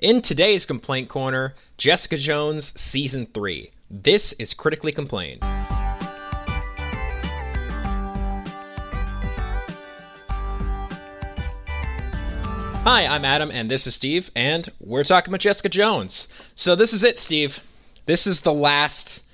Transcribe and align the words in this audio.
In 0.00 0.22
today's 0.22 0.64
Complaint 0.64 1.08
Corner, 1.08 1.56
Jessica 1.76 2.16
Jones 2.16 2.72
Season 2.80 3.26
3. 3.34 3.72
This 3.90 4.32
is 4.34 4.54
Critically 4.54 4.92
Complained. 4.92 5.42
Hi, 12.84 13.06
I'm 13.06 13.24
Adam, 13.24 13.50
and 13.50 13.68
this 13.68 13.88
is 13.88 13.96
Steve, 13.96 14.30
and 14.36 14.68
we're 14.78 15.02
talking 15.02 15.32
about 15.32 15.40
Jessica 15.40 15.68
Jones. 15.68 16.28
So, 16.54 16.76
this 16.76 16.92
is 16.92 17.02
it, 17.02 17.18
Steve. 17.18 17.58
This 18.06 18.24
is 18.24 18.42
the 18.42 18.54
last, 18.54 19.24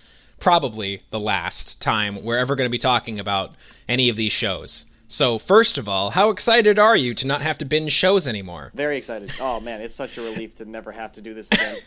probably 0.41 1.03
the 1.11 1.21
last 1.21 1.83
time 1.83 2.25
we're 2.25 2.39
ever 2.39 2.57
going 2.57 2.67
to 2.67 2.73
be 2.73 2.79
talking 2.79 3.21
about 3.21 3.55
any 3.87 4.09
of 4.09 4.17
these 4.17 4.33
shows. 4.33 4.87
So, 5.07 5.39
first 5.39 5.79
of 5.79 5.89
all, 5.89 6.11
how 6.11 6.31
excited 6.31 6.79
are 6.79 6.97
you 6.97 7.15
to 7.15 7.27
not 7.27 7.43
have 7.43 7.59
to 7.59 7.65
binge 7.65 7.93
shows 7.93 8.27
anymore? 8.27 8.73
Very 8.75 8.97
excited. 8.97 9.31
Oh 9.41 9.61
man, 9.61 9.81
it's 9.81 9.95
such 9.95 10.19
a 10.19 10.23
relief 10.23 10.55
to 10.57 10.65
never 10.65 10.93
have 10.93 11.13
to 11.13 11.21
do 11.21 11.35
this 11.35 11.51
again. 11.53 11.77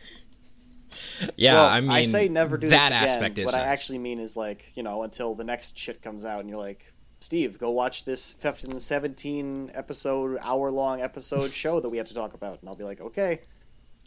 Yeah, 1.35 1.53
well, 1.53 1.65
I 1.67 1.81
mean, 1.81 1.91
I 1.91 2.03
say 2.03 2.27
never 2.27 2.57
do 2.57 2.69
that 2.69 2.77
this 2.77 2.87
again. 2.87 3.03
aspect 3.03 3.37
is 3.37 3.45
what 3.45 3.55
I 3.55 3.59
actually 3.65 3.99
mean 3.99 4.19
is 4.19 4.35
like 4.35 4.71
you 4.75 4.81
know 4.83 5.03
until 5.03 5.35
the 5.35 5.43
next 5.43 5.77
shit 5.77 6.01
comes 6.01 6.25
out, 6.25 6.39
and 6.39 6.49
you're 6.49 6.57
like, 6.57 6.91
Steve, 7.19 7.59
go 7.59 7.69
watch 7.71 8.05
this 8.05 8.31
15, 8.31 8.79
17 8.79 9.71
episode, 9.75 10.37
hour 10.41 10.71
long 10.71 11.01
episode 11.01 11.53
show 11.53 11.79
that 11.79 11.89
we 11.89 11.97
have 11.97 12.07
to 12.07 12.13
talk 12.15 12.33
about, 12.33 12.61
and 12.61 12.69
I'll 12.69 12.75
be 12.75 12.83
like, 12.83 13.01
okay, 13.01 13.41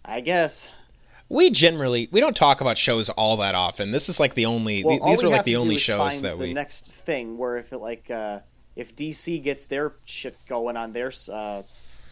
I 0.04 0.20
guess. 0.20 0.68
we 1.28 1.50
generally 1.50 2.08
we 2.10 2.18
don't 2.18 2.34
talk 2.36 2.60
about 2.60 2.76
shows 2.78 3.08
all 3.10 3.36
that 3.36 3.54
often. 3.54 3.92
This 3.92 4.08
is 4.08 4.18
like 4.18 4.34
the 4.34 4.46
only 4.46 4.82
Well, 4.82 4.98
th- 4.98 5.10
these 5.10 5.22
are 5.22 5.28
like 5.28 5.44
the 5.44 5.56
only 5.56 5.76
shows 5.76 6.20
that 6.22 6.38
the 6.38 6.46
we 6.46 6.52
next 6.54 6.90
thing 6.92 7.38
where 7.38 7.56
if 7.56 7.72
it 7.72 7.78
like 7.78 8.10
uh, 8.10 8.40
if 8.76 8.94
DC 8.94 9.42
gets 9.42 9.66
their 9.66 9.94
shit 10.04 10.36
going 10.46 10.76
on 10.76 10.92
their 10.92 11.12
uh, 11.30 11.62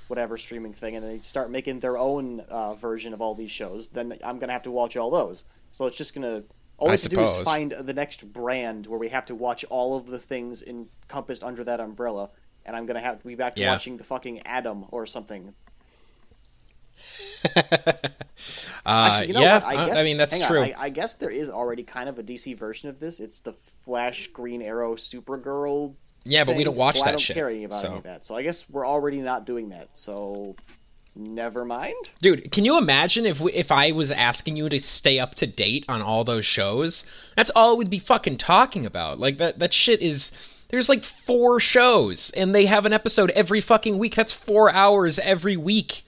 whatever 0.08 0.36
streaming 0.36 0.72
thing, 0.72 0.96
and 0.96 1.04
they 1.04 1.18
start 1.18 1.50
making 1.50 1.80
their 1.80 1.98
own 1.98 2.40
uh, 2.40 2.74
version 2.74 3.12
of 3.12 3.20
all 3.20 3.34
these 3.34 3.50
shows, 3.50 3.90
then 3.90 4.18
I'm 4.24 4.38
gonna 4.38 4.52
have 4.52 4.62
to 4.62 4.70
watch 4.70 4.96
all 4.96 5.10
those. 5.10 5.44
So 5.70 5.86
it's 5.86 5.96
just 5.96 6.14
gonna 6.14 6.42
all 6.78 6.86
we 6.86 6.90
I 6.90 6.92
have 6.92 7.00
to 7.02 7.08
do 7.08 7.20
is 7.20 7.36
find 7.38 7.72
the 7.72 7.92
next 7.92 8.32
brand 8.32 8.86
where 8.86 8.98
we 8.98 9.08
have 9.08 9.26
to 9.26 9.34
watch 9.34 9.64
all 9.68 9.96
of 9.96 10.06
the 10.06 10.18
things 10.18 10.62
encompassed 10.62 11.42
under 11.44 11.64
that 11.64 11.80
umbrella, 11.80 12.30
and 12.64 12.76
I'm 12.76 12.86
gonna 12.86 13.00
have 13.00 13.20
to 13.20 13.26
be 13.26 13.34
back 13.34 13.54
to 13.56 13.62
Yeah. 13.62 13.72
watching 13.72 13.96
the 13.96 14.04
fucking 14.04 14.40
Atom 14.46 14.86
or 14.90 15.06
something. 15.06 15.54
uh, 17.56 17.62
Actually, 18.84 19.28
you 19.28 19.34
know 19.34 19.40
yeah, 19.40 19.54
what? 19.54 19.64
I, 19.64 19.76
uh, 19.76 19.86
guess, 19.86 19.96
I 19.96 20.02
mean 20.02 20.16
that's 20.16 20.46
true. 20.46 20.62
I, 20.62 20.74
I 20.76 20.88
guess 20.88 21.14
there 21.14 21.30
is 21.30 21.48
already 21.48 21.84
kind 21.84 22.08
of 22.08 22.18
a 22.18 22.22
DC 22.22 22.56
version 22.56 22.88
of 22.88 22.98
this. 22.98 23.20
It's 23.20 23.40
the 23.40 23.52
Flash, 23.52 24.28
Green 24.28 24.62
Arrow, 24.62 24.96
Supergirl 24.96 25.94
yeah, 26.28 26.44
but 26.44 26.56
we 26.56 26.64
don't 26.64 26.76
watch 26.76 26.96
Well, 26.96 27.04
that 27.04 27.08
I 27.08 27.12
don't 27.12 27.20
shit. 27.20 27.34
care 27.36 27.50
about 27.50 27.82
so. 27.82 27.88
any 27.88 27.96
of 27.98 28.02
that. 28.04 28.24
So 28.24 28.36
I 28.36 28.42
guess 28.42 28.68
we're 28.68 28.86
already 28.86 29.20
not 29.20 29.46
doing 29.46 29.70
that. 29.70 29.88
So 29.94 30.56
never 31.16 31.64
mind. 31.64 32.12
Dude, 32.20 32.52
can 32.52 32.64
you 32.64 32.78
imagine 32.78 33.26
if 33.26 33.40
we, 33.40 33.52
if 33.52 33.72
I 33.72 33.92
was 33.92 34.12
asking 34.12 34.56
you 34.56 34.68
to 34.68 34.78
stay 34.78 35.18
up 35.18 35.34
to 35.36 35.46
date 35.46 35.84
on 35.88 36.00
all 36.02 36.24
those 36.24 36.46
shows? 36.46 37.04
That's 37.36 37.50
all 37.56 37.76
we'd 37.76 37.90
be 37.90 37.98
fucking 37.98 38.38
talking 38.38 38.86
about. 38.86 39.18
Like 39.18 39.38
that 39.38 39.58
that 39.58 39.72
shit 39.72 40.00
is 40.00 40.30
there's 40.68 40.88
like 40.88 41.04
four 41.04 41.60
shows 41.60 42.30
and 42.30 42.54
they 42.54 42.66
have 42.66 42.86
an 42.86 42.92
episode 42.92 43.30
every 43.30 43.60
fucking 43.60 43.98
week. 43.98 44.14
That's 44.14 44.32
4 44.32 44.70
hours 44.70 45.18
every 45.18 45.56
week. 45.56 46.04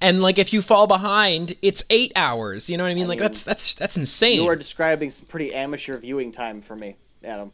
And 0.00 0.22
like 0.22 0.38
if 0.38 0.52
you 0.52 0.62
fall 0.62 0.86
behind, 0.86 1.54
it's 1.62 1.82
8 1.90 2.12
hours. 2.16 2.68
You 2.68 2.76
know 2.76 2.84
what 2.84 2.90
I 2.90 2.94
mean? 2.94 3.08
like 3.08 3.18
mean, 3.18 3.24
that's 3.24 3.42
that's 3.42 3.74
that's 3.74 3.96
insane. 3.96 4.36
You 4.42 4.48
are 4.48 4.56
describing 4.56 5.10
some 5.10 5.26
pretty 5.26 5.54
amateur 5.54 5.96
viewing 5.98 6.32
time 6.32 6.60
for 6.60 6.74
me, 6.74 6.96
Adam. 7.22 7.52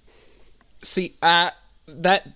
See, 0.83 1.17
uh 1.21 1.51
that 1.99 2.29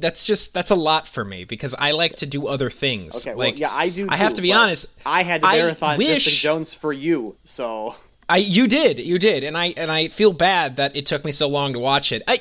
that's 0.00 0.24
just 0.24 0.54
that's 0.54 0.70
a 0.70 0.74
lot 0.74 1.08
for 1.08 1.24
me 1.24 1.44
because 1.44 1.74
I 1.78 1.92
like 1.92 2.16
to 2.16 2.26
do 2.26 2.46
other 2.46 2.70
things. 2.70 3.16
Okay, 3.16 3.34
like, 3.34 3.54
well, 3.54 3.60
yeah, 3.60 3.72
I 3.72 3.88
do. 3.88 4.06
I 4.08 4.16
have 4.16 4.34
to 4.34 4.42
be 4.42 4.52
honest. 4.52 4.86
I 5.04 5.22
had 5.22 5.40
to 5.42 5.48
marathon 5.48 5.98
wish- 5.98 6.24
Jessica 6.24 6.36
Jones 6.36 6.74
for 6.74 6.92
you, 6.92 7.36
so 7.44 7.94
I 8.28 8.38
you 8.38 8.68
did 8.68 8.98
you 8.98 9.18
did 9.18 9.42
and 9.42 9.56
I 9.56 9.74
and 9.76 9.90
I 9.90 10.08
feel 10.08 10.32
bad 10.32 10.76
that 10.76 10.94
it 10.94 11.06
took 11.06 11.24
me 11.24 11.32
so 11.32 11.48
long 11.48 11.72
to 11.72 11.78
watch 11.78 12.12
it. 12.12 12.22
I 12.28 12.40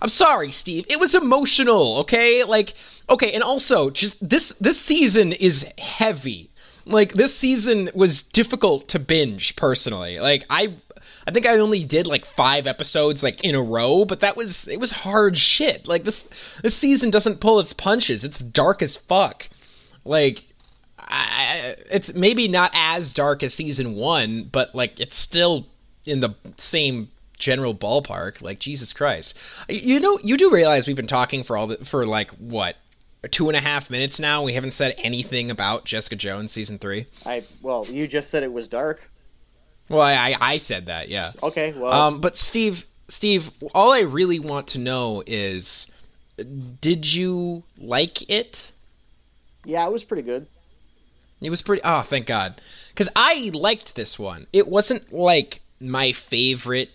I'm 0.00 0.08
sorry, 0.08 0.52
Steve. 0.52 0.86
It 0.88 1.00
was 1.00 1.14
emotional, 1.14 1.98
okay? 1.98 2.44
Like 2.44 2.74
okay, 3.10 3.32
and 3.32 3.42
also 3.42 3.90
just 3.90 4.26
this 4.26 4.50
this 4.60 4.80
season 4.80 5.32
is 5.32 5.66
heavy. 5.78 6.50
Like 6.86 7.14
this 7.14 7.36
season 7.36 7.90
was 7.94 8.22
difficult 8.22 8.88
to 8.88 8.98
binge 8.98 9.56
personally. 9.56 10.20
Like 10.20 10.44
I 10.50 10.74
I 11.26 11.30
think 11.30 11.46
I 11.46 11.58
only 11.58 11.84
did 11.84 12.06
like 12.06 12.24
5 12.24 12.66
episodes 12.66 13.22
like 13.22 13.42
in 13.42 13.54
a 13.54 13.62
row, 13.62 14.04
but 14.04 14.20
that 14.20 14.36
was 14.36 14.68
it 14.68 14.78
was 14.78 14.92
hard 14.92 15.36
shit. 15.36 15.88
Like 15.88 16.04
this 16.04 16.28
this 16.62 16.76
season 16.76 17.10
doesn't 17.10 17.40
pull 17.40 17.60
its 17.60 17.72
punches. 17.72 18.24
It's 18.24 18.38
dark 18.40 18.82
as 18.82 18.96
fuck. 18.96 19.48
Like 20.04 20.44
I, 20.98 21.76
it's 21.90 22.14
maybe 22.14 22.48
not 22.48 22.70
as 22.74 23.12
dark 23.12 23.42
as 23.42 23.54
season 23.54 23.94
one, 23.94 24.48
but 24.50 24.74
like 24.74 25.00
it's 25.00 25.16
still 25.16 25.66
in 26.04 26.20
the 26.20 26.34
same 26.56 27.08
general 27.38 27.74
ballpark. 27.74 28.42
Like 28.42 28.58
Jesus 28.58 28.92
Christ, 28.92 29.36
you 29.68 30.00
know, 30.00 30.18
you 30.22 30.36
do 30.36 30.50
realize 30.50 30.86
we've 30.86 30.96
been 30.96 31.06
talking 31.06 31.42
for 31.42 31.56
all 31.56 31.66
the 31.66 31.84
for 31.84 32.06
like 32.06 32.30
what 32.32 32.76
two 33.30 33.48
and 33.48 33.56
a 33.56 33.60
half 33.60 33.90
minutes 33.90 34.18
now. 34.18 34.42
We 34.42 34.54
haven't 34.54 34.72
said 34.72 34.94
anything 34.98 35.50
about 35.50 35.84
Jessica 35.84 36.16
Jones 36.16 36.52
season 36.52 36.78
three. 36.78 37.06
I 37.26 37.44
well, 37.62 37.86
you 37.88 38.06
just 38.06 38.30
said 38.30 38.42
it 38.42 38.52
was 38.52 38.68
dark. 38.68 39.10
Well, 39.88 40.00
I 40.00 40.36
I, 40.40 40.56
said 40.58 40.86
that, 40.86 41.08
yeah. 41.08 41.32
Okay, 41.42 41.72
well, 41.72 41.92
Um, 41.92 42.20
but 42.20 42.36
Steve, 42.36 42.86
Steve, 43.08 43.50
all 43.74 43.92
I 43.92 44.00
really 44.00 44.38
want 44.38 44.66
to 44.68 44.78
know 44.78 45.22
is, 45.26 45.86
did 46.80 47.12
you 47.12 47.62
like 47.78 48.28
it? 48.30 48.72
yeah, 49.64 49.86
it 49.86 49.92
was 49.92 50.04
pretty 50.04 50.22
good. 50.22 50.46
It 51.40 51.50
was 51.50 51.62
pretty. 51.62 51.82
Oh, 51.84 52.00
thank 52.02 52.26
God. 52.26 52.60
Because 52.88 53.08
I 53.14 53.50
liked 53.52 53.94
this 53.96 54.18
one. 54.18 54.46
It 54.52 54.68
wasn't 54.68 55.12
like 55.12 55.60
my 55.80 56.12
favorite 56.12 56.90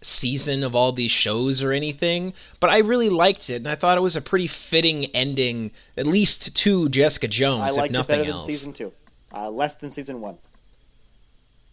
season 0.00 0.64
of 0.64 0.74
all 0.74 0.90
these 0.90 1.12
shows 1.12 1.62
or 1.62 1.70
anything, 1.70 2.32
but 2.58 2.70
I 2.70 2.78
really 2.78 3.08
liked 3.08 3.48
it, 3.50 3.56
and 3.56 3.68
I 3.68 3.76
thought 3.76 3.96
it 3.96 4.00
was 4.00 4.16
a 4.16 4.20
pretty 4.20 4.48
fitting 4.48 5.04
ending, 5.14 5.70
at 5.96 6.06
least 6.06 6.56
to 6.56 6.88
Jessica 6.88 7.28
Jones, 7.28 7.60
I 7.62 7.68
if 7.68 7.76
liked 7.76 7.96
it 7.96 8.06
better 8.08 8.24
else. 8.24 8.44
than 8.46 8.52
season 8.54 8.72
two, 8.72 8.92
uh, 9.32 9.48
less 9.50 9.76
than 9.76 9.90
season 9.90 10.20
one. 10.20 10.38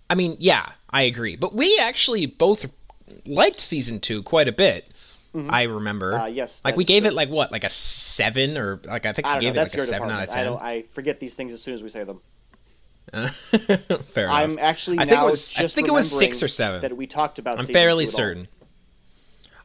I 0.10 0.16
mean, 0.16 0.38
yeah, 0.40 0.72
I 0.90 1.04
agree. 1.04 1.36
But 1.36 1.54
we 1.54 1.78
actually 1.80 2.26
both 2.26 2.66
liked 3.26 3.60
season 3.60 4.00
two 4.00 4.24
quite 4.24 4.48
a 4.48 4.52
bit. 4.52 4.86
I 5.36 5.64
remember. 5.64 6.16
Uh, 6.16 6.26
yes, 6.26 6.64
like 6.66 6.76
we 6.76 6.84
gave 6.84 7.04
true. 7.04 7.12
it 7.12 7.14
like 7.14 7.30
what, 7.30 7.52
like 7.52 7.64
a 7.64 7.70
seven 7.70 8.58
or 8.58 8.82
like 8.84 9.06
I 9.06 9.14
think 9.14 9.28
I 9.28 9.36
we 9.36 9.42
gave 9.42 9.54
know. 9.54 9.62
it 9.62 9.66
like 9.66 9.74
a 9.76 9.80
seven 9.86 10.10
out 10.10 10.22
department. 10.22 10.24
of 10.24 10.30
I 10.30 10.34
ten. 10.36 10.46
don't. 10.46 10.62
I 10.62 10.82
forget 10.90 11.20
these 11.20 11.36
things 11.36 11.54
as 11.54 11.62
soon 11.62 11.76
as 11.76 11.84
we 11.84 11.90
say 11.90 12.04
them. 12.04 12.22
Fair 13.12 14.26
enough. 14.26 14.34
I'm 14.34 14.58
actually 14.60 14.98
I 15.00 15.04
now 15.04 15.10
think 15.10 15.22
it 15.22 15.26
was. 15.26 15.52
just 15.52 15.60
I 15.60 15.68
think 15.76 15.88
it 15.88 15.92
was 15.92 16.12
six 16.12 16.42
or 16.42 16.48
seven. 16.48 16.82
that 16.82 16.98
we 16.98 17.06
talked 17.06 17.38
about. 17.38 17.60
I'm 17.60 17.66
fairly 17.66 18.08
certain. 18.08 18.48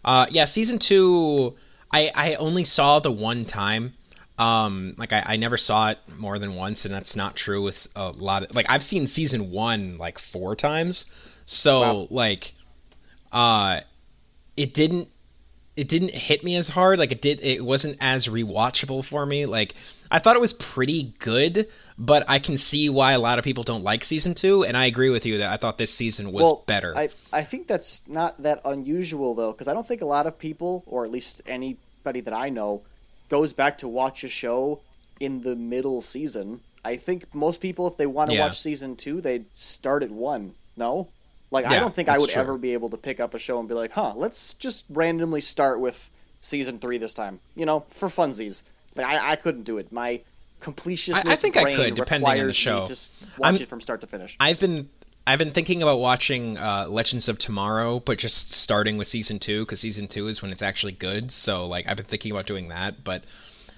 Uh, 0.04 0.26
yeah, 0.30 0.44
season 0.44 0.78
two. 0.78 1.56
I 1.90 2.10
I 2.14 2.34
only 2.34 2.64
saw 2.64 3.00
the 3.00 3.12
one 3.12 3.46
time. 3.46 3.94
Um, 4.36 4.94
like 4.98 5.12
I, 5.12 5.22
I 5.26 5.36
never 5.36 5.56
saw 5.56 5.90
it 5.90 5.98
more 6.18 6.38
than 6.38 6.54
once, 6.54 6.84
and 6.84 6.92
that's 6.92 7.14
not 7.14 7.36
true 7.36 7.62
with 7.62 7.86
a 7.94 8.10
lot 8.10 8.42
of 8.42 8.54
like 8.54 8.66
I've 8.68 8.82
seen 8.82 9.06
season 9.06 9.50
one 9.50 9.94
like 9.94 10.18
four 10.18 10.56
times. 10.56 11.06
So 11.44 11.80
Wow. 11.80 12.06
like, 12.10 12.54
uh, 13.32 13.80
it 14.56 14.74
didn't 14.74 15.08
it 15.76 15.88
didn't 15.88 16.10
hit 16.10 16.44
me 16.44 16.56
as 16.56 16.68
hard. 16.68 16.98
Like 16.98 17.12
it 17.12 17.20
did. 17.22 17.40
It 17.42 17.64
wasn't 17.64 17.96
as 18.00 18.28
rewatchable 18.28 19.04
for 19.04 19.26
me. 19.26 19.46
Like 19.46 19.74
I 20.10 20.18
thought 20.18 20.36
it 20.36 20.40
was 20.40 20.52
pretty 20.52 21.14
good, 21.18 21.68
but 21.98 22.24
I 22.28 22.38
can 22.38 22.56
see 22.56 22.88
why 22.88 23.12
a 23.12 23.18
lot 23.18 23.38
of 23.38 23.44
people 23.44 23.64
don't 23.64 23.82
like 23.82 24.04
season 24.04 24.34
two. 24.34 24.64
And 24.64 24.76
I 24.76 24.86
agree 24.86 25.10
with 25.10 25.26
you 25.26 25.38
that 25.38 25.52
I 25.52 25.56
thought 25.56 25.78
this 25.78 25.92
season 25.92 26.28
was 26.28 26.42
well, 26.42 26.64
better. 26.66 26.96
I, 26.96 27.08
I 27.32 27.42
think 27.42 27.66
that's 27.66 28.06
not 28.08 28.40
that 28.42 28.60
unusual 28.64 29.34
though, 29.34 29.52
because 29.52 29.68
I 29.68 29.74
don't 29.74 29.86
think 29.86 30.02
a 30.02 30.06
lot 30.06 30.26
of 30.26 30.38
people, 30.38 30.84
or 30.86 31.04
at 31.04 31.10
least 31.10 31.42
anybody 31.46 32.20
that 32.20 32.34
I 32.34 32.48
know, 32.48 32.82
goes 33.34 33.52
back 33.52 33.78
to 33.78 33.88
watch 33.88 34.22
a 34.22 34.28
show 34.28 34.80
in 35.18 35.40
the 35.40 35.56
middle 35.56 36.00
season. 36.00 36.60
I 36.84 36.94
think 36.94 37.34
most 37.34 37.60
people, 37.60 37.88
if 37.88 37.96
they 37.96 38.06
want 38.06 38.30
to 38.30 38.36
Yeah. 38.36 38.44
watch 38.46 38.60
season 38.60 38.94
two, 38.94 39.20
they'd 39.20 39.44
start 39.54 40.04
at 40.04 40.10
one. 40.12 40.54
No, 40.76 41.08
like 41.50 41.64
I 41.66 41.80
don't 41.80 41.92
think 41.92 42.08
I 42.08 42.16
would 42.16 42.30
true. 42.30 42.40
ever 42.40 42.56
be 42.56 42.74
able 42.74 42.90
to 42.90 42.96
pick 42.96 43.18
up 43.18 43.34
a 43.34 43.38
show 43.40 43.58
and 43.58 43.68
be 43.68 43.74
like, 43.74 43.90
huh, 43.90 44.12
let's 44.14 44.52
just 44.54 44.84
randomly 44.88 45.40
start 45.40 45.80
with 45.80 46.10
season 46.42 46.78
three 46.78 46.96
this 46.98 47.12
time. 47.12 47.40
You 47.56 47.66
know, 47.66 47.80
for 47.88 48.08
funsies. 48.08 48.62
Like, 48.94 49.06
I, 49.06 49.32
I 49.32 49.36
couldn't 49.36 49.64
do 49.64 49.78
it. 49.78 49.90
My 49.90 50.20
completionist 50.60 51.26
I- 51.26 51.32
I 51.32 51.34
think 51.34 51.56
I 51.56 51.74
could, 51.74 51.96
depending 51.96 52.28
on 52.40 52.46
the 52.46 52.52
show. 52.52 52.82
me 52.82 52.86
to 52.86 52.94
watch 53.38 53.54
I'm- 53.54 53.56
it 53.56 53.66
from 53.68 53.80
start 53.80 54.00
to 54.02 54.06
finish. 54.06 54.36
I've 54.38 54.60
been 54.60 54.88
I've 55.26 55.38
been 55.38 55.52
thinking 55.52 55.82
about 55.82 56.00
watching 56.00 56.58
uh, 56.58 56.86
Legends 56.88 57.28
of 57.28 57.38
Tomorrow, 57.38 58.00
but 58.00 58.18
just 58.18 58.52
starting 58.52 58.98
with 58.98 59.08
season 59.08 59.38
two 59.38 59.64
because 59.64 59.80
season 59.80 60.06
two 60.06 60.28
is 60.28 60.42
when 60.42 60.50
it's 60.52 60.62
actually 60.62 60.92
good. 60.92 61.32
So 61.32 61.66
like 61.66 61.86
I've 61.88 61.96
been 61.96 62.06
thinking 62.06 62.30
about 62.32 62.46
doing 62.46 62.68
that, 62.68 63.02
but 63.04 63.24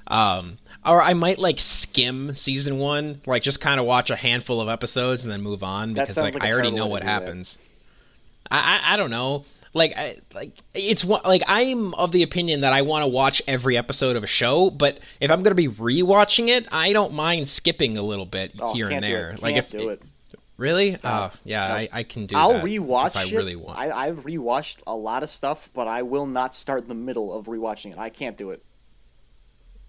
um, 0.08 0.58
or 0.84 1.02
I 1.02 1.14
might 1.14 1.38
like 1.38 1.58
skim 1.60 2.34
season 2.34 2.78
one, 2.78 3.20
like 3.26 3.42
just 3.42 3.60
kind 3.60 3.78
of 3.80 3.86
watch 3.86 4.10
a 4.10 4.16
handful 4.16 4.60
of 4.60 4.68
episodes 4.68 5.24
and 5.24 5.32
then 5.32 5.42
move 5.42 5.62
on 5.62 5.94
because 5.94 6.16
like, 6.16 6.34
like 6.34 6.42
I 6.44 6.52
already 6.52 6.70
know 6.72 6.86
what 6.86 7.00
to 7.00 7.06
do 7.06 7.12
that. 7.12 7.22
happens. 7.22 7.58
I, 8.50 8.58
I 8.80 8.94
I 8.94 8.96
don't 8.96 9.10
know. 9.10 9.44
like 9.74 9.92
I, 9.96 10.16
like 10.34 10.52
it's 10.74 11.04
like 11.04 11.42
I'm 11.46 11.94
of 11.94 12.10
the 12.12 12.22
opinion 12.24 12.60
that 12.62 12.72
I 12.72 12.82
want 12.82 13.02
to 13.02 13.08
watch 13.08 13.40
every 13.46 13.76
episode 13.76 14.16
of 14.16 14.22
a 14.24 14.28
show, 14.28 14.70
but 14.70 14.98
if 15.20 15.30
I'm 15.30 15.42
gonna 15.44 15.54
be 15.56 15.68
rewatching 15.68 16.48
it, 16.48 16.66
I 16.72 16.92
don't 16.92 17.12
mind 17.12 17.48
skipping 17.48 17.96
a 17.98 18.02
little 18.02 18.26
bit 18.26 18.52
Oh, 18.60 18.74
here 18.74 18.90
and 18.90 19.02
there. 19.04 19.30
it. 19.30 19.42
Like 19.42 19.56
if 19.56 19.70
do 19.70 19.88
it. 19.90 20.02
Really, 20.56 20.96
oh 21.04 21.30
yeah, 21.44 21.68
no. 21.68 21.74
I, 21.74 21.88
I 21.92 22.02
can 22.02 22.26
do. 22.26 22.36
I'll 22.36 22.60
rewatch 22.60 23.08
if 23.08 23.16
I 23.16 23.24
it. 23.24 23.32
really 23.32 23.56
want. 23.56 23.78
I, 23.78 23.90
I've 23.90 24.24
rewatched 24.24 24.82
a 24.86 24.94
lot 24.96 25.22
of 25.22 25.28
stuff, 25.28 25.68
but 25.74 25.86
I 25.88 26.02
will 26.02 26.26
not 26.26 26.54
start 26.54 26.82
in 26.82 26.88
the 26.88 26.94
middle 26.94 27.32
of 27.36 27.46
rewatching 27.46 27.92
it. 27.92 27.98
I 27.98 28.08
can't 28.10 28.36
do 28.36 28.50
it. 28.50 28.62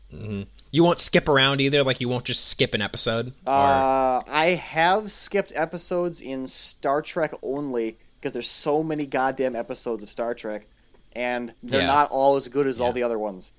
You 0.09 0.83
won't 0.83 0.99
skip 0.99 1.27
around 1.27 1.59
either. 1.59 1.83
Like 1.83 1.99
you 1.99 2.07
won't 2.07 2.23
just 2.25 2.45
skip 2.45 2.73
an 2.73 2.81
episode. 2.81 3.33
or, 3.45 3.53
Uh, 3.53 4.23
I 4.27 4.57
have 4.61 5.11
skipped 5.11 5.51
episodes 5.55 6.21
in 6.21 6.47
Star 6.47 7.01
Trek 7.01 7.33
only 7.43 7.97
because 8.19 8.31
there's 8.31 8.49
so 8.49 8.83
many 8.83 9.05
goddamn 9.05 9.55
episodes 9.55 10.03
of 10.03 10.09
Star 10.09 10.33
Trek, 10.33 10.67
and 11.13 11.53
they're 11.61 11.81
Yeah. 11.81 11.87
not 11.87 12.09
all 12.09 12.35
as 12.37 12.47
good 12.47 12.67
as 12.67 12.79
all 12.79 12.93
the 12.93 13.03
other 13.03 13.19
ones. 13.19 13.51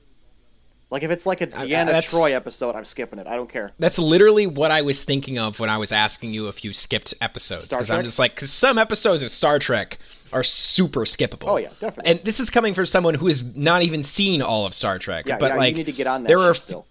Like 0.90 1.02
if 1.02 1.10
it's 1.10 1.26
like 1.26 1.42
a 1.42 1.46
Deanna 1.46 1.92
Troi 2.00 2.32
episode, 2.32 2.74
I'm 2.74 2.84
skipping 2.86 3.18
it. 3.18 3.26
I 3.26 3.36
don't 3.36 3.48
care. 3.48 3.72
That's 3.78 3.98
literally 3.98 4.46
what 4.46 4.70
I 4.70 4.80
was 4.82 5.02
thinking 5.02 5.38
of 5.38 5.60
when 5.60 5.68
I 5.68 5.76
was 5.76 5.92
asking 5.92 6.32
you 6.32 6.48
if 6.48 6.64
you 6.64 6.72
skipped 6.72 7.12
episodes. 7.20 7.68
Because 7.68 7.90
I'm 7.90 8.04
just 8.04 8.18
like, 8.18 8.34
because 8.34 8.50
some 8.50 8.78
episodes 8.78 9.22
of 9.22 9.30
Star 9.30 9.58
Trek 9.58 9.98
are 10.32 10.42
super 10.42 11.00
skippable. 11.00 11.48
Oh, 11.48 11.56
yeah, 11.58 11.68
definitely. 11.78 12.12
And 12.12 12.20
this 12.24 12.40
is 12.40 12.48
coming 12.48 12.72
from 12.72 12.86
someone 12.86 13.14
who 13.14 13.26
has 13.26 13.42
not 13.54 13.82
even 13.82 14.02
seen 14.02 14.40
all 14.40 14.64
of 14.64 14.72
Star 14.72 14.98
Trek. 14.98 15.26
Yeah, 15.26 15.36
but 15.38 15.50
yeah, 15.50 15.56
like, 15.56 15.70
you 15.72 15.76
need 15.78 15.86
to 15.86 15.92
get 15.92 16.06
on 16.06 16.22
that 16.22 16.28
there 16.28 16.38
were 16.38 16.54
still. 16.54 16.86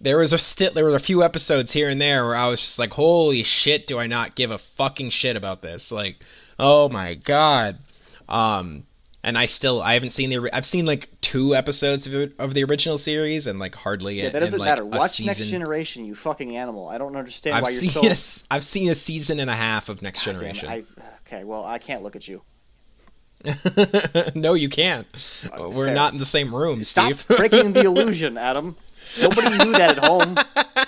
there 0.00 0.18
was 0.18 0.34
a 0.34 0.38
sti- 0.38 0.70
there 0.74 0.84
were 0.84 0.94
a 0.94 1.00
few 1.00 1.22
episodes 1.22 1.72
here 1.72 1.88
and 1.88 1.98
there 2.00 2.26
where 2.26 2.36
I 2.36 2.48
was 2.48 2.60
just 2.60 2.78
like, 2.78 2.92
holy 2.92 3.44
shit, 3.44 3.86
do 3.86 3.98
I 3.98 4.06
not 4.06 4.34
give 4.34 4.50
a 4.50 4.58
fucking 4.58 5.08
shit 5.08 5.36
about 5.36 5.62
this? 5.62 5.90
Like, 5.90 6.16
oh 6.58 6.90
my 6.90 7.14
god. 7.14 7.78
Um, 8.28 8.84
and 9.22 9.36
I 9.36 9.46
still 9.46 9.82
I 9.82 9.94
haven't 9.94 10.10
seen 10.10 10.30
the 10.30 10.48
I've 10.54 10.66
seen 10.66 10.86
like 10.86 11.08
two 11.20 11.54
episodes 11.54 12.06
of, 12.06 12.32
of 12.38 12.54
the 12.54 12.64
original 12.64 12.98
series 12.98 13.46
and 13.46 13.58
like 13.58 13.74
hardly 13.74 14.20
Yeah, 14.22 14.30
that 14.30 14.40
doesn't 14.40 14.58
like, 14.58 14.68
matter. 14.68 14.84
Watch 14.84 15.20
Next. 15.22 15.44
Generation, 15.46 16.04
you 16.04 16.14
fucking 16.14 16.56
animal. 16.56 16.88
I 16.88 16.98
don't 16.98 17.16
understand 17.16 17.56
I've 17.56 17.62
why 17.64 17.70
you're 17.70 17.82
so. 17.82 18.06
a 18.06 18.54
I've 18.54 18.64
seen 18.64 18.88
a 18.88 18.94
season 18.94 19.40
and 19.40 19.50
a 19.50 19.54
half 19.54 19.88
of 19.88 20.02
Next 20.02 20.24
God 20.24 20.38
Generation. 20.38 20.68
I, 20.68 20.84
okay, 21.26 21.44
well, 21.44 21.64
I 21.64 21.78
can't 21.78 22.02
look 22.02 22.16
at 22.16 22.28
you. 22.28 22.42
no, 24.34 24.54
you 24.54 24.68
can't. 24.68 25.06
Uh, 25.44 25.68
we're 25.70 25.86
fair. 25.86 25.94
not 25.94 26.12
in 26.12 26.18
the 26.18 26.26
same 26.26 26.54
room, 26.54 26.82
Stop 26.84 27.14
Steve. 27.14 27.36
breaking 27.36 27.72
the 27.72 27.80
illusion, 27.84 28.36
Adam. 28.36 28.76
Nobody 29.20 29.50
knew 29.50 29.72
that 29.72 29.98
at 29.98 30.04
home. 30.04 30.36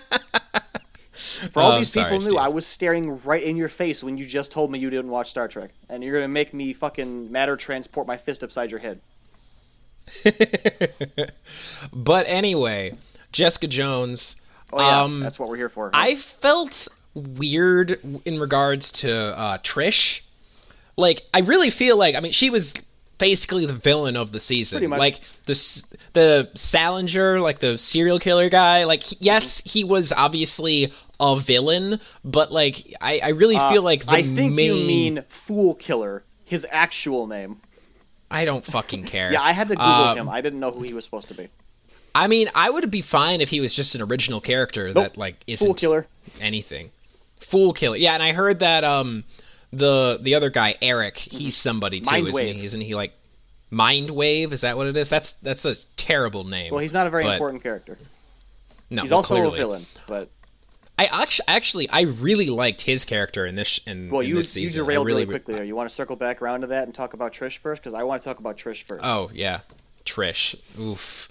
For 1.53 1.61
all 1.61 1.73
Oh, 1.73 1.79
these 1.79 1.93
sorry, 1.93 2.05
people 2.07 2.19
knew, 2.19 2.31
Steve. 2.31 2.39
I 2.39 2.49
was 2.49 2.67
staring 2.67 3.21
right 3.23 3.43
in 3.43 3.57
your 3.57 3.69
face 3.69 4.03
when 4.05 4.19
you 4.19 4.27
just 4.27 4.53
told 4.53 4.71
me 4.71 4.79
you 4.79 4.91
didn't 4.91 5.11
watch 5.11 5.31
Star 5.31 5.49
Trek, 5.49 5.71
and 5.89 6.03
you're 6.05 6.15
gonna 6.15 6.29
make 6.29 6.53
me 6.53 6.73
fucking 6.73 7.31
matter 7.33 7.57
transport 7.57 8.07
my 8.07 8.17
fist 8.17 8.43
upside 8.45 8.71
your 8.71 8.81
head. 8.81 9.01
but 11.93 12.27
anyway, 12.29 12.95
Jessica 13.33 13.67
Jones. 13.67 14.37
Oh 14.73 14.81
yeah, 14.81 15.03
um, 15.03 15.21
that's 15.21 15.39
what 15.39 15.49
we're 15.49 15.57
here 15.57 15.69
for. 15.69 15.91
I 15.95 16.17
felt 16.17 16.89
weird 17.15 17.99
in 18.25 18.39
regards 18.39 18.93
to 18.93 19.13
uh, 19.39 19.59
Trish. 19.59 20.21
Like, 20.97 21.23
I 21.33 21.41
really 21.41 21.71
feel 21.71 21.97
like 21.97 22.15
I 22.15 22.21
mean, 22.21 22.33
she 22.33 22.51
was 22.51 22.75
basically 23.19 23.67
the 23.67 23.73
villain 23.75 24.17
of 24.17 24.33
the 24.33 24.41
season. 24.41 24.77
Pretty 24.79 24.89
much. 24.89 24.99
Like 24.99 25.21
the 25.47 25.85
the 26.13 26.51
Sallinger, 26.55 27.43
like 27.43 27.59
the 27.61 27.79
serial 27.79 28.19
killer 28.19 28.49
guy. 28.49 28.85
Like, 28.85 29.03
he- 29.03 29.17
yes, 29.21 29.61
he 29.65 29.85
was 29.85 30.13
obviously 30.13 30.93
a 31.20 31.38
villain, 31.38 32.00
but 32.25 32.50
like, 32.50 32.94
I, 33.00 33.20
I 33.20 33.28
really 33.28 33.56
feel 33.56 33.82
like 33.82 34.05
the 34.06 34.11
Uh, 34.12 34.14
I 34.17 34.22
think 34.22 34.55
main... 34.55 34.67
you 34.76 34.84
mean 34.87 35.25
Fool 35.28 35.75
Killer, 35.75 36.25
his 36.44 36.67
actual 36.70 37.26
name. 37.26 37.61
I 38.31 38.44
don't 38.44 38.64
fucking 38.64 39.05
care. 39.14 39.32
Yeah, 39.32 39.43
I 39.43 39.52
had 39.52 39.69
to 39.69 39.75
Google 39.75 39.90
Uh, 39.93 40.14
him. 40.14 40.28
I 40.28 40.40
didn't 40.40 40.61
know 40.61 40.70
who 40.70 40.82
he 40.82 40.94
was 40.94 41.05
supposed 41.05 41.28
to 41.28 41.34
be. 41.34 41.49
I 42.14 42.26
mean, 42.26 42.49
I 42.55 42.70
would 42.70 42.90
be 42.90 43.02
fine 43.02 43.40
if 43.40 43.50
he 43.50 43.61
was 43.61 43.75
just 43.75 43.94
an 43.94 44.02
original 44.02 44.40
character 44.40 44.93
that 44.94 45.17
like 45.17 45.37
isn't 45.46 45.64
Fool 45.64 45.75
Killer. 45.75 46.06
anything. 46.40 46.90
Fool 47.40 47.72
killer. 47.72 47.96
Yeah, 47.96 48.14
and 48.14 48.22
I 48.22 48.32
heard 48.32 48.58
that 48.61 48.84
um 48.84 49.25
the 49.72 50.19
the 50.20 50.34
other 50.34 50.50
guy 50.50 50.75
Eric, 50.82 51.17
he's 51.17 51.56
somebody 51.56 52.00
too, 52.00 52.11
Mind 52.11 52.28
isn't 52.28 52.34
Wave. 52.34 52.56
he? 52.56 52.64
Isn't 52.67 52.81
he 52.81 52.94
like 52.94 53.12
Mind 53.70 54.11
Wave? 54.11 54.52
Is 54.52 54.61
that 54.62 54.76
what 54.76 54.87
it 54.88 54.96
is? 54.96 55.08
That's 55.08 55.34
that's 55.34 55.64
a 55.64 55.76
terrible 55.96 56.44
name. 56.44 56.70
Well, 56.72 56.81
he's 56.81 56.93
not 56.93 57.06
a 57.06 57.11
very 57.11 57.25
important 57.26 57.62
character. 57.62 57.96
No, 58.90 59.02
He's 59.02 59.11
well, 59.12 59.19
also 59.19 59.34
clearly. 59.34 59.55
a 59.55 59.56
villain, 59.56 59.87
but 60.08 60.28
I 61.00 61.23
actually, 61.23 61.44
actually, 61.49 61.88
I 61.88 62.02
really 62.02 62.50
liked 62.50 62.82
his 62.82 63.06
character 63.06 63.47
in 63.47 63.55
this 63.55 63.81
in, 63.87 64.11
well, 64.11 64.20
in 64.20 64.29
you 64.29 64.35
this 64.35 64.55
you 64.55 64.69
season. 64.69 64.82
I 64.82 64.85
derailed 64.85 65.06
really, 65.06 65.23
really 65.23 65.32
quickly 65.32 65.55
there. 65.55 65.64
You 65.64 65.75
want 65.75 65.88
to 65.88 65.94
circle 65.94 66.14
back 66.14 66.43
around 66.43 66.61
to 66.61 66.67
that 66.69 66.85
and 66.85 66.94
talk 66.94 67.14
about 67.14 67.32
Trish 67.32 67.56
first, 67.56 67.81
because 67.81 67.94
I 67.94 68.02
want 68.02 68.20
to 68.20 68.29
talk 68.29 68.38
about 68.38 68.58
Trish 68.58 68.82
first. 68.82 69.02
Oh 69.06 69.31
yeah, 69.32 69.61
Trish. 70.05 70.56
Oof. 70.79 71.31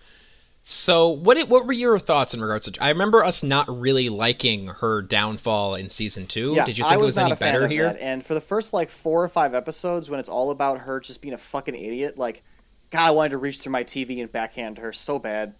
So 0.63 1.09
what 1.09 1.35
did, 1.35 1.49
what 1.49 1.67
were 1.67 1.73
your 1.73 1.99
thoughts 1.99 2.33
in 2.33 2.41
regards 2.41 2.69
to? 2.69 2.83
I 2.83 2.89
remember 2.89 3.23
us 3.23 3.43
not 3.43 3.69
really 3.69 4.09
liking 4.09 4.67
her 4.67 5.01
downfall 5.03 5.75
in 5.75 5.89
season 5.89 6.25
two. 6.25 6.53
Yeah, 6.55 6.65
Did 6.65 6.77
you 6.77 6.85
I 6.85 6.89
think 6.89 6.99
it 6.99 7.01
was 7.01 7.09
was 7.09 7.15
not 7.15 7.25
any 7.25 7.33
a 7.33 7.35
fan 7.37 7.53
better 7.53 7.65
of 7.65 7.71
here? 7.71 7.83
that. 7.83 8.01
And 8.01 8.25
for 8.25 8.33
the 8.33 8.41
first 8.41 8.73
like 8.73 8.89
four 8.89 9.23
or 9.23 9.29
five 9.29 9.53
episodes, 9.55 10.09
when 10.09 10.19
it's 10.19 10.29
all 10.29 10.51
about 10.51 10.79
her 10.79 10.99
just 10.99 11.21
being 11.21 11.33
a 11.33 11.37
fucking 11.39 11.75
idiot, 11.75 12.17
like, 12.17 12.43
God, 12.89 13.07
I 13.07 13.11
wanted 13.11 13.29
to 13.29 13.37
reach 13.37 13.59
through 13.59 13.71
my 13.71 13.83
TV 13.83 14.19
and 14.19 14.31
backhand 14.31 14.79
her 14.79 14.91
so 14.91 15.17
bad. 15.19 15.53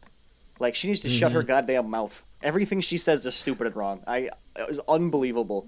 Like, 0.59 0.75
she 0.75 0.87
needs 0.87 0.99
to 1.01 1.09
shut 1.09 1.29
Mm-hmm. 1.29 1.35
her 1.37 1.43
goddamn 1.43 1.89
mouth. 1.89 2.23
Everything 2.43 2.81
she 2.81 2.97
says 2.97 3.25
is 3.25 3.35
stupid 3.35 3.67
and 3.67 3.75
wrong. 3.75 4.03
I 4.07 4.29
it 4.57 4.67
was 4.67 4.79
unbelievable. 4.87 5.67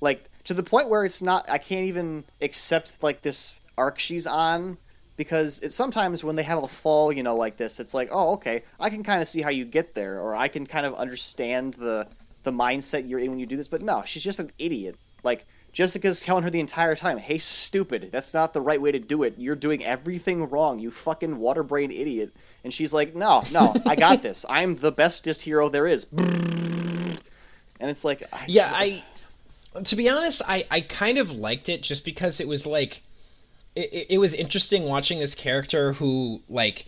Like 0.00 0.28
to 0.44 0.54
the 0.54 0.62
point 0.62 0.88
where 0.88 1.04
it's 1.04 1.22
not. 1.22 1.48
I 1.48 1.58
can't 1.58 1.86
even 1.86 2.24
accept 2.40 3.02
like 3.02 3.22
this 3.22 3.54
arc 3.78 3.98
she's 3.98 4.26
on 4.26 4.76
because 5.16 5.60
it's 5.60 5.74
sometimes 5.76 6.24
when 6.24 6.36
they 6.36 6.42
have 6.42 6.62
a 6.62 6.68
fall, 6.68 7.12
you 7.12 7.22
know, 7.22 7.36
like 7.36 7.56
this, 7.56 7.78
it's 7.80 7.94
like, 7.94 8.08
oh, 8.10 8.32
okay, 8.34 8.62
I 8.80 8.90
can 8.90 9.02
kind 9.02 9.20
of 9.22 9.28
see 9.28 9.40
how 9.42 9.50
you 9.50 9.64
get 9.64 9.94
there, 9.94 10.20
or 10.20 10.34
I 10.34 10.48
can 10.48 10.66
kind 10.66 10.84
of 10.84 10.94
understand 10.94 11.74
the 11.74 12.08
the 12.42 12.50
mindset 12.52 13.08
you're 13.08 13.20
in 13.20 13.30
when 13.30 13.38
you 13.38 13.46
do 13.46 13.56
this. 13.56 13.68
But 13.68 13.82
no, 13.82 14.02
she's 14.04 14.24
just 14.24 14.40
an 14.40 14.50
idiot. 14.58 14.96
Like 15.22 15.46
Jessica's 15.72 16.20
telling 16.20 16.44
her 16.44 16.50
the 16.50 16.60
entire 16.60 16.94
time, 16.94 17.18
"Hey, 17.18 17.38
stupid, 17.38 18.10
that's 18.12 18.34
not 18.34 18.52
the 18.52 18.60
right 18.60 18.80
way 18.80 18.92
to 18.92 18.98
do 18.98 19.22
it. 19.22 19.34
You're 19.38 19.56
doing 19.56 19.82
everything 19.84 20.48
wrong, 20.50 20.78
you 20.78 20.90
fucking 20.90 21.38
water 21.38 21.62
brain 21.62 21.90
idiot." 21.90 22.32
And 22.62 22.72
she's 22.74 22.92
like, 22.92 23.14
"No, 23.14 23.42
no, 23.50 23.74
I 23.86 23.96
got 23.96 24.22
this. 24.22 24.44
I'm 24.50 24.76
the 24.76 24.92
bestest 24.92 25.42
hero 25.42 25.68
there 25.68 25.86
is." 25.86 26.06
And 27.80 27.90
it's 27.90 28.04
like, 28.04 28.22
I, 28.32 28.44
Yeah, 28.46 28.70
I. 28.72 29.02
To 29.84 29.96
be 29.96 30.08
honest, 30.08 30.40
I 30.46 30.66
I 30.70 30.82
kind 30.82 31.18
of 31.18 31.32
liked 31.32 31.68
it 31.68 31.82
just 31.82 32.04
because 32.04 32.38
it 32.40 32.46
was 32.46 32.64
like, 32.64 33.02
it, 33.74 33.92
it- 33.92 34.06
it 34.10 34.18
was 34.18 34.34
interesting 34.34 34.84
watching 34.84 35.18
this 35.18 35.34
character 35.34 35.94
who 35.94 36.42
like 36.48 36.86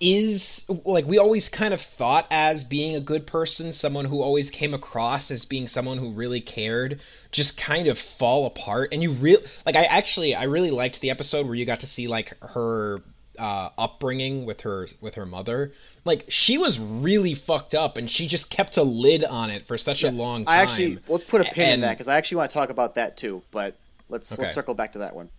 is 0.00 0.66
like 0.84 1.06
we 1.06 1.18
always 1.18 1.48
kind 1.48 1.72
of 1.72 1.80
thought 1.80 2.26
as 2.30 2.64
being 2.64 2.96
a 2.96 3.00
good 3.00 3.26
person, 3.26 3.72
someone 3.72 4.04
who 4.06 4.20
always 4.20 4.50
came 4.50 4.74
across 4.74 5.30
as 5.30 5.44
being 5.44 5.68
someone 5.68 5.98
who 5.98 6.10
really 6.10 6.40
cared, 6.40 7.00
just 7.30 7.56
kind 7.56 7.86
of 7.86 7.98
fall 7.98 8.46
apart. 8.46 8.90
And 8.92 9.02
you 9.02 9.12
real 9.12 9.40
like 9.64 9.76
I 9.76 9.84
actually 9.84 10.34
I 10.34 10.44
really 10.44 10.70
liked 10.70 11.00
the 11.00 11.10
episode 11.10 11.46
where 11.46 11.54
you 11.54 11.64
got 11.64 11.80
to 11.80 11.86
see 11.86 12.08
like 12.08 12.36
her 12.42 13.02
uh, 13.38 13.70
upbringing 13.78 14.46
with 14.46 14.62
her 14.62 14.88
with 15.00 15.14
her 15.14 15.26
mother. 15.26 15.72
Like 16.04 16.24
she 16.28 16.58
was 16.58 16.78
really 16.78 17.34
fucked 17.34 17.74
up, 17.74 17.96
and 17.96 18.10
she 18.10 18.26
just 18.26 18.50
kept 18.50 18.76
a 18.76 18.82
lid 18.82 19.24
on 19.24 19.50
it 19.50 19.66
for 19.66 19.78
such 19.78 20.04
a 20.04 20.10
long 20.10 20.44
time. 20.44 20.54
I 20.54 20.58
actually 20.62 20.98
let's 21.08 21.24
put 21.24 21.40
a 21.40 21.44
pin 21.44 21.70
in 21.70 21.80
that 21.80 21.92
because 21.92 22.08
I 22.08 22.16
actually 22.16 22.38
want 22.38 22.50
to 22.50 22.54
talk 22.54 22.70
about 22.70 22.94
that 22.96 23.16
too. 23.16 23.42
But 23.50 23.76
let's 24.08 24.32
Okay. 24.32 24.42
let's 24.42 24.54
circle 24.54 24.74
back 24.74 24.92
to 24.92 24.98
that 25.00 25.14
one. 25.14 25.30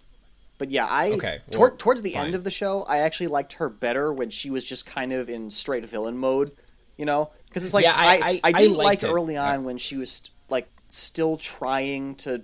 But 0.57 0.71
yeah, 0.71 0.85
I 0.85 1.09
Okay, 1.12 1.39
well, 1.47 1.51
toward, 1.51 1.79
towards 1.79 2.01
the 2.01 2.13
fine. 2.13 2.27
end 2.27 2.35
of 2.35 2.43
the 2.43 2.51
show, 2.51 2.83
I 2.83 3.00
actually 3.00 3.27
liked 3.27 3.53
her 3.53 3.67
better 3.69 4.13
when 4.13 4.29
she 4.29 4.50
was 4.50 4.63
just 4.63 4.85
kind 4.85 5.12
of 5.12 5.29
in 5.29 5.50
straight 5.50 5.85
villain 5.85 6.17
mode. 6.17 6.51
You 6.97 7.05
know, 7.05 7.31
because 7.50 7.65
it's 7.65 7.74
like 7.74 7.83
Yeah, 7.83 7.93
I- 7.93 8.05
I, 8.05 8.19
I- 8.29 8.41
I, 8.45 8.51
didn't 8.53 8.77
like 8.77 9.03
it. 9.03 9.07
early 9.07 9.35
on 9.35 9.65
when 9.65 9.77
she 9.77 9.97
was 9.97 10.29
like 10.50 10.69
still 10.88 11.35
trying 11.35 12.15
to 12.15 12.41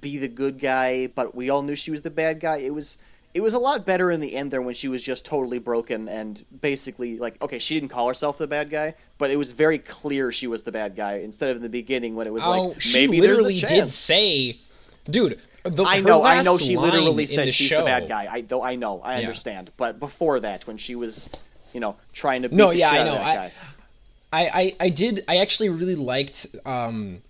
be 0.00 0.18
the 0.18 0.26
good 0.26 0.58
guy, 0.58 1.06
but 1.06 1.36
we 1.36 1.50
all 1.50 1.62
knew 1.62 1.76
she 1.76 1.92
was 1.92 2.02
the 2.02 2.10
bad 2.10 2.40
guy. 2.40 2.56
It 2.56 2.74
was 2.74 2.98
it 3.32 3.40
was 3.42 3.54
a 3.54 3.58
lot 3.60 3.86
better 3.86 4.10
in 4.10 4.18
the 4.20 4.34
end 4.34 4.50
there 4.50 4.60
when 4.60 4.74
she 4.74 4.88
was 4.88 5.02
just 5.02 5.24
totally 5.24 5.58
broken 5.60 6.08
and 6.08 6.44
basically 6.60 7.16
like 7.16 7.40
okay, 7.42 7.60
she 7.60 7.74
didn't 7.74 7.90
call 7.90 8.08
herself 8.08 8.38
the 8.38 8.48
bad 8.48 8.70
guy, 8.70 8.94
but 9.18 9.30
it 9.30 9.36
was 9.36 9.52
very 9.52 9.78
clear 9.78 10.32
she 10.32 10.48
was 10.48 10.64
the 10.64 10.72
bad 10.72 10.96
guy 10.96 11.18
instead 11.18 11.50
of 11.50 11.56
in 11.56 11.62
the 11.62 11.68
beginning 11.68 12.16
when 12.16 12.26
it 12.26 12.32
was 12.32 12.42
Oh, 12.44 12.50
like 12.70 12.80
she 12.80 12.92
maybe 13.06 13.20
there's 13.20 13.38
a 13.38 13.42
literally 13.44 13.54
did 13.60 13.68
chance. 13.68 13.94
say, 13.94 14.58
dude. 15.08 15.40
The, 15.64 15.84
I 15.84 16.00
know, 16.00 16.24
I 16.24 16.42
know. 16.42 16.58
She 16.58 16.76
literally 16.76 17.26
said 17.26 17.54
she's 17.54 17.68
show, 17.68 17.78
the 17.78 17.84
bad 17.84 18.08
guy. 18.08 18.26
I 18.30 18.40
though 18.40 18.62
I 18.62 18.74
know, 18.74 19.00
I 19.00 19.14
Yeah. 19.14 19.20
understand. 19.26 19.70
But 19.76 20.00
before 20.00 20.40
that, 20.40 20.66
when 20.66 20.76
she 20.76 20.94
was, 20.96 21.30
you 21.72 21.78
know, 21.80 21.96
trying 22.12 22.42
to 22.42 22.48
beat 22.48 22.56
No, 22.56 22.70
the 22.70 22.78
yeah, 22.78 22.90
shit 22.90 23.00
I 23.00 23.04
know. 23.04 23.14
I- 23.16 23.34
guy. 23.34 23.52
I, 24.34 24.46
I, 24.48 24.76
I 24.80 24.88
did 24.88 25.24
I 25.28 25.36
actually 25.36 25.68
really 25.68 25.94
liked 25.94 26.46
um 26.64 27.20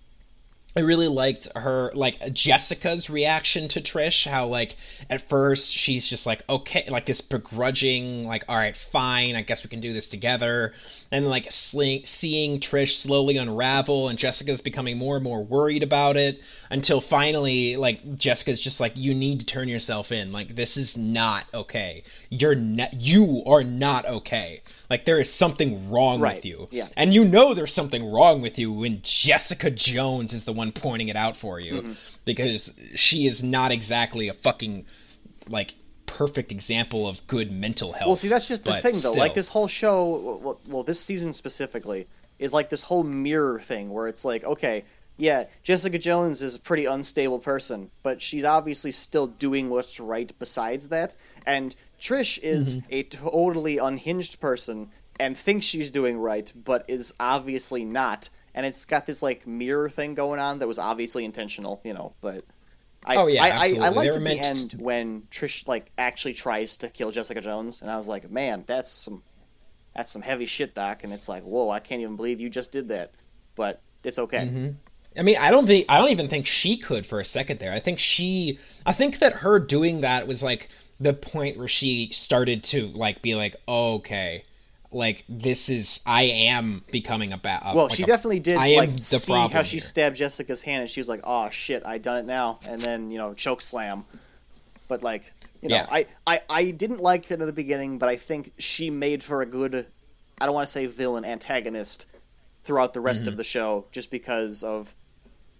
I 0.75 0.79
really 0.79 1.07
liked 1.09 1.47
her 1.55 1.91
like 1.93 2.17
Jessica's 2.33 3.09
reaction 3.09 3.67
to 3.67 3.81
Trish. 3.81 4.25
How 4.25 4.47
like 4.47 4.75
at 5.09 5.27
first 5.29 5.71
she's 5.71 6.07
just 6.07 6.25
like 6.25 6.41
okay, 6.49 6.85
like 6.89 7.05
this 7.05 7.21
begrudging, 7.21 8.25
like 8.25 8.43
all 8.49 8.57
right, 8.57 8.75
fine, 8.75 9.35
I 9.35 9.41
guess 9.43 9.63
we 9.63 9.69
can 9.69 9.81
do 9.81 9.93
this 9.93 10.07
together. 10.07 10.73
And 11.13 11.27
like 11.29 11.51
sling, 11.51 12.05
seeing 12.05 12.59
Trish 12.59 12.97
slowly 12.99 13.37
unravel, 13.37 14.09
and 14.09 14.17
Jessica's 14.17 14.61
becoming 14.61 14.97
more 14.97 15.15
and 15.15 15.23
more 15.23 15.43
worried 15.43 15.83
about 15.83 16.17
it 16.17 16.41
until 16.71 17.01
finally, 17.01 17.77
like 17.77 18.15
Jessica's 18.15 18.59
just 18.59 18.79
like, 18.79 18.97
you 18.97 19.13
need 19.13 19.39
to 19.39 19.45
turn 19.45 19.69
yourself 19.69 20.11
in. 20.11 20.31
Like 20.31 20.55
this 20.55 20.75
is 20.75 20.97
not 20.97 21.45
okay. 21.53 22.03
You're 22.31 22.55
not. 22.55 22.95
You 22.95 23.43
are 23.45 23.63
not 23.63 24.07
okay. 24.07 24.61
Like 24.89 25.05
there 25.05 25.19
is 25.19 25.31
something 25.31 25.91
wrong 25.91 26.19
Right, 26.19 26.37
with 26.37 26.45
you. 26.45 26.67
yeah. 26.71 26.87
And 26.97 27.13
you 27.13 27.23
know 27.23 27.53
there's 27.53 27.71
something 27.73 28.11
wrong 28.11 28.41
with 28.41 28.57
you 28.57 28.71
when 28.73 28.99
Jessica 29.03 29.69
Jones 29.69 30.33
is 30.33 30.45
the 30.45 30.51
one 30.53 30.71
pointing 30.71 31.09
it 31.09 31.15
out 31.15 31.37
for 31.37 31.59
you 31.59 31.73
Mm-hmm. 31.73 31.91
because 32.25 32.73
she 32.95 33.27
is 33.27 33.43
not 33.43 33.71
exactly 33.71 34.27
a 34.29 34.33
fucking 34.33 34.85
like 35.47 35.75
perfect 36.17 36.51
example 36.51 37.07
of 37.07 37.25
good 37.27 37.51
mental 37.51 37.91
health. 37.93 38.07
Well, 38.07 38.15
see, 38.15 38.27
that's 38.27 38.47
just 38.47 38.63
the 38.63 38.73
thing, 38.77 38.93
though. 38.93 39.11
still. 39.11 39.17
Like 39.17 39.33
this 39.33 39.47
whole 39.47 39.67
show, 39.67 40.39
well, 40.43 40.59
well, 40.67 40.83
this 40.83 40.99
season 40.99 41.33
specifically, 41.33 42.07
is 42.39 42.53
like 42.53 42.69
this 42.69 42.81
whole 42.83 43.03
mirror 43.03 43.59
thing 43.59 43.89
where 43.89 44.07
it's 44.07 44.25
like, 44.25 44.43
okay, 44.43 44.83
yeah, 45.17 45.45
Jessica 45.61 45.97
Jones 45.99 46.41
is 46.41 46.55
a 46.55 46.59
pretty 46.59 46.85
unstable 46.85 47.39
person, 47.39 47.91
but 48.01 48.21
she's 48.21 48.43
obviously 48.43 48.91
still 48.91 49.27
doing 49.27 49.69
what's 49.69 49.99
right 49.99 50.31
besides 50.39 50.89
that. 50.89 51.15
And 51.45 51.75
Trish 51.99 52.39
is 52.41 52.77
Mm-hmm. 52.77 52.87
a 52.89 53.03
totally 53.03 53.77
unhinged 53.77 54.39
person 54.39 54.89
and 55.19 55.37
thinks 55.37 55.65
she's 55.65 55.91
doing 55.91 56.17
right, 56.17 56.51
but 56.55 56.85
is 56.87 57.13
obviously 57.19 57.85
not. 57.85 58.29
And 58.55 58.65
it's 58.65 58.85
got 58.85 59.05
this 59.05 59.21
like 59.21 59.45
mirror 59.47 59.89
thing 59.89 60.15
going 60.15 60.39
on 60.39 60.59
that 60.59 60.67
was 60.67 60.79
obviously 60.79 61.23
intentional, 61.25 61.79
you 61.83 61.93
know. 61.93 62.13
But 62.21 62.43
I, 63.05 63.15
Oh, 63.15 63.27
yeah, 63.27 63.43
I, 63.43 63.49
I, 63.49 63.85
I 63.85 63.89
liked 63.89 64.15
at 64.15 64.23
the 64.23 64.39
end 64.39 64.71
to- 64.71 64.77
when 64.77 65.23
Trish 65.31 65.67
like 65.67 65.91
actually 65.97 66.33
tries 66.33 66.77
to 66.77 66.89
kill 66.89 67.11
Jessica 67.11 67.41
Jones, 67.41 67.81
and 67.81 67.91
I 67.91 67.97
was 67.97 68.07
like, 68.07 68.29
man, 68.29 68.63
that's 68.65 68.89
some 68.91 69.23
that's 69.95 70.11
some 70.11 70.21
heavy 70.21 70.45
shit, 70.45 70.73
Doc. 70.73 71.03
And 71.03 71.13
it's 71.13 71.29
like, 71.29 71.43
whoa, 71.43 71.69
I 71.69 71.79
can't 71.79 72.01
even 72.01 72.15
believe 72.15 72.39
you 72.39 72.49
just 72.49 72.71
did 72.71 72.87
that. 72.89 73.13
But 73.55 73.81
it's 74.03 74.17
okay. 74.19 74.39
Mm-hmm. 74.39 74.69
I 75.17 75.21
mean, 75.21 75.37
I 75.37 75.51
don't 75.51 75.67
think 75.67 75.85
I 75.89 75.99
don't 75.99 76.09
even 76.09 76.27
think 76.27 76.47
she 76.47 76.77
could 76.77 77.05
for 77.05 77.19
a 77.19 77.25
second 77.25 77.59
there. 77.59 77.71
I 77.71 77.79
think 77.79 77.99
she 77.99 78.57
I 78.85 78.93
think 78.93 79.19
that 79.19 79.33
her 79.33 79.59
doing 79.59 80.01
that 80.01 80.27
was 80.27 80.41
like 80.41 80.69
the 80.99 81.13
point 81.13 81.57
where 81.57 81.67
she 81.67 82.09
started 82.11 82.63
to 82.65 82.87
like 82.87 83.21
be 83.21 83.35
like, 83.35 83.55
oh, 83.67 83.95
"Okay, 83.95 84.43
like 84.93 85.23
this 85.29 85.69
is 85.69 86.01
I 86.05 86.23
am 86.23 86.83
becoming 86.91 87.33
a 87.33 87.37
bad." 87.37 87.75
Well, 87.75 87.89
she 87.89 88.03
definitely 88.03 88.39
did 88.39 88.57
I 88.57 88.75
like 88.75 88.91
see 88.99 89.33
how 89.33 89.63
she 89.63 89.77
here. 89.77 89.81
stabbed 89.81 90.15
Jessica's 90.15 90.61
hand, 90.61 90.81
and 90.81 90.89
she 90.89 90.99
was 90.99 91.09
like, 91.09 91.21
"Oh 91.23 91.49
shit, 91.49 91.83
I 91.85 91.97
done 91.97 92.17
it 92.17 92.25
now," 92.25 92.59
and 92.65 92.81
then 92.81 93.11
you 93.11 93.17
know 93.17 93.33
choke 93.33 93.61
slam. 93.61 94.05
But 94.87 95.01
like, 95.01 95.33
you 95.61 95.69
know, 95.69 95.75
Yeah. 95.75 95.87
I, 95.89 96.05
I 96.27 96.41
I 96.49 96.71
didn't 96.71 96.99
like 96.99 97.31
it 97.31 97.39
in 97.39 97.45
the 97.45 97.53
beginning, 97.53 97.97
but 97.97 98.09
I 98.09 98.15
think 98.17 98.51
she 98.57 98.89
made 98.89 99.23
for 99.23 99.41
a 99.41 99.45
good, 99.45 99.87
I 100.39 100.45
don't 100.45 100.53
want 100.53 100.67
to 100.67 100.71
say 100.71 100.85
villain 100.85 101.23
antagonist 101.25 102.05
throughout 102.63 102.93
the 102.93 102.99
rest 103.01 103.21
Mm-hmm. 103.23 103.29
of 103.29 103.37
the 103.37 103.43
show, 103.43 103.85
just 103.91 104.11
because 104.11 104.61
of 104.63 104.93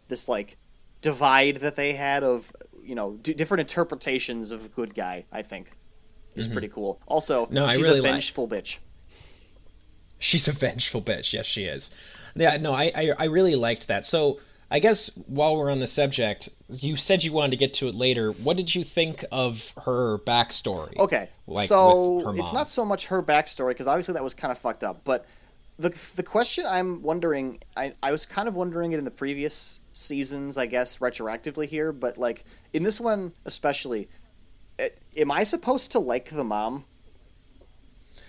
this 0.09 0.27
like 0.27 0.57
divide 1.01 1.57
that 1.57 1.75
they 1.75 1.93
had 1.93 2.23
of 2.23 2.51
you 2.83 2.95
know 2.95 3.13
d- 3.23 3.33
different 3.33 3.61
interpretations 3.61 4.51
of 4.51 4.75
good 4.75 4.93
guy. 4.93 5.25
I 5.31 5.41
think 5.41 5.71
is 6.35 6.47
pretty 6.47 6.67
cool. 6.67 6.99
Also, 7.07 7.45
Mm-hmm. 7.45 7.53
No, 7.53 7.67
she's 7.69 7.77
really 7.85 7.99
a 7.99 8.01
like- 8.03 8.11
vengeful 8.11 8.47
bitch. 8.47 8.79
She's 10.23 10.47
a 10.47 10.53
vengeful 10.53 11.01
bitch. 11.01 11.33
Yes, 11.33 11.45
she 11.45 11.65
is. 11.65 11.91
Yeah, 12.33 12.55
no, 12.57 12.71
I, 12.71 12.91
I 12.95 13.11
I 13.19 13.23
really 13.25 13.55
liked 13.55 13.87
that. 13.89 14.05
So 14.05 14.39
I 14.71 14.79
guess 14.79 15.07
while 15.27 15.57
we're 15.57 15.69
on 15.69 15.79
the 15.79 15.87
subject, 15.87 16.47
you 16.69 16.95
said 16.95 17.23
you 17.25 17.33
wanted 17.33 17.51
to 17.51 17.57
get 17.57 17.73
to 17.75 17.89
it 17.89 17.93
later. 17.95 18.31
What 18.31 18.55
did 18.55 18.73
you 18.73 18.83
think 18.85 19.25
of 19.31 19.73
her 19.85 20.19
backstory? 20.19 20.97
Okay, 20.97 21.27
Like, 21.45 21.67
so 21.67 22.31
it's 22.37 22.53
not 22.53 22.69
so 22.69 22.85
much 22.85 23.07
her 23.07 23.21
backstory 23.21 23.71
because 23.71 23.85
obviously 23.85 24.13
that 24.13 24.23
was 24.23 24.33
kind 24.33 24.51
of 24.51 24.57
fucked 24.57 24.83
up. 24.83 25.01
But 25.03 25.25
the 25.77 25.89
the 26.15 26.23
question 26.23 26.65
I'm 26.67 27.01
wondering, 27.01 27.59
I 27.75 27.93
I 28.01 28.11
was 28.11 28.25
kind 28.25 28.47
of 28.47 28.55
wondering 28.55 28.93
it 28.93 28.99
in 28.99 29.05
the 29.05 29.11
previous 29.11 29.81
seasons, 29.91 30.57
I 30.57 30.67
guess 30.67 30.99
retroactively 30.99 31.67
here, 31.67 31.91
but 31.91 32.17
like 32.17 32.45
in 32.71 32.83
this 32.83 32.99
one 33.01 33.33
especially, 33.43 34.07
eh, 34.79 34.87
am 35.17 35.31
I 35.31 35.43
supposed 35.43 35.91
to 35.91 35.99
like 35.99 36.29
the 36.29 36.45
mom? 36.45 36.85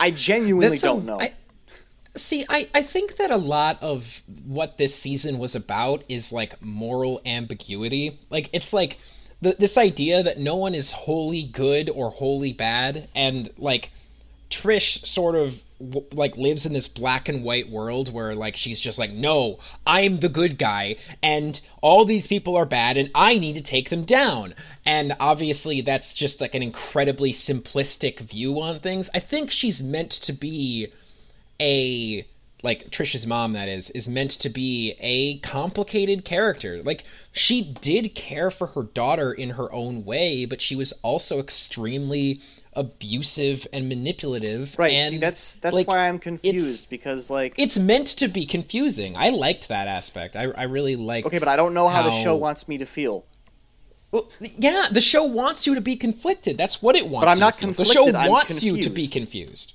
I 0.01 0.11
genuinely 0.11 0.77
That's 0.79 0.83
a- 0.83 0.87
don't 0.87 1.07
know. 1.07 1.21
I- 1.21 1.35
see, 2.17 2.45
I, 2.49 2.69
I 2.75 2.83
think 2.83 3.17
that 3.17 3.31
a 3.31 3.37
lot 3.37 3.83
of 3.83 4.23
what 4.45 4.79
this 4.79 4.95
season 4.95 5.39
was 5.39 5.55
about 5.55 6.05
is 6.09 6.33
like 6.33 6.61
moral 6.63 7.21
ambiguity. 7.27 8.21
Like 8.31 8.51
it's 8.53 8.73
like 8.73 8.99
the, 9.41 9.57
this 9.59 9.77
idea 9.77 10.23
that 10.23 10.39
no 10.39 10.57
one 10.57 10.75
is 10.75 10.93
wholly 10.93 11.43
good 11.43 11.91
or 11.91 12.11
wholly 12.11 12.53
bad, 12.53 13.09
and 13.15 13.51
like 13.59 13.91
Trish 14.51 15.05
sort 15.07 15.35
of 15.35 15.63
like 16.13 16.37
lives 16.37 16.65
in 16.65 16.73
this 16.73 16.87
black 16.87 17.29
and 17.29 17.43
white 17.43 17.69
world 17.69 18.13
where 18.13 18.35
like 18.35 18.57
she's 18.57 18.81
just 18.81 18.99
like 18.99 19.11
no 19.11 19.59
i'm 19.87 20.17
the 20.17 20.29
good 20.29 20.57
guy 20.57 20.97
and 21.23 21.61
all 21.83 22.05
these 22.05 22.29
people 22.29 22.57
are 22.57 22.65
bad 22.65 22.97
and 22.97 23.11
i 23.15 23.37
need 23.37 23.55
to 23.55 23.61
take 23.61 23.91
them 23.91 24.05
down 24.05 24.55
and 24.87 25.17
obviously 25.19 25.81
that's 25.81 26.15
just 26.15 26.41
like 26.41 26.55
an 26.55 26.63
incredibly 26.63 27.33
simplistic 27.33 28.21
view 28.21 28.61
on 28.61 28.79
things 28.79 29.11
i 29.13 29.19
think 29.19 29.51
she's 29.51 29.83
meant 29.83 30.11
to 30.11 30.33
be 30.33 30.91
a 31.61 32.27
like 32.63 32.91
Trisha's 32.91 33.27
mom 33.27 33.53
that 33.53 33.69
is 33.69 33.91
is 33.91 34.09
meant 34.09 34.31
to 34.31 34.49
be 34.49 34.97
a 34.99 35.39
complicated 35.39 36.25
character. 36.25 36.83
Like 36.83 37.05
she 37.31 37.63
did 37.81 38.15
care 38.15 38.51
for 38.51 38.69
her 38.69 38.83
daughter 38.83 39.33
in 39.33 39.51
her 39.51 39.71
own 39.73 40.05
way, 40.05 40.47
but 40.47 40.63
she 40.63 40.75
was 40.75 40.93
also 41.03 41.39
extremely 41.39 42.41
abusive 42.73 43.67
and 43.73 43.89
manipulative. 43.89 44.75
right? 44.79 44.95
And, 44.95 45.11
See, 45.11 45.19
that's 45.19 45.57
that's 45.57 45.75
like, 45.75 45.87
why 45.87 46.09
I'm 46.09 46.19
confused 46.19 46.89
because 46.91 47.31
like 47.31 47.55
It's 47.59 47.79
meant 47.79 48.07
to 48.09 48.29
be 48.29 48.47
confusing. 48.47 49.15
I 49.15 49.29
liked 49.29 49.69
that 49.69 49.87
aspect. 49.87 50.35
I 50.35 50.45
I 50.45 50.65
really 50.65 50.97
liked. 50.97 51.27
okay, 51.27 51.39
but 51.39 51.49
I 51.49 51.57
don't 51.57 51.75
know 51.75 51.87
how, 51.89 52.03
the 52.03 52.11
show 52.11 52.35
wants 52.35 52.67
me 52.67 52.79
to 52.79 52.87
feel. 52.87 53.27
Well, 54.11 54.31
yeah, 54.41 54.87
the 54.91 55.01
show 55.01 55.25
wants 55.25 55.67
you 55.67 55.75
to 55.75 55.81
be 55.81 55.97
conflicted. 55.97 56.57
That's 56.57 56.81
what 56.81 56.95
it 56.95 57.09
wants. 57.09 57.25
But 57.27 57.31
I'm 57.33 57.41
not 57.41 57.59
conflicted, 57.59 57.97
The 57.97 58.13
show 58.13 58.17
I'm 58.17 58.31
wants 58.31 58.63
you 58.63 58.81
to 58.81 58.89
be 58.89 59.09
confused. 59.09 59.75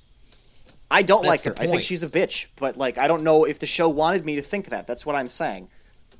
I 0.90 1.02
don't 1.02 1.24
like 1.24 1.42
her. 1.42 1.54
I 1.56 1.66
think 1.66 1.82
she's 1.82 2.02
a 2.02 2.08
bitch, 2.08 2.46
but 2.56 2.76
like 2.76 2.98
I 2.98 3.06
don't 3.08 3.22
know 3.22 3.44
if 3.44 3.58
the 3.58 3.66
show 3.66 3.88
wanted 3.88 4.24
me 4.24 4.34
to 4.36 4.42
think 4.42 4.66
that. 4.70 4.86
That's 4.86 5.06
what 5.06 5.14
I'm 5.16 5.28
saying. 5.28 5.68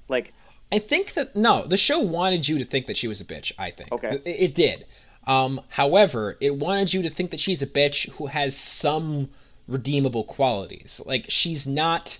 Like 0.08 0.32
I 0.72 0.78
think 0.78 1.14
that 1.14 1.34
no, 1.34 1.66
the 1.66 1.76
show 1.76 1.98
wanted 1.98 2.46
you 2.48 2.58
to 2.58 2.64
think 2.64 2.86
that 2.86 2.96
she 2.96 3.08
was 3.08 3.20
a 3.20 3.24
bitch. 3.24 3.52
I 3.58 3.70
think 3.70 3.92
Okay. 3.92 4.20
it, 4.24 4.26
it 4.26 4.54
did. 4.54 4.86
Um, 5.26 5.60
however, 5.68 6.36
it 6.40 6.56
wanted 6.56 6.94
you 6.94 7.02
to 7.02 7.10
think 7.10 7.30
that 7.32 7.40
she's 7.40 7.62
a 7.62 7.66
bitch 7.66 8.08
who 8.12 8.26
has 8.26 8.56
some 8.56 9.28
redeemable 9.68 10.24
qualities. 10.24 11.00
Like 11.04 11.26
she's 11.28 11.66
not 11.66 12.18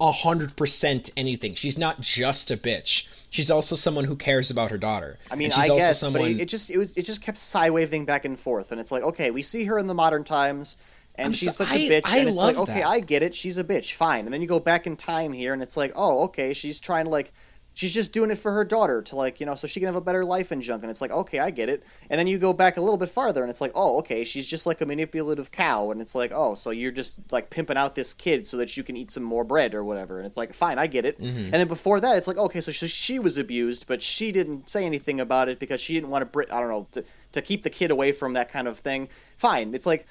a 0.00 0.12
hundred 0.12 0.56
percent 0.56 1.10
anything. 1.16 1.54
She's 1.54 1.76
not 1.76 2.00
just 2.00 2.50
a 2.50 2.56
bitch. 2.56 3.06
She's 3.30 3.50
also 3.50 3.76
someone 3.76 4.04
who 4.04 4.16
cares 4.16 4.50
about 4.50 4.70
her 4.70 4.78
daughter. 4.78 5.18
I 5.30 5.36
mean, 5.36 5.50
she's 5.50 5.58
I 5.58 5.68
also 5.68 5.76
guess, 5.76 6.00
someone. 6.00 6.22
but 6.22 6.30
it, 6.30 6.40
it 6.42 6.48
just 6.48 6.70
it 6.70 6.78
was 6.78 6.96
it 6.96 7.02
just 7.04 7.20
kept 7.20 7.36
side 7.38 7.70
waving 7.72 8.04
back 8.04 8.24
and 8.24 8.38
forth, 8.38 8.70
and 8.72 8.80
it's 8.80 8.90
like, 8.92 9.02
okay, 9.02 9.30
we 9.30 9.42
see 9.42 9.64
her 9.64 9.78
in 9.78 9.86
the 9.86 9.94
modern 9.94 10.24
times, 10.24 10.76
and 11.18 11.26
I'm 11.26 11.32
she's 11.32 11.56
so- 11.56 11.64
such 11.64 11.74
I- 11.74 11.78
a 11.78 11.90
bitch, 11.90 12.02
I 12.04 12.18
and 12.18 12.28
it's 12.28 12.40
like, 12.40 12.56
okay, 12.56 12.80
that. 12.80 12.86
I 12.86 13.00
get 13.00 13.22
it, 13.22 13.34
she's 13.34 13.58
a 13.58 13.64
bitch, 13.64 13.92
fine, 13.92 14.24
and 14.24 14.32
then 14.32 14.40
you 14.40 14.48
go 14.48 14.60
back 14.60 14.86
in 14.86 14.96
time 14.96 15.32
here, 15.32 15.52
and 15.52 15.62
it's 15.62 15.76
like, 15.76 15.92
oh, 15.94 16.24
okay, 16.24 16.54
she's 16.54 16.80
trying 16.80 17.04
to 17.04 17.10
like. 17.10 17.32
She's 17.74 17.94
just 17.94 18.12
doing 18.12 18.32
it 18.32 18.38
for 18.38 18.50
her 18.50 18.64
daughter 18.64 19.02
to 19.02 19.14
like, 19.14 19.38
you 19.38 19.46
know, 19.46 19.54
so 19.54 19.68
she 19.68 19.78
can 19.78 19.86
have 19.86 19.94
a 19.94 20.00
better 20.00 20.24
life 20.24 20.50
and 20.50 20.60
junk. 20.60 20.82
And 20.82 20.90
it's 20.90 21.00
like, 21.00 21.12
okay, 21.12 21.38
I 21.38 21.52
get 21.52 21.68
it. 21.68 21.84
And 22.10 22.18
then 22.18 22.26
you 22.26 22.36
go 22.36 22.52
back 22.52 22.76
a 22.76 22.80
little 22.80 22.96
bit 22.96 23.08
farther 23.08 23.40
and 23.40 23.48
it's 23.48 23.60
like, 23.60 23.70
oh, 23.76 23.98
okay, 23.98 24.24
she's 24.24 24.48
just 24.48 24.66
like 24.66 24.80
a 24.80 24.86
manipulative 24.86 25.52
cow. 25.52 25.92
And 25.92 26.00
it's 26.00 26.16
like, 26.16 26.32
oh, 26.34 26.56
so 26.56 26.70
you're 26.70 26.90
just 26.90 27.20
like 27.30 27.50
pimping 27.50 27.76
out 27.76 27.94
this 27.94 28.12
kid 28.12 28.48
so 28.48 28.56
that 28.56 28.76
you 28.76 28.82
can 28.82 28.96
eat 28.96 29.12
some 29.12 29.22
more 29.22 29.44
bread 29.44 29.76
or 29.76 29.84
whatever. 29.84 30.18
And 30.18 30.26
it's 30.26 30.36
like, 30.36 30.54
fine, 30.54 30.76
I 30.76 30.88
get 30.88 31.04
it. 31.06 31.20
Mm-hmm. 31.20 31.38
And 31.38 31.52
then 31.52 31.68
before 31.68 32.00
that, 32.00 32.18
it's 32.18 32.26
like, 32.26 32.38
okay, 32.38 32.60
so 32.60 32.72
she, 32.72 32.88
she 32.88 33.20
was 33.20 33.36
abused, 33.36 33.86
but 33.86 34.02
she 34.02 34.32
didn't 34.32 34.68
say 34.68 34.84
anything 34.84 35.20
about 35.20 35.48
it 35.48 35.60
because 35.60 35.80
she 35.80 35.94
didn't 35.94 36.10
want 36.10 36.32
to, 36.32 36.46
I 36.52 36.58
don't 36.58 36.70
know, 36.70 36.88
to, 36.90 37.04
to 37.30 37.40
keep 37.40 37.62
the 37.62 37.70
kid 37.70 37.92
away 37.92 38.10
from 38.10 38.32
that 38.32 38.50
kind 38.50 38.66
of 38.66 38.76
thing. 38.80 39.08
Fine. 39.36 39.72
It's 39.72 39.86
like, 39.86 40.04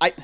I 0.00 0.14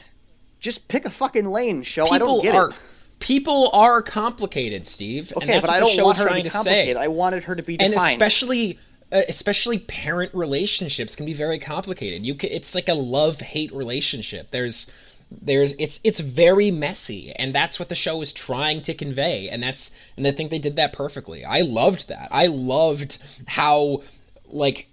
just 0.61 0.89
pick 0.89 1.05
a 1.05 1.11
fucking 1.11 1.47
lane, 1.47 1.83
show. 1.83 2.09
I 2.09 2.19
don't 2.19 2.43
get 2.43 2.55
are, 2.55 2.71
it. 2.71 2.77
People 3.19 3.71
are 3.73 4.03
complicated, 4.03 4.87
Steve. 4.87 5.33
and 5.33 5.43
Okay, 5.43 5.53
that's 5.55 5.67
but 5.67 5.71
what 5.71 5.77
I 5.77 5.81
don't 5.81 6.05
want 6.05 6.19
her 6.19 6.29
to 6.29 6.35
be 6.35 6.43
to 6.43 6.51
complicated. 6.51 6.97
I 6.97 7.09
wanted 7.09 7.45
her 7.45 7.55
to 7.55 7.63
be 7.63 7.77
defined. 7.77 7.95
and 7.95 8.13
especially 8.13 8.79
uh, 9.13 9.23
especially 9.29 9.79
parent 9.79 10.35
relationships 10.35 11.15
can 11.15 11.27
be 11.27 11.33
very 11.33 11.61
complicated 11.61 12.27
you 12.27 12.35
can, 12.35 12.51
it's 12.51 12.75
like 12.75 12.89
a 12.89 12.95
love 12.95 13.41
hate 13.41 13.73
relationship 13.73 14.51
there's 14.51 14.91
there's 15.31 15.75
it's 15.79 16.01
it's 16.03 16.19
very 16.21 16.73
messy 16.73 17.33
and 17.37 17.55
that's 17.55 17.79
what 17.79 17.89
the 17.89 17.95
show 17.95 18.21
is 18.21 18.33
trying 18.33 18.83
to 18.83 18.93
convey 18.93 19.49
and 19.49 19.63
that's 19.63 19.93
and 20.17 20.27
i 20.27 20.33
think 20.33 20.51
they 20.51 20.59
did 20.59 20.75
that 20.75 20.93
perfectly 20.93 21.45
i 21.45 21.61
loved 21.61 22.09
that 22.09 22.29
i 22.33 22.47
loved 22.47 23.19
how 23.47 24.03
like 24.49 24.89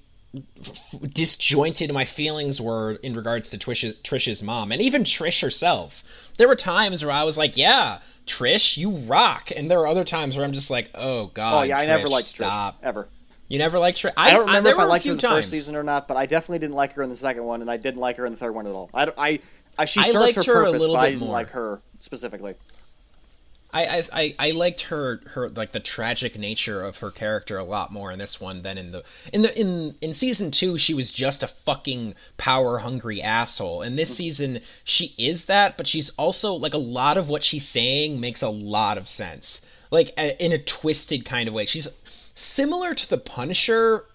disjointed 1.14 1.92
my 1.94 2.06
feelings 2.06 2.60
were 2.60 2.94
in 3.04 3.14
regards 3.14 3.50
to 3.52 3.58
Trish's, 3.58 3.96
Trish's 3.98 4.42
mom 4.42 4.72
and 4.72 4.82
even 4.82 5.04
Trish 5.04 5.42
herself. 5.42 6.04
There 6.38 6.48
were 6.48 6.56
times 6.56 7.06
where 7.06 7.14
I 7.14 7.24
was 7.24 7.38
like, 7.38 7.56
"Yeah, 7.56 8.00
Trish, 8.26 8.78
you 8.78 8.90
rock," 8.90 9.52
and 9.56 9.70
there 9.70 9.80
are 9.80 9.88
other 9.88 10.04
times 10.04 10.36
where 10.36 10.46
I'm 10.46 10.54
just 10.54 10.72
like, 10.72 10.90
"Oh 10.96 11.28
God." 11.28 11.54
Oh 11.54 11.64
yeah, 11.64 11.78
I 11.78 11.86
never 11.86 12.08
Trish, 12.08 12.12
liked 12.12 12.28
stop. 12.28 12.82
Trish 12.82 12.86
ever. 12.88 13.08
You 13.48 13.60
never 13.60 13.78
liked 13.78 14.02
Trish. 14.02 14.14
I, 14.18 14.32
don't 14.32 14.48
remember 14.48 14.70
there 14.70 14.74
if 14.74 14.80
I 14.80 14.86
liked 14.86 15.06
her 15.06 15.12
in 15.12 15.18
the 15.18 15.22
times. 15.22 15.36
first 15.36 15.52
season 15.52 15.76
or 15.76 15.84
not, 15.84 16.08
but 16.08 16.18
I 16.18 16.26
definitely 16.26 16.60
didn't 16.60 16.76
like 16.76 16.94
her 16.94 17.04
in 17.04 17.10
the 17.10 17.16
second 17.16 17.44
one, 17.44 17.62
and 17.62 17.70
I 17.70 17.78
didn't 17.78 18.02
like 18.02 18.18
her 18.18 18.26
in 18.26 18.32
the 18.32 18.40
third 18.40 18.56
one 18.56 18.66
at 18.66 18.74
all. 18.74 18.90
I, 18.94 19.12
I, 19.18 19.40
I 19.78 19.86
she 19.86 20.00
I 20.00 20.04
served 20.04 20.16
liked 20.20 20.36
her 20.38 20.44
her 20.56 20.62
a 20.62 20.66
purpose, 20.66 20.82
little 20.82 20.96
but 20.96 21.02
I 21.02 21.10
didn't 21.12 21.20
more. 21.22 21.32
like 21.34 21.50
her 21.52 21.82
specifically. 22.00 22.56
I, 23.74 24.04
I 24.14 24.36
I 24.38 24.52
liked 24.52 24.82
her 24.82 25.22
her 25.32 25.50
like 25.50 25.72
the 25.72 25.80
tragic 25.80 26.38
nature 26.38 26.84
of 26.84 27.00
her 27.00 27.10
character 27.10 27.58
a 27.58 27.64
lot 27.64 27.92
more 27.92 28.12
in 28.12 28.20
this 28.20 28.40
one 28.40 28.62
than 28.62 28.78
in 28.78 28.92
the 28.92 29.04
in 29.32 29.42
the 29.42 29.60
in 29.60 29.96
in 30.00 30.14
season 30.14 30.52
two 30.52 30.78
she 30.78 30.94
was 30.94 31.10
just 31.10 31.42
a 31.42 31.48
fucking 31.48 32.14
power 32.38 32.80
hungry 32.80 33.22
asshole. 33.22 33.82
and 33.82 33.98
this 33.98 34.16
season 34.16 34.62
she 34.84 35.16
is 35.18 35.46
that, 35.46 35.76
but 35.76 35.88
she's 35.88 36.10
also 36.12 36.54
like 36.54 36.76
a 36.76 36.78
lot 36.78 37.18
of 37.18 37.30
what 37.30 37.44
she's 37.44 37.68
saying 37.68 38.20
makes 38.20 38.44
a 38.44 38.50
lot 38.50 38.98
of 38.98 39.08
sense, 39.08 39.62
like 39.90 40.14
a, 40.18 40.44
in 40.44 40.52
a 40.52 40.58
twisted 40.60 41.26
kind 41.26 41.48
of 41.48 41.56
way. 41.56 41.66
She's 41.66 41.88
similar 42.36 42.94
to 42.94 43.10
the 43.10 43.18
Punisher, 43.18 44.06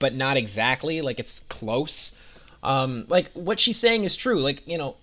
but 0.00 0.14
not 0.14 0.36
exactly. 0.36 1.00
Like 1.00 1.20
it's 1.20 1.40
close. 1.40 2.16
Um, 2.64 3.04
like 3.08 3.30
what 3.32 3.60
she's 3.60 3.78
saying 3.78 4.02
is 4.02 4.16
true. 4.16 4.40
Like 4.40 4.66
you 4.66 4.78
know, 4.78 4.96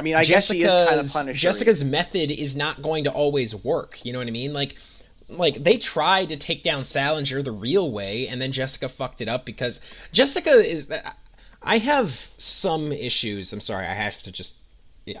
I 0.00 0.02
mean, 0.02 0.14
I 0.14 0.24
guess 0.24 0.46
she 0.46 0.62
is 0.62 0.72
kind 0.72 0.98
of 0.98 1.06
Jessica's- 1.06 1.40
Jessica's 1.40 1.84
method 1.84 2.30
is 2.30 2.56
not 2.56 2.80
going 2.80 3.04
to 3.04 3.12
always 3.12 3.54
work. 3.54 4.02
You 4.02 4.14
know 4.14 4.18
what 4.18 4.28
I 4.28 4.30
mean? 4.30 4.54
Like, 4.54 4.76
like 5.28 5.62
they 5.62 5.76
tried 5.76 6.30
to 6.30 6.38
take 6.38 6.62
down 6.62 6.84
Sallinger 6.84 7.44
the 7.44 7.52
real 7.52 7.92
way, 7.92 8.26
and 8.26 8.40
then 8.40 8.50
Jessica 8.50 8.88
fucked 8.88 9.20
it 9.20 9.28
up 9.28 9.44
because 9.44 9.78
Jessica 10.10 10.52
is. 10.52 10.86
I 11.62 11.76
have 11.76 12.28
some 12.38 12.92
issues. 12.92 13.52
I'm 13.52 13.60
sorry. 13.60 13.86
I 13.86 13.92
have 13.92 14.22
to 14.22 14.32
just. 14.32 14.56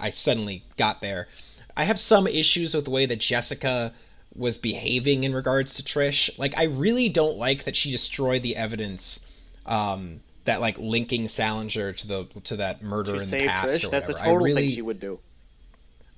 I 0.00 0.08
suddenly 0.08 0.64
got 0.78 1.02
there. 1.02 1.28
I 1.76 1.84
have 1.84 1.98
some 1.98 2.26
issues 2.26 2.74
with 2.74 2.86
the 2.86 2.90
way 2.90 3.04
that 3.04 3.20
Jessica 3.20 3.92
was 4.34 4.56
behaving 4.56 5.24
in 5.24 5.34
regards 5.34 5.74
to 5.74 5.82
Trish. 5.82 6.30
Like, 6.38 6.56
I 6.56 6.64
really 6.64 7.10
don't 7.10 7.36
like 7.36 7.64
that 7.64 7.76
she 7.76 7.90
destroyed 7.90 8.42
the 8.42 8.56
evidence. 8.56 9.20
Um, 9.66 10.20
that 10.44 10.60
like 10.60 10.78
linking 10.78 11.26
Sallinger 11.26 11.96
to 11.96 12.06
the 12.06 12.24
to 12.44 12.56
that 12.56 12.82
murder 12.82 13.16
to 13.16 13.22
in 13.22 13.30
the 13.30 13.48
past. 13.48 13.66
Trish, 13.66 13.90
that's 13.90 14.08
a 14.08 14.14
total 14.14 14.38
really, 14.38 14.62
thing 14.62 14.70
she 14.70 14.82
would 14.82 15.00
do. 15.00 15.18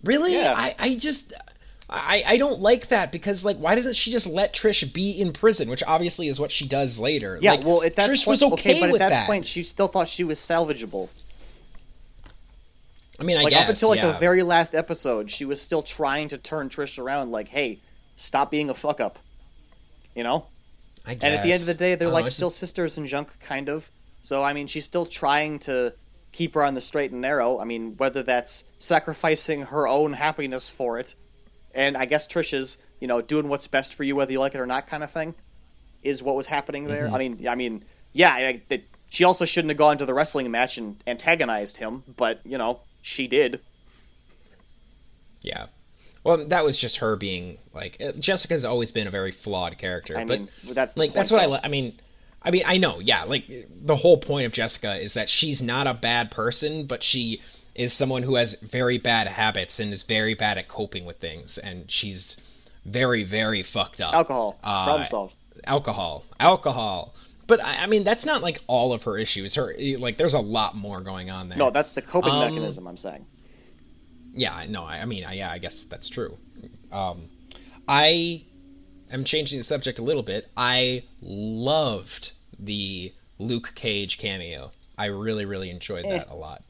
Really? 0.05 0.35
Yeah. 0.35 0.55
I, 0.57 0.75
I 0.79 0.95
just 0.95 1.33
I, 1.88 2.23
I 2.26 2.37
don't 2.38 2.61
like 2.61 2.88
that 2.88 3.12
because 3.12 3.45
like 3.45 3.59
why 3.59 3.75
doesn't 3.75 3.95
she 3.95 4.11
just 4.11 4.26
let 4.26 4.55
Trish 4.55 4.93
be 4.93 5.11
in 5.12 5.33
prison, 5.33 5.69
which 5.69 5.83
obviously 5.87 6.29
is 6.29 6.41
what 6.41 6.50
she 6.50 6.67
does 6.67 6.99
later. 6.99 7.38
Yeah, 7.41 7.52
Like, 7.52 7.64
well, 7.64 7.83
at 7.83 7.97
that 7.97 8.09
Trish 8.09 8.25
point, 8.25 8.41
was 8.41 8.43
okay, 8.55 8.81
but 8.81 8.87
at 8.87 8.93
with 8.93 8.99
that, 9.00 9.26
point, 9.26 9.47
she 9.47 9.62
still 9.62 9.88
thought 9.88 10.09
she 10.09 10.25
was 10.25 10.38
salvageable. 10.38 11.09
I 13.19 13.25
mean, 13.25 13.37
I 13.37 13.43
Like 13.43 13.52
guess 13.52 13.64
up 13.64 13.69
until 13.69 13.88
like 13.91 14.00
yeah. 14.00 14.12
the 14.12 14.19
very 14.19 14.43
last 14.43 14.75
episode, 14.75 15.31
she 15.31 15.45
was 15.45 15.61
still 15.61 15.83
trying 15.83 16.29
to 16.29 16.38
turn 16.38 16.69
Trish 16.69 16.99
around. 16.99 17.31
Like, 17.31 17.49
hey, 17.49 17.79
stop 18.17 18.50
being 18.50 18.71
a 18.71 18.75
fuck 18.75 19.00
up. 19.00 19.19
You 20.14 20.23
know. 20.23 20.47
I 21.05 21.14
guess. 21.14 21.25
And 21.25 21.35
at 21.35 21.43
the 21.43 21.52
end 21.52 21.61
of 21.61 21.67
the 21.67 21.75
day, 21.75 21.95
they're 21.95 22.09
don't 22.09 22.14
like 22.14 22.29
still 22.29 22.50
sisters 22.50 22.97
and 22.97 23.07
junk, 23.07 23.38
kind 23.41 23.69
of. 23.69 23.91
So 24.23 24.43
I 24.43 24.52
mean, 24.55 24.69
she's 24.69 24.85
still 24.85 25.05
trying 25.05 25.59
to 25.61 25.95
keep 26.31 26.55
her 26.55 26.64
on 26.64 26.75
the 26.75 26.81
straight 26.81 27.11
and 27.11 27.21
narrow. 27.21 27.59
I 27.59 27.64
mean, 27.64 27.97
whether 27.99 28.23
that's 28.23 28.64
sacrificing 28.79 29.62
her 29.62 29.87
own 29.87 30.14
happiness 30.14 30.71
for 30.71 30.99
it, 30.99 31.14
and 31.75 31.97
I 31.97 32.07
guess 32.07 32.26
Trisha's, 32.26 32.79
you 33.00 33.09
know, 33.09 33.21
doing 33.21 33.49
what's 33.49 33.67
best 33.67 33.95
for 33.95 34.05
you, 34.05 34.17
whether 34.17 34.33
you 34.33 34.38
like 34.38 34.55
it 34.55 34.61
or 34.61 34.67
not, 34.67 34.87
kind 34.87 35.02
of 35.02 35.11
thing, 35.11 35.35
is 36.02 36.23
what 36.23 36.37
was 36.37 36.47
happening 36.47 36.85
there. 36.85 37.07
Mm-hmm. 37.07 37.14
I 37.14 37.19
mean, 37.19 37.49
I 37.49 37.55
mean, 37.55 37.85
yeah, 38.12 38.33
I, 38.33 38.61
that 38.69 38.85
she 39.11 39.25
also 39.25 39.45
shouldn't 39.45 39.71
have 39.71 39.79
gone 39.79 39.99
to 39.99 40.07
the 40.07 40.14
wrestling 40.14 40.50
match 40.50 40.79
and 40.79 40.97
antagonized 41.07 41.79
him, 41.79 42.05
but 42.17 42.41
you 42.45 42.57
know, 42.57 42.81
she 43.02 43.26
did. 43.26 43.61
Yeah. 45.43 45.67
Well, 46.25 46.47
that 46.47 46.64
was 46.64 46.79
just 46.79 46.99
her 46.99 47.17
being 47.17 47.59
like 47.75 48.00
Jessica's 48.21 48.64
always 48.64 48.93
been 48.93 49.09
a 49.09 49.11
very 49.11 49.33
flawed 49.33 49.76
character. 49.76 50.17
I 50.17 50.25
but 50.25 50.38
mean, 50.38 50.49
that's 50.71 50.97
like 50.97 51.12
that's 51.12 51.33
what 51.33 51.41
I 51.41 51.47
though. 51.47 51.52
li- 51.55 51.61
I 51.64 51.69
mean. 51.69 51.99
I 52.45 52.51
mean, 52.51 52.63
I 52.67 52.77
know, 52.77 52.99
yeah. 53.01 53.25
Like 53.25 53.45
the 53.85 53.97
whole 53.97 54.19
point 54.19 54.47
of 54.47 54.53
Jessica 54.53 54.97
is 55.01 55.15
that 55.15 55.29
she's 55.29 55.63
not 55.63 55.87
a 55.87 55.95
bad 55.95 56.31
person, 56.31 56.87
but 56.87 57.03
she 57.03 57.41
is 57.75 57.93
someone 57.93 58.23
who 58.25 58.35
has 58.35 58.55
very 58.57 58.99
bad 58.99 59.29
habits 59.29 59.79
and 59.81 59.93
is 59.93 60.03
very 60.03 60.35
bad 60.35 60.59
at 60.59 60.69
coping 60.69 61.05
with 61.05 61.19
things, 61.19 61.57
and 61.59 61.91
she's 61.91 62.37
very, 62.85 63.23
very 63.25 63.63
fucked 63.63 64.01
up. 64.01 64.13
Alcohol, 64.13 64.59
Uh, 64.63 64.85
problem 64.85 65.05
solved. 65.07 65.35
alcohol 65.65 66.25
alcohol 66.41 67.15
but 67.47 67.63
I, 67.63 67.83
I 67.85 67.87
mean 67.87 68.03
that's 68.05 68.25
not 68.27 68.43
like 68.43 68.59
all 68.67 68.93
of 68.93 69.03
her 69.05 69.17
issues 69.19 69.55
her 69.55 69.75
like 69.99 70.17
there's 70.17 70.35
a 70.35 70.41
lot 70.41 70.75
more 70.75 71.01
going 71.01 71.31
on 71.31 71.49
there 71.49 71.59
No, 71.59 71.71
that's 71.71 71.93
the 71.93 72.03
coping 72.03 72.33
Um, 72.33 72.41
mechanism. 72.41 72.87
I'm 72.89 72.97
saying. 72.97 73.25
yeah 74.35 74.65
no 74.69 74.83
i, 74.85 74.99
I 74.99 75.05
mean 75.05 75.25
I, 75.25 75.35
yeah 75.35 75.51
i 75.53 75.59
guess 75.59 75.85
that's 75.85 76.09
true 76.09 76.37
um 76.91 77.29
i 77.87 78.43
am 79.12 79.25
changing 79.25 79.59
the 79.59 79.64
subject 79.64 79.99
a 79.99 80.02
little 80.02 80.23
bit. 80.23 80.49
I 80.57 81.04
loved 81.21 82.33
the 82.59 83.12
luke 83.38 83.73
cage 83.75 84.19
cameo. 84.19 84.73
I 84.99 85.06
really 85.06 85.45
really 85.45 85.71
enjoyed 85.71 86.06
Eh. 86.06 86.19
that 86.19 86.28
a 86.30 86.34
lot 86.34 86.63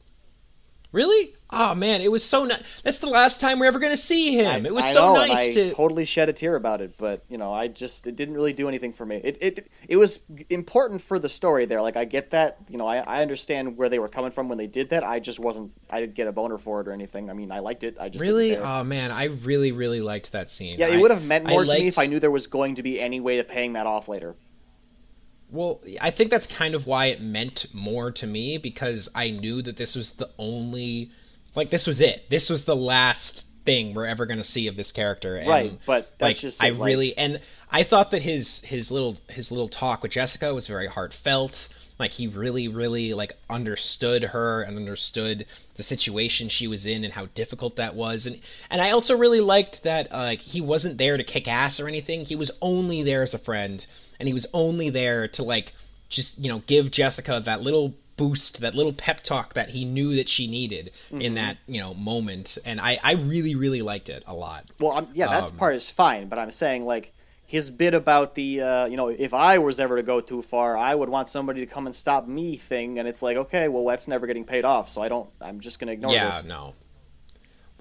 really 0.93 1.33
oh 1.49 1.75
man 1.75 2.01
it 2.01 2.11
was 2.11 2.23
so 2.23 2.45
nice 2.45 2.61
that's 2.83 2.99
the 2.99 3.07
last 3.07 3.41
time 3.41 3.59
we're 3.59 3.65
ever 3.65 3.79
going 3.79 3.91
to 3.91 3.97
see 3.97 4.35
him 4.35 4.45
I- 4.47 4.67
it 4.67 4.73
was 4.73 4.85
I 4.85 4.93
so 4.93 5.13
know, 5.13 5.25
nice 5.25 5.49
I 5.49 5.53
to 5.53 5.69
totally 5.71 6.05
shed 6.05 6.29
a 6.29 6.33
tear 6.33 6.55
about 6.55 6.81
it, 6.81 6.95
but 6.97 7.23
you 7.29 7.37
know, 7.37 7.51
I 7.51 7.67
just 7.67 8.07
it 8.07 8.15
didn't 8.15 8.35
really 8.35 8.53
do 8.53 8.67
anything 8.67 8.93
for 8.93 9.05
me. 9.05 9.19
It 9.23 9.37
it 9.41 9.71
it 9.87 9.97
was 9.97 10.19
important 10.49 11.01
for 11.01 11.19
the 11.19 11.29
story 11.29 11.65
there. 11.65 11.81
Like 11.81 11.97
I 11.97 12.05
get 12.05 12.31
that, 12.31 12.57
you 12.69 12.77
know, 12.77 12.87
I, 12.87 12.97
I 12.97 13.21
understand 13.21 13.77
where 13.77 13.89
they 13.89 13.99
were 13.99 14.07
coming 14.07 14.31
from 14.31 14.49
when 14.49 14.57
they 14.57 14.67
did 14.67 14.89
that. 14.89 15.03
I 15.03 15.19
just 15.19 15.39
wasn't. 15.39 15.71
I 15.89 15.99
didn't 15.99 16.15
get 16.15 16.27
a 16.27 16.31
boner 16.31 16.57
for 16.57 16.81
it 16.81 16.87
or 16.87 16.91
anything. 16.91 17.29
I 17.29 17.33
mean, 17.33 17.51
I 17.51 17.59
liked 17.59 17.83
it. 17.83 17.97
I 17.99 18.09
just 18.09 18.21
really 18.21 18.57
oh 18.57 18.83
man 18.83 19.11
i 19.11 19.25
really 19.25 19.71
really 19.71 20.01
liked 20.01 20.31
that 20.31 20.49
scene 20.49 20.77
yeah, 20.79 20.87
it 20.87 20.99
would 20.99 21.11
have 21.11 21.23
meant 21.25 21.45
more 21.45 21.65
to 21.65 21.73
me 21.73 21.87
if 21.87 21.97
I 21.97 22.05
knew 22.05 22.19
there 22.19 22.31
was 22.31 22.47
going 22.47 22.75
to 22.75 22.83
be 22.83 22.99
any 22.99 23.19
way 23.19 23.39
of 23.39 23.47
paying 23.47 23.73
that 23.73 23.85
off 23.85 24.07
later. 24.07 24.35
Well, 25.53 25.79
I 26.01 26.09
think 26.11 26.31
that's 26.31 26.47
kind 26.47 26.75
of 26.75 26.87
why 26.87 27.05
it 27.07 27.21
meant 27.21 27.67
more 27.73 28.11
to 28.11 28.27
me 28.27 28.57
because 28.57 29.07
I 29.13 29.29
knew 29.29 29.61
that 29.61 29.77
this 29.77 29.95
was 29.95 30.11
the 30.11 30.29
only, 30.39 31.11
like, 31.55 31.69
this 31.69 31.85
was 31.87 32.01
it. 32.01 32.29
This 32.29 32.49
was 32.49 32.65
the 32.65 32.75
last 32.75 33.45
thing 33.63 33.93
we're 33.93 34.07
ever 34.07 34.25
going 34.25 34.39
to 34.39 34.43
see 34.43 34.67
of 34.67 34.75
this 34.75 34.91
character. 34.91 35.37
And, 35.37 35.47
Right, 35.47 35.79
but 35.85 36.11
that's 36.17 36.21
like, 36.21 36.37
just 36.37 36.63
I 36.63 36.69
like- 36.69 36.85
really 36.87 37.17
and 37.17 37.39
I 37.71 37.83
thought 37.83 38.11
that 38.11 38.21
his 38.21 38.59
his 38.65 38.91
little 38.91 39.17
his 39.29 39.51
little 39.51 39.69
talk 39.69 40.03
with 40.03 40.11
Jessica 40.11 40.53
was 40.53 40.67
very 40.67 40.87
heartfelt. 40.87 41.69
Like 41.97 42.11
he 42.11 42.27
really, 42.27 42.67
really 42.67 43.13
like 43.13 43.33
understood 43.49 44.23
her 44.23 44.63
and 44.63 44.75
understood 44.77 45.45
the 45.75 45.83
situation 45.83 46.49
she 46.49 46.67
was 46.67 46.85
in 46.85 47.03
and 47.03 47.13
how 47.13 47.27
difficult 47.27 47.75
that 47.77 47.95
was. 47.95 48.25
And 48.25 48.39
and 48.69 48.81
I 48.81 48.91
also 48.91 49.15
really 49.17 49.39
liked 49.41 49.83
that 49.83 50.11
uh, 50.11 50.17
like 50.17 50.39
he 50.39 50.59
wasn't 50.59 50.97
there 50.97 51.15
to 51.17 51.23
kick 51.23 51.47
ass 51.47 51.79
or 51.79 51.87
anything. 51.87 52.25
He 52.25 52.35
was 52.35 52.51
only 52.61 53.01
there 53.01 53.23
as 53.23 53.33
a 53.33 53.39
friend, 53.39 53.85
and 54.19 54.27
he 54.27 54.33
was 54.33 54.45
only 54.53 54.89
there 54.89 55.27
to 55.29 55.43
like 55.43 55.73
just 56.09 56.37
you 56.37 56.49
know 56.49 56.61
give 56.67 56.91
Jessica 56.91 57.41
that 57.45 57.61
little 57.61 57.93
boost, 58.15 58.61
that 58.61 58.75
little 58.75 58.93
pep 58.93 59.23
talk 59.23 59.55
that 59.55 59.69
he 59.69 59.83
knew 59.85 60.15
that 60.15 60.29
she 60.29 60.45
needed 60.45 60.91
Mm-hmm. 61.07 61.21
in 61.21 61.33
that 61.35 61.57
you 61.67 61.79
know 61.79 61.93
moment. 61.93 62.57
And 62.65 62.79
I 62.79 62.99
I 63.03 63.13
really, 63.13 63.55
really 63.55 63.81
liked 63.81 64.09
it 64.09 64.23
a 64.27 64.33
lot. 64.33 64.65
Well, 64.79 64.91
I'm, 64.91 65.07
yeah, 65.13 65.27
that's 65.27 65.49
Um, 65.51 65.57
part 65.57 65.75
is 65.75 65.89
fine, 65.89 66.27
but 66.27 66.37
I'm 66.39 66.51
saying 66.51 66.85
like 66.85 67.11
his 67.45 67.69
bit 67.69 67.93
about 67.93 68.35
the 68.35 68.61
uh, 68.61 68.85
you 68.85 68.97
know 68.97 69.09
if 69.09 69.33
I 69.33 69.57
was 69.57 69.79
ever 69.79 69.95
to 69.97 70.03
go 70.03 70.21
too 70.21 70.41
far, 70.41 70.77
I 70.77 70.93
would 70.95 71.09
want 71.09 71.27
somebody 71.27 71.65
to 71.65 71.71
come 71.71 71.85
and 71.87 71.93
stop 71.95 72.27
me 72.27 72.55
thing, 72.55 72.99
and 72.99 73.07
it's 73.07 73.21
like 73.21 73.37
okay, 73.37 73.67
well 73.67 73.85
that's 73.85 74.07
never 74.07 74.27
getting 74.27 74.45
paid 74.45 74.63
off, 74.65 74.89
so 74.89 75.01
I 75.01 75.09
don't. 75.09 75.29
I'm 75.41 75.59
just 75.59 75.79
gonna 75.79 75.91
ignore 75.91 76.13
yeah, 76.13 76.29
this. 76.31 76.43
no. 76.45 76.73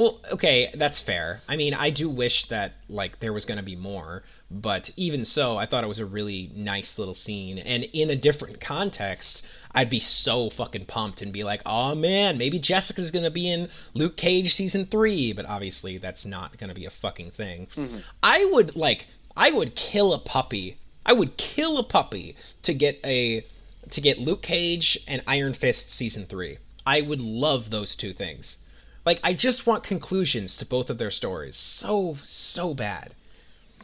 Well, 0.02 0.18
okay, 0.32 0.68
that's 0.74 0.98
fair. 0.98 1.42
I 1.48 1.54
mean, 1.54 1.74
I 1.74 1.90
do 1.90 2.08
wish 2.08 2.46
that 2.46 2.72
like 2.88 3.20
there 3.20 3.32
was 3.32 3.44
going 3.44 3.58
to 3.58 3.62
be 3.62 3.76
more, 3.76 4.24
but 4.50 4.90
even 4.96 5.24
so, 5.24 5.56
I 5.56 5.64
thought 5.64 5.84
it 5.84 5.86
was 5.86 6.00
a 6.00 6.04
really 6.04 6.50
nice 6.56 6.98
little 6.98 7.14
scene. 7.14 7.56
And 7.58 7.84
in 7.84 8.10
a 8.10 8.16
different 8.16 8.60
context, 8.60 9.46
I'd 9.70 9.88
be 9.88 10.00
so 10.00 10.50
fucking 10.50 10.86
pumped 10.86 11.22
and 11.22 11.32
be 11.32 11.44
like, 11.44 11.62
"Oh 11.64 11.94
man, 11.94 12.36
maybe 12.36 12.58
Jessica's 12.58 13.12
going 13.12 13.22
to 13.22 13.30
be 13.30 13.48
in 13.48 13.68
Luke 13.94 14.16
Cage 14.16 14.52
season 14.52 14.86
3." 14.86 15.34
But 15.34 15.46
obviously, 15.46 15.98
that's 15.98 16.26
not 16.26 16.58
going 16.58 16.68
to 16.68 16.74
be 16.74 16.84
a 16.84 16.90
fucking 16.90 17.30
thing. 17.30 17.68
Mm-hmm. 17.76 17.98
I 18.24 18.44
would 18.46 18.74
like 18.74 19.06
I 19.36 19.52
would 19.52 19.76
kill 19.76 20.12
a 20.12 20.18
puppy. 20.18 20.78
I 21.06 21.12
would 21.12 21.36
kill 21.36 21.78
a 21.78 21.84
puppy 21.84 22.34
to 22.62 22.74
get 22.74 22.98
a 23.04 23.46
to 23.90 24.00
get 24.00 24.18
Luke 24.18 24.42
Cage 24.42 24.98
and 25.06 25.22
Iron 25.28 25.54
Fist 25.54 25.90
season 25.90 26.26
3. 26.26 26.58
I 26.84 27.02
would 27.02 27.20
love 27.20 27.70
those 27.70 27.94
two 27.94 28.12
things. 28.12 28.58
Like 29.04 29.20
I 29.24 29.34
just 29.34 29.66
want 29.66 29.82
conclusions 29.84 30.56
to 30.58 30.66
both 30.66 30.90
of 30.90 30.98
their 30.98 31.10
stories. 31.10 31.56
So 31.56 32.16
so 32.22 32.74
bad. 32.74 33.12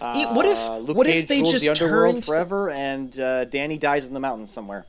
It- 0.00 0.30
what 0.32 0.46
if 0.46 0.56
Uh, 0.56 0.78
Luke 0.78 0.96
what 0.96 1.06
Cage 1.08 1.24
if 1.24 1.28
they 1.28 1.38
rules 1.40 1.52
just 1.52 1.64
the 1.64 1.70
underworld 1.70 2.16
turned 2.16 2.24
forever, 2.24 2.70
and 2.70 3.18
uh, 3.18 3.44
Danny 3.46 3.78
dies 3.78 4.06
in 4.06 4.14
the 4.14 4.20
mountains 4.20 4.50
somewhere? 4.50 4.86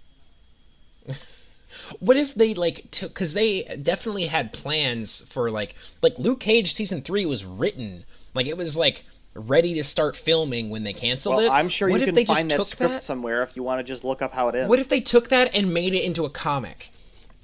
what 2.00 2.18
if 2.18 2.36
they 2.36 2.54
like 2.54 2.90
took 2.92 3.14
cuz 3.14 3.34
they 3.34 3.64
definitely 3.82 4.28
had 4.28 4.54
plans 4.54 5.26
for 5.30 5.50
like 5.50 5.74
like 6.02 6.18
Luke 6.20 6.40
Cage 6.40 6.74
season 6.74 7.02
3 7.02 7.26
was 7.26 7.44
written 7.46 8.06
like 8.36 8.46
it 8.48 8.58
was 8.58 8.76
like 8.76 9.06
ready 9.36 9.74
to 9.76 9.84
start 9.84 10.16
filming 10.18 10.70
when 10.70 10.84
they 10.84 10.94
canceled 10.94 11.38
Well, 11.38 11.46
it. 11.46 11.50
I'm 11.50 11.70
sure 11.70 11.90
what 11.90 11.98
you 11.98 12.04
if 12.04 12.08
can 12.08 12.16
they 12.16 12.26
find 12.26 12.50
that 12.52 12.64
script 12.66 12.94
that? 12.94 13.04
somewhere 13.04 13.42
if 13.42 13.56
you 13.56 13.64
want 13.64 13.80
to 13.80 13.84
just 13.84 14.04
look 14.04 14.22
up 14.22 14.34
how 14.34 14.50
it 14.50 14.56
ends. 14.56 14.70
What 14.70 14.80
if 14.80 14.90
they 14.90 15.02
took 15.02 15.30
that 15.30 15.54
and 15.56 15.74
made 15.74 15.94
it 15.94 16.02
into 16.04 16.26
a 16.26 16.30
comic? 16.30 16.92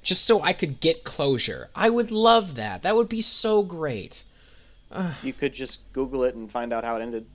Just 0.06 0.24
so 0.24 0.40
I 0.40 0.52
could 0.52 0.78
get 0.78 1.02
closure. 1.02 1.68
I 1.74 1.90
would 1.90 2.12
love 2.12 2.54
that. 2.54 2.84
That 2.84 2.94
would 2.94 3.08
be 3.08 3.20
so 3.20 3.64
great. 3.64 4.22
you 5.20 5.32
could 5.32 5.52
just 5.52 5.92
Google 5.92 6.22
it 6.22 6.36
and 6.36 6.50
find 6.50 6.72
out 6.72 6.84
how 6.84 6.96
it 6.96 7.02
ended. 7.02 7.26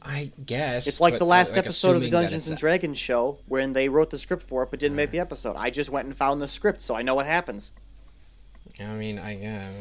I 0.00 0.30
guess. 0.46 0.86
It's 0.86 1.00
like 1.00 1.18
the 1.18 1.26
last 1.26 1.56
like, 1.56 1.64
episode 1.64 1.96
of 1.96 2.02
the 2.02 2.08
Dungeons 2.08 2.48
and 2.48 2.56
Dragons 2.56 2.96
show 2.96 3.38
when 3.46 3.72
they 3.72 3.88
wrote 3.88 4.10
the 4.10 4.18
script 4.18 4.44
for 4.44 4.62
it 4.62 4.70
but 4.70 4.78
didn't 4.78 4.96
make 4.96 5.10
the 5.10 5.18
episode. 5.18 5.56
I 5.56 5.70
just 5.70 5.90
went 5.90 6.06
and 6.06 6.16
found 6.16 6.40
the 6.40 6.46
script, 6.46 6.80
so 6.80 6.94
I 6.94 7.02
know 7.02 7.16
what 7.16 7.26
happens. 7.26 7.72
I 8.78 8.94
mean, 8.94 9.18
I 9.18 9.38
yeah. 9.40 9.72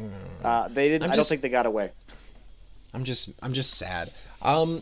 Uh, 0.44 0.68
they 0.68 0.90
didn't. 0.90 1.04
I'm 1.04 1.12
I 1.12 1.16
don't 1.16 1.28
think 1.28 1.42
they 1.42 1.50
got 1.50 1.68
away. 1.68 1.92
I'm 2.92 3.04
just 3.04 3.30
I'm 3.44 3.54
just 3.54 3.76
sad. 3.76 4.12
Um, 4.42 4.82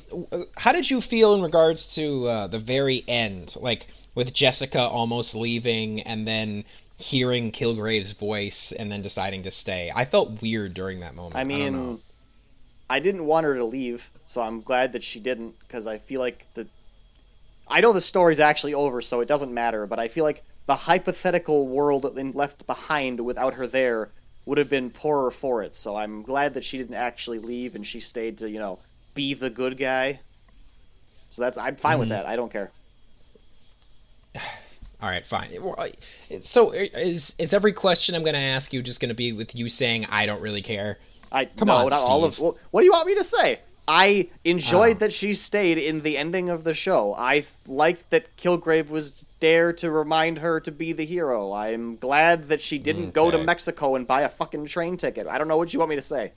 how 0.56 0.72
did 0.72 0.90
you 0.90 1.02
feel 1.02 1.34
in 1.34 1.42
regards 1.42 1.94
to 1.96 2.26
uh, 2.28 2.48
the 2.48 2.60
very 2.60 3.04
end, 3.06 3.54
like 3.60 3.88
with 4.16 4.34
Jessica 4.34 4.80
almost 4.80 5.36
leaving 5.36 6.02
and 6.02 6.26
then 6.26 6.64
hearing 6.98 7.52
Kilgrave's 7.52 8.12
voice 8.14 8.72
and 8.72 8.92
then 8.92 9.02
deciding 9.02 9.44
to 9.44 9.52
stay? 9.52 9.92
I 9.96 10.06
felt 10.06 10.42
weird 10.42 10.74
during 10.74 11.00
that 11.02 11.16
moment. 11.16 11.36
I 11.36 11.44
mean, 11.44 12.00
I, 12.90 13.00
didn't 13.00 13.26
want 13.26 13.46
her 13.46 13.56
to 13.56 13.66
leave, 13.66 14.10
so 14.26 14.42
I'm 14.42 14.62
glad 14.62 14.94
that 14.94 15.04
she 15.04 15.20
didn't 15.20 15.60
because 15.60 15.88
I 15.88 15.98
feel 15.98 16.20
like 16.22 16.46
the. 16.54 16.68
I 17.68 17.82
know 17.82 17.92
the 17.94 18.02
story's 18.02 18.40
actually 18.40 18.74
over, 18.74 19.02
so 19.02 19.20
it 19.22 19.28
doesn't 19.28 19.54
matter. 19.54 19.86
But 19.86 20.00
I 20.00 20.08
feel 20.08 20.24
like 20.24 20.44
the 20.66 20.76
hypothetical 20.76 21.68
world 21.68 22.04
left 22.36 22.66
behind 22.66 23.20
without 23.26 23.54
her 23.56 23.68
there 23.68 24.10
would 24.46 24.58
have 24.58 24.70
been 24.70 24.90
poorer 24.90 25.30
for 25.32 25.62
it. 25.64 25.74
So 25.76 25.96
I'm 25.98 26.22
glad 26.24 26.54
that 26.54 26.64
she 26.64 26.78
didn't 26.78 26.96
actually 26.96 27.40
leave 27.40 27.76
and 27.76 27.86
she 27.86 28.00
stayed 28.00 28.38
to 28.40 28.50
you 28.50 28.60
know 28.60 28.80
be 29.14 29.34
the 29.34 29.50
good 29.50 29.78
guy. 29.78 30.22
So 31.30 31.42
that's 31.42 31.58
I'm 31.58 31.76
fine 31.76 31.98
Mm. 31.98 32.00
with 32.00 32.10
that. 32.10 32.26
I 32.26 32.38
don't 32.38 32.52
care. 32.52 32.72
All 35.02 35.10
right, 35.10 35.26
fine. 35.26 35.52
So 36.42 36.72
is 36.72 37.34
is 37.38 37.54
every 37.54 37.74
question 37.74 38.16
I'm 38.16 38.24
going 38.24 38.34
to 38.34 38.40
ask 38.40 38.74
you 38.74 38.82
just 38.82 39.00
going 39.00 39.10
to 39.10 39.16
be 39.16 39.32
with 39.32 39.56
you 39.56 39.70
saying 39.70 40.06
I 40.06 40.26
don't 40.26 40.42
really 40.42 40.62
care? 40.62 40.98
I 41.32 41.46
Come 41.46 41.68
no, 41.68 41.76
on, 41.76 41.90
not 41.90 42.04
all 42.04 42.24
of. 42.24 42.40
Well, 42.40 42.58
what 42.72 42.82
do 42.82 42.86
you 42.86 42.92
want 42.92 43.08
me 43.08 43.16
to 43.16 43.24
say? 43.24 43.60
I 43.88 44.30
enjoyed 44.44 44.98
Oh. 44.98 45.00
that 45.00 45.14
she 45.14 45.34
stayed 45.34 45.78
in 45.78 46.02
the 46.02 46.18
ending 46.18 46.50
of 46.50 46.64
the 46.64 46.74
show. 46.74 47.14
I 47.18 47.46
liked 47.68 48.10
that 48.10 48.36
Kilgrave 48.36 48.90
was 48.90 49.24
there 49.40 49.72
to 49.74 49.92
remind 49.92 50.40
her 50.40 50.60
to 50.62 50.72
be 50.72 50.94
the 50.94 51.06
hero. 51.06 51.54
I'm 51.54 51.96
glad 51.96 52.46
that 52.46 52.60
she 52.60 52.80
didn't 52.80 53.14
go 53.14 53.30
to 53.32 53.38
Mexico 53.38 53.96
and 53.96 54.06
buy 54.08 54.22
a 54.24 54.30
fucking 54.30 54.66
train 54.66 54.98
ticket. 54.98 55.28
I 55.28 55.38
don't 55.38 55.48
know 55.48 55.58
what 55.58 55.74
you 55.74 55.80
want 55.80 55.92
me 55.92 55.96
to 55.96 56.02
say. 56.02 56.34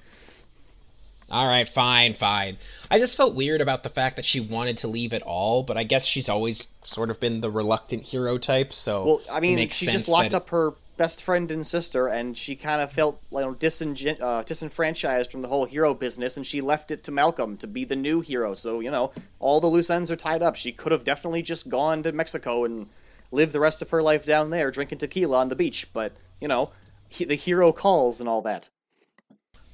All 1.30 1.46
right, 1.46 1.68
fine, 1.68 2.14
fine. 2.14 2.58
I 2.90 2.98
just 2.98 3.16
felt 3.16 3.34
weird 3.36 3.60
about 3.60 3.84
the 3.84 3.88
fact 3.88 4.16
that 4.16 4.24
she 4.24 4.40
wanted 4.40 4.78
to 4.78 4.88
leave 4.88 5.12
at 5.12 5.22
all, 5.22 5.62
but 5.62 5.76
I 5.76 5.84
guess 5.84 6.04
she's 6.04 6.28
always 6.28 6.66
sort 6.82 7.08
of 7.10 7.20
been 7.20 7.40
the 7.40 7.50
reluctant 7.50 8.02
hero 8.02 8.36
type. 8.36 8.72
So 8.72 9.04
Well, 9.04 9.20
I 9.30 9.38
mean, 9.40 9.68
she 9.68 9.86
just 9.86 10.08
locked 10.08 10.30
that- 10.30 10.36
up 10.38 10.50
her 10.50 10.72
best 10.96 11.22
friend 11.22 11.50
and 11.50 11.66
sister, 11.66 12.08
and 12.08 12.36
she 12.36 12.56
kind 12.56 12.82
of 12.82 12.92
felt 12.92 13.22
you 13.30 13.40
know, 13.40 13.54
disingen- 13.54 14.20
uh, 14.20 14.42
disenfranchised 14.42 15.30
from 15.30 15.40
the 15.42 15.48
whole 15.48 15.64
hero 15.64 15.94
business, 15.94 16.36
and 16.36 16.44
she 16.46 16.60
left 16.60 16.90
it 16.90 17.04
to 17.04 17.12
Malcolm 17.12 17.56
to 17.58 17.66
be 17.66 17.84
the 17.84 17.96
new 17.96 18.20
hero. 18.20 18.52
So 18.54 18.80
you 18.80 18.90
know, 18.90 19.12
all 19.38 19.60
the 19.60 19.66
loose 19.68 19.88
ends 19.88 20.10
are 20.10 20.16
tied 20.16 20.42
up. 20.42 20.56
She 20.56 20.72
could 20.72 20.92
have 20.92 21.04
definitely 21.04 21.42
just 21.42 21.68
gone 21.68 22.02
to 22.02 22.12
Mexico 22.12 22.64
and 22.64 22.88
lived 23.32 23.52
the 23.52 23.60
rest 23.60 23.80
of 23.80 23.90
her 23.90 24.02
life 24.02 24.26
down 24.26 24.50
there, 24.50 24.70
drinking 24.72 24.98
tequila 24.98 25.38
on 25.38 25.48
the 25.48 25.56
beach. 25.56 25.86
But 25.92 26.12
you 26.40 26.48
know, 26.48 26.72
he- 27.08 27.24
the 27.24 27.36
hero 27.36 27.72
calls 27.72 28.18
and 28.18 28.28
all 28.28 28.42
that. 28.42 28.68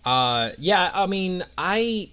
Uh, 0.06 0.52
yeah. 0.58 0.90
I 0.94 1.06
mean, 1.06 1.44
I, 1.58 2.10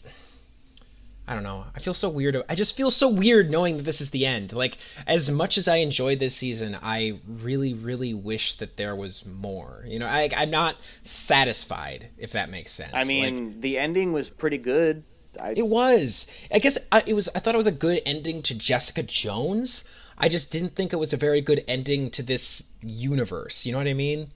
I 1.28 1.36
don't 1.36 1.44
know. 1.44 1.66
I 1.76 1.80
feel 1.80 1.94
so 1.94 2.10
weird. 2.10 2.36
I 2.50 2.56
just 2.56 2.76
feel 2.76 2.92
so 2.92 3.08
weird 3.08 3.50
knowing 3.50 3.78
that 3.78 3.84
this 3.84 4.02
is 4.02 4.10
the 4.10 4.26
end. 4.26 4.52
Like, 4.52 4.78
as 5.08 5.30
much 5.30 5.58
as 5.58 5.68
I 5.68 5.78
enjoyed 5.78 6.20
this 6.20 6.36
season, 6.36 6.76
I 6.82 7.20
really, 7.28 7.74
really 7.74 8.14
wish 8.14 8.56
that 8.58 8.76
there 8.78 8.96
was 8.96 9.26
more. 9.26 9.86
You 9.88 10.00
know, 10.00 10.08
I, 10.08 10.30
I'm 10.36 10.50
not 10.50 10.76
satisfied. 11.04 12.10
If 12.18 12.32
that 12.32 12.50
makes 12.50 12.74
sense. 12.74 12.94
I 12.94 13.00
Like, 13.00 13.08
mean, 13.08 13.62
the 13.62 13.78
ending 13.78 14.12
was 14.12 14.30
pretty 14.30 14.58
good. 14.58 15.04
I, 15.42 15.54
It 15.56 15.68
was. 15.68 16.28
I 16.52 16.60
guess 16.60 16.78
I, 16.92 17.04
it 17.06 17.14
was. 17.14 17.30
I 17.34 17.40
thought 17.40 17.56
it 17.56 17.58
was 17.58 17.68
a 17.68 17.72
good 17.72 18.02
ending 18.06 18.42
to 18.44 18.54
Jessica 18.56 19.04
Jones. 19.04 19.84
I 20.18 20.30
just 20.30 20.52
didn't 20.52 20.76
think 20.76 20.94
it 20.94 20.98
was 20.98 21.14
a 21.14 21.18
very 21.18 21.42
good 21.42 21.64
ending 21.68 22.12
to 22.12 22.24
this 22.24 22.64
universe. 22.82 23.66
You 23.66 23.72
know 23.72 23.80
what 23.80 23.88
I 23.88 23.94
mean? 23.94 24.32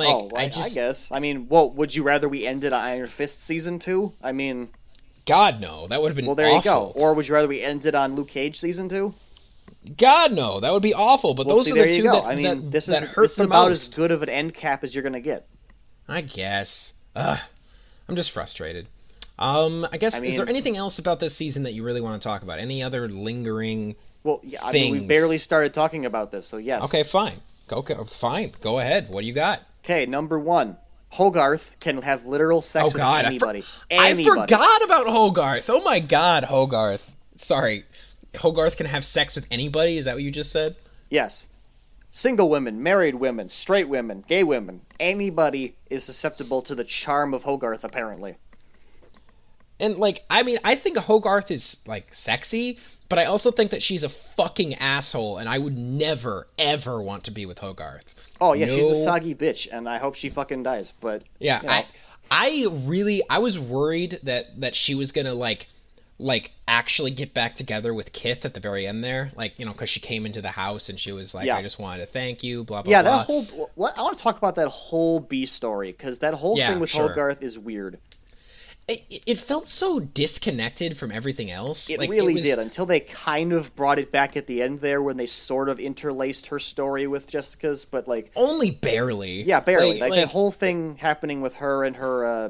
Like, 0.00 0.08
oh, 0.08 0.30
I, 0.34 0.44
I 0.44 0.48
just, 0.48 0.72
I 0.72 0.74
guess. 0.74 1.10
I 1.12 1.20
mean, 1.20 1.48
well, 1.48 1.70
would 1.70 1.94
you 1.94 2.02
rather 2.02 2.28
we 2.28 2.46
ended 2.46 2.72
on 2.72 2.82
Iron 2.82 3.06
Fist 3.06 3.42
season 3.42 3.78
two? 3.78 4.12
I 4.22 4.32
mean, 4.32 4.70
God 5.26 5.60
no, 5.60 5.86
that 5.88 6.02
would 6.02 6.08
have 6.08 6.16
been. 6.16 6.26
well, 6.26 6.34
there 6.34 6.48
awful. 6.48 6.58
you 6.58 6.62
go. 6.62 6.92
Or 6.94 7.14
would 7.14 7.28
you 7.28 7.34
rather 7.34 7.48
we 7.48 7.62
ended 7.62 7.94
on 7.94 8.14
Luke 8.14 8.28
Cage 8.28 8.58
season 8.58 8.88
two? 8.88 9.14
God 9.96 10.32
no, 10.32 10.60
that 10.60 10.72
would 10.72 10.82
be 10.82 10.94
awful. 10.94 11.34
But 11.34 11.46
Well, 11.46 11.56
those 11.56 11.66
see, 11.66 11.72
are 11.72 11.86
the 11.86 11.96
two 11.96 12.02
that, 12.02 12.24
I 12.24 12.34
mean, 12.34 12.44
that, 12.44 12.70
this 12.70 12.88
is 12.88 13.06
this 13.16 13.32
is 13.32 13.40
about 13.40 13.68
most. 13.68 13.88
as 13.90 13.94
good 13.96 14.10
of 14.10 14.22
an 14.22 14.28
end 14.28 14.54
cap 14.54 14.84
as 14.84 14.94
you're 14.94 15.04
gonna 15.04 15.20
get. 15.20 15.46
I 16.08 16.22
guess. 16.22 16.92
Ugh, 17.14 17.38
I'm 18.08 18.16
just 18.16 18.32
frustrated. 18.32 18.88
Um, 19.38 19.86
I 19.90 19.96
guess 19.96 20.20
I 20.20 20.24
is 20.24 20.36
there 20.36 20.48
anything 20.48 20.76
else 20.76 20.98
about 20.98 21.18
this 21.18 21.34
season 21.34 21.62
that 21.62 21.72
you 21.72 21.82
really 21.82 22.02
want 22.02 22.20
to 22.20 22.28
talk 22.28 22.42
about? 22.42 22.58
Any 22.58 22.82
other 22.82 23.08
lingering? 23.08 23.96
Well, 24.22 24.40
yeah, 24.42 24.58
I 24.62 24.72
mean, 24.72 24.92
we 24.92 25.00
barely 25.00 25.38
started 25.38 25.72
talking 25.72 26.04
about 26.04 26.30
this, 26.30 26.46
so 26.46 26.58
yes. 26.58 26.84
Okay, 26.84 27.04
fine. 27.04 27.40
Okay, 27.72 27.94
fine. 28.06 28.52
Go 28.60 28.80
ahead. 28.80 29.08
What 29.08 29.22
do 29.22 29.26
you 29.26 29.32
got? 29.32 29.62
Okay, 29.84 30.06
number 30.06 30.38
one, 30.38 30.76
Hogarth 31.10 31.76
can 31.80 32.02
have 32.02 32.26
literal 32.26 32.62
sex 32.62 32.82
Oh 32.82 32.86
with 32.86 32.96
God, 32.96 33.24
anybody. 33.24 33.60
I, 33.60 33.62
for- 33.62 34.04
anybody. 34.04 34.40
I 34.40 34.46
forgot 34.46 34.84
about 34.84 35.06
Hogarth. 35.06 35.68
Oh 35.68 35.82
my 35.82 36.00
God, 36.00 36.44
Hogarth. 36.44 37.14
Sorry, 37.36 37.84
Hogarth 38.36 38.76
can 38.76 38.86
have 38.86 39.04
sex 39.04 39.34
with 39.34 39.46
anybody. 39.50 39.96
Is 39.96 40.04
that 40.04 40.14
what 40.14 40.22
you 40.22 40.30
just 40.30 40.52
said? 40.52 40.76
Yes. 41.08 41.48
Single 42.12 42.48
women, 42.48 42.82
married 42.82 43.14
women, 43.16 43.48
straight 43.48 43.88
women, 43.88 44.24
gay 44.26 44.42
women, 44.42 44.80
anybody 44.98 45.76
is 45.88 46.02
susceptible 46.02 46.60
to 46.62 46.74
the 46.74 46.82
charm 46.82 47.32
of 47.32 47.44
Hogarth, 47.44 47.84
apparently. 47.84 48.36
And 49.80 49.96
like, 49.96 50.24
I 50.30 50.42
mean, 50.42 50.58
I 50.64 50.76
think 50.76 50.96
Hogarth 50.96 51.50
is 51.50 51.78
like 51.86 52.14
sexy, 52.14 52.78
but 53.08 53.18
I 53.18 53.24
also 53.24 53.50
think 53.50 53.70
that 53.70 53.82
she's 53.82 54.02
a 54.02 54.08
fucking 54.08 54.74
asshole, 54.74 55.38
and 55.38 55.48
I 55.48 55.58
would 55.58 55.76
never, 55.76 56.46
ever 56.58 57.02
want 57.02 57.24
to 57.24 57.30
be 57.30 57.46
with 57.46 57.58
Hogarth. 57.58 58.14
Oh, 58.40 58.52
yeah, 58.54 58.66
she's 58.66 58.86
a 58.88 58.94
soggy 58.94 59.34
bitch, 59.34 59.68
and 59.70 59.88
I 59.88 59.98
hope 59.98 60.14
she 60.14 60.30
fucking 60.30 60.62
dies, 60.62 60.92
but. 61.00 61.24
Yeah, 61.38 61.60
you 61.60 61.66
know. 61.66 61.72
I, 61.72 61.86
I 62.30 62.66
really, 62.70 63.22
I 63.28 63.38
was 63.38 63.58
worried 63.58 64.20
that 64.22 64.60
that 64.60 64.74
she 64.74 64.94
was 64.94 65.12
gonna 65.12 65.34
like, 65.34 65.66
like 66.18 66.52
actually 66.68 67.10
get 67.10 67.34
back 67.34 67.56
together 67.56 67.92
with 67.92 68.12
Kith 68.12 68.44
at 68.44 68.54
the 68.54 68.60
very 68.60 68.86
end 68.86 69.02
there, 69.02 69.30
like 69.36 69.58
you 69.58 69.64
know, 69.66 69.72
because 69.72 69.90
she 69.90 70.00
came 70.00 70.26
into 70.26 70.40
the 70.40 70.50
house 70.50 70.88
and 70.88 71.00
she 71.00 71.12
was 71.12 71.34
like, 71.34 71.46
Yeah. 71.46 71.56
I 71.56 71.62
just 71.62 71.78
wanted 71.78 72.06
to 72.06 72.12
thank 72.12 72.42
you, 72.44 72.62
blah 72.64 72.82
blah. 72.82 72.90
Yeah, 72.90 73.02
blah. 73.02 73.16
that 73.18 73.26
whole. 73.26 73.44
what- 73.74 73.98
I 73.98 74.02
want 74.02 74.16
to 74.16 74.22
talk 74.22 74.38
about 74.38 74.56
that 74.56 74.68
whole 74.68 75.20
B 75.20 75.46
story, 75.46 75.92
because 75.92 76.20
that 76.20 76.34
whole 76.34 76.56
Yeah, 76.56 76.70
thing 76.70 76.80
with 76.80 76.90
sure. 76.90 77.08
Hogarth 77.08 77.42
is 77.42 77.58
weird. 77.58 77.98
It, 78.90 79.22
it 79.26 79.38
felt 79.38 79.68
so 79.68 80.00
disconnected 80.00 80.96
from 80.96 81.10
everything 81.12 81.50
else. 81.50 81.88
It 81.90 81.98
Like, 81.98 82.10
really 82.10 82.34
was- 82.34 82.44
did 82.44 82.58
until 82.58 82.86
they 82.86 83.00
kind 83.00 83.52
of 83.52 83.74
brought 83.76 83.98
it 83.98 84.10
back 84.12 84.36
at 84.36 84.46
the 84.46 84.62
end 84.62 84.80
there 84.80 85.02
when 85.02 85.16
they 85.16 85.26
sort 85.26 85.68
of 85.68 85.78
interlaced 85.80 86.46
her 86.48 86.58
story 86.58 87.06
with 87.06 87.28
Jessica's, 87.28 87.84
but 87.84 88.06
like 88.08 88.30
Only 88.36 88.70
barely. 88.70 89.42
yeah, 89.42 89.60
barely. 89.60 89.92
Like, 89.92 90.00
Like, 90.00 90.10
like, 90.12 90.20
the 90.22 90.26
whole 90.28 90.50
thing 90.50 90.96
happening 90.96 91.40
with 91.40 91.54
her 91.56 91.84
and 91.84 91.96
her 91.96 92.24
uh, 92.24 92.48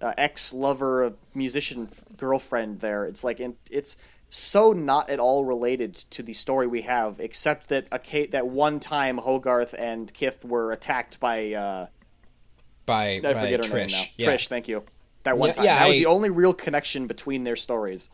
uh, 0.00 0.12
ex 0.18 0.52
lover, 0.52 1.04
uh, 1.04 1.10
musician 1.34 1.88
f- 1.90 2.04
girlfriend. 2.16 2.80
There, 2.80 3.06
it's 3.06 3.24
like 3.24 3.40
in, 3.40 3.56
it's 3.70 3.96
so 4.28 4.72
not 4.72 5.08
at 5.08 5.18
all 5.20 5.44
related 5.44 5.94
to 5.94 6.22
the 6.22 6.32
story 6.32 6.66
we 6.66 6.82
have, 6.82 7.20
except 7.20 7.68
that 7.68 7.86
a 7.92 8.26
that 8.26 8.48
one 8.48 8.80
time 8.80 9.18
Hogarth 9.18 9.74
and 9.78 10.12
Kith 10.12 10.44
were 10.44 10.72
attacked 10.72 11.20
by 11.20 11.52
uh, 11.52 11.86
by, 12.84 13.14
I 13.16 13.20
by 13.20 13.32
forget 13.34 13.64
her 13.64 13.70
Trish. 13.72 13.76
name 13.76 13.90
now. 13.92 14.02
Yeah. 14.18 14.26
Trish, 14.34 14.48
thank 14.48 14.68
you. 14.68 14.82
That 15.24 15.38
one 15.38 15.50
Yeah, 15.50 15.52
time. 15.52 15.64
yeah, 15.64 15.78
that 15.78 15.88
was 15.88 15.98
the 15.98 16.06
only 16.06 16.30
real 16.30 16.54
connection 16.54 17.06
between 17.06 17.44
their 17.44 17.56
stories. 17.56 18.10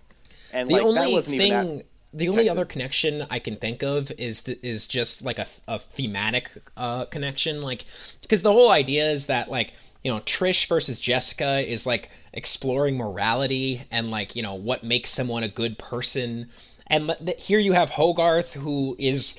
And 0.50 0.68
The 0.68 0.72
like 0.72 0.80
only 0.80 0.94
that 0.94 1.10
wasn't 1.12 1.36
thing, 1.36 1.48
even 1.52 1.82
that 1.82 1.86
the 2.12 2.28
only 2.28 2.48
connected. 2.48 2.48
other 2.48 2.64
connection 2.64 3.26
I 3.30 3.38
can 3.38 3.56
think 3.56 3.82
of 3.82 4.10
is 4.12 4.42
th- 4.42 4.58
is 4.62 4.86
just 4.88 5.22
like 5.22 5.38
a, 5.38 5.46
a 5.68 5.78
thematic 5.78 6.50
uh, 6.76 7.04
connection, 7.06 7.62
like 7.62 7.84
because 8.22 8.42
the 8.42 8.52
whole 8.52 8.70
idea 8.70 9.10
is 9.10 9.26
that 9.26 9.50
like 9.50 9.72
you 10.02 10.10
know 10.12 10.20
Trish 10.20 10.66
versus 10.68 10.98
Jessica 11.00 11.60
is 11.60 11.86
like 11.86 12.10
exploring 12.32 12.96
morality 12.96 13.82
and 13.90 14.10
like 14.10 14.34
you 14.36 14.42
know 14.42 14.54
what 14.54 14.82
makes 14.84 15.10
someone 15.10 15.42
a 15.42 15.48
good 15.48 15.78
person, 15.78 16.48
and 16.86 17.10
here 17.38 17.58
you 17.58 17.72
have 17.72 17.90
Hogarth 17.90 18.54
who 18.54 18.96
is 18.98 19.38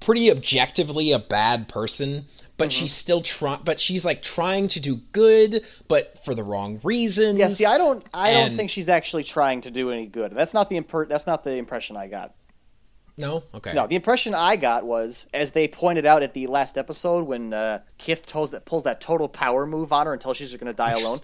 pretty 0.00 0.30
objectively 0.30 1.12
a 1.12 1.18
bad 1.18 1.68
person 1.68 2.26
but 2.60 2.68
Mm-hmm. 2.68 2.80
she's 2.82 2.92
still 2.94 3.20
trying 3.22 3.60
but 3.64 3.80
she's 3.80 4.04
like 4.04 4.22
trying 4.22 4.68
to 4.68 4.78
do 4.78 4.96
good 5.12 5.64
but 5.88 6.22
for 6.24 6.34
the 6.36 6.44
wrong 6.44 6.78
reasons 6.84 7.38
Yeah, 7.38 7.48
see, 7.48 7.66
I 7.66 7.76
don't, 7.78 8.06
I 8.14 8.32
don't 8.32 8.56
think 8.56 8.70
she's 8.70 8.88
actually 8.88 9.24
trying 9.24 9.62
to 9.62 9.70
do 9.72 9.90
any 9.90 10.06
good. 10.06 10.30
That's 10.32 10.54
not 10.54 10.70
the 10.70 10.80
imper- 10.80 11.08
That's 11.08 11.26
not 11.26 11.42
the 11.42 11.54
impression 11.56 11.96
I 11.96 12.06
got. 12.06 12.34
no 13.16 13.42
okay 13.54 13.72
No, 13.74 13.86
the 13.86 13.96
impression 13.96 14.34
I 14.34 14.56
got 14.56 14.84
was, 14.84 15.26
as 15.34 15.52
they 15.52 15.66
pointed 15.68 16.06
out 16.06 16.22
at 16.22 16.32
the 16.34 16.46
last 16.46 16.78
episode, 16.78 17.24
when 17.26 17.52
uh, 17.52 17.80
Kith 17.98 18.26
pulls 18.30 18.50
that 18.52 18.64
pulls 18.64 18.84
that 18.84 19.00
total 19.00 19.28
power 19.28 19.66
move 19.66 19.92
on 19.92 20.06
her 20.06 20.12
and 20.12 20.20
tells 20.22 20.36
she's 20.36 20.54
going 20.54 20.66
to 20.66 20.72
die 20.72 20.92
alone. 21.00 21.18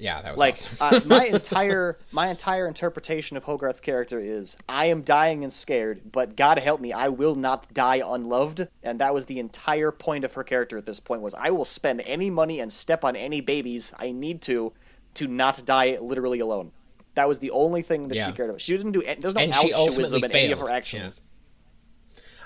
Yeah, 0.00 0.22
that 0.22 0.32
was 0.32 0.38
like 0.38 0.56
awesome. 0.80 1.02
uh, 1.12 1.18
my 1.18 1.26
entire 1.32 1.98
my 2.10 2.28
entire 2.28 2.66
interpretation 2.66 3.36
of 3.36 3.44
Hogarth's 3.44 3.80
character 3.80 4.18
is 4.18 4.56
I 4.68 4.86
am 4.86 5.02
dying 5.02 5.44
and 5.44 5.52
scared, 5.52 6.10
but 6.10 6.36
God 6.36 6.58
help 6.58 6.80
me, 6.80 6.92
I 6.92 7.08
will 7.08 7.34
not 7.34 7.72
die 7.72 8.02
unloved. 8.04 8.66
And 8.82 8.98
that 9.00 9.14
was 9.14 9.26
the 9.26 9.38
entire 9.38 9.92
point 9.92 10.24
of 10.24 10.34
her 10.34 10.42
character 10.44 10.76
at 10.78 10.86
this 10.86 11.00
point 11.00 11.22
was 11.22 11.34
I 11.34 11.50
will 11.50 11.64
spend 11.64 12.00
any 12.02 12.30
money 12.30 12.60
and 12.60 12.72
step 12.72 13.04
on 13.04 13.14
any 13.14 13.40
babies 13.40 13.92
I 13.98 14.10
need 14.12 14.42
to 14.42 14.72
to 15.14 15.26
not 15.26 15.64
die 15.64 15.98
literally 16.00 16.40
alone. 16.40 16.72
That 17.14 17.28
was 17.28 17.40
the 17.40 17.50
only 17.50 17.82
thing 17.82 18.08
that 18.08 18.14
Yeah. 18.16 18.26
she 18.26 18.32
cared 18.32 18.48
about. 18.50 18.60
She 18.60 18.76
didn't 18.76 18.92
do 18.92 19.02
any, 19.02 19.20
there's 19.20 19.34
no 19.34 19.40
And 19.40 19.54
she 19.54 19.72
altruism 19.72 20.24
in 20.24 20.30
any 20.32 20.52
of 20.52 20.60
her 20.60 20.70
actions. 20.70 21.22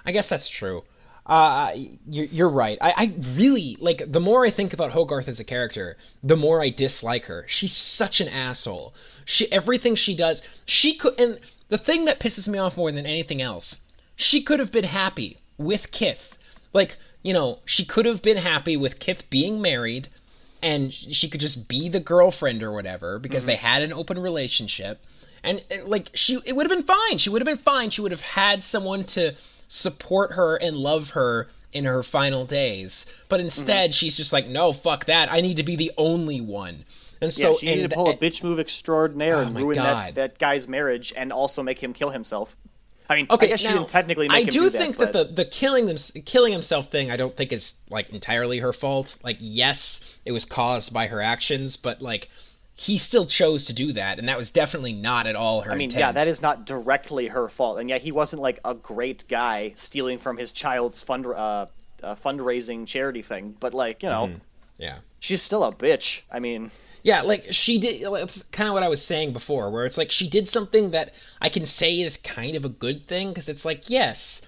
I 0.06 0.12
guess 0.12 0.28
that's 0.28 0.48
true. 0.48 0.84
Uh, 1.26 1.72
you're, 2.06 2.26
you're 2.26 2.50
right. 2.50 2.76
I, 2.80 2.90
I 2.96 3.12
really 3.34 3.78
like. 3.80 4.12
The 4.12 4.20
more 4.20 4.44
I 4.44 4.50
think 4.50 4.72
about 4.74 4.90
Hogarth 4.90 5.28
as 5.28 5.40
a 5.40 5.44
character, 5.44 5.96
the 6.22 6.36
more 6.36 6.60
I 6.60 6.68
dislike 6.68 7.24
her. 7.26 7.46
She's 7.48 7.72
such 7.72 8.20
an 8.20 8.28
asshole. 8.28 8.94
She 9.24 9.50
everything 9.50 9.94
she 9.94 10.14
does, 10.14 10.42
she 10.66 10.94
could. 10.94 11.18
And 11.18 11.40
the 11.70 11.78
thing 11.78 12.04
that 12.04 12.20
pisses 12.20 12.46
me 12.46 12.58
off 12.58 12.76
more 12.76 12.92
than 12.92 13.06
anything 13.06 13.40
else, 13.40 13.78
she 14.16 14.42
could 14.42 14.60
have 14.60 14.70
been 14.70 14.84
happy 14.84 15.38
with 15.56 15.90
Kith. 15.92 16.36
Like 16.74 16.96
you 17.24 17.32
know, 17.32 17.58
she 17.64 17.84
could 17.84 18.04
have 18.06 18.22
been 18.22 18.36
happy 18.36 18.76
with 18.76 18.98
Kith 18.98 19.28
being 19.30 19.60
married, 19.60 20.08
and 20.62 20.92
she 20.92 21.28
could 21.28 21.40
just 21.40 21.68
be 21.68 21.88
the 21.88 21.98
girlfriend 21.98 22.62
or 22.62 22.70
whatever 22.70 23.18
because 23.18 23.46
they 23.46 23.56
had 23.56 23.82
an 23.82 23.92
open 23.92 24.18
relationship. 24.18 25.02
And, 25.42 25.64
and 25.70 25.88
like 25.88 26.10
she, 26.14 26.38
it 26.44 26.54
would 26.54 26.70
have 26.70 26.78
been 26.78 26.86
fine. 26.86 27.18
She 27.18 27.30
would 27.30 27.40
have 27.40 27.46
been 27.46 27.64
fine. 27.64 27.90
She 27.90 28.02
would 28.02 28.12
have 28.12 28.20
had 28.20 28.62
someone 28.62 29.04
to 29.04 29.34
support 29.74 30.32
her 30.32 30.56
and 30.56 30.76
love 30.76 31.10
her 31.10 31.48
in 31.72 31.84
her 31.84 32.02
final 32.02 32.44
days. 32.46 33.04
But 33.28 33.40
instead, 33.40 33.90
mm-hmm. 33.90 33.94
she's 33.94 34.16
just 34.16 34.32
like, 34.32 34.46
no, 34.46 34.72
fuck 34.72 35.06
that. 35.06 35.30
I 35.30 35.40
need 35.40 35.56
to 35.56 35.64
be 35.64 35.74
the 35.74 35.90
only 35.98 36.40
one. 36.40 36.84
And 37.20 37.32
so, 37.32 37.50
yeah, 37.50 37.56
she 37.56 37.66
needed 37.66 37.82
and- 37.84 37.90
to 37.90 37.96
pull 37.96 38.08
a 38.08 38.16
bitch 38.16 38.42
move 38.42 38.60
extraordinaire 38.60 39.36
Oh 39.36 39.40
and 39.40 39.56
ruin 39.56 39.78
that, 39.78 40.14
that 40.14 40.38
guy's 40.38 40.68
marriage 40.68 41.12
and 41.16 41.32
also 41.32 41.62
make 41.62 41.82
him 41.82 41.92
kill 41.92 42.10
himself. 42.10 42.56
I 43.10 43.16
mean, 43.16 43.26
Okay, 43.28 43.46
I 43.46 43.48
guess 43.50 43.60
she 43.60 43.68
didn't 43.68 43.88
technically 43.88 44.28
make 44.28 44.36
I 44.36 44.40
him 44.40 44.46
do 44.46 44.60
do 44.62 44.70
think 44.70 44.96
that, 44.96 45.12
that, 45.12 45.36
the 45.36 45.44
the 45.44 45.44
killing 45.44 45.84
them 45.84 45.96
killing 46.24 46.54
himself 46.54 46.90
thing 46.90 47.10
I 47.10 47.18
don't 47.18 47.36
think 47.36 47.52
is 47.52 47.74
like 47.90 48.08
entirely 48.08 48.60
her 48.60 48.72
fault. 48.72 49.18
Like 49.22 49.36
yes, 49.40 50.00
it 50.24 50.32
was 50.32 50.46
caused 50.46 50.94
by 50.94 51.08
her 51.08 51.20
actions, 51.20 51.76
but 51.76 52.00
like 52.00 52.30
he 52.74 52.98
still 52.98 53.26
chose 53.26 53.64
to 53.66 53.72
do 53.72 53.92
that 53.92 54.18
and 54.18 54.28
that 54.28 54.36
was 54.36 54.50
definitely 54.50 54.92
not 54.92 55.26
at 55.26 55.36
all 55.36 55.60
her 55.60 55.70
I 55.70 55.74
mean, 55.76 55.90
intent. 55.90 56.00
yeah, 56.00 56.12
that 56.12 56.26
is 56.26 56.42
not 56.42 56.66
directly 56.66 57.28
her 57.28 57.48
fault, 57.48 57.78
and 57.78 57.88
yeah, 57.88 57.98
he 57.98 58.12
wasn't 58.12 58.42
like 58.42 58.58
a 58.64 58.74
great 58.74 59.24
guy 59.28 59.72
stealing 59.74 60.18
from 60.18 60.36
his 60.36 60.52
child's 60.52 61.02
fund 61.02 61.26
uh, 61.26 61.66
uh, 62.04 62.14
fundraising 62.14 62.86
charity 62.86 63.22
thing. 63.22 63.56
But 63.58 63.74
like, 63.74 64.02
you 64.02 64.08
know, 64.08 64.34
yeah. 64.76 64.98
she's 65.18 65.42
still 65.42 65.64
a 65.64 65.72
bitch. 65.72 66.22
I 66.30 66.40
mean, 66.40 66.70
Yeah, 67.02 67.22
like 67.22 67.46
she 67.50 67.78
did. 67.78 68.02
It's 68.02 68.42
kind 68.44 68.68
of 68.68 68.74
what 68.74 68.82
I 68.82 68.88
was 68.88 69.04
saying 69.04 69.32
before, 69.32 69.70
where 69.70 69.84
it's 69.84 69.98
like 69.98 70.10
she 70.10 70.28
did 70.28 70.48
something 70.48 70.90
that 70.90 71.14
I 71.40 71.48
can 71.48 71.66
say 71.66 72.00
is 72.00 72.16
kind 72.16 72.56
of 72.56 72.64
a 72.64 72.68
good 72.68 73.06
thing 73.06 73.28
because 73.28 73.48
it's 73.48 73.64
like, 73.64 73.88
yes, 73.88 74.42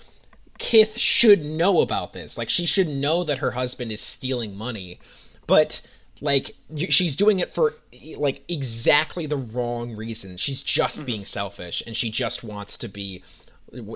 Kith 0.58 0.96
should 0.96 1.44
know 1.44 1.80
about 1.80 2.12
this. 2.12 2.38
Like 2.38 2.48
she 2.48 2.66
should 2.66 2.88
know 2.88 3.24
that 3.24 3.38
her 3.38 3.52
husband 3.52 3.92
is 3.92 4.00
stealing 4.00 4.56
money, 4.56 4.98
but 5.46 5.80
like 6.20 6.52
she's 6.88 7.16
doing 7.16 7.40
it 7.40 7.52
for 7.52 7.74
like 8.16 8.42
exactly 8.48 9.26
the 9.26 9.36
wrong 9.36 9.94
reason. 9.96 10.36
She's 10.36 10.62
just 10.62 11.04
being 11.04 11.24
selfish, 11.24 11.82
and 11.86 11.96
she 11.96 12.10
just 12.10 12.42
wants 12.44 12.78
to 12.78 12.88
be. 12.88 13.22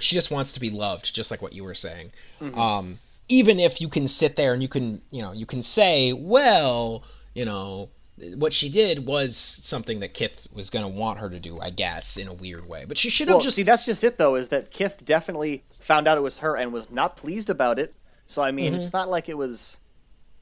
She 0.01 0.15
just 0.15 0.31
wants 0.31 0.53
to 0.53 0.61
be 0.61 0.69
loved, 0.69 1.15
just 1.15 1.31
like 1.31 1.41
what 1.41 1.53
you 1.53 1.65
were 1.65 1.75
saying. 1.75 2.11
Um, 2.55 2.99
even 3.29 3.61
if 3.61 3.81
you 3.81 3.89
can 3.89 4.09
sit 4.09 4.35
there 4.37 4.53
and 4.53 4.61
you 4.61 4.69
can, 4.69 5.01
you 5.11 5.23
know, 5.23 5.33
you 5.33 5.47
can 5.47 5.63
say, 5.63 6.13
well, 6.13 7.05
you 7.35 7.45
know, 7.45 7.89
what 8.35 8.53
she 8.53 8.69
did 8.69 9.07
was 9.07 9.37
something 9.37 10.01
that 10.01 10.13
Kith 10.13 10.49
was 10.53 10.69
going 10.69 10.83
to 10.83 10.89
want 10.89 11.21
her 11.21 11.31
to 11.31 11.39
do, 11.39 11.61
I 11.61 11.71
guess, 11.71 12.17
in 12.17 12.27
a 12.27 12.35
weird 12.35 12.69
way. 12.69 12.85
But 12.87 12.99
she 12.99 13.09
should 13.11 13.29
have 13.29 13.37
well, 13.37 13.45
just 13.45 13.55
see, 13.55 13.63
that's 13.63 13.87
just 13.87 14.03
it 14.05 14.19
though. 14.19 14.35
Is 14.35 14.49
that 14.49 14.71
Kith 14.73 15.05
definitely 15.05 15.63
found 15.79 16.09
out 16.09 16.19
it 16.19 16.23
was 16.23 16.39
her 16.39 16.57
and 16.57 16.73
was 16.73 16.91
not 16.91 17.17
pleased 17.17 17.49
about 17.49 17.79
it. 17.79 17.95
So 18.27 18.43
I 18.43 18.51
mean, 18.51 18.73
Mm-hmm. 18.73 18.81
it's 18.81 18.93
not 18.93 19.09
like 19.09 19.29
it 19.29 19.39
was 19.39 19.79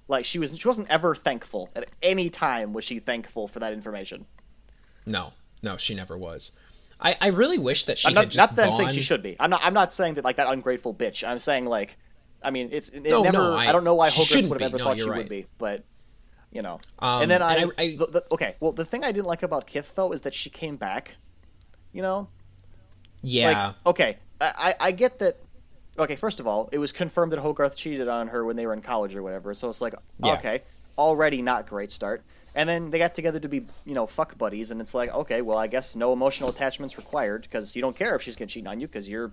like 0.09 0.25
she 0.25 0.39
was. 0.39 0.59
She 0.59 0.67
wasn't 0.67 0.91
ever 0.91 1.15
thankful 1.15 1.71
at 1.77 1.87
any 2.03 2.29
time. 2.31 2.73
Was 2.73 2.85
she 2.85 2.99
thankful 2.99 3.47
for 3.49 3.61
that 3.61 3.73
information? 3.73 4.27
no, 5.07 5.33
no, 5.63 5.77
she 5.77 5.95
never 5.95 6.17
was. 6.19 6.53
I, 7.01 7.17
I 7.21 7.27
really 7.29 7.59
wish 7.59 7.85
that 7.85 7.97
she 7.99 8.09
I'm 8.09 8.15
not, 8.15 8.35
not 8.35 8.57
that 8.57 8.67
I'm 8.67 8.73
saying 8.73 8.91
she 8.91 9.03
should 9.03 9.23
be. 9.23 9.37
I'm 9.39 9.51
not. 9.51 9.61
I'm 9.63 9.75
not 9.75 9.93
saying 9.93 10.15
that 10.15 10.25
like 10.25 10.37
that 10.37 10.49
ungrateful 10.49 10.93
bitch. 10.95 11.27
I'm 11.27 11.39
saying 11.39 11.65
like, 11.67 11.97
I 12.43 12.51
mean, 12.51 12.71
it's 12.73 12.89
it 12.91 13.05
No, 13.05 13.23
never. 13.23 13.39
no, 13.39 13.55
I, 13.55 13.67
I- 13.69 13.73
don't 13.73 13.85
know 13.85 13.95
why 13.95 14.11
Hogarth 14.11 14.49
would 14.49 14.61
have 14.61 14.73
ever 14.75 14.79
No, 14.79 14.85
thought 14.85 14.99
she 14.99 15.09
right. 15.09 15.19
would 15.19 15.29
be, 15.29 15.47
but 15.59 15.85
you 16.51 16.63
know. 16.63 16.81
Um, 16.99 17.23
and 17.23 17.31
then 17.31 17.41
I, 17.43 17.55
and 17.57 17.73
I- 17.79 17.83
I- 17.83 17.97
the, 17.97 18.07
the, 18.07 18.25
okay. 18.33 18.57
Well, 18.61 18.73
the 18.73 18.85
thing 18.85 19.05
I 19.05 19.13
didn't 19.13 19.27
like 19.27 19.43
about 19.45 19.67
Kith 19.67 19.95
though 19.95 20.13
is 20.13 20.23
that 20.23 20.35
she 20.35 20.51
came 20.51 20.77
back. 20.77 21.17
You 21.93 22.03
know, 22.03 22.29
Yeah, 23.23 23.47
like 23.47 23.75
okay, 23.87 24.19
I 24.41 24.75
I 24.81 24.91
get 24.93 25.19
that. 25.21 25.39
Okay, 25.99 26.17
first 26.17 26.39
of 26.39 26.47
all, 26.47 26.69
it 26.71 26.79
was 26.79 26.93
confirmed 26.93 27.33
that 27.33 27.41
Hogarth 27.41 27.77
cheated 27.77 28.09
on 28.09 28.29
her 28.29 28.45
when 28.45 28.57
they 28.57 28.67
were 28.67 28.73
in 28.73 28.83
college 28.83 29.17
or 29.17 29.23
whatever. 29.23 29.53
So 29.55 29.69
it's 29.69 29.81
like, 29.81 29.95
Yeah. 30.23 30.35
okay, 30.35 30.63
already 30.97 31.43
not 31.43 31.67
great 31.67 31.91
start. 31.91 32.23
And 32.55 32.69
then 32.69 32.91
they 32.91 32.99
got 32.99 33.15
together 33.15 33.41
to 33.41 33.49
be, 33.49 33.67
you 33.85 33.95
know, 33.95 34.07
fuck 34.07 34.37
buddies, 34.39 34.71
and 34.71 34.81
it's 34.81 34.95
like, 34.95 35.13
okay, 35.15 35.43
well, 35.43 35.59
I 35.59 35.67
guess 35.67 35.95
no 35.95 36.13
emotional 36.13 36.51
attachments 36.51 36.97
required 36.97 37.43
because 37.43 37.77
you 37.77 37.83
don't 37.83 37.95
care 37.95 38.15
if 38.17 38.23
she's 38.23 38.37
gonna 38.37 38.49
cheat 38.49 38.67
on 38.67 38.81
you 38.81 38.87
because 38.87 39.09
you're, 39.09 39.33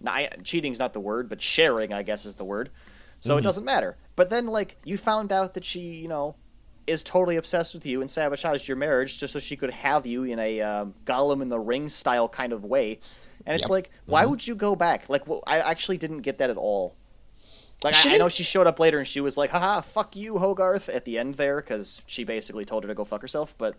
not, 0.00 0.42
cheating's 0.44 0.78
not 0.78 0.92
the 0.92 1.00
word, 1.00 1.28
but 1.28 1.40
sharing, 1.40 1.92
I 1.92 2.02
guess, 2.02 2.26
is 2.26 2.34
the 2.34 2.44
word. 2.44 2.70
So 3.20 3.38
it 3.38 3.40
doesn't 3.40 3.64
matter. 3.64 3.96
But 4.16 4.28
then, 4.28 4.46
like, 4.48 4.76
you 4.84 4.98
found 4.98 5.32
out 5.32 5.54
that 5.54 5.64
she, 5.64 5.80
you 5.80 6.08
know, 6.08 6.36
is 6.86 7.02
totally 7.02 7.36
obsessed 7.36 7.72
with 7.72 7.86
you 7.86 8.02
and 8.02 8.10
sabotaged 8.10 8.68
your 8.68 8.76
marriage 8.76 9.16
just 9.18 9.32
so 9.32 9.38
she 9.38 9.56
could 9.56 9.70
have 9.70 10.04
you 10.04 10.24
in 10.24 10.38
a 10.38 10.60
um, 10.60 10.94
Gollum 11.06 11.40
in 11.40 11.48
the 11.48 11.58
Ring 11.58 11.88
style 11.88 12.28
kind 12.28 12.52
of 12.52 12.66
way. 12.66 13.00
And 13.46 13.54
it's 13.56 13.64
Yep. 13.64 13.70
like, 13.70 13.90
why 14.06 14.24
would 14.26 14.46
you 14.46 14.54
go 14.54 14.74
back? 14.76 15.08
Like, 15.08 15.26
well, 15.26 15.42
I 15.46 15.58
actually 15.60 15.98
didn't 15.98 16.20
get 16.22 16.38
that 16.38 16.50
at 16.50 16.56
all. 16.56 16.94
Like, 17.82 17.94
I, 18.06 18.14
I 18.14 18.16
know 18.18 18.28
she 18.28 18.44
showed 18.44 18.66
up 18.66 18.78
later 18.80 18.98
and 18.98 19.06
she 19.06 19.20
was 19.20 19.36
like, 19.36 19.50
haha, 19.50 19.80
fuck 19.82 20.16
you, 20.16 20.38
Hogarth, 20.38 20.88
at 20.88 21.04
the 21.04 21.18
end 21.18 21.34
there, 21.34 21.56
because 21.56 22.00
she 22.06 22.24
basically 22.24 22.64
told 22.64 22.84
her 22.84 22.88
to 22.88 22.94
go 22.94 23.04
fuck 23.04 23.20
herself. 23.20 23.54
But 23.58 23.74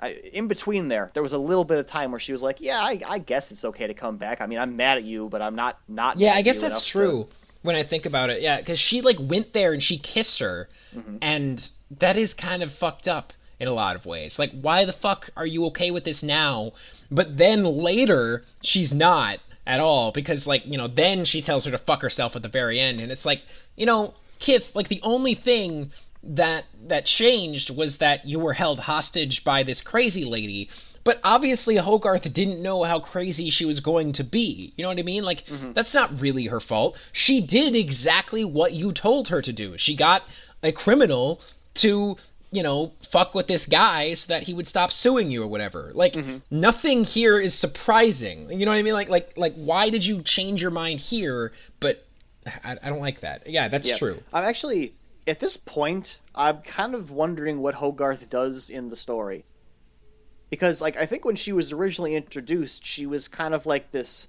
I, 0.00 0.12
in 0.32 0.48
between 0.48 0.88
there, 0.88 1.10
there 1.12 1.22
was 1.22 1.34
a 1.34 1.38
little 1.38 1.64
bit 1.64 1.78
of 1.78 1.84
time 1.86 2.10
where 2.10 2.20
she 2.20 2.32
was 2.32 2.42
like, 2.42 2.60
yeah, 2.60 2.78
I, 2.80 3.00
I 3.06 3.18
guess 3.18 3.50
it's 3.52 3.64
okay 3.66 3.86
to 3.86 3.92
come 3.94 4.16
back. 4.16 4.40
I 4.40 4.46
mean, 4.46 4.58
I'm 4.58 4.76
mad 4.76 4.96
at 4.98 5.04
you, 5.04 5.28
but 5.28 5.42
I'm 5.42 5.54
not 5.54 5.78
not 5.88 6.18
yeah. 6.18 6.32
I 6.34 6.40
guess 6.42 6.60
that's 6.60 6.72
enough 6.76 6.84
to- 6.84 6.88
true 6.90 7.28
when 7.62 7.76
I 7.76 7.82
think 7.82 8.06
about 8.06 8.30
it. 8.30 8.40
Yeah, 8.40 8.58
because 8.58 8.78
she 8.78 9.02
like 9.02 9.18
went 9.20 9.52
there 9.52 9.72
and 9.74 9.82
she 9.82 9.98
kissed 9.98 10.38
her, 10.38 10.68
Mm-hmm. 10.96 11.16
and 11.20 11.70
that 11.98 12.16
is 12.16 12.32
kind 12.34 12.62
of 12.62 12.72
fucked 12.72 13.08
up 13.08 13.32
in 13.60 13.68
a 13.68 13.72
lot 13.72 13.94
of 13.96 14.06
ways. 14.06 14.38
Like, 14.38 14.52
why 14.52 14.84
the 14.84 14.92
fuck 14.92 15.30
are 15.36 15.46
you 15.46 15.66
okay 15.66 15.90
with 15.90 16.04
this 16.04 16.22
now? 16.22 16.72
But 17.14 17.38
then 17.38 17.64
later 17.64 18.44
she's 18.60 18.92
not 18.92 19.38
at 19.66 19.80
all 19.80 20.10
because 20.10 20.46
like 20.46 20.66
you 20.66 20.76
know 20.76 20.88
then 20.88 21.24
she 21.24 21.40
tells 21.40 21.64
her 21.64 21.70
to 21.70 21.78
fuck 21.78 22.02
herself 22.02 22.34
at 22.34 22.42
the 22.42 22.48
very 22.48 22.80
end, 22.80 23.00
and 23.00 23.12
it's 23.12 23.24
like 23.24 23.42
you 23.76 23.86
know 23.86 24.14
Kith 24.40 24.74
like 24.74 24.88
the 24.88 25.00
only 25.02 25.34
thing 25.34 25.92
that 26.22 26.64
that 26.86 27.04
changed 27.04 27.74
was 27.74 27.98
that 27.98 28.26
you 28.26 28.38
were 28.38 28.54
held 28.54 28.80
hostage 28.80 29.44
by 29.44 29.62
this 29.62 29.80
crazy 29.80 30.24
lady. 30.24 30.68
But 31.04 31.20
obviously 31.22 31.76
hogarth 31.76 32.32
didn't 32.32 32.62
know 32.62 32.82
how 32.84 32.98
crazy 32.98 33.50
she 33.50 33.66
was 33.66 33.78
going 33.78 34.12
to 34.12 34.24
be. 34.24 34.72
You 34.74 34.82
know 34.82 34.88
what 34.88 34.98
i 34.98 35.02
mean? 35.02 35.22
Like 35.22 35.44
mm-hmm. 35.44 35.72
that's 35.72 35.94
not 35.94 36.18
really 36.20 36.46
her 36.46 36.60
fault. 36.60 36.96
She 37.12 37.40
did 37.40 37.76
exactly 37.76 38.44
what 38.44 38.72
you 38.72 38.90
told 38.90 39.28
her 39.28 39.42
to 39.42 39.52
do. 39.52 39.76
She 39.76 39.94
got 39.94 40.22
a 40.62 40.72
criminal 40.72 41.42
to 41.74 42.16
you 42.54 42.62
know 42.62 42.92
fuck 43.02 43.34
with 43.34 43.46
this 43.46 43.66
guy 43.66 44.14
so 44.14 44.28
that 44.28 44.44
he 44.44 44.54
would 44.54 44.68
stop 44.68 44.90
suing 44.92 45.30
you 45.30 45.42
or 45.42 45.46
whatever 45.46 45.90
like 45.94 46.12
mm-hmm. 46.12 46.38
nothing 46.50 47.04
here 47.04 47.38
is 47.38 47.54
surprising 47.54 48.50
you 48.50 48.64
know 48.64 48.70
what 48.70 48.78
i 48.78 48.82
mean 48.82 48.94
like 48.94 49.08
like 49.08 49.32
like 49.36 49.54
why 49.54 49.90
did 49.90 50.04
you 50.04 50.22
change 50.22 50.62
your 50.62 50.70
mind 50.70 51.00
here 51.00 51.52
but 51.80 52.06
i, 52.64 52.76
I 52.82 52.88
don't 52.88 53.00
like 53.00 53.20
that 53.20 53.48
yeah 53.48 53.68
that's 53.68 53.88
Yeah. 53.88 53.96
true 53.96 54.22
I'm 54.32 54.44
actually 54.44 54.94
at 55.26 55.40
this 55.40 55.56
point. 55.56 56.20
I'm 56.34 56.58
kind 56.62 56.94
of 56.94 57.10
wondering 57.10 57.60
what 57.60 57.76
Hogarth 57.76 58.28
does 58.28 58.70
in 58.70 58.90
the 58.90 58.96
story, 58.96 59.44
because 60.50 60.80
like 60.80 60.96
I 60.96 61.06
think 61.06 61.24
when 61.24 61.36
she 61.36 61.52
was 61.52 61.72
originally 61.72 62.14
introduced, 62.14 62.84
she 62.84 63.06
was 63.06 63.28
kind 63.28 63.54
of 63.54 63.66
like 63.66 63.90
this. 63.90 64.28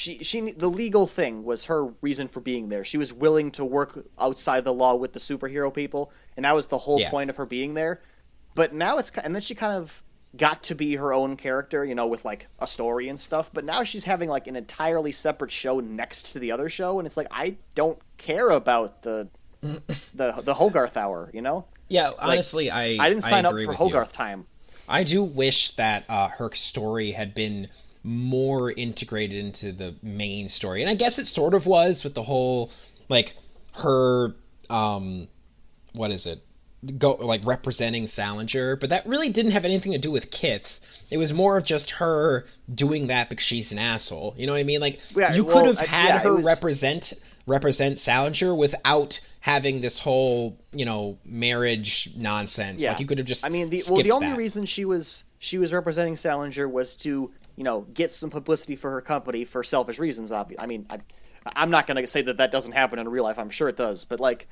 She 0.00 0.24
she 0.24 0.52
the 0.52 0.70
legal 0.70 1.06
thing 1.06 1.44
was 1.44 1.66
her 1.66 1.88
reason 2.00 2.26
for 2.26 2.40
being 2.40 2.70
there. 2.70 2.84
She 2.84 2.96
was 2.96 3.12
willing 3.12 3.50
to 3.50 3.66
work 3.66 4.06
outside 4.18 4.64
the 4.64 4.72
law 4.72 4.94
with 4.94 5.12
the 5.12 5.18
superhero 5.20 5.72
people, 5.72 6.10
and 6.38 6.46
that 6.46 6.54
was 6.54 6.68
the 6.68 6.78
whole 6.78 6.98
Yeah. 6.98 7.10
point 7.10 7.28
of 7.28 7.36
her 7.36 7.44
being 7.44 7.74
there. 7.74 8.00
But 8.54 8.72
now 8.72 8.96
it's 8.96 9.10
and 9.10 9.34
then 9.34 9.42
she 9.42 9.54
kind 9.54 9.76
of 9.76 10.02
got 10.34 10.62
to 10.62 10.74
be 10.74 10.94
her 10.94 11.12
own 11.12 11.36
character, 11.36 11.84
you 11.84 11.94
know, 11.94 12.06
with 12.06 12.24
like 12.24 12.46
a 12.58 12.66
story 12.66 13.10
and 13.10 13.20
stuff. 13.20 13.50
But 13.52 13.66
now 13.66 13.82
she's 13.82 14.04
having 14.04 14.30
like 14.30 14.46
an 14.46 14.56
entirely 14.56 15.12
separate 15.12 15.50
show 15.50 15.80
next 15.80 16.32
to 16.32 16.38
the 16.38 16.50
other 16.50 16.70
show, 16.70 16.98
and 16.98 17.04
it's 17.04 17.18
like 17.18 17.28
I 17.30 17.56
don't 17.74 17.98
care 18.16 18.48
about 18.48 19.02
the 19.02 19.28
the 19.60 20.32
the 20.42 20.54
Hogarth 20.54 20.96
hour, 20.96 21.30
you 21.34 21.42
know. 21.42 21.66
Yeah, 21.88 22.12
honestly, 22.18 22.70
I 22.70 22.96
I 22.98 23.10
didn't 23.10 23.24
sign 23.24 23.44
up 23.44 23.52
agree 23.52 23.66
for 23.66 23.72
with 23.72 23.80
you. 23.80 23.84
Hogarth 23.84 24.12
time. 24.12 24.46
I 24.88 25.04
do 25.04 25.22
wish 25.22 25.72
that 25.72 26.04
uh, 26.08 26.28
her 26.28 26.50
story 26.54 27.12
had 27.12 27.34
been 27.34 27.68
more 28.02 28.70
integrated 28.72 29.44
into 29.44 29.72
the 29.72 29.94
main 30.02 30.48
story, 30.48 30.80
and 30.82 30.90
I 30.90 30.94
guess 30.94 31.18
it 31.18 31.26
sort 31.26 31.54
of 31.54 31.66
was 31.66 32.02
with 32.04 32.14
the 32.14 32.22
whole 32.22 32.70
like 33.08 33.34
her 33.74 34.34
um, 34.68 35.28
what 35.94 36.10
is 36.10 36.26
it? 36.26 36.42
go 36.96 37.12
like 37.16 37.42
representing 37.44 38.04
Sallinger, 38.04 38.80
but 38.80 38.88
that 38.88 39.04
really 39.06 39.28
didn't 39.28 39.50
have 39.50 39.66
anything 39.66 39.92
to 39.92 39.98
do 39.98 40.10
with 40.10 40.30
Kith. 40.30 40.80
It 41.10 41.18
was 41.18 41.30
more 41.30 41.58
of 41.58 41.64
just 41.64 41.90
her 41.90 42.46
doing 42.74 43.08
that 43.08 43.28
because 43.28 43.44
she's 43.44 43.70
an 43.70 43.78
asshole. 43.78 44.32
You 44.38 44.46
know 44.46 44.52
what 44.54 44.60
I 44.60 44.64
mean? 44.64 44.80
Like 44.80 44.98
Yeah, 45.14 45.34
you 45.34 45.44
well, 45.44 45.58
could 45.66 45.76
have 45.76 45.78
I- 45.78 45.84
had 45.90 46.06
yeah, 46.08 46.18
her 46.20 46.34
was- 46.36 46.46
represent 46.46 47.12
represent 47.46 47.96
Sallinger 47.96 48.56
without 48.56 49.20
having 49.40 49.82
this 49.82 49.98
whole 49.98 50.56
you 50.72 50.86
know 50.86 51.18
marriage 51.26 52.08
nonsense. 52.16 52.80
Yeah, 52.80 52.92
Like 52.92 53.00
you 53.00 53.06
could 53.06 53.18
have 53.18 53.26
just. 53.26 53.44
I 53.44 53.50
mean, 53.50 53.68
the 53.68 53.82
well, 53.90 54.02
the 54.02 54.12
only 54.12 54.28
that. 54.28 54.38
reason 54.38 54.64
she 54.64 54.86
was 54.86 55.24
she 55.38 55.58
was 55.58 55.74
representing 55.74 56.14
Sallinger 56.14 56.70
was 56.70 56.96
to 56.96 57.30
you 57.60 57.64
know 57.64 57.82
get 57.92 58.10
some 58.10 58.30
publicity 58.30 58.74
for 58.74 58.90
her 58.90 59.02
company 59.02 59.44
for 59.44 59.62
selfish 59.62 59.98
reasons. 59.98 60.30
Obvi- 60.30 60.56
I 60.58 60.64
mean, 60.64 60.86
I, 60.88 61.00
I'm 61.54 61.68
not 61.68 61.86
going 61.86 61.98
to 61.98 62.06
say 62.06 62.22
that 62.22 62.38
that 62.38 62.50
doesn't 62.50 62.72
happen 62.72 62.98
in 62.98 63.06
real 63.06 63.22
life. 63.24 63.38
I'm 63.38 63.50
sure 63.50 63.68
it 63.68 63.76
does, 63.76 64.06
but 64.06 64.18
like, 64.18 64.48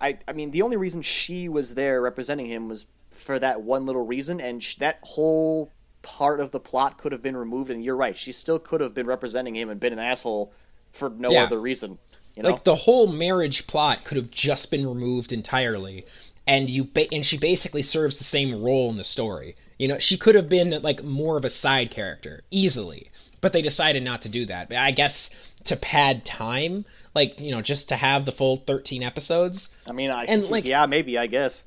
I 0.00 0.18
I 0.28 0.34
mean, 0.34 0.52
the 0.52 0.62
only 0.62 0.76
reason 0.76 1.02
she 1.02 1.48
was 1.48 1.74
there 1.74 2.00
representing 2.00 2.46
him 2.46 2.68
was 2.68 2.86
for 3.10 3.40
that 3.40 3.62
one 3.62 3.86
little 3.86 4.06
reason, 4.06 4.40
and 4.40 4.62
sh- 4.62 4.76
that 4.76 5.00
whole 5.02 5.72
part 6.02 6.38
of 6.38 6.52
the 6.52 6.60
plot 6.60 6.96
could 6.96 7.10
have 7.10 7.22
been 7.22 7.36
removed. 7.36 7.72
And 7.72 7.82
you're 7.84 7.96
right, 7.96 8.16
she 8.16 8.30
still 8.30 8.60
could 8.60 8.80
have 8.80 8.94
been 8.94 9.08
representing 9.08 9.56
him 9.56 9.68
and 9.68 9.80
been 9.80 9.92
an 9.92 9.98
asshole 9.98 10.52
for 10.92 11.10
no 11.10 11.32
Yeah. 11.32 11.42
other 11.42 11.60
reason. 11.60 11.98
You 12.36 12.44
know, 12.44 12.50
like 12.50 12.62
the 12.62 12.76
whole 12.76 13.08
marriage 13.08 13.66
plot 13.66 14.04
could 14.04 14.16
have 14.16 14.30
just 14.30 14.70
been 14.70 14.86
removed 14.86 15.32
entirely 15.32 16.06
and 16.46 16.70
you 16.70 16.84
ba- 16.84 17.12
and 17.12 17.26
she 17.26 17.36
basically 17.36 17.82
serves 17.82 18.18
the 18.18 18.24
same 18.24 18.62
role 18.62 18.90
in 18.90 18.96
the 18.96 19.04
story 19.04 19.56
you 19.78 19.88
know 19.88 19.98
she 19.98 20.16
could 20.16 20.34
have 20.34 20.48
been 20.48 20.80
like 20.82 21.02
more 21.02 21.36
of 21.36 21.44
a 21.44 21.50
side 21.50 21.90
character 21.90 22.42
easily 22.50 23.10
but 23.44 23.52
they 23.52 23.60
decided 23.60 24.02
not 24.02 24.22
to 24.22 24.28
do 24.30 24.46
that. 24.46 24.72
I 24.72 24.90
guess 24.90 25.28
to 25.64 25.76
pad 25.76 26.24
time 26.24 26.86
like 27.14 27.40
you 27.40 27.50
know 27.50 27.60
just 27.60 27.90
to 27.90 27.96
have 27.96 28.24
the 28.24 28.32
full 28.32 28.56
13 28.56 29.02
episodes. 29.02 29.68
I 29.86 29.92
mean, 29.92 30.10
I 30.10 30.24
and, 30.24 30.48
like- 30.48 30.64
yeah, 30.64 30.86
maybe 30.86 31.18
I 31.18 31.26
guess. 31.26 31.64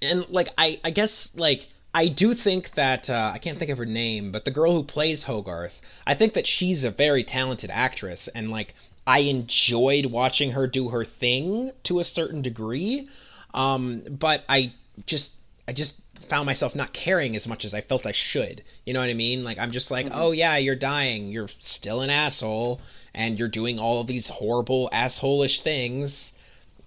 and 0.00 0.26
like 0.30 0.48
I, 0.56 0.80
I 0.82 0.90
guess 0.90 1.30
like 1.36 1.68
I 1.92 2.08
do 2.08 2.32
think 2.32 2.72
that 2.72 3.10
uh, 3.10 3.32
I 3.34 3.38
can't 3.38 3.58
think 3.58 3.70
of 3.70 3.76
her 3.76 3.84
name, 3.84 4.32
but 4.32 4.46
the 4.46 4.50
girl 4.50 4.72
who 4.72 4.82
plays 4.82 5.24
Hogarth, 5.24 5.82
I 6.06 6.14
think 6.14 6.32
that 6.32 6.46
she's 6.46 6.84
a 6.84 6.90
very 6.90 7.22
talented 7.22 7.70
actress, 7.70 8.26
and 8.28 8.50
like 8.50 8.74
I 9.06 9.18
enjoyed 9.20 10.06
watching 10.06 10.52
her 10.52 10.66
do 10.66 10.88
her 10.88 11.04
thing 11.04 11.70
to 11.82 12.00
a 12.00 12.04
certain 12.04 12.40
degree, 12.40 13.10
um, 13.52 14.04
but 14.08 14.42
I 14.48 14.72
just 15.04 15.34
I 15.68 15.72
just 15.72 16.00
found 16.24 16.46
myself 16.46 16.74
not 16.74 16.92
caring 16.92 17.36
as 17.36 17.46
much 17.46 17.64
as 17.64 17.74
I 17.74 17.80
felt 17.80 18.06
I 18.06 18.12
should. 18.12 18.62
You 18.84 18.94
know 18.94 19.00
what 19.00 19.08
I 19.08 19.14
mean? 19.14 19.44
Like 19.44 19.58
I'm 19.58 19.70
just 19.70 19.90
like, 19.90 20.06
mm-hmm. 20.06 20.18
oh 20.18 20.32
yeah, 20.32 20.56
you're 20.56 20.74
dying, 20.74 21.28
you're 21.28 21.48
still 21.60 22.00
an 22.00 22.10
asshole, 22.10 22.80
and 23.14 23.38
you're 23.38 23.48
doing 23.48 23.78
all 23.78 24.00
of 24.00 24.06
these 24.06 24.28
horrible 24.28 24.90
assholish 24.92 25.60
things 25.60 26.32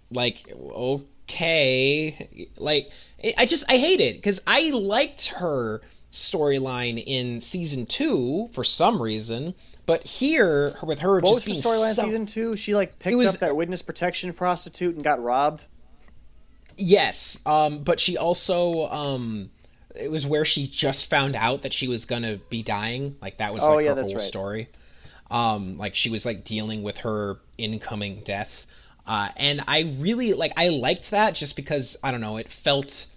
like 0.10 0.50
okay 0.58 2.30
like 2.58 2.90
i 3.38 3.46
just 3.46 3.66
i 3.68 3.76
hate 3.76 4.00
it 4.00 4.16
because 4.16 4.40
i 4.48 4.70
liked 4.70 5.28
her 5.28 5.82
storyline 6.14 7.04
in 7.06 7.42
season 7.42 7.86
two 7.86 8.48
for 8.54 8.64
some 8.64 9.02
reason 9.02 9.54
but 9.88 10.04
here 10.04 10.76
with 10.84 11.00
her 11.00 11.16
What 11.16 11.24
just 11.24 11.34
was 11.34 11.46
being 11.46 11.62
storyline 11.62 11.96
so- 11.96 12.04
season 12.04 12.26
two? 12.28 12.56
She 12.58 12.76
like 12.76 13.00
picked 13.00 13.16
was- 13.16 13.34
up 13.34 13.40
that 13.40 13.56
witness 13.56 13.82
protection 13.82 14.34
prostitute 14.34 14.94
and 14.96 15.04
got 15.04 15.24
robbed. 15.24 15.66
Yes 16.78 17.40
um 17.46 17.84
but 17.84 18.00
she 18.00 18.18
also 18.18 18.88
um 18.88 19.50
it 19.96 20.12
was 20.12 20.28
where 20.28 20.46
she 20.46 20.68
just 20.68 21.10
found 21.10 21.36
out 21.36 21.62
that 21.64 21.74
she 21.74 21.88
was 21.88 22.06
gonna 22.06 22.38
be 22.50 22.62
dying. 22.62 23.16
Like 23.20 23.38
that 23.38 23.52
was 23.54 23.64
Oh, 23.64 23.76
like 23.76 23.86
yeah, 23.86 23.96
her 23.96 24.02
whole 24.04 24.14
right. 24.14 24.22
story. 24.22 24.70
Um 25.32 25.78
like 25.78 25.96
she 25.96 26.10
was 26.10 26.26
like 26.26 26.44
dealing 26.44 26.84
with 26.84 27.00
her 27.00 27.38
incoming 27.58 28.22
death. 28.24 28.66
Uh 29.08 29.30
and 29.38 29.62
i 29.68 29.96
really 30.00 30.34
like 30.34 30.52
i 30.56 30.70
liked 30.70 31.12
that 31.12 31.34
just 31.34 31.56
because 31.56 31.98
i 32.04 32.12
don't 32.12 32.22
know 32.22 32.38
it 32.38 32.52
felt 32.52 33.08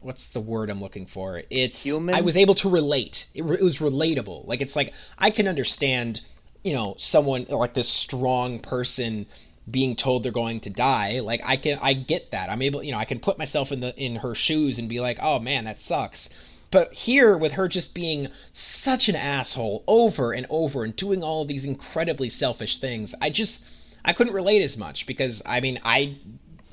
what's 0.00 0.26
the 0.28 0.40
word 0.40 0.70
i'm 0.70 0.80
looking 0.80 1.06
for? 1.06 1.42
It's 1.50 1.82
Human? 1.82 2.14
i 2.14 2.20
was 2.20 2.36
able 2.36 2.54
to 2.56 2.68
relate. 2.68 3.26
It, 3.34 3.44
re- 3.44 3.56
it 3.58 3.62
was 3.64 3.78
relatable. 3.80 4.46
Like 4.46 4.60
it's 4.60 4.76
like 4.76 4.92
i 5.18 5.30
can 5.30 5.48
understand 5.48 6.20
you 6.62 6.72
know 6.72 6.94
someone 6.98 7.46
like 7.48 7.74
this 7.74 7.88
strong 7.88 8.60
person 8.60 9.26
being 9.70 9.96
told 9.96 10.22
they're 10.22 10.32
going 10.32 10.60
to 10.60 10.70
die 10.70 11.20
like 11.20 11.40
i 11.44 11.56
can 11.56 11.78
i 11.82 11.92
get 11.92 12.30
that. 12.30 12.50
I'm 12.50 12.62
able 12.62 12.82
you 12.82 12.92
know 12.92 12.98
i 12.98 13.04
can 13.04 13.18
put 13.18 13.38
myself 13.38 13.72
in 13.72 13.80
the 13.80 13.94
in 13.96 14.16
her 14.16 14.34
shoes 14.34 14.78
and 14.78 14.88
be 14.88 15.00
like 15.00 15.18
oh 15.20 15.38
man 15.38 15.64
that 15.64 15.80
sucks. 15.80 16.30
But 16.70 16.92
here 16.92 17.38
with 17.38 17.52
her 17.52 17.68
just 17.68 17.94
being 17.94 18.28
such 18.52 19.08
an 19.08 19.16
asshole 19.16 19.84
over 19.86 20.32
and 20.32 20.46
over 20.50 20.84
and 20.84 20.94
doing 20.94 21.22
all 21.22 21.42
of 21.42 21.48
these 21.48 21.64
incredibly 21.64 22.28
selfish 22.28 22.78
things 22.78 23.14
i 23.20 23.30
just 23.30 23.64
i 24.04 24.12
couldn't 24.12 24.34
relate 24.34 24.62
as 24.62 24.76
much 24.76 25.06
because 25.06 25.42
i 25.46 25.60
mean 25.60 25.80
i 25.84 26.16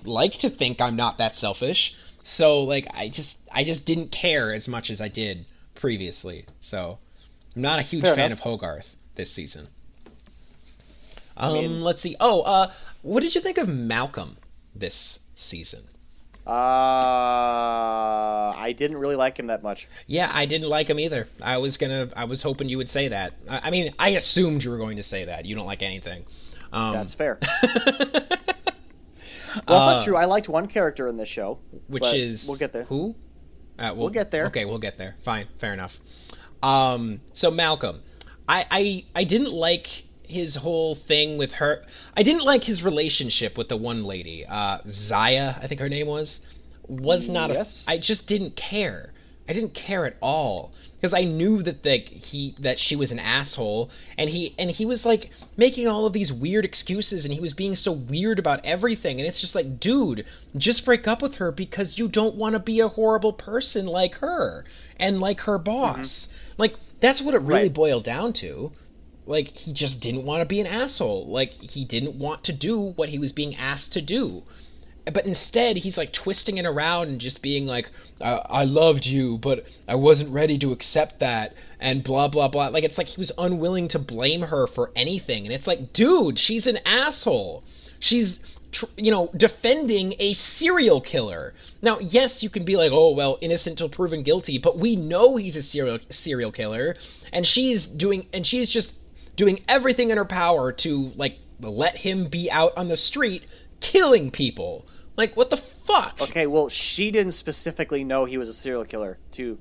like 0.03 0.33
to 0.39 0.49
think 0.49 0.81
i'm 0.81 0.95
not 0.95 1.17
that 1.17 1.35
selfish. 1.35 1.95
So 2.23 2.61
like 2.61 2.87
i 2.93 3.09
just 3.09 3.39
i 3.51 3.63
just 3.63 3.85
didn't 3.85 4.11
care 4.11 4.53
as 4.53 4.67
much 4.67 4.89
as 4.91 5.01
i 5.01 5.07
did 5.07 5.45
previously. 5.73 6.45
So 6.59 6.99
i'm 7.55 7.61
not 7.63 7.79
a 7.79 7.83
huge 7.83 8.03
Fair 8.03 8.15
fan 8.15 8.25
enough. 8.27 8.39
of 8.39 8.43
hogarth 8.43 8.95
this 9.15 9.31
season 9.31 9.67
um 11.37 11.53
mean- 11.53 11.81
let's 11.81 12.01
see 12.01 12.15
oh 12.19 12.41
uh 12.41 12.71
what 13.01 13.21
did 13.21 13.33
you 13.35 13.41
think 13.41 13.57
of 13.57 13.67
malcolm 13.67 14.37
this 14.75 15.19
season 15.35 15.83
Uh, 16.45 16.51
I 18.57 18.73
didn't 18.75 18.97
really 18.97 19.15
like 19.15 19.37
him 19.39 19.47
that 19.47 19.63
much. 19.63 19.87
Yeah, 20.07 20.29
I 20.33 20.45
didn't 20.45 20.67
like 20.67 20.89
him 20.89 20.99
either. 20.99 21.27
I 21.41 21.57
was 21.57 21.77
gonna. 21.77 22.09
I 22.17 22.25
was 22.25 22.41
hoping 22.41 22.67
you 22.67 22.77
would 22.77 22.89
say 22.89 23.07
that. 23.07 23.33
I, 23.49 23.67
I 23.67 23.71
mean, 23.71 23.93
I 23.97 24.09
assumed 24.09 24.61
you 24.63 24.69
were 24.71 24.77
going 24.77 24.97
to 24.97 25.03
say 25.03 25.23
that. 25.25 25.45
You 25.45 25.55
don't 25.55 25.65
like 25.65 25.81
anything. 25.81 26.25
Um, 26.73 26.91
That's 26.91 27.15
fair. 27.15 27.39
well, 27.63 27.73
it's 29.53 29.67
not 29.67 30.03
true. 30.03 30.17
I 30.17 30.25
liked 30.25 30.49
one 30.49 30.67
character 30.67 31.07
in 31.07 31.15
this 31.17 31.29
show, 31.29 31.59
Uh, 31.73 31.77
which 31.87 32.13
is 32.13 32.45
we'll 32.47 32.57
get 32.57 32.73
there. 32.73 32.83
Who? 32.85 33.15
Uh, 33.79 33.93
We'll 33.95 34.09
get 34.09 34.31
there. 34.31 34.47
Okay, 34.47 34.65
we'll 34.65 34.79
get 34.79 34.97
there. 34.97 35.15
Fine, 35.23 35.47
fair 35.59 35.73
enough. 35.73 35.99
Um, 36.61 37.21
so 37.33 37.51
Malcolm, 37.51 38.01
I, 38.47 38.65
I 38.69 39.05
I 39.15 39.23
didn't 39.23 39.51
like 39.53 40.03
his 40.27 40.55
whole 40.55 40.95
thing 40.95 41.37
with 41.37 41.53
her. 41.53 41.83
I 42.15 42.23
didn't 42.23 42.43
like 42.45 42.63
his 42.63 42.83
relationship 42.83 43.57
with 43.57 43.69
the 43.69 43.77
one 43.77 44.03
lady, 44.03 44.45
uh, 44.45 44.79
Zaya. 44.87 45.55
I 45.61 45.67
think 45.67 45.81
her 45.81 45.89
name 45.89 46.07
was. 46.07 46.41
Was 46.87 47.29
not 47.29 47.49
Yes. 47.51 47.87
a. 47.87 47.91
I 47.91 47.97
just 47.97 48.27
didn't 48.27 48.55
care. 48.57 49.13
I 49.47 49.53
didn't 49.53 49.73
care 49.73 50.05
at 50.05 50.15
all 50.21 50.71
because 50.95 51.13
I 51.13 51.23
knew 51.25 51.61
that 51.63 51.85
like 51.85 52.07
he 52.07 52.55
that 52.59 52.79
she 52.79 52.95
was 52.95 53.11
an 53.11 53.19
asshole 53.19 53.89
and 54.17 54.29
he 54.29 54.53
and 54.57 54.71
he 54.71 54.85
was 54.85 55.05
like 55.05 55.31
making 55.57 55.85
all 55.85 56.05
of 56.05 56.13
these 56.13 56.31
weird 56.31 56.63
excuses 56.63 57.25
and 57.25 57.33
he 57.33 57.41
was 57.41 57.51
being 57.53 57.75
so 57.75 57.91
weird 57.91 58.39
about 58.39 58.63
everything 58.65 59.19
and 59.19 59.27
it's 59.27 59.41
just 59.41 59.53
like 59.53 59.81
dude 59.81 60.25
just 60.55 60.85
break 60.85 61.05
up 61.09 61.21
with 61.21 61.35
her 61.35 61.51
because 61.51 61.97
you 61.97 62.07
don't 62.07 62.35
want 62.35 62.53
to 62.53 62.59
be 62.59 62.79
a 62.79 62.87
horrible 62.87 63.33
person 63.33 63.85
like 63.85 64.15
her 64.19 64.63
and 64.97 65.19
like 65.19 65.41
her 65.41 65.57
boss 65.57 66.29
like 66.57 66.75
that's 67.01 67.21
what 67.21 67.35
it 67.35 67.41
really 67.41 67.63
Right. 67.63 67.73
boiled 67.73 68.05
down 68.05 68.31
to 68.33 68.71
like 69.25 69.49
he 69.49 69.71
just 69.71 69.99
didn't 69.99 70.25
want 70.25 70.41
to 70.41 70.45
be 70.45 70.59
an 70.59 70.67
asshole. 70.67 71.25
Like 71.27 71.53
he 71.53 71.85
didn't 71.85 72.15
want 72.15 72.43
to 72.43 72.53
do 72.53 72.79
what 72.79 73.09
he 73.09 73.19
was 73.19 73.31
being 73.31 73.55
asked 73.55 73.93
to 73.93 74.01
do. 74.01 74.43
But 75.05 75.25
instead 75.25 75.77
he's 75.77 75.97
like 75.97 76.13
twisting 76.13 76.57
it 76.57 76.65
around 76.65 77.09
and 77.09 77.19
just 77.19 77.41
being 77.41 77.65
like 77.65 77.89
I, 78.21 78.41
I 78.49 78.63
loved 78.63 79.05
you 79.05 79.37
but 79.37 79.67
i 79.85 79.95
wasn't 79.95 80.29
ready 80.29 80.57
to 80.59 80.71
accept 80.71 81.19
that 81.19 81.53
and 81.79 82.03
blah 82.03 82.29
blah 82.29 82.47
blah. 82.47 82.67
Like 82.67 82.83
it's 82.83 82.97
like 82.97 83.09
he 83.09 83.19
was 83.19 83.31
unwilling 83.37 83.87
to 83.89 83.99
blame 83.99 84.43
her 84.43 84.67
for 84.67 84.91
anything. 84.95 85.45
And 85.45 85.53
it's 85.53 85.67
like 85.67 85.93
dude 85.93 86.39
she's 86.39 86.67
an 86.67 86.79
asshole. 86.85 87.63
She's 87.99 88.39
tr- 88.71 88.85
you 88.97 89.11
know 89.11 89.29
defending 89.35 90.15
a 90.19 90.33
serial 90.33 91.01
killer. 91.01 91.53
Now 91.81 91.99
yes 91.99 92.41
you 92.41 92.49
can 92.49 92.63
be 92.63 92.77
like 92.77 92.91
oh 92.93 93.11
well 93.13 93.37
innocent 93.41 93.77
till 93.77 93.89
proven 93.89 94.23
guilty 94.23 94.57
but 94.57 94.77
we 94.77 94.95
know 94.95 95.35
he's 95.35 95.57
a 95.57 95.63
serial 95.63 95.99
serial 96.09 96.51
killer. 96.51 96.95
And 97.33 97.45
she's 97.45 97.85
doing 97.85 98.27
and 98.31 98.47
she's 98.47 98.69
just 98.69 98.93
doing 99.35 99.61
everything 99.67 100.09
in 100.09 100.17
her 100.17 100.25
power 100.25 100.71
to 100.71 101.11
like 101.15 101.39
let 101.59 101.97
him 101.97 102.27
be 102.27 102.51
out 102.51 102.73
on 102.77 102.87
the 102.87 102.97
street 102.97 103.45
killing 103.79 104.31
people. 104.31 104.87
Like 105.15 105.35
what 105.35 105.49
the 105.49 105.57
fuck? 105.57 106.21
Okay, 106.21 106.47
well, 106.47 106.69
she 106.69 107.11
didn't 107.11 107.33
specifically 107.33 108.03
know 108.03 108.25
he 108.25 108.37
was 108.37 108.49
a 108.49 108.53
serial 108.53 108.85
killer. 108.85 109.19
To 109.31 109.59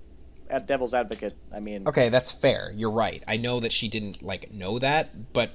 at 0.49 0.67
Devil's 0.67 0.93
Advocate, 0.95 1.35
I 1.55 1.61
mean, 1.61 1.87
Okay, 1.89 2.09
that's 2.11 2.33
fair. 2.33 2.73
You're 2.75 2.91
right. 2.91 3.23
I 3.27 3.37
know 3.39 3.61
that 3.61 3.73
she 3.73 3.89
didn't 3.89 4.23
like 4.23 4.53
know 4.53 4.79
that, 4.79 5.33
but 5.33 5.51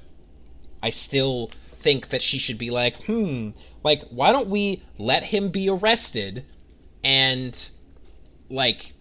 I 0.81 0.89
still 0.89 1.51
think 1.79 2.09
that 2.09 2.21
she 2.21 2.39
should 2.39 2.57
be 2.57 2.71
like, 2.71 3.03
"Hmm, 3.03 3.51
like 3.83 4.03
why 4.09 4.31
don't 4.31 4.49
we 4.49 4.83
let 4.97 5.23
him 5.23 5.49
be 5.49 5.69
arrested 5.69 6.45
and 7.03 7.69
like 8.49 8.93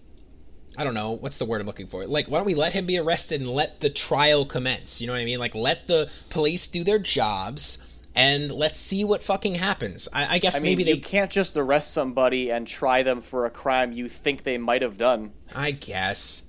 I 0.77 0.85
don't 0.85 0.95
know, 0.95 1.13
what's 1.13 1.39
the 1.39 1.45
word 1.45 1.61
I'm 1.61 1.67
looking 1.67 1.87
for? 1.87 2.07
Like 2.07 2.29
why 2.29 2.39
don't 2.39 2.47
we 2.47 2.55
let 2.55 2.73
him 2.73 2.87
be 2.87 2.99
arrested 2.99 3.41
and 3.41 3.51
let 3.51 3.81
the 3.81 3.91
trial 3.91 4.45
commence? 4.45 5.01
You 5.01 5.07
know 5.07 5.13
what 5.13 5.23
I 5.23 5.25
mean? 5.25 5.39
Like 5.39 5.55
let 5.55 5.87
the 5.87 6.11
police 6.31 6.67
do 6.67 6.85
their 6.85 6.99
jobs 6.99 7.79
and 8.17 8.51
let's 8.51 8.79
see 8.79 9.05
what 9.05 9.23
fucking 9.23 9.57
happens. 9.57 10.09
I, 10.13 10.37
I 10.37 10.39
guess 10.39 10.57
I 10.57 10.59
mean, 10.59 10.73
maybe 10.73 10.85
you 10.85 10.95
they 10.95 11.01
can't 11.01 11.31
just 11.31 11.57
arrest 11.57 11.93
somebody 11.93 12.51
and 12.51 12.67
try 12.67 13.03
them 13.03 13.21
for 13.21 13.45
a 13.45 13.51
crime 13.51 13.93
you 13.93 14.09
think 14.09 14.43
they 14.43 14.57
might 14.57 14.83
have 14.83 14.97
done. 14.97 15.33
I 15.55 15.71
guess. 15.73 16.43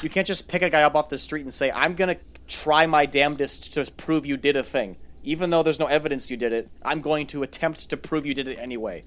You 0.00 0.08
can't 0.08 0.26
just 0.26 0.48
pick 0.48 0.62
a 0.62 0.70
guy 0.70 0.82
up 0.82 0.94
off 0.94 1.08
the 1.08 1.18
street 1.18 1.42
and 1.42 1.52
say, 1.52 1.70
"I'm 1.70 1.94
gonna 1.94 2.16
try 2.48 2.86
my 2.86 3.06
damnedest 3.06 3.72
to 3.74 3.90
prove 3.92 4.24
you 4.26 4.36
did 4.36 4.56
a 4.56 4.62
thing." 4.62 4.96
Even 5.24 5.50
though 5.50 5.62
there's 5.62 5.78
no 5.78 5.86
evidence 5.86 6.30
you 6.30 6.36
did 6.36 6.52
it, 6.52 6.68
I'm 6.82 7.00
going 7.00 7.28
to 7.28 7.42
attempt 7.42 7.90
to 7.90 7.96
prove 7.96 8.26
you 8.26 8.34
did 8.34 8.48
it 8.48 8.58
anyway. 8.58 9.04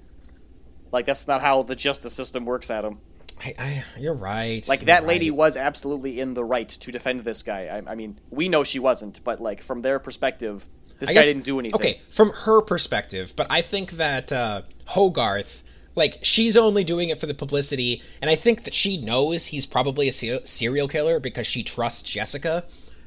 Like 0.92 1.04
that's 1.06 1.28
not 1.28 1.42
how 1.42 1.62
the 1.62 1.76
justice 1.76 2.14
system 2.14 2.46
works, 2.46 2.70
Adam. 2.70 3.00
I, 3.44 3.54
I, 3.58 3.84
you're 3.98 4.14
right. 4.14 4.66
Like 4.66 4.80
you're 4.80 4.86
that 4.86 5.06
lady 5.06 5.30
right. 5.30 5.36
was 5.36 5.56
absolutely 5.56 6.20
in 6.20 6.34
the 6.34 6.44
right 6.44 6.68
to 6.68 6.90
defend 6.92 7.20
this 7.20 7.42
guy. 7.42 7.66
I, 7.66 7.92
I 7.92 7.94
mean, 7.94 8.18
we 8.30 8.48
know 8.48 8.64
she 8.64 8.78
wasn't, 8.78 9.22
but 9.24 9.40
like 9.40 9.60
from 9.60 9.82
their 9.82 9.98
perspective, 9.98 10.66
this 10.98 11.10
I 11.10 11.12
guy 11.12 11.20
guess- 11.20 11.34
didn't 11.34 11.44
do 11.44 11.58
anything. 11.58 11.74
Okay, 11.78 12.00
from 12.10 12.30
her 12.30 12.62
perspective, 12.62 13.34
but 13.36 13.46
I 13.50 13.62
think 13.62 13.92
that 13.92 14.32
uh, 14.32 14.62
Hogarth, 14.86 15.62
like, 15.94 16.18
she's 16.22 16.56
only 16.56 16.84
doing 16.84 17.10
it 17.10 17.18
for 17.18 17.26
the 17.26 17.34
publicity, 17.34 18.02
and 18.20 18.30
I 18.30 18.34
think 18.36 18.64
that 18.64 18.74
she 18.74 18.96
knows 18.96 19.46
he's 19.46 19.66
probably 19.66 20.08
a 20.08 20.12
se- 20.12 20.44
serial 20.44 20.88
killer 20.88 21.20
because 21.20 21.46
she 21.46 21.62
trusts 21.62 22.02
Jessica. 22.02 22.64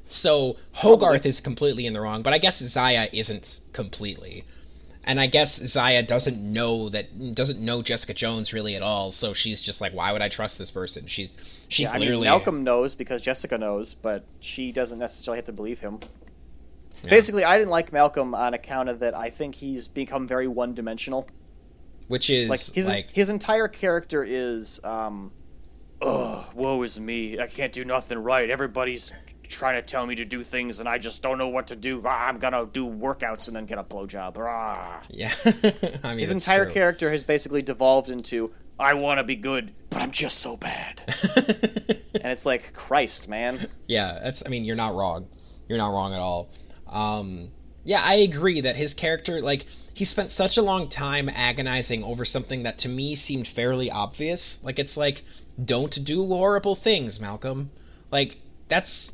So 0.07 0.57
Hogarth 0.73 1.25
is 1.25 1.39
completely 1.39 1.85
in 1.85 1.93
the 1.93 2.01
wrong, 2.01 2.23
but 2.23 2.33
I 2.33 2.39
guess 2.39 2.57
Zaya 2.59 3.09
isn't 3.13 3.59
completely. 3.73 4.43
And 5.09 5.19
I 5.19 5.25
guess 5.25 5.55
Zaya 5.55 6.03
doesn't 6.03 6.37
know 6.37 6.87
that 6.89 7.33
doesn't 7.33 7.59
know 7.59 7.81
Jessica 7.81 8.13
Jones 8.13 8.53
really 8.53 8.75
at 8.75 8.83
all, 8.83 9.11
so 9.11 9.33
she's 9.33 9.59
just 9.59 9.81
like, 9.81 9.91
why 9.91 10.11
would 10.11 10.21
I 10.21 10.29
trust 10.29 10.59
this 10.59 10.69
person? 10.69 11.07
She 11.07 11.31
she 11.67 11.81
Yeah, 11.81 11.93
I 11.93 11.97
clearly 11.97 12.17
mean, 12.17 12.25
Malcolm 12.25 12.63
knows 12.63 12.93
because 12.93 13.23
Jessica 13.23 13.57
knows, 13.57 13.95
but 13.95 14.23
she 14.39 14.71
doesn't 14.71 14.99
necessarily 14.99 15.39
have 15.39 15.45
to 15.45 15.51
believe 15.51 15.79
him. 15.79 15.99
Basically, 17.01 17.43
I 17.43 17.57
didn't 17.57 17.71
like 17.71 17.91
Malcolm 17.91 18.35
on 18.35 18.53
account 18.53 18.87
of 18.87 18.99
that. 18.99 19.17
I 19.17 19.31
think 19.31 19.55
he's 19.55 19.87
become 19.87 20.27
very 20.27 20.47
one-dimensional. 20.47 21.27
which 22.07 22.29
is 22.29 22.47
Like 22.47 22.59
his 22.59 22.87
like 22.87 23.09
his 23.09 23.29
entire 23.29 23.67
character 23.67 24.23
is, 24.23 24.79
um, 24.83 25.31
ugh, 26.03 26.45
woe 26.53 26.83
is 26.83 26.99
me. 26.99 27.39
I 27.39 27.47
can't 27.47 27.73
do 27.73 27.83
nothing 27.83 28.19
right. 28.19 28.47
Everybody's 28.47 29.11
trying 29.49 29.75
to 29.75 29.81
tell 29.81 30.05
me 30.05 30.15
to 30.15 30.25
do 30.25 30.43
things, 30.43 30.79
and 30.79 30.87
I 30.87 30.97
just 30.97 31.21
don't 31.21 31.37
know 31.37 31.49
what 31.49 31.67
to 31.67 31.75
do. 31.75 32.01
Ah, 32.05 32.27
I'm 32.27 32.37
gonna 32.37 32.65
do 32.65 32.85
workouts 32.87 33.47
and 33.47 33.55
then 33.55 33.65
get 33.65 33.77
a 33.77 33.83
blowjob. 33.83 34.37
Ah. 34.39 35.01
yeah. 35.09 35.33
I 36.03 36.09
mean, 36.11 36.19
His 36.19 36.31
entire 36.31 36.65
true. 36.65 36.73
character 36.73 37.11
has 37.11 37.23
basically 37.23 37.61
devolved 37.61 38.09
into 38.09 38.51
I 38.79 38.93
want 38.93 39.17
to 39.17 39.23
be 39.25 39.35
good, 39.35 39.73
but 39.89 40.01
I'm 40.01 40.11
just 40.11 40.39
so 40.39 40.55
bad. 40.55 41.01
and 41.35 42.31
it's 42.31 42.45
like 42.45 42.73
Christ, 42.73 43.27
man. 43.27 43.67
Yeah, 43.87 44.19
that's. 44.23 44.41
I 44.45 44.49
mean, 44.49 44.63
you're 44.63 44.77
not 44.77 44.95
wrong. 44.95 45.27
You're 45.67 45.77
not 45.77 45.89
wrong 45.89 46.13
at 46.13 46.19
all. 46.19 46.49
Um, 46.87 47.49
yeah, 47.83 48.01
I 48.01 48.15
agree 48.15 48.61
that 48.61 48.75
his 48.75 48.93
character, 48.93 49.41
like, 49.41 49.65
he 49.93 50.05
spent 50.05 50.31
such 50.31 50.57
a 50.57 50.61
long 50.61 50.89
time 50.89 51.29
agonizing 51.29 52.03
over 52.03 52.23
something 52.23 52.63
that 52.63 52.77
to 52.79 52.89
me 52.89 53.15
seemed 53.15 53.47
fairly 53.47 53.91
obvious. 53.91 54.63
Like, 54.63 54.79
it's 54.79 54.95
like, 54.95 55.23
don't 55.63 56.03
do 56.03 56.25
horrible 56.25 56.75
things, 56.75 57.19
Malcolm. 57.19 57.71
Like, 58.11 58.37
that's 58.69 59.11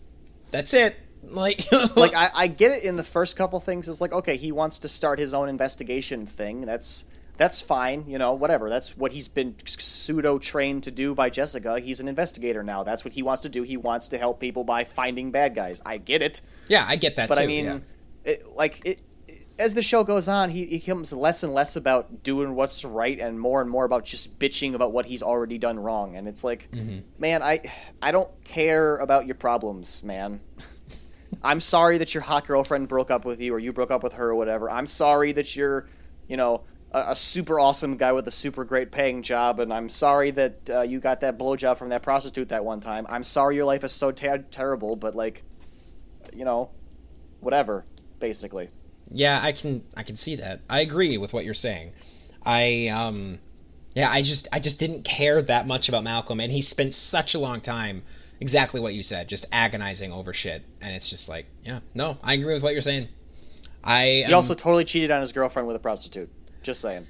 that's 0.52 0.74
it. 0.74 0.98
Like, 1.28 1.66
Like 1.96 2.14
I, 2.14 2.30
I 2.36 2.48
get 2.48 2.72
it 2.72 2.84
in 2.84 2.98
the 2.98 3.04
first 3.04 3.36
couple 3.36 3.60
things. 3.60 3.90
It's 3.90 4.00
like 4.00 4.14
okay, 4.14 4.38
he 4.38 4.52
wants 4.52 4.78
to 4.80 4.88
start 4.88 5.18
his 5.18 5.34
own 5.34 5.50
investigation 5.50 6.28
thing. 6.28 6.62
That's 6.62 7.06
that's 7.38 7.62
fine, 7.62 8.06
you 8.08 8.18
know, 8.18 8.34
whatever. 8.34 8.70
That's 8.70 8.96
what 8.96 9.12
he's 9.12 9.28
been 9.28 9.56
pseudo 9.66 10.38
trained 10.38 10.84
to 10.84 10.92
do 10.92 11.16
by 11.16 11.30
Jessica. 11.30 11.80
He's 11.80 12.00
an 12.00 12.08
investigator 12.08 12.64
now. 12.64 12.84
That's 12.84 13.04
what 13.04 13.14
he 13.14 13.24
wants 13.24 13.42
to 13.42 13.50
do. 13.50 13.64
He 13.64 13.76
wants 13.76 14.10
to 14.10 14.18
help 14.18 14.40
people 14.40 14.64
by 14.64 14.84
finding 14.84 15.32
bad 15.32 15.56
guys. 15.56 15.82
I 15.86 15.98
get 15.98 16.22
it. 16.22 16.42
yeah, 16.68 16.86
I 16.88 16.96
get 16.96 17.16
that. 17.18 17.28
but 17.28 17.36
too, 17.36 17.42
I 17.42 17.48
mean, 17.48 17.66
yeah. 17.66 17.80
it, 18.24 18.56
like 18.56 18.86
it, 18.86 19.00
as 19.58 19.74
the 19.74 19.82
show 19.82 20.04
goes 20.04 20.28
on, 20.28 20.50
he, 20.50 20.66
he 20.66 20.78
becomes 20.80 21.14
less 21.14 21.44
and 21.44 21.54
less 21.54 21.76
about 21.76 22.24
doing 22.24 22.56
what's 22.56 22.84
right 22.84 23.20
and 23.20 23.40
more 23.40 23.62
and 23.62 23.70
more 23.70 23.86
about 23.86 24.04
just 24.06 24.38
bitching 24.38 24.74
about 24.74 24.92
what 24.92 25.06
he's 25.06 25.24
already 25.24 25.58
done 25.58 25.80
wrong. 25.80 26.16
And 26.18 26.28
it's 26.28 26.44
like, 26.44 26.70
Mm-hmm. 26.72 27.00
man, 27.20 27.42
I 27.42 27.62
I 28.02 28.12
don't 28.12 28.30
care 28.44 28.98
about 28.98 29.26
your 29.28 29.36
problems, 29.36 30.04
man. 30.04 30.42
I'm 31.44 31.62
sorry 31.62 31.98
that 32.00 32.14
your 32.14 32.24
hot 32.24 32.48
girlfriend 32.48 32.88
broke 32.88 33.12
up 33.12 33.24
with 33.26 33.42
you 33.42 33.54
or 33.54 33.60
you 33.60 33.72
broke 33.74 33.92
up 33.92 34.04
with 34.04 34.14
her 34.14 34.30
or 34.30 34.36
whatever. 34.36 34.70
I'm 34.70 34.88
sorry 34.88 35.32
that 35.34 35.56
you're, 35.56 35.88
you 36.28 36.38
know, 36.38 36.64
a, 36.92 37.06
a 37.10 37.16
super 37.16 37.60
awesome 37.60 37.98
guy 37.98 38.12
with 38.14 38.28
a 38.28 38.32
super 38.32 38.64
great 38.64 38.92
paying 38.92 39.22
job, 39.22 39.60
and 39.60 39.72
I'm 39.74 39.90
sorry 39.90 40.32
that 40.32 40.70
uh, 40.70 40.82
you 40.82 41.00
got 41.00 41.22
that 41.22 41.38
blowjob 41.38 41.78
from 41.78 41.90
that 41.90 42.04
prostitute 42.04 42.50
that 42.50 42.64
one 42.66 42.80
time. 42.80 43.06
I'm 43.10 43.24
sorry 43.24 43.56
your 43.56 43.66
life 43.66 43.84
is 43.84 43.92
so 43.92 44.12
ter- 44.12 44.40
terrible, 44.50 44.96
but 44.96 45.14
like, 45.16 45.44
you 46.34 46.46
know, 46.46 46.72
whatever, 47.42 47.86
basically. 48.20 48.70
Yeah, 49.12 49.40
I 49.42 49.52
can 49.52 49.84
I 49.96 50.04
can 50.04 50.18
see 50.18 50.36
that. 50.38 50.62
I 50.70 50.82
agree 50.82 51.18
with 51.18 51.34
what 51.34 51.46
you're 51.46 51.54
saying. 51.54 51.92
I 52.44 52.88
um 52.88 53.40
yeah, 53.96 54.12
I 54.12 54.22
just 54.22 54.48
I 54.52 54.60
just 54.60 54.80
didn't 54.80 55.04
care 55.04 55.42
that 55.42 55.68
much 55.68 55.90
about 55.90 56.04
Malcolm 56.04 56.40
and 56.40 56.52
he 56.52 56.62
spent 56.62 56.94
such 56.94 57.34
a 57.34 57.40
long 57.40 57.62
time 57.62 58.04
exactly 58.40 58.82
what 58.82 58.94
you 58.94 59.04
said, 59.04 59.30
just 59.30 59.46
agonizing 59.52 60.12
over 60.12 60.34
shit. 60.34 60.64
And 60.82 60.96
it's 60.96 61.10
just 61.10 61.30
like, 61.30 61.46
yeah, 61.64 61.80
no, 61.94 62.18
I 62.24 62.34
agree 62.34 62.54
with 62.54 62.64
what 62.64 62.74
you're 62.74 62.82
saying. 62.82 63.08
I 63.84 64.24
He 64.26 64.34
also 64.34 64.54
totally 64.56 64.84
cheated 64.84 65.12
on 65.12 65.22
his 65.22 65.32
girlfriend 65.32 65.68
with 65.68 65.78
a 65.78 65.80
prostitute. 65.80 66.30
Just 66.64 66.82
saying. 66.82 67.06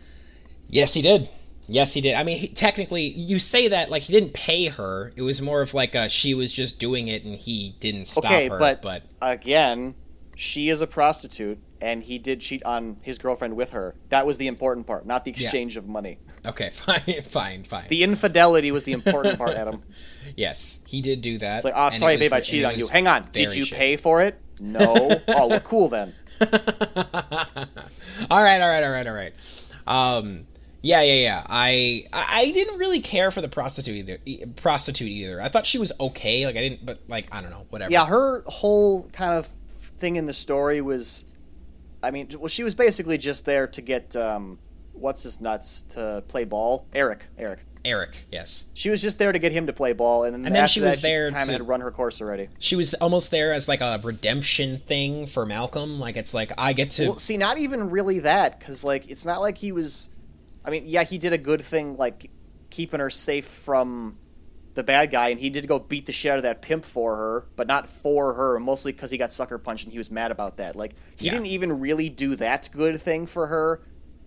Yes, 0.68 0.94
he 0.94 1.02
did. 1.02 1.30
Yes, 1.68 1.94
he 1.94 2.02
did. 2.02 2.14
I 2.16 2.24
mean, 2.24 2.38
he, 2.38 2.48
technically, 2.50 3.08
you 3.08 3.40
say 3.40 3.70
that 3.70 3.90
like 3.90 4.04
he 4.04 4.14
didn't 4.14 4.34
pay 4.34 4.68
her. 4.68 5.14
It 5.16 5.22
was 5.24 5.42
more 5.42 5.62
of 5.62 5.74
like 5.74 5.96
a, 5.96 6.10
she 6.10 6.34
was 6.34 6.52
just 6.52 6.78
doing 6.80 7.08
it 7.08 7.24
and 7.24 7.36
he 7.36 7.76
didn't 7.80 8.06
stop 8.08 8.26
Okay, 8.26 8.50
her. 8.50 8.60
but, 8.60 8.82
but 8.82 9.04
again, 9.22 9.96
she 10.36 10.70
is 10.70 10.82
a 10.82 10.88
prostitute, 10.88 11.58
and 11.82 12.04
he 12.04 12.20
did 12.20 12.42
cheat 12.42 12.64
on 12.64 12.98
his 13.02 13.18
girlfriend 13.18 13.56
with 13.56 13.72
her. 13.72 13.96
That 14.10 14.26
was 14.26 14.38
the 14.38 14.48
important 14.48 14.88
part, 14.88 15.06
not 15.06 15.26
the 15.26 15.32
exchange 15.32 15.78
of 15.78 15.88
money. 15.88 16.20
okay, 16.46 16.70
fine, 16.76 17.24
fine, 17.30 17.64
fine. 17.64 17.86
The 17.90 18.04
infidelity 18.04 18.72
was 18.72 18.84
the 18.84 18.94
important 18.94 19.38
part, 19.38 19.56
Adam. 19.56 19.84
yes, 20.36 20.80
he 20.86 21.02
did 21.02 21.22
do 21.22 21.38
that. 21.40 21.58
It's 21.58 21.66
like, 21.66 21.74
oh, 21.76 21.90
sorry, 21.90 22.18
babe, 22.18 22.34
I 22.34 22.42
cheated 22.42 22.66
on 22.66 22.78
you. 22.78 22.88
Hang 22.88 23.08
on, 23.08 23.28
did 23.32 23.56
you 23.56 23.66
shit. 23.66 23.78
pay 23.78 23.98
for 23.98 24.22
it? 24.22 24.40
No. 24.60 25.22
oh, 25.28 25.48
well, 25.48 25.60
cool 25.60 25.90
then. 25.90 26.14
all 26.42 26.50
right, 28.44 28.62
all 28.62 28.70
right, 28.70 28.84
all 28.84 28.92
right, 28.92 29.08
all 29.08 29.14
right. 29.14 29.34
Um, 29.88 30.48
yeah, 30.82 31.02
yeah, 31.02 31.14
yeah. 31.14 31.44
I 31.48 32.06
I 32.14 32.52
didn't 32.52 32.78
really 32.78 33.00
care 33.00 33.32
for 33.32 33.42
the 33.42 33.48
prostitute 33.48 33.96
either. 33.96 34.48
Prostitute 34.56 35.10
either. 35.10 35.42
I 35.42 35.50
thought 35.50 35.66
she 35.66 35.80
was 35.80 35.92
okay. 36.00 36.46
Like 36.46 36.56
I 36.56 36.62
didn't, 36.62 36.86
but 36.86 37.00
like 37.08 37.28
I 37.32 37.42
don't 37.42 37.50
know, 37.50 37.66
whatever. 37.72 37.92
Yeah, 37.92 38.06
her 38.06 38.44
whole 38.46 39.10
kind 39.10 39.34
of 39.34 39.52
thing 39.98 40.16
in 40.16 40.28
the 40.28 40.34
story 40.34 40.82
was, 40.82 41.26
I 42.04 42.12
mean, 42.12 42.30
well, 42.38 42.48
she 42.48 42.64
was 42.64 42.76
basically 42.76 43.18
just 43.18 43.46
there 43.46 43.68
to 43.68 43.82
get 43.82 44.16
um, 44.16 44.60
what's 44.94 45.24
his 45.24 45.42
nuts 45.42 45.82
to 45.84 46.24
play 46.28 46.46
ball. 46.46 46.88
Eric, 46.94 47.28
Eric. 47.38 47.60
Eric. 47.84 48.18
Yes, 48.32 48.66
She 48.74 48.90
was 48.90 49.00
just 49.00 49.20
there 49.20 49.32
to 49.32 49.38
get 49.38 49.52
him 49.52 49.68
to 49.68 49.74
play 49.74 49.94
ball, 49.94 50.24
and 50.24 50.34
then, 50.34 50.44
And 50.48 50.56
then 50.56 50.68
she 50.68 50.80
that, 50.80 50.90
was 50.90 51.02
there 51.04 51.30
kind 51.30 51.48
to- 51.48 51.54
of 51.56 51.60
had 51.62 51.68
run 51.68 51.82
her 51.82 51.92
course 51.92 52.20
already. 52.20 52.50
she 52.58 52.76
was 52.76 52.96
almost 52.96 53.30
there 53.30 53.54
as 53.54 53.68
like 53.68 53.80
a 53.82 54.00
redemption 54.04 54.80
thing 54.88 55.28
for 55.28 55.46
Malcolm. 55.46 56.00
Like 56.00 56.16
it's 56.18 56.34
like 56.34 56.52
I 56.58 56.74
get 56.74 56.90
to. 56.92 57.06
Well, 57.06 57.18
see, 57.20 57.38
not 57.38 57.60
even 57.60 57.92
really 57.92 58.20
that, 58.20 58.58
because 58.60 58.84
like 58.84 59.08
it's 59.12 59.24
not 59.24 59.40
like 59.40 59.58
he 59.60 59.72
was. 59.72 60.10
I 60.64 60.72
mean, 60.72 60.84
yeah, 60.88 61.04
he 61.04 61.20
did 61.20 61.32
a 61.34 61.38
good 61.38 61.62
thing, 61.62 61.96
like 61.96 62.32
keeping 62.72 63.00
her 63.00 63.12
safe 63.12 63.46
from 63.46 64.18
the 64.76 64.84
bad 64.84 65.10
guy, 65.10 65.30
and 65.30 65.40
he 65.40 65.50
did 65.50 65.68
go 65.68 65.80
beat 65.80 66.06
the 66.06 66.12
shit 66.12 66.32
out 66.32 66.38
of 66.38 66.44
that 66.44 66.62
pimp 66.62 66.86
for 66.86 67.16
her, 67.16 67.46
but 67.56 67.66
not 67.68 67.88
for 67.88 68.34
her, 68.34 68.60
mostly 68.60 68.92
because 68.92 69.10
he 69.10 69.18
got 69.18 69.34
sucker 69.34 69.58
punched 69.58 69.86
and 69.86 69.92
he 69.92 69.98
was 69.98 70.12
mad 70.12 70.32
about 70.32 70.58
that. 70.58 70.76
Like 70.76 70.94
he 71.16 71.26
Yeah. 71.26 71.32
didn't 71.32 71.48
even 71.48 71.80
really 71.80 72.10
do 72.10 72.36
that 72.36 72.70
good 72.72 73.02
thing 73.02 73.26
for 73.26 73.48
her. 73.48 73.82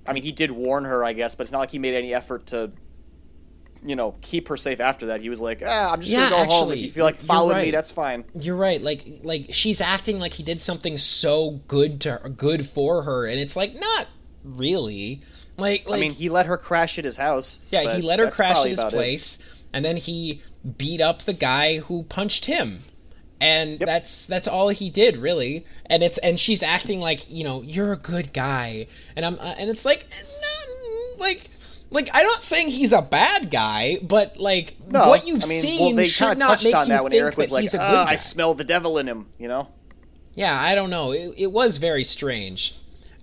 I 0.06 0.12
mean, 0.14 0.22
he 0.22 0.32
did 0.32 0.50
warn 0.50 0.84
her, 0.84 1.04
I 1.04 1.12
guess, 1.12 1.34
but 1.34 1.42
it's 1.42 1.52
not 1.52 1.58
like 1.60 1.70
he 1.70 1.78
made 1.78 1.94
any 1.94 2.12
effort 2.12 2.46
to. 2.46 2.72
You 3.80 3.94
know, 3.94 4.16
keep 4.22 4.48
her 4.48 4.56
safe 4.56 4.80
after 4.80 5.06
that. 5.06 5.20
He 5.20 5.28
was 5.30 5.40
like, 5.40 5.62
ah, 5.64 5.92
I'm 5.92 6.00
just 6.00 6.12
Yeah, 6.12 6.28
gonna 6.30 6.44
go 6.46 6.50
home. 6.50 6.72
If 6.72 6.80
you 6.80 6.90
feel 6.90 7.04
like 7.04 7.14
following 7.14 7.58
me, 7.62 7.70
that's 7.70 7.92
fine. 7.92 8.24
You're 8.34 8.56
right. 8.56 8.82
Like 8.82 9.06
like 9.22 9.50
she's 9.54 9.80
acting 9.80 10.18
like 10.18 10.32
he 10.32 10.42
did 10.42 10.60
something 10.60 10.98
so 10.98 11.60
good 11.68 12.00
to 12.00 12.16
her, 12.16 12.28
good 12.28 12.66
for 12.66 13.04
her, 13.04 13.24
and 13.26 13.38
it's 13.38 13.54
like 13.54 13.78
not 13.78 14.08
really. 14.42 15.22
Like, 15.56 15.88
like 15.88 15.96
I 15.96 16.00
mean, 16.00 16.10
he 16.12 16.28
let 16.28 16.46
her 16.46 16.56
crash 16.56 16.98
at 16.98 17.04
his 17.04 17.16
house. 17.16 17.68
Yeah, 17.72 17.94
he 17.94 18.02
let 18.02 18.18
her 18.18 18.30
crash 18.32 18.56
at 18.56 18.66
his 18.70 18.82
place. 18.82 19.36
it. 19.36 19.42
And 19.72 19.84
then 19.84 19.96
he 19.96 20.42
beat 20.76 21.00
up 21.00 21.22
the 21.22 21.32
guy 21.32 21.78
who 21.78 22.02
punched 22.04 22.46
him. 22.46 22.80
And 23.40 23.72
Yep. 23.80 23.86
that's 23.86 24.26
that's 24.26 24.48
all 24.48 24.68
he 24.70 24.90
did 24.90 25.16
really. 25.16 25.64
And 25.86 26.02
it's 26.02 26.18
and 26.18 26.38
she's 26.40 26.62
acting 26.62 26.98
like 27.00 27.30
you 27.30 27.44
know 27.44 27.62
you're 27.62 27.92
a 27.92 27.96
good 27.96 28.32
guy, 28.32 28.88
and 29.14 29.24
I'm 29.24 29.34
uh, 29.38 29.54
and 29.56 29.70
it's 29.70 29.84
like 29.84 30.06
no, 30.10 31.16
like 31.22 31.42
like 31.90 32.10
I'm 32.12 32.26
not 32.26 32.42
saying 32.42 32.68
he's 32.70 32.92
a 32.92 33.00
bad 33.00 33.50
guy, 33.50 33.98
but 34.02 34.38
like 34.38 34.74
No, 34.90 35.08
what 35.08 35.24
you've 35.26 35.44
I 35.44 35.46
mean, 35.46 35.62
seen 35.62 35.80
well, 35.80 35.94
they 35.94 36.08
should 36.08 36.24
kind 36.24 36.32
of 36.32 36.38
not 36.40 36.48
touched 36.48 36.64
make 36.64 36.74
on 36.74 36.86
you 36.86 36.92
that 36.94 37.04
when 37.04 37.12
Eric 37.12 37.36
was 37.36 37.52
like, 37.52 37.62
he's 37.62 37.74
a 37.74 37.78
good 37.78 37.82
"Uh. 37.84 38.06
"I 38.08 38.16
smell 38.16 38.54
the 38.54 38.64
devil 38.64 38.98
in 38.98 39.06
him," 39.06 39.26
you 39.38 39.46
know. 39.46 39.68
yeah, 40.34 40.60
I 40.60 40.74
don't 40.74 40.90
know. 40.90 41.12
It, 41.12 41.34
it 41.36 41.52
was 41.52 41.78
very 41.78 42.02
strange. 42.04 42.74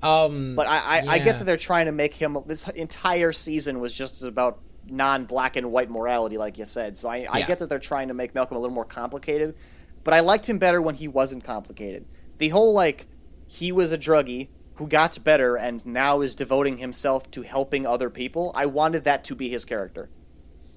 Um, 0.02 0.54
But 0.56 0.68
I, 0.68 0.78
I, 1.00 1.04
I 1.08 1.20
get 1.20 1.40
that 1.40 1.46
they're 1.46 1.58
trying 1.58 1.88
to 1.88 1.92
make 1.92 2.14
him. 2.14 2.38
This 2.46 2.68
entire 2.70 3.32
season 3.34 3.80
was 3.82 3.94
just 3.98 4.24
about 4.24 4.60
non-black 4.88 5.56
and 5.56 5.72
white 5.72 5.90
morality, 5.90 6.38
like 6.38 6.58
you 6.58 6.66
said. 6.66 6.96
So 6.98 7.10
I, 7.10 7.26
I 7.30 7.42
get 7.42 7.60
that 7.60 7.70
they're 7.70 7.80
trying 7.80 8.08
to 8.10 8.14
make 8.14 8.36
Malcolm 8.36 8.58
a 8.58 8.60
little 8.60 8.76
more 8.76 8.86
complicated. 8.86 9.56
But 10.04 10.14
I 10.14 10.20
liked 10.20 10.48
him 10.48 10.60
better 10.60 10.82
when 10.82 10.96
he 10.96 11.08
wasn't 11.08 11.44
complicated. 11.44 12.06
The 12.38 12.50
whole 12.50 12.74
like 12.74 13.08
he 13.48 13.72
was 13.72 13.92
a 13.92 13.98
druggie 13.98 14.50
who 14.76 14.88
got 14.88 15.24
better 15.24 15.56
and 15.56 15.86
now 15.86 16.22
is 16.22 16.36
devoting 16.36 16.78
himself 16.78 17.32
to 17.32 17.42
helping 17.42 17.86
other 17.86 18.10
people. 18.10 18.52
I 18.56 18.66
wanted 18.66 19.04
that 19.06 19.24
to 19.26 19.36
be 19.36 19.50
his 19.50 19.66
character. 19.66 20.10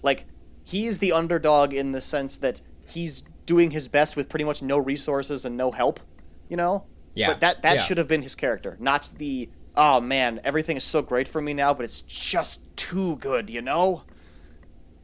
Like 0.02 0.24
he's 0.64 0.98
the 1.00 1.12
underdog 1.12 1.74
in 1.74 1.92
the 1.92 2.00
sense 2.00 2.36
that 2.38 2.60
he's 2.86 3.22
doing 3.44 3.70
his 3.72 3.88
best 3.88 4.16
with 4.16 4.28
pretty 4.28 4.44
much 4.44 4.62
no 4.62 4.78
resources 4.78 5.44
and 5.44 5.56
no 5.56 5.72
help. 5.72 6.00
You 6.48 6.56
know. 6.56 6.84
Yeah, 7.14 7.28
But 7.28 7.40
that 7.40 7.62
that 7.62 7.76
yeah. 7.76 7.82
should 7.82 7.98
have 7.98 8.06
been 8.06 8.22
his 8.22 8.36
character, 8.36 8.76
not 8.78 9.10
the 9.16 9.50
oh 9.78 10.00
man, 10.00 10.40
everything 10.44 10.76
is 10.76 10.84
so 10.84 11.00
great 11.00 11.28
for 11.28 11.40
me 11.40 11.54
now, 11.54 11.72
but 11.72 11.84
it's 11.84 12.02
just 12.02 12.76
too 12.76 13.16
good, 13.16 13.48
you 13.48 13.62
know. 13.62 14.02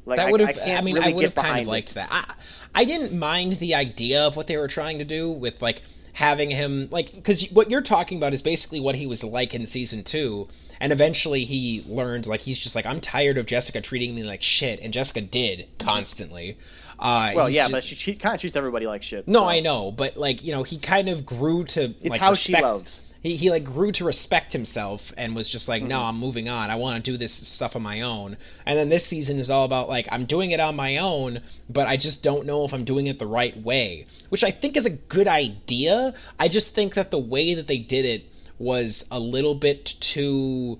Like 0.04 0.18
that 0.18 0.30
would 0.30 0.40
have. 0.40 0.58
I, 0.58 0.74
I, 0.74 0.80
mean, 0.82 0.96
really 0.96 1.12
I 1.12 1.14
would 1.14 1.24
have 1.24 1.34
kind 1.34 1.60
of 1.60 1.66
liked 1.66 1.92
it. 1.92 1.94
that. 1.94 2.08
I, 2.10 2.34
I 2.74 2.84
didn't 2.84 3.18
mind 3.18 3.54
the 3.54 3.74
idea 3.74 4.22
of 4.26 4.36
what 4.36 4.48
they 4.48 4.58
were 4.58 4.68
trying 4.68 4.98
to 4.98 5.04
do 5.04 5.30
with 5.30 5.62
like 5.62 5.82
having 6.12 6.50
him 6.50 6.88
like 6.90 7.12
because 7.12 7.50
what 7.50 7.70
you're 7.70 7.82
talking 7.82 8.18
about 8.18 8.32
is 8.32 8.42
basically 8.42 8.80
what 8.80 8.94
he 8.94 9.06
was 9.06 9.24
like 9.24 9.52
in 9.52 9.66
season 9.66 10.04
two 10.04 10.46
and 10.80 10.92
eventually 10.92 11.44
he 11.44 11.84
learned 11.88 12.24
like 12.24 12.40
he's 12.40 12.56
just 12.56 12.76
like 12.76 12.86
i'm 12.86 13.00
tired 13.00 13.36
of 13.36 13.46
jessica 13.46 13.80
treating 13.80 14.14
me 14.14 14.22
like 14.22 14.40
shit 14.40 14.78
and 14.78 14.92
jessica 14.92 15.20
did 15.20 15.66
constantly 15.80 16.56
uh, 17.00 17.32
well 17.34 17.50
yeah 17.50 17.62
just, 17.62 17.72
but 17.72 17.82
she, 17.82 17.96
she 17.96 18.14
kind 18.14 18.36
of 18.36 18.40
treats 18.40 18.54
everybody 18.54 18.86
like 18.86 19.02
shit 19.02 19.26
no 19.26 19.40
so. 19.40 19.44
i 19.46 19.58
know 19.58 19.90
but 19.90 20.16
like 20.16 20.44
you 20.44 20.52
know 20.52 20.62
he 20.62 20.78
kind 20.78 21.08
of 21.08 21.26
grew 21.26 21.64
to 21.64 21.82
it's 21.82 22.10
like, 22.10 22.20
how 22.20 22.30
respect, 22.30 22.58
she 22.58 22.62
loves 22.62 23.02
he, 23.24 23.36
he 23.36 23.50
like 23.50 23.64
grew 23.64 23.90
to 23.90 24.04
respect 24.04 24.52
himself 24.52 25.12
and 25.16 25.34
was 25.34 25.48
just 25.48 25.66
like 25.66 25.82
mm-hmm. 25.82 25.88
no 25.88 26.02
i'm 26.02 26.16
moving 26.16 26.48
on. 26.48 26.70
I 26.70 26.76
want 26.76 27.02
to 27.02 27.10
do 27.10 27.16
this 27.16 27.32
stuff 27.32 27.74
on 27.74 27.82
my 27.82 28.02
own. 28.02 28.36
And 28.66 28.78
then 28.78 28.90
this 28.90 29.04
season 29.04 29.40
is 29.40 29.50
all 29.50 29.64
about 29.64 29.88
like 29.88 30.06
i'm 30.12 30.26
doing 30.26 30.52
it 30.52 30.60
on 30.60 30.76
my 30.76 30.98
own 30.98 31.40
but 31.68 31.88
i 31.88 31.96
just 31.96 32.22
don't 32.22 32.46
know 32.46 32.64
if 32.64 32.72
i'm 32.72 32.84
doing 32.84 33.08
it 33.08 33.18
the 33.18 33.26
right 33.26 33.56
way 33.56 34.06
which 34.28 34.44
i 34.44 34.52
think 34.52 34.76
is 34.76 34.86
a 34.86 34.90
good 34.90 35.26
idea. 35.26 36.14
I 36.38 36.46
just 36.46 36.74
think 36.74 36.94
that 36.94 37.10
the 37.10 37.18
way 37.18 37.54
that 37.54 37.66
they 37.66 37.78
did 37.78 38.04
it 38.04 38.30
was 38.58 39.04
a 39.10 39.18
little 39.18 39.56
bit 39.56 39.84
too 39.98 40.78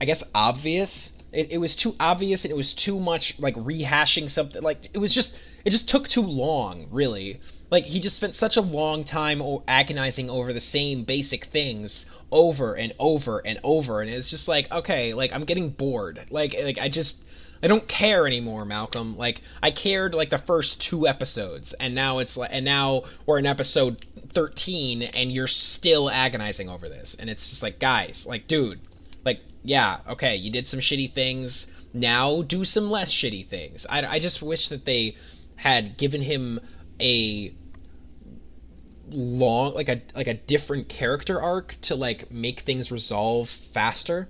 i 0.00 0.04
guess 0.04 0.24
obvious. 0.34 1.12
It, 1.32 1.52
it 1.52 1.58
was 1.58 1.74
too 1.74 1.94
obvious 2.00 2.44
and 2.44 2.52
it 2.52 2.56
was 2.56 2.72
too 2.72 2.98
much 2.98 3.38
like 3.38 3.54
rehashing 3.56 4.30
something 4.30 4.62
like 4.62 4.88
it 4.94 4.98
was 4.98 5.14
just 5.14 5.36
it 5.66 5.70
just 5.70 5.88
took 5.88 6.08
too 6.08 6.22
long 6.22 6.86
really 6.90 7.40
like 7.70 7.84
he 7.84 7.98
just 8.00 8.16
spent 8.16 8.34
such 8.34 8.56
a 8.56 8.60
long 8.60 9.04
time 9.04 9.42
agonizing 9.66 10.30
over 10.30 10.52
the 10.52 10.60
same 10.60 11.04
basic 11.04 11.46
things 11.46 12.06
over 12.30 12.74
and 12.74 12.92
over 12.98 13.44
and 13.44 13.58
over 13.62 14.00
and 14.00 14.10
it's 14.10 14.30
just 14.30 14.48
like 14.48 14.70
okay 14.72 15.14
like 15.14 15.32
i'm 15.32 15.44
getting 15.44 15.70
bored. 15.70 16.26
Like 16.30 16.54
like 16.54 16.78
i 16.78 16.88
just 16.88 17.22
i 17.62 17.68
don't 17.68 17.86
care 17.88 18.26
anymore 18.26 18.64
malcolm. 18.64 19.16
Like 19.16 19.42
i 19.62 19.70
cared 19.70 20.14
like 20.14 20.30
the 20.30 20.38
first 20.38 20.80
two 20.80 21.06
episodes 21.06 21.72
and 21.74 21.94
now 21.94 22.18
it's 22.18 22.36
like 22.36 22.50
and 22.52 22.64
now 22.64 23.04
we're 23.26 23.38
in 23.38 23.46
episode 23.46 24.04
13 24.32 25.02
and 25.02 25.32
you're 25.32 25.46
still 25.46 26.10
agonizing 26.10 26.68
over 26.68 26.88
this. 26.88 27.16
And 27.18 27.28
it's 27.30 27.48
just 27.48 27.62
like 27.62 27.78
guys 27.78 28.26
like 28.28 28.46
dude 28.46 28.80
like 29.24 29.40
yeah 29.62 30.00
okay 30.08 30.36
you 30.36 30.50
did 30.50 30.68
some 30.68 30.80
shitty 30.80 31.12
things. 31.12 31.66
Now 31.92 32.42
do 32.42 32.64
some 32.64 32.90
less 32.90 33.10
shitty 33.10 33.48
things. 33.48 33.86
I, 33.88 34.04
I 34.04 34.18
just 34.18 34.42
wish 34.42 34.68
that 34.68 34.84
they 34.84 35.16
had 35.56 35.96
given 35.96 36.20
him 36.20 36.60
a 37.00 37.54
long 39.08 39.74
like 39.74 39.88
a 39.88 40.02
like 40.14 40.26
a 40.26 40.34
different 40.34 40.88
character 40.88 41.40
arc 41.40 41.76
to 41.82 41.94
like 41.94 42.30
make 42.30 42.60
things 42.60 42.90
resolve 42.90 43.48
faster. 43.48 44.28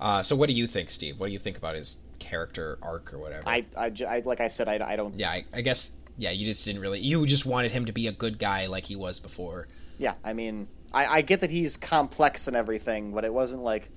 Uh, 0.00 0.22
so 0.22 0.34
what 0.34 0.48
do 0.48 0.54
you 0.54 0.66
think, 0.66 0.90
Steve? 0.90 1.20
What 1.20 1.28
do 1.28 1.32
you 1.32 1.38
think 1.38 1.56
about 1.56 1.76
his 1.76 1.96
character 2.18 2.76
arc 2.82 3.14
or 3.14 3.18
whatever? 3.18 3.48
I, 3.48 3.64
I, 3.76 3.92
I 4.08 4.22
like 4.24 4.40
I 4.40 4.48
said, 4.48 4.68
I, 4.68 4.80
I 4.84 4.96
don't. 4.96 5.14
Yeah, 5.14 5.30
I, 5.30 5.44
I 5.52 5.60
guess. 5.60 5.90
Yeah, 6.18 6.30
you 6.30 6.44
just 6.44 6.64
didn't 6.64 6.80
really. 6.80 7.00
You 7.00 7.24
just 7.24 7.46
wanted 7.46 7.70
him 7.70 7.86
to 7.86 7.92
be 7.92 8.06
a 8.08 8.12
good 8.12 8.38
guy 8.38 8.66
like 8.66 8.84
he 8.84 8.96
was 8.96 9.20
before. 9.20 9.68
Yeah, 9.98 10.14
I 10.24 10.32
mean, 10.32 10.66
I, 10.92 11.06
I 11.06 11.22
get 11.22 11.40
that 11.40 11.50
he's 11.50 11.76
complex 11.76 12.48
and 12.48 12.56
everything, 12.56 13.12
but 13.12 13.24
it 13.24 13.32
wasn't 13.32 13.62
like. 13.62 13.90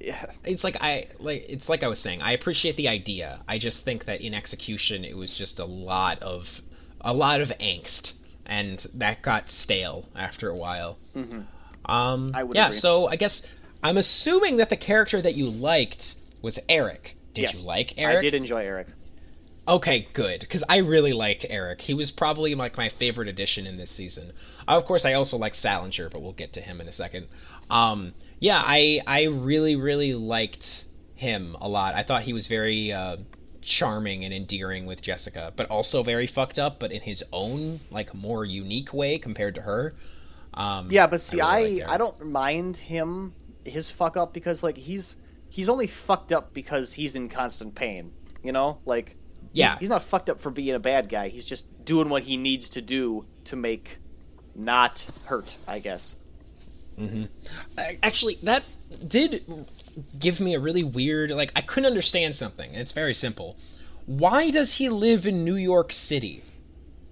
Yeah. 0.00 0.26
It's 0.44 0.64
like 0.64 0.76
I 0.80 1.08
like 1.18 1.46
it's 1.48 1.68
like 1.68 1.82
I 1.82 1.88
was 1.88 1.98
saying. 1.98 2.22
I 2.22 2.32
appreciate 2.32 2.76
the 2.76 2.88
idea. 2.88 3.40
I 3.48 3.58
just 3.58 3.84
think 3.84 4.04
that 4.04 4.20
in 4.20 4.34
execution, 4.34 5.04
it 5.04 5.16
was 5.16 5.34
just 5.34 5.58
a 5.58 5.64
lot 5.64 6.22
of 6.22 6.62
a 7.00 7.14
lot 7.14 7.40
of 7.40 7.48
angst 7.60 8.14
and 8.46 8.86
that 8.94 9.22
got 9.22 9.50
stale 9.50 10.08
after 10.14 10.48
a 10.48 10.56
while. 10.56 10.98
Mm-hmm. 11.14 11.40
Um, 11.90 12.30
yeah, 12.52 12.68
agree. 12.68 12.78
so 12.78 13.08
I 13.08 13.16
guess 13.16 13.42
I'm 13.82 13.96
assuming 13.96 14.56
that 14.56 14.70
the 14.70 14.76
character 14.76 15.20
that 15.20 15.34
you 15.34 15.48
liked 15.48 16.16
was 16.42 16.58
Eric. 16.68 17.16
Did 17.34 17.42
yes, 17.42 17.60
you 17.60 17.66
like 17.66 17.98
Eric? 17.98 18.18
I 18.18 18.20
did 18.20 18.34
enjoy 18.34 18.64
Eric. 18.64 18.88
Okay, 19.68 20.06
good, 20.12 20.40
because 20.40 20.62
I 20.68 20.76
really 20.76 21.12
liked 21.12 21.44
Eric. 21.50 21.80
He 21.80 21.92
was 21.92 22.12
probably 22.12 22.54
like 22.54 22.76
my 22.76 22.88
favorite 22.88 23.26
addition 23.26 23.66
in 23.66 23.76
this 23.76 23.90
season. 23.90 24.32
Of 24.68 24.84
course, 24.84 25.04
I 25.04 25.14
also 25.14 25.36
like 25.36 25.54
Sallinger, 25.54 26.08
but 26.10 26.22
we'll 26.22 26.32
get 26.32 26.52
to 26.52 26.60
him 26.60 26.80
in 26.80 26.86
a 26.86 26.92
second. 26.92 27.26
Um, 27.70 28.14
yeah, 28.38 28.62
I 28.64 29.00
I 29.06 29.24
really 29.24 29.76
really 29.76 30.14
liked 30.14 30.84
him 31.14 31.56
a 31.60 31.68
lot. 31.68 31.94
I 31.94 32.02
thought 32.02 32.22
he 32.22 32.32
was 32.32 32.46
very 32.46 32.92
uh, 32.92 33.16
charming 33.62 34.24
and 34.24 34.32
endearing 34.32 34.86
with 34.86 35.02
Jessica, 35.02 35.52
but 35.56 35.68
also 35.68 36.02
very 36.02 36.26
fucked 36.26 36.58
up, 36.58 36.78
but 36.78 36.92
in 36.92 37.00
his 37.02 37.24
own 37.32 37.80
like 37.90 38.14
more 38.14 38.44
unique 38.44 38.92
way 38.92 39.18
compared 39.18 39.54
to 39.56 39.62
her. 39.62 39.94
Um, 40.54 40.88
yeah, 40.90 41.06
but 41.06 41.20
see, 41.20 41.40
I 41.40 41.60
really 41.60 41.82
I, 41.82 41.94
I 41.94 41.96
don't 41.98 42.26
mind 42.26 42.76
him 42.76 43.34
his 43.64 43.90
fuck 43.90 44.16
up 44.16 44.32
because 44.32 44.62
like 44.62 44.76
he's 44.76 45.16
he's 45.48 45.68
only 45.68 45.86
fucked 45.86 46.32
up 46.32 46.54
because 46.54 46.94
he's 46.94 47.14
in 47.14 47.28
constant 47.28 47.74
pain. 47.74 48.12
You 48.42 48.52
know, 48.52 48.78
like 48.86 49.16
yeah, 49.52 49.72
he's, 49.72 49.80
he's 49.80 49.90
not 49.90 50.02
fucked 50.02 50.30
up 50.30 50.40
for 50.40 50.50
being 50.50 50.74
a 50.74 50.80
bad 50.80 51.08
guy. 51.08 51.28
He's 51.28 51.44
just 51.44 51.84
doing 51.84 52.08
what 52.08 52.22
he 52.22 52.36
needs 52.36 52.68
to 52.70 52.80
do 52.80 53.26
to 53.44 53.56
make 53.56 53.98
not 54.54 55.06
hurt. 55.24 55.56
I 55.66 55.80
guess. 55.80 56.16
Mm-hmm. 56.98 57.24
Actually, 58.02 58.38
that 58.42 58.64
did 59.06 59.66
give 60.18 60.40
me 60.40 60.54
a 60.54 60.60
really 60.60 60.84
weird 60.84 61.30
like 61.30 61.52
I 61.54 61.60
couldn't 61.60 61.86
understand 61.86 62.34
something. 62.34 62.74
It's 62.74 62.92
very 62.92 63.14
simple. 63.14 63.56
Why 64.06 64.50
does 64.50 64.74
he 64.74 64.88
live 64.88 65.26
in 65.26 65.44
New 65.44 65.56
York 65.56 65.92
City? 65.92 66.42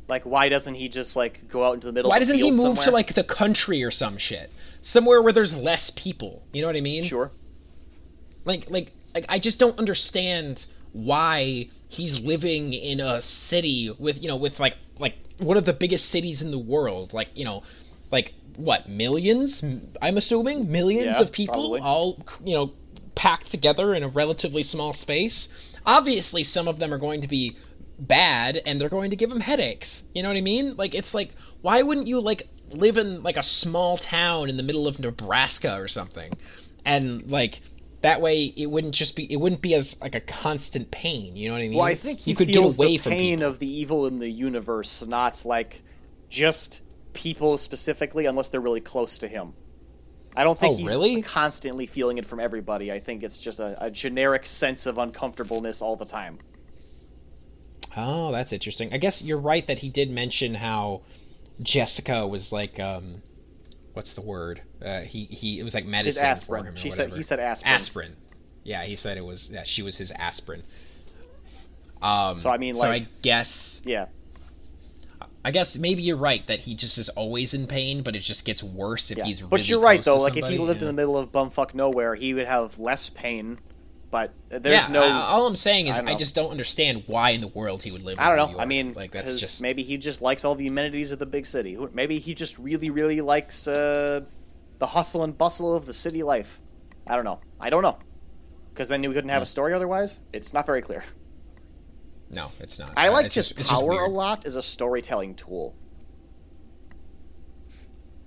Like 0.09 0.25
why 0.25 0.49
doesn't 0.49 0.75
he 0.75 0.89
just 0.89 1.17
like 1.17 1.49
go 1.49 1.65
out 1.65 1.75
into 1.75 1.87
the 1.87 1.93
middle 1.93 2.11
of? 2.11 2.15
Why 2.15 2.19
doesn't 2.19 2.37
he 2.37 2.51
move 2.51 2.59
somewhere? 2.59 2.85
to 2.85 2.91
like 2.91 3.15
the 3.15 3.25
country 3.25 3.83
or 3.83 3.91
some 3.91 4.19
shit? 4.19 4.51
Somewhere 4.81 5.23
where 5.23 5.33
there's 5.33 5.57
less 5.57 5.91
people. 5.91 6.47
You 6.53 6.63
know 6.63 6.69
what 6.69 6.77
I 6.77 6.81
mean? 6.81 7.03
Sure. 7.03 7.31
Like 8.45 8.71
like 8.71 8.93
like 9.15 9.27
I 9.29 9.39
just 9.39 9.59
don't 9.59 9.79
understand 9.79 10.67
why 10.93 11.69
he's 11.89 12.21
living 12.21 12.73
in 12.73 13.01
a 13.01 13.21
city 13.21 13.95
with, 13.99 14.23
you 14.23 14.29
know, 14.29 14.37
with 14.37 14.61
like 14.61 14.77
like 14.99 15.17
one 15.39 15.57
of 15.57 15.65
the 15.65 15.73
biggest 15.73 16.11
cities 16.11 16.43
in 16.43 16.51
the 16.51 16.59
world, 16.59 17.13
like, 17.13 17.29
you 17.35 17.45
know, 17.45 17.63
like 18.15 18.33
what 18.57 18.89
millions? 18.89 19.63
I'm 20.01 20.17
assuming 20.17 20.71
millions 20.71 21.17
yeah, 21.17 21.21
of 21.21 21.33
people 21.33 21.55
probably. 21.55 21.81
all 21.81 22.25
you 22.45 22.55
know 22.55 22.73
packed 23.17 23.51
together 23.51 23.93
in 23.95 24.05
a 24.05 24.09
relatively 24.09 24.63
small 24.63 24.93
space. 24.93 25.49
Obviously, 25.85 26.45
some 26.45 26.69
of 26.69 26.79
them 26.79 26.95
are 26.95 26.99
going 26.99 27.21
to 27.21 27.29
be 27.29 27.57
bad 27.99 28.61
and 28.65 28.81
they're 28.81 28.89
going 28.89 29.11
to 29.11 29.17
give 29.17 29.31
him 29.31 29.41
headaches. 29.41 30.05
You 30.15 30.23
know 30.23 30.29
what 30.29 30.39
I 30.39 30.43
mean? 30.43 30.77
Like 30.77 30.95
it's 30.95 31.13
like 31.13 31.35
why 31.63 31.83
wouldn't 31.83 32.07
you 32.07 32.21
like 32.21 32.49
live 32.71 32.99
in 32.99 33.23
like 33.25 33.37
a 33.37 33.43
small 33.43 33.97
town 33.97 34.49
in 34.49 34.57
the 34.57 34.63
middle 34.63 34.87
of 34.87 35.01
Nebraska 35.01 35.75
or 35.75 35.89
something? 35.89 36.33
And 36.85 37.29
like 37.29 37.63
that 38.03 38.21
way 38.21 38.53
it 38.57 38.71
wouldn't 38.71 38.95
just 38.95 39.17
be 39.17 39.25
it 39.33 39.41
wouldn't 39.41 39.61
be 39.61 39.75
as 39.75 40.01
like 40.01 40.15
a 40.15 40.21
constant 40.21 40.93
pain, 40.93 41.35
you 41.35 41.49
know 41.49 41.55
what 41.55 41.63
I 41.63 41.69
mean? 41.69 41.79
Well, 41.79 41.87
I 41.87 41.97
think 41.97 42.21
he 42.21 42.31
you 42.31 42.37
could 42.37 42.47
feels 42.47 42.77
get 42.77 42.85
away 42.85 42.97
the 42.97 43.11
pain 43.11 43.43
of 43.43 43.59
the 43.59 43.69
evil 43.69 44.07
in 44.07 44.21
the 44.21 44.31
universe, 44.31 45.05
not 45.05 45.43
like 45.45 45.83
just 46.29 46.83
people 47.15 47.57
specifically 47.57 48.27
unless 48.27 48.51
they're 48.51 48.61
really 48.61 48.81
close 48.81 49.19
to 49.19 49.29
him. 49.29 49.55
I 50.37 50.45
don't 50.45 50.59
think 50.59 50.75
oh, 50.75 50.79
he's 50.79 50.89
really? 50.89 51.23
constantly 51.23 51.87
feeling 51.87 52.19
it 52.19 52.27
from 52.27 52.41
everybody. 52.41 52.91
I 52.91 52.99
think 52.99 53.23
it's 53.23 53.39
just 53.39 53.61
a, 53.61 53.77
a, 53.85 53.91
generic 53.91 54.47
sense 54.47 54.85
of 54.85 54.99
uncomfortableness 54.99 55.81
all 55.81 55.95
the 55.95 56.05
time. 56.05 56.39
Oh, 57.97 58.33
that's 58.33 58.53
interesting. 58.53 58.93
I 58.93 58.99
guess 58.99 59.23
you're 59.23 59.39
right 59.39 59.65
that 59.69 59.79
he 59.79 59.89
did 59.89 60.11
mention 60.11 60.57
how 60.57 61.03
Jessica 61.63 62.27
was 62.27 62.51
like, 62.51 62.81
um, 62.81 63.23
what's 63.93 64.15
the 64.15 64.23
word? 64.23 64.63
Uh, 64.85 65.03
he 65.03 65.25
he, 65.27 65.61
it 65.61 65.63
was 65.63 65.73
like 65.73 65.87
medicine 65.87 66.25
his 66.25 66.31
aspirin. 66.31 66.65
for 66.65 66.69
him. 66.71 66.77
she 66.77 66.89
whatever. 66.89 67.11
said 67.11 67.17
he 67.17 67.23
said 67.23 67.39
aspirin. 67.39 67.75
Aspirin. 67.75 68.17
Yeah, 68.65 68.85
he 68.85 68.97
said 68.97 69.17
it 69.17 69.25
was. 69.25 69.51
Yeah, 69.51 69.63
she 69.63 69.83
was 69.83 69.97
his 69.97 70.11
aspirin. 70.11 70.65
Um, 72.03 72.39
so 72.39 72.51
I 72.51 72.59
mean, 72.59 72.75
like, 72.75 73.03
so 73.03 73.05
I 73.05 73.09
guess 73.23 73.83
yeah. 73.85 74.07
I 75.45 75.51
guess 75.51 75.77
maybe 75.77 76.03
you're 76.03 76.17
right 76.17 76.45
that 76.47 76.61
he 76.61 76.75
just 76.75 76.97
is 76.97 77.11
always 77.11 77.53
in 77.53 77.67
pain, 77.67 78.03
but 78.03 78.17
it 78.17 78.21
just 78.21 78.47
gets 78.47 78.63
worse 78.63 79.11
if 79.11 79.19
yeah. 79.19 79.25
he's. 79.25 79.43
Really 79.43 79.51
but 79.51 79.69
you're 79.69 79.81
right 79.81 80.03
though. 80.03 80.21
Like 80.21 80.39
if 80.39 80.49
he 80.49 80.57
lived 80.57 80.81
yeah. 80.81 80.89
in 80.89 80.97
the 80.97 81.01
middle 81.01 81.19
of 81.19 81.31
bumfuck 81.31 81.75
nowhere, 81.75 82.15
he 82.15 82.33
would 82.33 82.47
have 82.47 82.79
less 82.79 83.11
pain. 83.11 83.59
But 84.11 84.33
there's 84.49 84.87
yeah, 84.87 84.93
no. 84.93 85.03
Uh, 85.03 85.13
all 85.13 85.47
I'm 85.47 85.57
saying 85.57 85.89
is 85.89 85.99
I, 85.99 86.13
I, 86.13 86.15
just 86.15 86.37
don't 86.37 86.51
understand 86.51 87.03
why 87.07 87.31
in 87.31 87.41
the 87.41 87.49
world 87.49 87.83
he 87.83 87.91
would 87.91 88.03
live. 88.03 88.19
I 88.21 88.35
don't 88.35 88.53
know. 88.53 88.61
I 88.61 88.65
mean, 88.65 88.93
like 88.95 89.11
that's 89.11 89.39
just 89.39 89.61
maybe 89.61 89.83
he 89.83 89.97
just 89.97 90.23
likes 90.23 90.45
all 90.45 90.55
the 90.55 90.69
amenities 90.69 91.11
of 91.11 91.19
the 91.19 91.27
big 91.27 91.47
city. 91.47 91.77
Maybe 91.93 92.21
he 92.21 92.33
just 92.33 92.57
really, 92.59 92.91
really 92.91 93.21
likes 93.21 93.67
uh, 93.67 94.21
the 94.79 94.87
hustle 94.87 95.25
and 95.25 95.37
bustle 95.37 95.75
of 95.75 95.85
the 95.87 95.93
city 95.93 96.23
life. 96.23 96.61
I 97.07 97.17
don't 97.17 97.25
know. 97.25 97.41
I 97.61 97.71
don't 97.71 97.83
know. 97.83 97.99
Because 98.73 98.89
then 98.89 99.03
we 99.03 99.13
couldn't 99.13 99.31
have 99.31 99.43
a 99.43 99.47
story 99.47 99.75
otherwise. 99.75 100.21
It's 100.33 100.55
not 100.55 100.65
very 100.65 100.81
clear. 100.81 101.05
No, 102.31 102.51
it's 102.61 102.79
not. 102.79 102.93
I 102.97 103.09
like 103.09 103.27
uh, 103.27 103.31
his 103.31 103.51
just, 103.51 103.71
power 103.71 103.93
a 103.93 104.09
lot 104.09 104.45
as 104.47 104.57
a 104.57 104.63
storytelling 104.63 105.35
tool. 105.35 105.75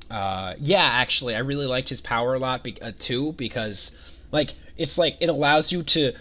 Uh, 0.09 0.53
yeah, 0.59 0.83
actually, 0.83 1.35
I 1.35 1.39
really 1.39 1.65
liked 1.65 1.89
his 1.89 1.99
power 1.99 2.35
a 2.35 2.39
lot 2.39 2.63
be- 2.63 2.81
uh, 2.81 2.93
too 2.97 3.33
because, 3.33 3.91
like, 4.31 4.53
it's 4.77 4.97
like 4.97 5.17
it 5.19 5.29
allows 5.29 5.71
you 5.71 5.83
to 5.83 6.13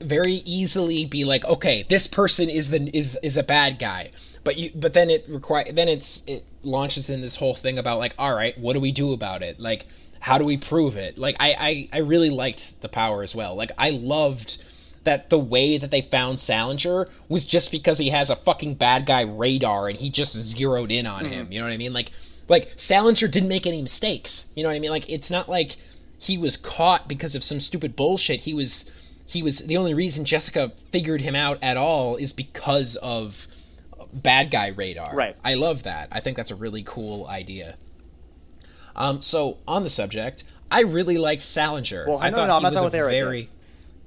very 0.00 0.42
easily 0.44 1.06
be 1.06 1.24
like, 1.24 1.44
okay, 1.44 1.84
this 1.88 2.06
person 2.06 2.48
is 2.48 2.70
the 2.70 2.90
is 2.96 3.18
is 3.22 3.36
a 3.36 3.42
bad 3.42 3.78
guy, 3.78 4.10
but 4.42 4.56
you 4.56 4.72
but 4.74 4.94
then 4.94 5.10
it 5.10 5.26
require 5.28 5.70
then 5.70 5.88
it's 5.88 6.24
it 6.26 6.44
launches 6.62 7.08
in 7.08 7.20
this 7.20 7.36
whole 7.36 7.54
thing 7.54 7.78
about 7.78 7.98
like, 7.98 8.14
all 8.18 8.34
right, 8.34 8.58
what 8.58 8.72
do 8.72 8.80
we 8.80 8.90
do 8.90 9.12
about 9.12 9.42
it? 9.42 9.60
Like, 9.60 9.86
how 10.20 10.38
do 10.38 10.44
we 10.44 10.56
prove 10.56 10.96
it? 10.96 11.18
Like 11.18 11.36
I, 11.40 11.52
I, 11.52 11.88
I 11.94 11.98
really 11.98 12.30
liked 12.30 12.80
the 12.82 12.88
power 12.88 13.22
as 13.22 13.34
well. 13.34 13.56
Like 13.56 13.72
I 13.78 13.90
loved 13.90 14.62
that 15.10 15.28
the 15.28 15.38
way 15.40 15.76
that 15.76 15.90
they 15.90 16.02
found 16.02 16.38
Sallinger 16.38 17.08
was 17.28 17.44
just 17.44 17.72
because 17.72 17.98
he 17.98 18.10
has 18.10 18.30
a 18.30 18.36
fucking 18.36 18.76
bad 18.76 19.06
guy 19.06 19.22
radar 19.22 19.88
and 19.88 19.98
he 19.98 20.08
just 20.08 20.34
zeroed 20.36 20.92
in 20.92 21.04
on 21.04 21.24
mm-hmm. 21.24 21.32
him. 21.32 21.52
You 21.52 21.58
know 21.58 21.64
what 21.64 21.72
I 21.72 21.78
mean? 21.78 21.92
Like 21.92 22.12
like 22.46 22.76
Sallinger 22.76 23.28
didn't 23.28 23.48
make 23.48 23.66
any 23.66 23.82
mistakes. 23.82 24.46
You 24.54 24.62
know 24.62 24.68
what 24.68 24.76
I 24.76 24.78
mean? 24.78 24.92
Like 24.92 25.10
it's 25.10 25.28
not 25.28 25.48
like 25.48 25.78
he 26.16 26.38
was 26.38 26.56
caught 26.56 27.08
because 27.08 27.34
of 27.34 27.42
some 27.42 27.58
stupid 27.58 27.96
bullshit. 27.96 28.42
He 28.42 28.54
was 28.54 28.84
he 29.26 29.42
was 29.42 29.58
the 29.58 29.76
only 29.76 29.94
reason 29.94 30.24
Jessica 30.24 30.70
figured 30.92 31.22
him 31.22 31.34
out 31.34 31.58
at 31.60 31.76
all 31.76 32.14
is 32.14 32.32
because 32.32 32.94
of 32.94 33.48
bad 34.12 34.52
guy 34.52 34.68
radar. 34.68 35.12
Right. 35.12 35.36
I 35.42 35.54
love 35.54 35.82
that. 35.82 36.06
I 36.12 36.20
think 36.20 36.36
that's 36.36 36.52
a 36.52 36.56
really 36.56 36.84
cool 36.84 37.26
idea. 37.26 37.76
Um, 38.94 39.22
so 39.22 39.58
on 39.66 39.82
the 39.82 39.90
subject, 39.90 40.44
I 40.70 40.82
really 40.82 41.18
liked 41.18 41.42
Sallinger. 41.42 42.06
Well, 42.06 42.18
I 42.18 42.30
no, 42.30 42.46
no, 42.46 42.54
I'm 42.54 42.62
not 42.62 42.74
done 42.74 42.84
with 42.84 42.94
Eric. 42.94 43.18
Very... 43.18 43.50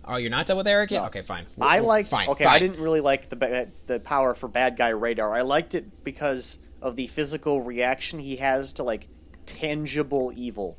Oh, 0.06 0.18
you're 0.18 0.30
not 0.30 0.48
done 0.48 0.58
with 0.58 0.68
Eric 0.68 0.92
yet? 0.92 1.02
No. 1.02 1.06
Okay, 1.08 1.22
fine. 1.22 1.46
Well, 1.56 1.70
I 1.70 1.80
liked. 1.80 2.10
Fine, 2.10 2.30
okay, 2.30 2.44
fine. 2.44 2.54
I 2.54 2.60
didn't 2.60 2.80
really 2.80 3.02
like 3.02 3.30
the 3.30 3.70
the 3.88 4.00
power 4.00 4.36
for 4.36 4.48
bad 4.48 4.78
guy 4.78 4.90
radar. 4.90 5.34
I 5.34 5.42
liked 5.42 5.76
it 5.76 6.04
because 6.04 6.60
of 6.82 6.96
the 6.96 7.08
physical 7.08 7.62
reaction 7.62 8.20
he 8.20 8.38
has 8.38 8.74
to 8.74 8.84
like 8.84 9.08
tangible 9.46 10.32
evil. 10.36 10.78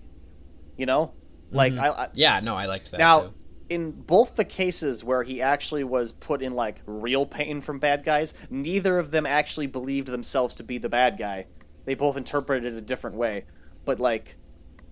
You 0.77 0.87
know, 0.87 1.15
like 1.51 1.73
mm-hmm. 1.73 1.83
I, 1.83 1.89
I, 1.89 2.09
Yeah, 2.15 2.41
no, 2.41 2.55
I 2.55 2.67
liked 2.67 2.91
that. 2.91 2.99
Now, 2.99 3.21
too 3.21 3.35
in 3.69 3.91
both 3.91 4.37
the 4.37 4.45
cases 4.45 5.03
where 5.03 5.23
he 5.23 5.41
actually 5.41 5.85
was 5.85 6.13
put 6.13 6.43
in 6.43 6.55
like 6.55 6.83
real 6.87 7.27
pain 7.27 7.61
from 7.61 7.79
bad 7.79 8.05
guys, 8.05 8.35
neither 8.51 8.99
of 8.99 9.11
them 9.11 9.27
actually 9.27 9.67
believed 9.67 10.09
themselves 10.09 10.55
to 10.57 10.63
be 10.63 10.79
the 10.79 10.89
bad 10.89 11.19
guy. 11.19 11.47
They 11.85 11.95
both 11.95 12.17
interpreted 12.17 12.73
it 12.73 12.77
a 12.77 12.81
different 12.81 13.17
way. 13.17 13.45
But 13.85 14.01
like 14.01 14.37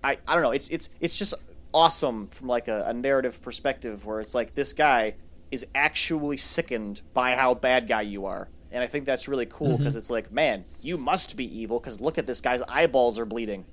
I 0.03 0.17
I 0.27 0.33
don't 0.33 0.43
know, 0.43 0.51
it's 0.51 0.69
it's 0.69 0.89
it's 0.99 1.17
just 1.17 1.33
awesome 1.73 2.27
from 2.27 2.47
like 2.47 2.67
a, 2.67 2.85
a 2.87 2.93
narrative 2.93 3.41
perspective 3.41 4.05
where 4.05 4.19
it's 4.19 4.35
like 4.35 4.55
this 4.55 4.73
guy 4.73 5.15
is 5.51 5.65
actually 5.75 6.37
sickened 6.37 7.01
by 7.13 7.35
how 7.35 7.53
bad 7.53 7.87
guy 7.87 8.01
you 8.01 8.25
are. 8.25 8.49
And 8.71 8.81
I 8.81 8.87
think 8.87 9.05
that's 9.05 9.27
really 9.27 9.45
cool 9.45 9.77
because 9.77 9.93
mm-hmm. 9.93 9.99
it's 9.99 10.09
like, 10.09 10.31
man, 10.31 10.65
you 10.81 10.97
must 10.97 11.37
be 11.37 11.59
evil 11.61 11.79
because 11.79 12.01
look 12.01 12.17
at 12.17 12.25
this 12.25 12.41
guy's 12.41 12.61
eyeballs 12.63 13.19
are 13.19 13.25
bleeding. 13.25 13.65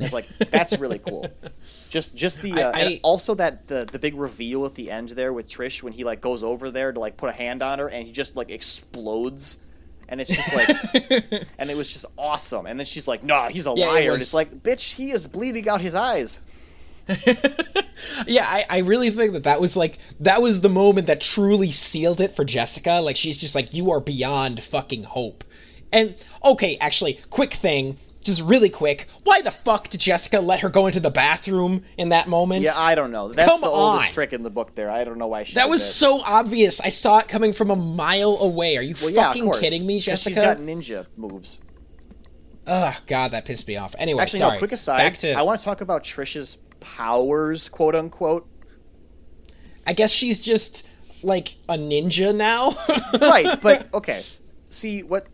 It's 0.00 0.12
like 0.12 0.26
that's 0.50 0.78
really 0.78 0.98
cool. 0.98 1.30
Just 1.90 2.14
just 2.14 2.40
the 2.40 2.52
uh, 2.52 2.70
I, 2.72 2.80
I, 2.80 3.00
also 3.02 3.34
that 3.34 3.66
the 3.66 3.86
the 3.90 3.98
big 3.98 4.14
reveal 4.14 4.64
at 4.64 4.76
the 4.76 4.90
end 4.90 5.10
there 5.10 5.32
with 5.32 5.46
Trish 5.46 5.82
when 5.82 5.92
he 5.92 6.04
like 6.04 6.20
goes 6.20 6.44
over 6.44 6.70
there 6.70 6.92
to 6.92 7.00
like 7.00 7.16
put 7.16 7.28
a 7.30 7.32
hand 7.32 7.62
on 7.62 7.80
her 7.80 7.88
and 7.88 8.06
he 8.06 8.12
just 8.12 8.36
like 8.36 8.50
explodes. 8.50 9.62
And 10.08 10.20
it's 10.20 10.30
just 10.30 10.54
like, 10.54 10.68
and 11.58 11.68
it 11.70 11.76
was 11.76 11.92
just 11.92 12.06
awesome. 12.16 12.66
And 12.66 12.78
then 12.78 12.86
she's 12.86 13.08
like, 13.08 13.24
"No, 13.24 13.46
he's 13.46 13.66
a 13.66 13.74
yeah, 13.76 13.88
liar." 13.88 14.02
It 14.02 14.10
was... 14.10 14.14
And 14.14 14.22
it's 14.22 14.34
like, 14.34 14.62
"Bitch, 14.62 14.94
he 14.94 15.10
is 15.10 15.26
bleeding 15.26 15.68
out 15.68 15.80
his 15.80 15.94
eyes." 15.94 16.40
yeah, 18.26 18.46
I, 18.46 18.66
I 18.68 18.78
really 18.78 19.10
think 19.10 19.32
that 19.32 19.44
that 19.44 19.60
was 19.60 19.76
like 19.76 19.98
that 20.20 20.42
was 20.42 20.60
the 20.60 20.68
moment 20.68 21.06
that 21.06 21.20
truly 21.20 21.72
sealed 21.72 22.20
it 22.20 22.36
for 22.36 22.44
Jessica. 22.44 23.00
Like 23.00 23.16
she's 23.16 23.38
just 23.38 23.54
like, 23.54 23.74
"You 23.74 23.90
are 23.90 24.00
beyond 24.00 24.62
fucking 24.62 25.04
hope." 25.04 25.44
And 25.92 26.14
okay, 26.44 26.76
actually, 26.78 27.20
quick 27.30 27.54
thing 27.54 27.98
just 28.22 28.42
really 28.42 28.68
quick, 28.68 29.06
why 29.24 29.40
the 29.40 29.50
fuck 29.50 29.88
did 29.88 30.00
Jessica 30.00 30.40
let 30.40 30.60
her 30.60 30.68
go 30.68 30.86
into 30.86 31.00
the 31.00 31.10
bathroom 31.10 31.84
in 31.96 32.10
that 32.10 32.28
moment? 32.28 32.62
Yeah, 32.62 32.74
I 32.76 32.94
don't 32.94 33.10
know. 33.10 33.32
That's 33.32 33.50
Come 33.50 33.60
the 33.62 33.68
oldest 33.68 34.12
trick 34.12 34.32
in 34.32 34.42
the 34.42 34.50
book. 34.50 34.74
There, 34.74 34.90
I 34.90 35.04
don't 35.04 35.18
know 35.18 35.28
why 35.28 35.44
she. 35.44 35.54
That 35.54 35.70
was 35.70 35.80
that. 35.80 35.92
so 35.92 36.20
obvious. 36.20 36.80
I 36.80 36.90
saw 36.90 37.18
it 37.18 37.28
coming 37.28 37.52
from 37.52 37.70
a 37.70 37.76
mile 37.76 38.36
away. 38.38 38.76
Are 38.76 38.82
you 38.82 38.94
well, 39.02 39.12
fucking 39.12 39.46
yeah, 39.46 39.60
kidding 39.60 39.86
me, 39.86 40.00
Jessica? 40.00 40.34
She's 40.34 40.38
got 40.38 40.58
ninja 40.58 41.06
moves. 41.16 41.60
Oh 42.66 42.96
god, 43.06 43.30
that 43.32 43.46
pissed 43.46 43.66
me 43.66 43.76
off. 43.76 43.94
Anyway, 43.98 44.22
actually, 44.22 44.40
sorry. 44.40 44.52
no. 44.52 44.58
Quick 44.58 44.72
aside. 44.72 45.18
To... 45.20 45.32
I 45.32 45.42
want 45.42 45.58
to 45.58 45.64
talk 45.64 45.80
about 45.80 46.04
Trish's 46.04 46.58
powers, 46.80 47.68
quote 47.68 47.94
unquote. 47.94 48.46
I 49.86 49.92
guess 49.92 50.10
she's 50.10 50.40
just 50.40 50.88
like 51.22 51.56
a 51.68 51.74
ninja 51.74 52.34
now. 52.34 52.76
right, 53.20 53.60
but 53.60 53.92
okay. 53.94 54.24
See 54.68 55.02
what 55.02 55.26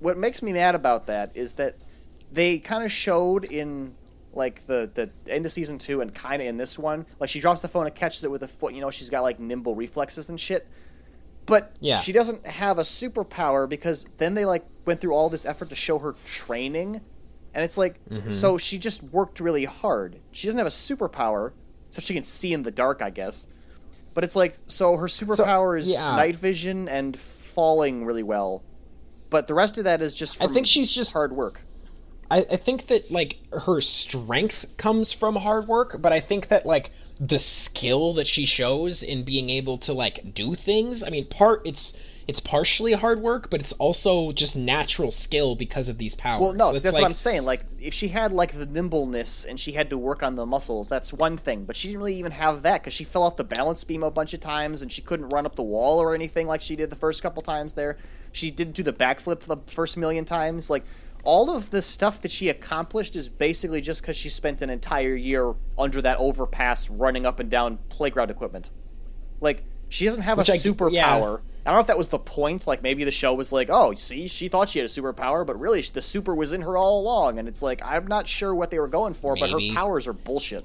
what 0.00 0.18
makes 0.18 0.42
me 0.42 0.52
mad 0.52 0.74
about 0.74 1.06
that 1.06 1.36
is 1.36 1.54
that 1.54 1.76
they 2.32 2.58
kind 2.58 2.84
of 2.84 2.92
showed 2.92 3.44
in 3.44 3.94
like 4.32 4.66
the 4.66 4.90
the 4.94 5.10
end 5.32 5.46
of 5.46 5.52
season 5.52 5.78
two 5.78 6.00
and 6.00 6.14
kind 6.14 6.42
of 6.42 6.48
in 6.48 6.56
this 6.56 6.78
one. 6.78 7.06
Like 7.20 7.30
she 7.30 7.40
drops 7.40 7.62
the 7.62 7.68
phone 7.68 7.86
and 7.86 7.94
catches 7.94 8.24
it 8.24 8.30
with 8.30 8.42
a 8.42 8.48
foot. 8.48 8.74
You 8.74 8.80
know, 8.80 8.90
she's 8.90 9.10
got 9.10 9.22
like 9.22 9.40
nimble 9.40 9.74
reflexes 9.74 10.28
and 10.28 10.38
shit. 10.38 10.66
But 11.46 11.76
yeah. 11.80 11.98
she 11.98 12.12
doesn't 12.12 12.46
have 12.46 12.78
a 12.78 12.82
superpower 12.82 13.68
because 13.68 14.06
then 14.16 14.34
they 14.34 14.44
like 14.44 14.64
went 14.86 15.00
through 15.00 15.14
all 15.14 15.28
this 15.28 15.44
effort 15.44 15.70
to 15.70 15.76
show 15.76 15.98
her 15.98 16.14
training, 16.24 17.00
and 17.54 17.64
it's 17.64 17.78
like 17.78 18.04
mm-hmm. 18.08 18.30
so 18.32 18.58
she 18.58 18.78
just 18.78 19.02
worked 19.02 19.40
really 19.40 19.64
hard. 19.64 20.20
She 20.32 20.48
doesn't 20.48 20.58
have 20.58 20.66
a 20.66 20.70
superpower, 20.70 21.52
so 21.88 22.00
she 22.02 22.14
can 22.14 22.24
see 22.24 22.52
in 22.52 22.62
the 22.62 22.70
dark, 22.70 23.00
I 23.00 23.10
guess. 23.10 23.46
But 24.12 24.24
it's 24.24 24.36
like 24.36 24.52
so 24.54 24.96
her 24.96 25.06
superpower 25.06 25.80
so, 25.80 25.86
is 25.86 25.92
yeah. 25.92 26.16
night 26.16 26.36
vision 26.36 26.88
and 26.88 27.16
falling 27.16 28.04
really 28.04 28.22
well. 28.22 28.64
But 29.30 29.46
the 29.46 29.54
rest 29.54 29.78
of 29.78 29.84
that 29.84 30.02
is 30.02 30.14
just 30.14 30.42
I 30.42 30.48
think 30.48 30.66
she's 30.66 30.92
just 30.92 31.12
hard 31.12 31.32
work. 31.32 31.62
I, 32.30 32.38
I 32.50 32.56
think 32.56 32.88
that 32.88 33.10
like 33.10 33.38
her 33.52 33.80
strength 33.80 34.66
comes 34.76 35.12
from 35.12 35.36
hard 35.36 35.68
work, 35.68 36.00
but 36.00 36.12
I 36.12 36.20
think 36.20 36.48
that 36.48 36.66
like 36.66 36.90
the 37.20 37.38
skill 37.38 38.14
that 38.14 38.26
she 38.26 38.44
shows 38.44 39.02
in 39.02 39.24
being 39.24 39.50
able 39.50 39.78
to 39.78 39.92
like 39.92 40.34
do 40.34 40.54
things. 40.54 41.02
I 41.02 41.10
mean, 41.10 41.26
part 41.26 41.62
it's 41.64 41.92
it's 42.26 42.40
partially 42.40 42.92
hard 42.92 43.20
work, 43.20 43.50
but 43.50 43.60
it's 43.60 43.72
also 43.74 44.32
just 44.32 44.56
natural 44.56 45.10
skill 45.10 45.56
because 45.56 45.88
of 45.88 45.98
these 45.98 46.14
powers. 46.14 46.42
Well, 46.42 46.52
no, 46.54 46.72
so 46.72 46.78
that's 46.78 46.94
like, 46.94 47.02
what 47.02 47.06
I'm 47.06 47.14
saying. 47.14 47.44
Like, 47.44 47.62
if 47.78 47.92
she 47.92 48.08
had 48.08 48.32
like 48.32 48.52
the 48.52 48.64
nimbleness 48.64 49.44
and 49.44 49.60
she 49.60 49.72
had 49.72 49.90
to 49.90 49.98
work 49.98 50.22
on 50.22 50.34
the 50.34 50.46
muscles, 50.46 50.88
that's 50.88 51.12
one 51.12 51.36
thing. 51.36 51.64
But 51.64 51.76
she 51.76 51.88
didn't 51.88 51.98
really 51.98 52.16
even 52.16 52.32
have 52.32 52.62
that 52.62 52.80
because 52.80 52.94
she 52.94 53.04
fell 53.04 53.24
off 53.24 53.36
the 53.36 53.44
balance 53.44 53.84
beam 53.84 54.02
a 54.02 54.10
bunch 54.10 54.32
of 54.32 54.40
times 54.40 54.80
and 54.80 54.90
she 54.90 55.02
couldn't 55.02 55.28
run 55.28 55.44
up 55.44 55.56
the 55.56 55.62
wall 55.62 56.00
or 56.00 56.14
anything 56.14 56.46
like 56.46 56.62
she 56.62 56.76
did 56.76 56.90
the 56.90 56.96
first 56.96 57.22
couple 57.22 57.42
times 57.42 57.74
there. 57.74 57.98
She 58.32 58.50
didn't 58.50 58.74
do 58.74 58.82
the 58.82 58.92
backflip 58.92 59.40
the 59.40 59.58
first 59.66 59.96
million 59.96 60.24
times. 60.24 60.70
Like, 60.70 60.84
all 61.24 61.54
of 61.54 61.70
the 61.70 61.82
stuff 61.82 62.20
that 62.22 62.30
she 62.30 62.48
accomplished 62.48 63.16
is 63.16 63.28
basically 63.28 63.80
just 63.80 64.02
because 64.02 64.16
she 64.16 64.28
spent 64.28 64.60
an 64.62 64.70
entire 64.70 65.14
year 65.14 65.54
under 65.78 66.02
that 66.02 66.18
overpass 66.18 66.90
running 66.90 67.26
up 67.26 67.40
and 67.40 67.50
down 67.50 67.78
playground 67.88 68.30
equipment. 68.30 68.70
Like, 69.40 69.62
she 69.88 70.04
doesn't 70.06 70.22
have 70.22 70.38
Which 70.38 70.48
a 70.48 70.52
superpower. 70.52 70.92
Yeah. 70.92 71.50
I 71.64 71.70
don't 71.70 71.76
know 71.76 71.80
if 71.80 71.86
that 71.86 71.98
was 71.98 72.08
the 72.08 72.18
point. 72.18 72.66
Like, 72.66 72.82
maybe 72.82 73.04
the 73.04 73.10
show 73.10 73.32
was 73.34 73.52
like, 73.52 73.68
oh, 73.70 73.94
see, 73.94 74.26
she 74.28 74.48
thought 74.48 74.68
she 74.68 74.78
had 74.78 74.86
a 74.86 74.92
superpower, 74.92 75.46
but 75.46 75.58
really 75.58 75.80
the 75.80 76.02
super 76.02 76.34
was 76.34 76.52
in 76.52 76.60
her 76.60 76.76
all 76.76 77.00
along. 77.00 77.38
And 77.38 77.48
it's 77.48 77.62
like, 77.62 77.80
I'm 77.84 78.06
not 78.06 78.28
sure 78.28 78.54
what 78.54 78.70
they 78.70 78.78
were 78.78 78.88
going 78.88 79.14
for, 79.14 79.34
maybe. 79.34 79.52
but 79.52 79.62
her 79.62 79.74
powers 79.74 80.06
are 80.06 80.12
bullshit 80.12 80.64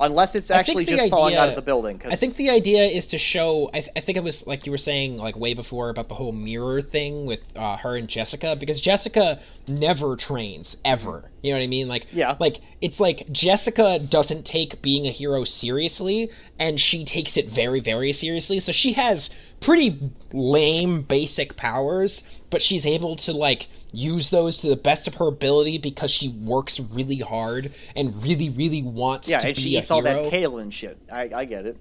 unless 0.00 0.34
it's 0.34 0.50
actually 0.50 0.84
just 0.84 1.00
idea, 1.00 1.10
falling 1.10 1.36
out 1.36 1.48
of 1.48 1.54
the 1.54 1.62
building. 1.62 1.98
Cause... 1.98 2.12
I 2.12 2.16
think 2.16 2.36
the 2.36 2.50
idea 2.50 2.84
is 2.84 3.06
to 3.08 3.18
show. 3.18 3.68
I, 3.72 3.80
th- 3.80 3.92
I, 3.96 4.00
think 4.00 4.18
it 4.18 4.24
was 4.24 4.46
like 4.46 4.66
you 4.66 4.72
were 4.72 4.78
saying, 4.78 5.16
like 5.16 5.36
way 5.36 5.54
before 5.54 5.90
about 5.90 6.08
the 6.08 6.14
whole 6.14 6.32
mirror 6.32 6.82
thing 6.82 7.26
with 7.26 7.40
uh, 7.54 7.76
her 7.78 7.96
and 7.96 8.08
Jessica, 8.08 8.56
because 8.58 8.80
Jessica 8.80 9.40
never 9.66 10.16
trains 10.16 10.76
ever. 10.84 11.30
You 11.42 11.52
know 11.52 11.58
what 11.58 11.64
I 11.64 11.68
mean? 11.68 11.88
Like, 11.88 12.06
yeah, 12.12 12.36
like 12.38 12.60
it's 12.80 13.00
like 13.00 13.30
Jessica 13.30 13.98
doesn't 13.98 14.44
take 14.44 14.82
being 14.82 15.06
a 15.06 15.10
hero 15.10 15.44
seriously, 15.44 16.30
and 16.58 16.80
she 16.80 17.04
takes 17.04 17.36
it 17.36 17.48
very, 17.48 17.80
very 17.80 18.12
seriously. 18.12 18.60
So 18.60 18.72
she 18.72 18.92
has 18.94 19.30
pretty 19.60 20.12
lame 20.32 21.02
basic 21.02 21.56
powers, 21.56 22.22
but 22.50 22.62
she's 22.62 22.86
able 22.86 23.16
to 23.16 23.32
like 23.32 23.68
use 23.92 24.30
those 24.30 24.58
to 24.58 24.68
the 24.68 24.76
best 24.76 25.08
of 25.08 25.14
her 25.14 25.26
ability 25.26 25.78
because 25.78 26.10
she 26.10 26.28
works 26.28 26.78
really 26.80 27.18
hard 27.18 27.72
and 27.94 28.14
really, 28.22 28.50
really 28.50 28.82
wants 28.82 29.28
yeah, 29.28 29.38
to 29.38 29.48
and 29.48 29.56
be 29.56 29.62
she 29.62 29.76
eats 29.76 29.90
all 29.90 30.02
that 30.02 30.24
kale 30.30 30.58
and 30.58 30.72
shit. 30.72 30.98
I, 31.10 31.30
I 31.34 31.44
get 31.44 31.66
it. 31.66 31.76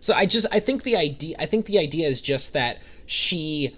So 0.00 0.14
I 0.14 0.26
just 0.26 0.46
I 0.50 0.60
think 0.60 0.82
the 0.82 0.96
idea 0.96 1.36
I 1.38 1.46
think 1.46 1.66
the 1.66 1.78
idea 1.78 2.08
is 2.08 2.20
just 2.20 2.54
that 2.54 2.78
she 3.06 3.76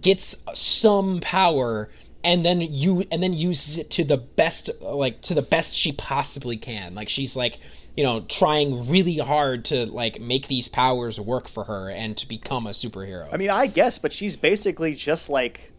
gets 0.00 0.36
some 0.54 1.20
power 1.20 1.90
and 2.22 2.44
then 2.44 2.60
you 2.60 3.06
and 3.10 3.22
then 3.22 3.32
uses 3.32 3.78
it 3.78 3.90
to 3.90 4.04
the 4.04 4.16
best 4.16 4.70
like 4.80 5.20
to 5.22 5.34
the 5.34 5.42
best 5.42 5.74
she 5.74 5.92
possibly 5.92 6.56
can. 6.56 6.94
Like 6.94 7.08
she's 7.08 7.36
like 7.36 7.58
you 7.96 8.04
know 8.04 8.20
trying 8.28 8.88
really 8.88 9.18
hard 9.18 9.64
to 9.66 9.86
like 9.86 10.20
make 10.20 10.48
these 10.48 10.68
powers 10.68 11.20
work 11.20 11.48
for 11.48 11.64
her 11.64 11.90
and 11.90 12.16
to 12.18 12.28
become 12.28 12.66
a 12.66 12.70
superhero. 12.70 13.28
I 13.32 13.36
mean 13.36 13.50
i 13.50 13.66
guess 13.66 13.98
but 13.98 14.12
she's 14.12 14.36
basically 14.36 14.94
just 14.94 15.28
like 15.28 15.72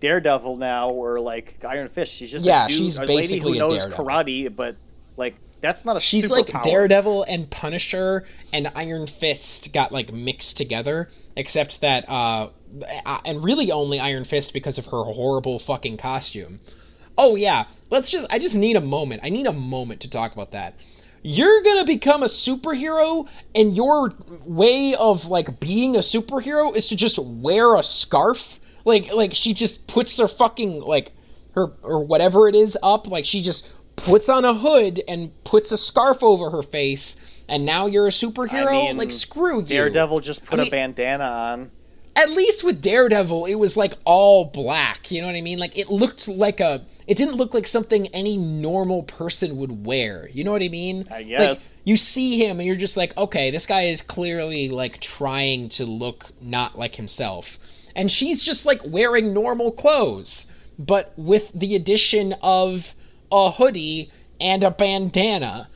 daredevil 0.00 0.56
now 0.56 0.90
or 0.90 1.20
like 1.20 1.64
iron 1.64 1.88
fist. 1.88 2.12
She's 2.12 2.30
just 2.30 2.44
yeah 2.44 2.64
a, 2.64 2.68
dude, 2.68 2.76
she's 2.76 2.98
a 2.98 3.04
lady 3.04 3.38
who 3.38 3.54
knows 3.54 3.86
karate 3.86 4.54
but 4.54 4.76
like 5.16 5.36
that's 5.60 5.84
not 5.84 5.96
a 5.96 6.00
she's 6.00 6.30
like 6.30 6.50
daredevil 6.62 7.24
and 7.24 7.50
punisher 7.50 8.24
and 8.52 8.70
iron 8.74 9.06
fist 9.06 9.72
got 9.72 9.92
like 9.92 10.12
mixed 10.12 10.56
together 10.56 11.08
except 11.34 11.80
that 11.80 12.08
uh 12.08 12.50
and 13.24 13.42
really 13.44 13.70
only 13.70 13.98
iron 14.00 14.24
fist 14.24 14.52
because 14.52 14.78
of 14.78 14.86
her 14.86 15.02
horrible 15.04 15.58
fucking 15.58 15.96
costume 15.96 16.60
oh 17.18 17.34
yeah 17.34 17.64
let's 17.90 18.10
just 18.10 18.26
i 18.30 18.38
just 18.38 18.56
need 18.56 18.76
a 18.76 18.80
moment 18.80 19.20
i 19.24 19.28
need 19.28 19.46
a 19.46 19.52
moment 19.52 20.00
to 20.00 20.10
talk 20.10 20.32
about 20.32 20.50
that 20.52 20.74
you're 21.22 21.62
gonna 21.62 21.84
become 21.84 22.22
a 22.22 22.26
superhero 22.26 23.26
and 23.54 23.76
your 23.76 24.12
way 24.44 24.94
of 24.94 25.26
like 25.26 25.58
being 25.60 25.96
a 25.96 26.00
superhero 26.00 26.74
is 26.74 26.86
to 26.88 26.96
just 26.96 27.18
wear 27.18 27.74
a 27.76 27.82
scarf 27.82 28.60
like 28.84 29.12
like 29.12 29.32
she 29.34 29.52
just 29.54 29.86
puts 29.86 30.16
her 30.18 30.28
fucking 30.28 30.80
like 30.80 31.12
her 31.54 31.68
or 31.82 32.04
whatever 32.04 32.48
it 32.48 32.54
is 32.54 32.76
up 32.82 33.08
like 33.08 33.24
she 33.24 33.40
just 33.42 33.68
puts 33.96 34.28
on 34.28 34.44
a 34.44 34.52
hood 34.54 35.02
and 35.08 35.32
puts 35.42 35.72
a 35.72 35.78
scarf 35.78 36.22
over 36.22 36.50
her 36.50 36.62
face, 36.62 37.16
and 37.48 37.64
now 37.64 37.86
you're 37.86 38.06
a 38.06 38.10
superhero. 38.10 38.66
I 38.68 38.72
mean, 38.88 38.98
like 38.98 39.10
screw 39.10 39.56
you. 39.60 39.62
Daredevil 39.62 40.20
just 40.20 40.44
put 40.44 40.58
I 40.58 40.62
a 40.62 40.64
mean- 40.64 40.70
bandana 40.70 41.24
on. 41.24 41.70
At 42.16 42.30
least 42.30 42.64
with 42.64 42.80
Daredevil, 42.80 43.44
it 43.44 43.56
was 43.56 43.76
like 43.76 43.94
all 44.04 44.46
black. 44.46 45.10
You 45.10 45.20
know 45.20 45.28
what 45.28 45.36
I 45.36 45.42
mean? 45.42 45.58
Like 45.58 45.76
it 45.76 45.90
looked 45.90 46.26
like 46.26 46.60
a. 46.60 46.84
It 47.06 47.16
didn't 47.16 47.36
look 47.36 47.54
like 47.54 47.68
something 47.68 48.08
any 48.08 48.36
normal 48.36 49.04
person 49.04 49.58
would 49.58 49.86
wear. 49.86 50.28
You 50.32 50.42
know 50.42 50.50
what 50.50 50.62
I 50.62 50.68
mean? 50.68 51.04
I 51.10 51.22
guess. 51.22 51.66
Like, 51.66 51.76
you 51.84 51.96
see 51.96 52.44
him 52.44 52.58
and 52.58 52.66
you're 52.66 52.74
just 52.74 52.96
like, 52.96 53.16
okay, 53.16 53.50
this 53.52 53.66
guy 53.66 53.82
is 53.82 54.02
clearly 54.02 54.70
like 54.70 54.98
trying 55.00 55.68
to 55.70 55.84
look 55.84 56.32
not 56.40 56.78
like 56.78 56.96
himself. 56.96 57.58
And 57.94 58.10
she's 58.10 58.42
just 58.42 58.66
like 58.66 58.80
wearing 58.84 59.32
normal 59.32 59.70
clothes, 59.70 60.46
but 60.78 61.12
with 61.16 61.52
the 61.54 61.76
addition 61.76 62.34
of 62.42 62.94
a 63.30 63.52
hoodie 63.52 64.10
and 64.40 64.64
a 64.64 64.70
bandana. 64.70 65.68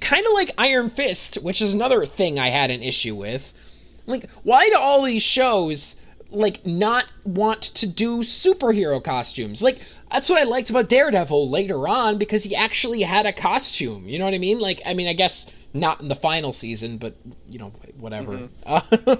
Kind 0.00 0.26
of 0.26 0.32
like 0.32 0.52
Iron 0.56 0.88
Fist, 0.88 1.36
which 1.42 1.60
is 1.60 1.74
another 1.74 2.06
thing 2.06 2.38
I 2.38 2.48
had 2.48 2.70
an 2.70 2.82
issue 2.82 3.14
with. 3.14 3.52
Like, 4.06 4.28
why 4.42 4.68
do 4.68 4.76
all 4.76 5.02
these 5.02 5.22
shows 5.22 5.96
like 6.30 6.66
not 6.66 7.06
want 7.24 7.62
to 7.62 7.86
do 7.86 8.18
superhero 8.18 9.02
costumes? 9.02 9.62
Like, 9.62 9.80
that's 10.10 10.28
what 10.28 10.38
I 10.40 10.44
liked 10.44 10.70
about 10.70 10.88
Daredevil 10.88 11.48
later 11.50 11.86
on 11.88 12.18
because 12.18 12.44
he 12.44 12.54
actually 12.56 13.02
had 13.02 13.26
a 13.26 13.32
costume. 13.32 14.06
You 14.08 14.18
know 14.18 14.24
what 14.24 14.34
I 14.34 14.38
mean? 14.38 14.58
Like, 14.58 14.80
I 14.84 14.94
mean, 14.94 15.06
I 15.08 15.12
guess 15.12 15.46
not 15.72 16.00
in 16.00 16.08
the 16.08 16.14
final 16.16 16.52
season, 16.52 16.98
but 16.98 17.14
you 17.48 17.58
know, 17.58 17.72
whatever. 17.98 18.48
Uh, 18.64 18.80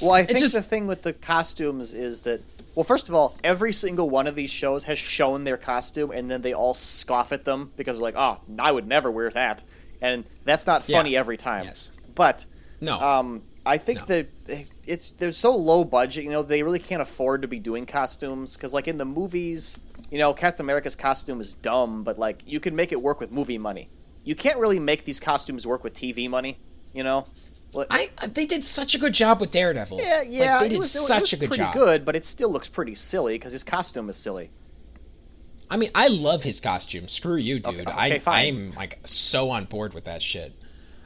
Well, 0.00 0.12
I 0.12 0.22
think 0.24 0.38
just- 0.38 0.54
the 0.54 0.62
thing 0.62 0.86
with 0.86 1.02
the 1.02 1.12
costumes 1.12 1.92
is 1.94 2.22
that, 2.22 2.40
well, 2.74 2.84
first 2.84 3.08
of 3.08 3.14
all, 3.14 3.36
every 3.44 3.72
single 3.72 4.08
one 4.08 4.26
of 4.26 4.34
these 4.36 4.50
shows 4.50 4.84
has 4.84 4.98
shown 4.98 5.44
their 5.44 5.56
costume, 5.56 6.10
and 6.12 6.30
then 6.30 6.42
they 6.42 6.52
all 6.52 6.74
scoff 6.74 7.32
at 7.32 7.44
them 7.44 7.72
because 7.76 7.96
they're 7.96 8.04
like, 8.04 8.14
"Oh, 8.16 8.38
I 8.58 8.70
would 8.70 8.86
never 8.86 9.10
wear 9.10 9.30
that," 9.30 9.64
and 10.00 10.24
that's 10.44 10.66
not 10.66 10.84
funny 10.84 11.10
Yeah. 11.10 11.18
every 11.20 11.36
time. 11.36 11.64
Yes. 11.66 11.90
But 12.14 12.46
no. 12.80 12.98
um, 13.00 13.42
I 13.68 13.78
think 13.78 14.00
No. 14.00 14.04
that 14.06 14.28
it's 14.86 15.10
they're 15.12 15.30
so 15.32 15.54
low 15.56 15.84
budget. 15.84 16.24
You 16.24 16.30
know, 16.30 16.42
they 16.42 16.62
really 16.62 16.78
can't 16.78 17.02
afford 17.02 17.42
to 17.42 17.48
be 17.48 17.58
doing 17.60 17.86
costumes 17.86 18.56
because, 18.56 18.72
like 18.74 18.88
in 18.88 18.96
the 18.98 19.04
movies, 19.04 19.76
you 20.10 20.18
know, 20.18 20.32
Captain 20.32 20.64
America's 20.64 20.96
costume 20.96 21.40
is 21.40 21.54
dumb, 21.54 22.02
but 22.02 22.18
like 22.18 22.42
you 22.46 22.60
can 22.60 22.74
make 22.74 22.92
it 22.92 23.00
work 23.02 23.20
with 23.20 23.30
movie 23.30 23.58
money. 23.58 23.90
You 24.24 24.34
can't 24.34 24.58
really 24.58 24.78
make 24.80 25.04
these 25.04 25.20
costumes 25.20 25.66
work 25.66 25.84
with 25.84 25.94
TV 25.94 26.28
money. 26.28 26.58
You 26.92 27.02
know. 27.04 27.26
Like- 27.74 27.88
I 27.90 28.08
they 28.26 28.46
did 28.46 28.64
such 28.64 28.94
a 28.94 28.98
good 28.98 29.12
job 29.12 29.40
with 29.42 29.50
Daredevil. 29.50 29.98
yeah, 30.00 30.18
Like, 30.20 30.28
yeah, 30.30 30.58
they 30.60 30.66
it 30.66 30.68
did 30.70 30.78
was, 30.78 30.90
such 30.92 31.34
a 31.34 31.36
good 31.36 31.48
pretty 31.48 31.62
job. 31.64 31.74
good, 31.74 32.04
but 32.06 32.16
it 32.16 32.24
still 32.24 32.50
looks 32.50 32.66
pretty 32.68 32.94
silly 32.94 33.34
because 33.34 33.52
his 33.52 33.62
costume 33.62 34.08
is 34.08 34.16
silly. 34.16 34.50
I 35.70 35.76
mean, 35.76 35.90
I 35.94 36.08
love 36.08 36.42
his 36.42 36.60
costume. 36.60 37.08
Screw 37.08 37.36
you, 37.36 37.60
dude. 37.60 37.86
Okay, 37.86 38.22
I, 38.26 38.40
I'm 38.46 38.70
like 38.72 38.98
so 39.04 39.50
on 39.50 39.66
board 39.66 39.92
with 39.92 40.04
that 40.04 40.22
shit. 40.22 40.54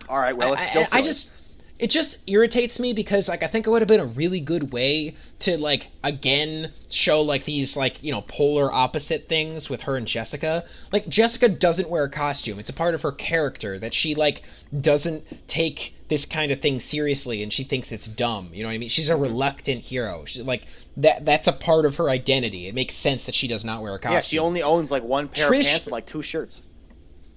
All 0.09 0.19
right, 0.19 0.37
well, 0.37 0.53
it's 0.53 0.63
I- 0.67 0.71
still 0.71 0.81
I, 0.83 0.85
I 0.85 0.85
silly. 0.85 1.03
just 1.03 1.33
it 1.79 1.91
just 1.91 2.19
irritates 2.27 2.79
me 2.79 2.93
because 2.93 3.29
like 3.29 3.43
I 3.43 3.49
think 3.49 3.67
it 3.67 3.71
would 3.71 3.83
have 3.83 3.89
been 3.89 4.01
a 4.01 4.07
really 4.07 4.41
good 4.41 4.73
way 4.73 5.17
to 5.41 5.57
like 5.57 5.89
again 6.05 6.73
show 6.89 7.21
like 7.21 7.45
these 7.45 7.77
like 7.77 8.03
you 8.03 8.13
know 8.13 8.23
polar 8.23 8.73
opposite 8.73 9.29
things 9.29 9.69
with 9.69 9.83
her 9.83 9.97
and 9.97 10.07
Jessica. 10.07 10.65
Like 10.93 11.09
Jessica 11.09 11.49
doesn't 11.49 11.89
wear 11.89 12.05
a 12.05 12.11
costume. 12.11 12.59
It's 12.59 12.71
a 12.71 12.75
part 12.75 12.95
of 12.95 13.03
her 13.03 13.13
character 13.13 13.79
that 13.79 13.95
she 13.95 14.15
like 14.15 14.43
doesn't 14.81 15.49
take 15.49 15.97
this 16.09 16.25
kind 16.27 16.53
of 16.53 16.61
thing 16.61 16.79
seriously 16.79 17.43
and 17.43 17.53
she 17.53 17.65
thinks 17.65 17.91
it's 17.91 18.07
dumb. 18.07 18.51
You 18.53 18.63
know 18.63 18.69
what 18.69 18.75
I 18.75 18.79
mean? 18.79 18.89
She's 18.89 19.09
a 19.09 19.17
reluctant 19.17 19.81
hero. 19.81 20.25
She's 20.27 20.43
like 20.43 20.67
that 20.99 21.25
that's 21.25 21.47
a 21.47 21.53
part 21.53 21.85
of 21.85 21.97
her 21.97 22.09
identity. 22.11 22.69
It 22.69 22.75
makes 22.75 22.95
sense 22.95 23.25
that 23.27 23.35
she 23.35 23.49
does 23.49 23.65
not 23.65 23.83
wear 23.83 23.95
a 23.95 23.99
costume. 23.99 24.15
yeah, 24.15 24.21
she 24.21 24.39
only 24.39 24.63
owns 24.63 24.93
like 24.93 25.03
one 25.03 25.29
pair 25.29 25.51
Trish- 25.51 25.61
of 25.61 25.67
pants 25.67 25.87
and 25.87 25.93
like 25.93 26.07
two 26.07 26.23
shirts. 26.23 26.63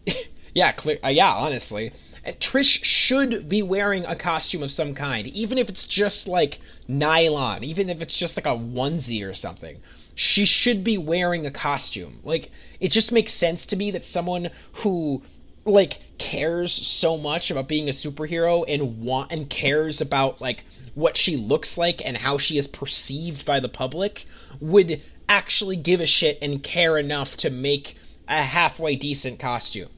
Yeah, 0.55 0.71
clear. 0.71 0.97
Uh, 1.03 1.09
yeah, 1.09 1.31
honestly, 1.33 1.91
Trish 2.33 2.83
should 2.83 3.47
be 3.47 3.61
wearing 3.61 4.05
a 4.05 4.15
costume 4.15 4.63
of 4.63 4.71
some 4.71 4.95
kind, 4.95 5.27
even 5.27 5.57
if 5.57 5.69
it's 5.69 5.85
just 5.85 6.27
like 6.27 6.59
nylon, 6.87 7.63
even 7.63 7.89
if 7.89 8.01
it's 8.01 8.17
just 8.17 8.35
like 8.35 8.47
a 8.47 8.57
onesie 8.57 9.27
or 9.27 9.33
something. 9.33 9.77
She 10.15 10.45
should 10.45 10.83
be 10.83 10.97
wearing 10.97 11.45
a 11.45 11.51
costume. 11.51 12.19
Like 12.23 12.51
it 12.79 12.89
just 12.89 13.11
makes 13.11 13.33
sense 13.33 13.65
to 13.67 13.75
me 13.75 13.91
that 13.91 14.05
someone 14.05 14.49
who 14.73 15.21
like 15.65 15.99
cares 16.17 16.71
so 16.71 17.17
much 17.17 17.51
about 17.51 17.67
being 17.67 17.89
a 17.89 17.91
superhero 17.91 18.63
and 18.67 19.01
want 19.01 19.31
and 19.31 19.49
cares 19.49 19.99
about 19.99 20.39
like 20.39 20.63
what 20.93 21.17
she 21.17 21.35
looks 21.35 21.77
like 21.77 22.05
and 22.05 22.17
how 22.17 22.37
she 22.37 22.57
is 22.57 22.67
perceived 22.67 23.45
by 23.45 23.59
the 23.59 23.69
public 23.69 24.25
would 24.59 25.01
actually 25.27 25.75
give 25.75 25.99
a 25.99 26.05
shit 26.05 26.37
and 26.41 26.63
care 26.63 26.97
enough 26.97 27.35
to 27.37 27.49
make 27.49 27.97
a 28.27 28.41
halfway 28.41 28.95
decent 28.95 29.39
costume. 29.39 29.89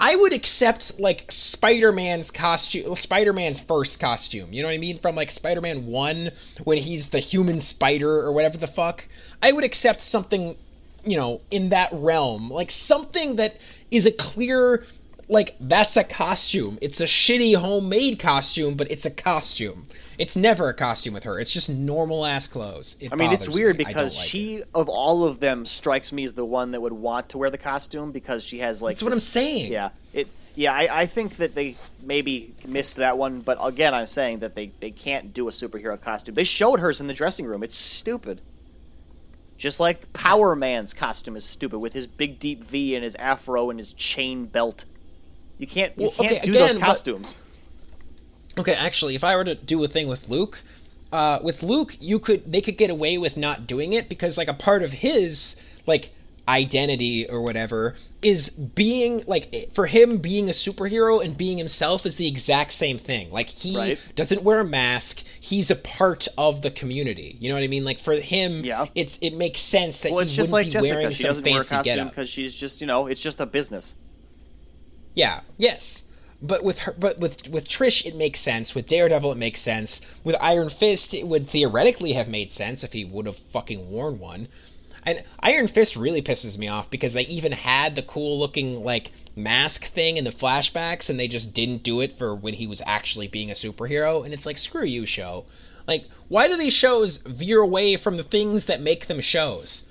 I 0.00 0.16
would 0.16 0.32
accept 0.32 0.98
like 0.98 1.30
Spider-Man's 1.30 2.30
costume, 2.30 2.96
Spider-Man's 2.96 3.60
first 3.60 4.00
costume. 4.00 4.50
You 4.50 4.62
know 4.62 4.68
what 4.68 4.74
I 4.74 4.78
mean? 4.78 4.98
From 4.98 5.14
like 5.14 5.30
Spider-Man 5.30 5.86
1 5.86 6.30
when 6.64 6.78
he's 6.78 7.10
the 7.10 7.18
human 7.18 7.60
spider 7.60 8.10
or 8.10 8.32
whatever 8.32 8.56
the 8.56 8.66
fuck. 8.66 9.06
I 9.42 9.52
would 9.52 9.62
accept 9.62 10.00
something, 10.00 10.56
you 11.04 11.18
know, 11.18 11.42
in 11.50 11.68
that 11.68 11.90
realm. 11.92 12.50
Like 12.50 12.70
something 12.70 13.36
that 13.36 13.58
is 13.90 14.06
a 14.06 14.12
clear 14.12 14.86
like 15.30 15.54
that's 15.60 15.96
a 15.96 16.04
costume. 16.04 16.78
It's 16.82 17.00
a 17.00 17.04
shitty 17.04 17.56
homemade 17.56 18.18
costume, 18.18 18.74
but 18.74 18.90
it's 18.90 19.06
a 19.06 19.10
costume. 19.10 19.86
It's 20.18 20.36
never 20.36 20.68
a 20.68 20.74
costume 20.74 21.14
with 21.14 21.24
her. 21.24 21.38
It's 21.38 21.52
just 21.52 21.70
normal 21.70 22.26
ass 22.26 22.46
clothes. 22.46 22.96
It 23.00 23.12
I 23.12 23.16
mean, 23.16 23.32
it's 23.32 23.48
weird 23.48 23.78
me. 23.78 23.84
Because 23.84 24.16
like 24.16 24.26
it. 24.26 24.28
she, 24.28 24.62
of 24.74 24.88
all 24.88 25.24
of 25.24 25.40
them, 25.40 25.64
strikes 25.64 26.12
me 26.12 26.24
as 26.24 26.32
the 26.34 26.44
one 26.44 26.72
that 26.72 26.82
would 26.82 26.92
want 26.92 27.30
to 27.30 27.38
wear 27.38 27.48
the 27.48 27.58
costume 27.58 28.12
because 28.12 28.44
she 28.44 28.58
has 28.58 28.82
like. 28.82 28.96
That's 28.96 29.04
what 29.04 29.12
I'm 29.12 29.20
saying. 29.20 29.72
Yeah, 29.72 29.90
it. 30.12 30.28
Yeah, 30.56 30.74
I, 30.74 30.88
I 31.02 31.06
think 31.06 31.36
that 31.36 31.54
they 31.54 31.76
maybe 32.02 32.52
missed 32.66 32.96
that 32.96 33.16
one, 33.16 33.40
but 33.40 33.56
again, 33.60 33.94
I'm 33.94 34.06
saying 34.06 34.40
that 34.40 34.56
they, 34.56 34.72
they 34.80 34.90
can't 34.90 35.32
do 35.32 35.46
a 35.46 35.52
superhero 35.52 35.98
costume. 35.98 36.34
They 36.34 36.44
showed 36.44 36.80
hers 36.80 37.00
in 37.00 37.06
the 37.06 37.14
dressing 37.14 37.46
room. 37.46 37.62
It's 37.62 37.76
stupid. 37.76 38.40
Just 39.56 39.78
like 39.78 40.12
Power 40.12 40.56
Man's 40.56 40.92
costume 40.92 41.36
is 41.36 41.44
stupid 41.44 41.78
with 41.78 41.92
his 41.92 42.08
big 42.08 42.40
deep 42.40 42.64
V 42.64 42.96
and 42.96 43.04
his 43.04 43.14
afro 43.14 43.70
and 43.70 43.78
his 43.78 43.92
chain 43.92 44.46
belt. 44.46 44.86
You 45.60 45.66
can't 45.66 45.92
you 45.96 46.04
Well, 46.04 46.10
can't 46.12 46.32
okay, 46.32 46.40
do 46.40 46.52
those 46.52 46.70
again, 46.70 46.80
but- 46.80 46.86
costumes. 46.86 47.38
Okay, 48.58 48.74
actually, 48.74 49.14
if 49.14 49.22
I 49.22 49.36
were 49.36 49.44
to 49.44 49.54
do 49.54 49.82
a 49.84 49.88
thing 49.88 50.08
with 50.08 50.28
Luke, 50.28 50.62
uh, 51.12 51.38
with 51.42 51.62
Luke, 51.62 51.96
you 52.00 52.18
could 52.18 52.50
they 52.50 52.60
could 52.60 52.76
get 52.78 52.90
away 52.90 53.16
with 53.18 53.36
not 53.36 53.66
doing 53.66 53.92
it 53.92 54.08
because 54.08 54.36
like 54.38 54.48
a 54.48 54.54
part 54.54 54.82
of 54.82 54.92
his 54.92 55.54
like 55.86 56.10
identity 56.48 57.28
or 57.28 57.42
whatever 57.42 57.94
is 58.22 58.50
being 58.50 59.22
like 59.26 59.70
for 59.72 59.86
him 59.86 60.16
being 60.18 60.48
a 60.48 60.52
superhero 60.52 61.24
and 61.24 61.36
being 61.36 61.58
himself 61.58 62.04
is 62.04 62.16
the 62.16 62.26
exact 62.26 62.72
same 62.72 62.98
thing. 62.98 63.30
Like 63.30 63.48
he 63.48 63.76
Right. 63.76 63.98
doesn't 64.16 64.42
wear 64.42 64.60
a 64.60 64.64
mask. 64.64 65.22
He's 65.38 65.70
a 65.70 65.76
part 65.76 66.26
of 66.36 66.62
the 66.62 66.70
community. 66.70 67.36
You 67.38 67.50
know 67.50 67.54
what 67.54 67.62
I 67.64 67.68
mean? 67.68 67.84
Like 67.84 68.00
for 68.00 68.14
him, 68.14 68.62
Yeah. 68.64 68.86
it's 68.94 69.16
it 69.20 69.34
makes 69.34 69.60
sense 69.60 70.00
that 70.00 70.10
Well, 70.10 70.20
it's 70.20 70.34
just 70.34 70.52
like 70.52 70.68
Jessica. 70.70 71.12
She 71.12 71.22
doesn't 71.22 71.44
wear 71.44 71.60
a 71.60 71.64
costume 71.64 72.08
because 72.08 72.28
she's 72.28 72.54
just 72.54 72.80
you 72.80 72.86
know 72.86 73.06
it's 73.06 73.22
just 73.22 73.40
a 73.40 73.46
business. 73.46 73.94
Yeah. 75.14 75.40
Yes. 75.56 76.04
But 76.42 76.64
with 76.64 76.80
her, 76.80 76.94
but 76.98 77.18
with 77.18 77.48
with 77.48 77.68
Trish, 77.68 78.06
it 78.06 78.16
makes 78.16 78.40
sense. 78.40 78.74
With 78.74 78.86
Daredevil, 78.86 79.32
it 79.32 79.38
makes 79.38 79.60
sense. 79.60 80.00
With 80.24 80.36
Iron 80.40 80.70
Fist, 80.70 81.12
it 81.12 81.26
would 81.26 81.48
theoretically 81.48 82.12
have 82.14 82.28
made 82.28 82.52
sense 82.52 82.82
if 82.82 82.94
he 82.94 83.04
would 83.04 83.26
have 83.26 83.36
fucking 83.36 83.90
worn 83.90 84.18
one. 84.18 84.48
And 85.04 85.24
Iron 85.40 85.66
Fist 85.66 85.96
really 85.96 86.22
pisses 86.22 86.56
me 86.58 86.68
off 86.68 86.90
because 86.90 87.12
they 87.12 87.22
even 87.22 87.52
had 87.52 87.94
the 87.94 88.02
cool 88.02 88.38
looking 88.38 88.82
like 88.82 89.12
mask 89.36 89.86
thing 89.86 90.16
in 90.16 90.24
the 90.24 90.30
flashbacks, 90.30 91.10
and 91.10 91.20
they 91.20 91.28
just 91.28 91.52
didn't 91.52 91.82
do 91.82 92.00
it 92.00 92.16
for 92.16 92.34
when 92.34 92.54
he 92.54 92.66
was 92.66 92.80
actually 92.86 93.28
being 93.28 93.50
a 93.50 93.54
superhero. 93.54 94.24
And 94.24 94.32
it's 94.32 94.46
like, 94.46 94.58
screw 94.58 94.84
you, 94.84 95.04
show. 95.04 95.44
Like, 95.86 96.06
why 96.28 96.48
do 96.48 96.56
these 96.56 96.72
shows 96.72 97.18
veer 97.18 97.60
away 97.60 97.96
from 97.96 98.16
the 98.16 98.22
things 98.22 98.64
that 98.64 98.80
make 98.80 99.08
them 99.08 99.20
shows? 99.20 99.84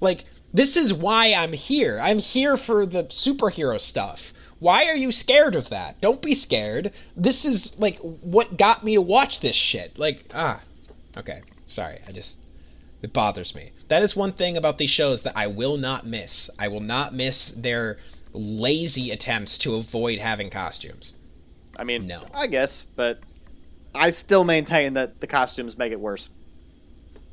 Like, 0.00 0.24
this 0.52 0.76
is 0.76 0.92
why 0.92 1.32
I'm 1.32 1.54
here. 1.54 1.98
I'm 1.98 2.18
here 2.18 2.56
for 2.58 2.84
the 2.84 3.04
superhero 3.04 3.80
stuff. 3.80 4.33
Why 4.58 4.84
are 4.86 4.94
you 4.96 5.10
scared 5.12 5.54
of 5.54 5.68
that? 5.70 6.00
Don't 6.00 6.22
be 6.22 6.34
scared. 6.34 6.92
This 7.16 7.44
is 7.44 7.78
like 7.78 7.98
what 7.98 8.56
got 8.56 8.84
me 8.84 8.94
to 8.94 9.02
watch 9.02 9.40
this 9.40 9.56
shit. 9.56 9.98
Like, 9.98 10.24
ah, 10.34 10.60
okay. 11.16 11.42
Sorry. 11.66 11.98
I 12.06 12.12
just 12.12 12.38
it 13.02 13.12
bothers 13.12 13.54
me. 13.54 13.72
That 13.88 14.02
is 14.02 14.16
one 14.16 14.32
thing 14.32 14.56
about 14.56 14.78
these 14.78 14.90
shows 14.90 15.22
that 15.22 15.36
I 15.36 15.46
will 15.46 15.76
not 15.76 16.06
miss. 16.06 16.48
I 16.58 16.68
will 16.68 16.80
not 16.80 17.12
miss 17.14 17.50
their 17.50 17.98
lazy 18.32 19.10
attempts 19.10 19.58
to 19.58 19.74
avoid 19.74 20.18
having 20.18 20.50
costumes. 20.50 21.14
I 21.76 21.84
mean, 21.84 22.06
No. 22.06 22.22
I 22.32 22.46
guess, 22.46 22.82
but 22.82 23.20
I 23.94 24.10
still 24.10 24.44
maintain 24.44 24.94
that 24.94 25.20
the 25.20 25.26
costumes 25.26 25.76
make 25.76 25.92
it 25.92 26.00
worse. 26.00 26.30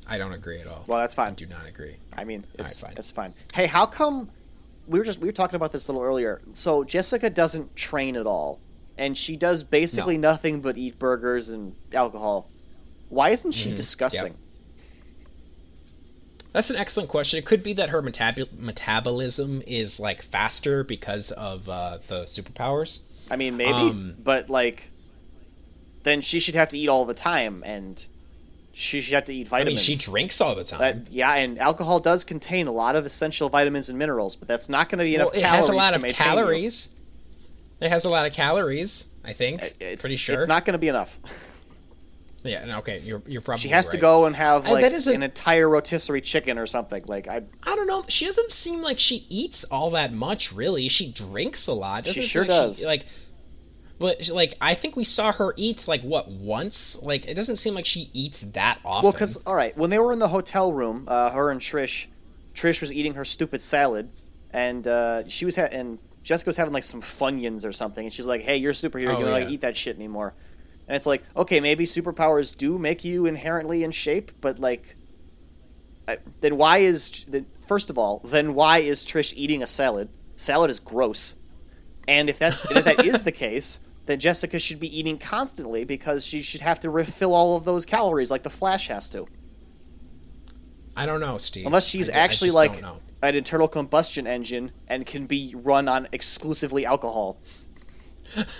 I 0.08 0.18
don't 0.18 0.34
agree 0.34 0.60
at 0.60 0.68
all. 0.68 0.84
Well, 0.88 1.00
that's 1.00 1.18
I 1.18 1.26
fine. 1.28 1.36
do 1.36 1.46
not 1.46 1.66
agree. 1.68 1.96
I 2.18 2.24
mean, 2.26 2.46
it's 2.60 2.80
fine. 2.82 2.94
it's 2.98 3.12
fine. 3.12 3.34
Hey, 3.54 3.66
how 3.68 3.86
come 3.86 4.30
we 4.92 5.00
were 5.00 5.06
just 5.06 5.20
we 5.20 5.28
were 5.28 5.32
talking 5.34 5.56
about 5.56 5.72
this 5.72 5.88
a 5.88 5.92
little 5.92 6.06
earlier? 6.06 6.42
So 6.52 6.84
Jessica 6.84 7.30
doesn't 7.30 7.76
train 7.76 8.18
at 8.18 8.28
all, 8.28 8.60
and 8.98 9.18
she 9.18 9.38
does 9.38 9.64
basically 9.64 10.18
nothing 10.18 10.60
but 10.60 10.78
eat 10.78 11.00
burgers 11.00 11.50
and 11.50 11.76
alcohol. 11.94 12.50
Why 13.10 13.30
isn't 13.30 13.54
she 13.54 13.72
Mhm. 13.72 13.76
disgusting? 13.78 14.36
That's 16.54 16.70
an 16.70 16.76
excellent 16.76 17.10
question. 17.10 17.40
It 17.40 17.46
could 17.46 17.64
be 17.64 17.72
that 17.74 17.90
her 17.90 18.02
metab- 18.02 18.60
metabolism 18.60 19.64
is 19.66 20.00
like 20.02 20.22
faster 20.22 20.84
because 20.84 21.32
of 21.32 21.70
uh, 21.70 22.00
the 22.08 22.24
superpowers. 22.24 23.00
I 23.30 23.38
mean, 23.38 23.56
maybe, 23.56 23.72
Um, 23.72 24.16
but 24.22 24.50
like, 24.50 24.92
then 26.04 26.20
she 26.20 26.42
should 26.42 26.56
have 26.56 26.68
to 26.70 26.78
eat 26.78 26.90
all 26.90 27.06
the 27.06 27.14
time, 27.14 27.64
and 27.66 28.06
she 28.74 29.02
should 29.02 29.14
have 29.16 29.26
to 29.26 29.34
eat 29.34 29.52
I 29.52 29.58
mean, 29.60 29.66
vitamins. 29.76 29.82
she 29.82 29.96
drinks 29.96 30.40
all 30.42 30.56
the 30.56 30.64
time. 30.64 31.04
Yeah, 31.12 31.34
and 31.34 31.60
alcohol 31.60 32.00
does 32.00 32.24
contain 32.24 32.68
a 32.68 32.72
lot 32.72 32.96
of 32.96 33.06
essential 33.06 33.50
vitamins 33.50 33.90
and 33.90 34.00
minerals, 34.00 34.36
but 34.36 34.48
that's 34.48 34.70
not 34.70 34.90
going 34.90 35.00
to 35.00 35.06
be 35.06 35.16
enough 35.16 35.32
well, 35.32 35.40
it 35.40 35.42
calories 35.42 35.66
has 35.66 35.70
a 35.70 35.74
lot 35.74 35.96
of 35.96 36.02
maintain 36.02 36.28
you. 36.28 36.34
calories. 36.36 36.90
It 37.82 37.90
has 37.90 38.06
a 38.06 38.10
lot 38.10 38.26
of 38.28 38.34
calories. 38.34 39.08
I 39.26 39.34
think. 39.34 39.76
It's, 39.80 40.04
Pretty 40.04 40.16
sure. 40.16 40.36
it's 40.36 40.48
not 40.48 40.66
going 40.66 40.74
to 40.74 40.80
be 40.80 40.88
enough. 40.88 41.20
Yeah. 42.44 42.80
Okay. 42.80 43.00
You're 43.04 43.22
you're 43.28 43.42
probably. 43.42 43.62
She 43.62 43.70
has 43.70 43.90
to 43.90 43.98
go 43.98 44.26
and 44.26 44.36
have 44.36 44.68
like 44.68 44.84
a- 44.84 45.12
an 45.14 45.22
entire 45.22 45.70
rotisserie 45.70 46.22
chicken 46.22 46.58
or 46.58 46.66
something. 46.66 47.04
Like 47.08 47.28
I, 47.28 47.44
I 47.62 47.76
don't 47.76 47.86
know. 47.86 48.04
She 48.08 48.26
doesn't 48.26 48.52
seem 48.52 48.82
like 48.82 49.00
she 49.00 49.28
eats 49.30 49.64
all 49.66 49.92
that 49.92 50.12
much. 50.12 50.52
Really, 50.52 50.88
she 50.88 51.12
drinks 51.12 51.68
a 51.68 51.74
lot. 51.74 52.08
She 52.08 52.14
Doesn't 52.14 52.22
seem 52.24 52.30
sure 52.30 52.42
like 52.42 52.50
does. 52.50 52.84
like, 52.84 53.06
but 54.02 54.28
like 54.30 54.56
I 54.60 54.74
think 54.74 54.96
we 54.96 55.04
saw 55.04 55.32
her 55.32 55.54
eat 55.56 55.88
like 55.88 56.02
what 56.02 56.28
once. 56.28 56.98
Like 57.04 57.28
it 57.28 57.36
doesn't 57.36 57.58
seem 57.58 57.76
like 57.76 57.86
she 57.86 58.10
eats 58.14 58.42
that 58.54 58.80
often. 58.84 59.04
well, 59.04 59.12
because 59.12 59.38
all 59.46 59.54
right, 59.54 59.78
when 59.78 59.92
they 59.92 60.00
were 60.00 60.12
in 60.12 60.18
the 60.18 60.28
hotel 60.28 60.74
room, 60.74 61.06
uh, 61.08 61.30
her 61.30 61.52
and 61.52 61.62
Trish, 61.62 62.08
Trish 62.56 62.82
was 62.82 62.92
eating 62.92 63.14
her 63.14 63.24
stupid 63.24 63.62
salad, 63.62 64.10
and 64.50 64.88
uh, 64.88 65.30
she 65.30 65.46
was 65.46 65.56
ha- 65.56 65.70
and 65.72 66.00
Jessica 66.24 66.50
was 66.50 66.58
having 66.58 66.74
like 66.74 66.84
some 66.84 67.02
Funyuns 67.02 67.64
or 67.64 67.72
something, 67.72 68.04
and 68.04 68.12
she's 68.12 68.26
like, 68.26 68.42
"Hey, 68.42 68.58
you're 68.58 68.72
a 68.72 68.74
superhero. 68.74 69.10
Oh, 69.10 69.20
you 69.20 69.26
don't 69.26 69.28
yeah. 69.28 69.46
like 69.46 69.50
eat 69.52 69.62
that 69.62 69.78
shit 69.78 69.96
anymore." 69.96 70.34
And 70.88 70.96
it's 70.96 71.06
like, 71.06 71.24
okay, 71.38 71.60
maybe 71.60 71.86
superpowers 71.86 72.58
do 72.58 72.80
make 72.80 73.06
you 73.06 73.28
inherently 73.28 73.84
in 73.84 73.92
shape, 73.92 74.32
but 74.42 74.58
like, 74.58 74.96
I- 76.08 76.18
then 76.42 76.58
why 76.58 76.80
is 76.80 77.24
then, 77.28 77.46
first 77.68 77.92
of 77.92 78.00
all, 78.00 78.20
then 78.26 78.56
why 78.56 78.80
is 78.80 79.06
Trish 79.06 79.32
eating 79.36 79.62
a 79.62 79.68
salad? 79.68 80.10
Salad 80.38 80.72
is 80.72 80.80
gross, 80.80 81.36
and 82.08 82.32
if 82.32 82.40
that 82.40 82.66
and 82.66 82.80
if 82.80 82.86
that 82.86 83.06
is 83.06 83.22
the 83.22 83.32
case, 83.46 83.80
then 84.12 84.20
Jessica 84.20 84.60
should 84.60 84.80
be 84.80 84.96
eating 84.98 85.18
constantly 85.18 85.84
because 85.86 86.26
she 86.26 86.42
should 86.42 86.62
have 86.62 86.80
to 86.82 86.90
refill 86.90 87.34
all 87.34 87.56
of 87.58 87.64
those 87.64 87.86
calories 87.86 88.30
like 88.30 88.44
the 88.44 88.50
Flash 88.50 88.88
has 88.90 89.10
to. 89.10 89.26
I 90.96 91.06
don't 91.06 91.22
know, 91.22 91.38
Steve. 91.38 91.66
Unless 91.66 91.88
she's 91.88 92.10
I 92.10 92.12
ju- 92.14 92.18
I 92.20 92.22
actually 92.22 92.52
like 92.52 92.84
an 93.24 93.36
internal 93.36 93.68
combustion 93.68 94.28
engine 94.28 94.72
and 94.88 95.06
can 95.06 95.26
be 95.26 95.54
run 95.56 95.88
on 95.88 96.08
exclusively 96.12 96.86
alcohol. 96.86 97.40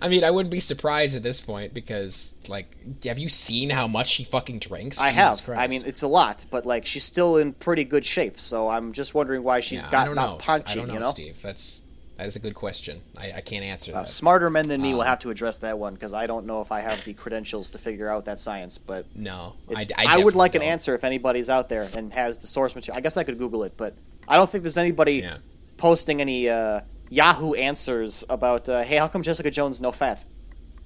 I 0.00 0.08
mean, 0.08 0.22
I 0.22 0.30
wouldn't 0.30 0.50
be 0.52 0.60
surprised 0.60 1.16
at 1.16 1.22
this 1.22 1.40
point 1.40 1.74
because, 1.74 2.34
like, 2.46 2.66
have 3.04 3.18
you 3.18 3.28
seen 3.28 3.70
how 3.70 3.88
much 3.88 4.08
she 4.08 4.24
fucking 4.24 4.60
drinks? 4.60 5.00
I 5.00 5.10
Jesus 5.10 5.46
have. 5.46 5.58
I 5.58 5.66
mean, 5.66 5.82
it's 5.86 6.02
a 6.02 6.08
lot, 6.08 6.44
but 6.50 6.64
like 6.66 6.86
she's 6.86 7.04
still 7.04 7.36
in 7.36 7.52
pretty 7.52 7.84
good 7.84 8.04
shape. 8.04 8.38
So 8.38 8.68
I'm 8.68 8.92
just 8.92 9.14
wondering 9.14 9.42
why 9.42 9.60
she's 9.60 9.82
Yeah, 9.82 9.90
got 9.90 10.14
not 10.14 10.30
know. 10.32 10.36
punchy. 10.38 10.72
I 10.72 10.74
don't 10.76 10.88
know, 10.88 10.94
you 10.94 11.00
know, 11.00 11.10
Steve. 11.10 11.36
That's 11.42 11.82
that 12.18 12.26
is 12.26 12.36
a 12.36 12.38
good 12.40 12.54
question. 12.54 13.00
I, 13.16 13.32
I 13.36 13.40
can't 13.40 13.64
answer 13.64 13.92
uh, 13.94 14.00
that. 14.00 14.08
smarter 14.08 14.50
men 14.50 14.68
than 14.68 14.82
me 14.82 14.92
will 14.92 15.00
Um, 15.02 15.06
have 15.06 15.20
to 15.20 15.30
address 15.30 15.58
that 15.58 15.78
one 15.78 15.94
because 15.94 16.12
I 16.12 16.26
don't 16.26 16.44
know 16.46 16.60
if 16.60 16.70
I 16.72 16.80
have 16.80 17.02
the 17.04 17.14
credentials 17.14 17.70
to 17.70 17.78
figure 17.78 18.10
out 18.10 18.24
that 18.26 18.38
science. 18.40 18.76
But 18.76 19.06
no, 19.14 19.54
I, 19.74 19.86
I, 19.96 20.04
I, 20.06 20.18
would 20.18 20.34
like 20.34 20.54
an 20.54 20.60
don't. 20.60 20.70
answer 20.70 20.94
if 20.94 21.04
anybody's 21.04 21.48
out 21.48 21.68
there 21.70 21.88
and 21.94 22.12
has 22.12 22.36
the 22.38 22.46
source 22.48 22.74
material. 22.74 22.98
I 22.98 23.00
guess 23.00 23.16
I 23.16 23.22
could 23.24 23.38
Google 23.38 23.62
it, 23.64 23.72
but 23.76 23.94
I 24.26 24.36
don't 24.36 24.50
think 24.50 24.62
there's 24.64 24.76
anybody 24.78 25.14
Yeah. 25.20 25.38
posting 25.78 26.20
any 26.20 26.48
uh, 26.48 26.80
Yahoo 27.08 27.54
answers 27.54 28.24
about, 28.28 28.68
uh, 28.68 28.82
hey, 28.82 28.96
how 28.96 29.06
come 29.08 29.22
Jessica 29.22 29.50
Jones 29.50 29.80
no 29.80 29.92
fat? 29.92 30.24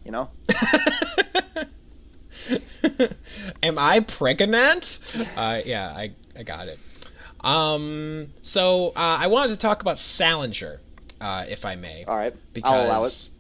You 0.04 0.12
know. 0.12 0.30
Am 3.62 3.78
I 3.78 4.00
pregnant? 4.00 4.98
uh, 5.36 5.60
yeah, 5.64 5.88
I, 5.96 6.12
I 6.36 6.42
got 6.42 6.68
it. 6.68 6.78
Um, 7.40 8.28
so 8.42 8.88
uh, 8.88 8.92
I 9.20 9.26
wanted 9.28 9.50
to 9.50 9.56
talk 9.58 9.82
about 9.82 9.96
Sallinger, 9.96 10.78
uh, 11.22 11.44
if 11.48 11.64
I 11.64 11.76
may. 11.76 12.04
All 12.04 12.16
right, 12.16 12.34
because 12.52 12.72
I'll 12.72 12.86
allow 12.86 13.04
it. 13.04 13.30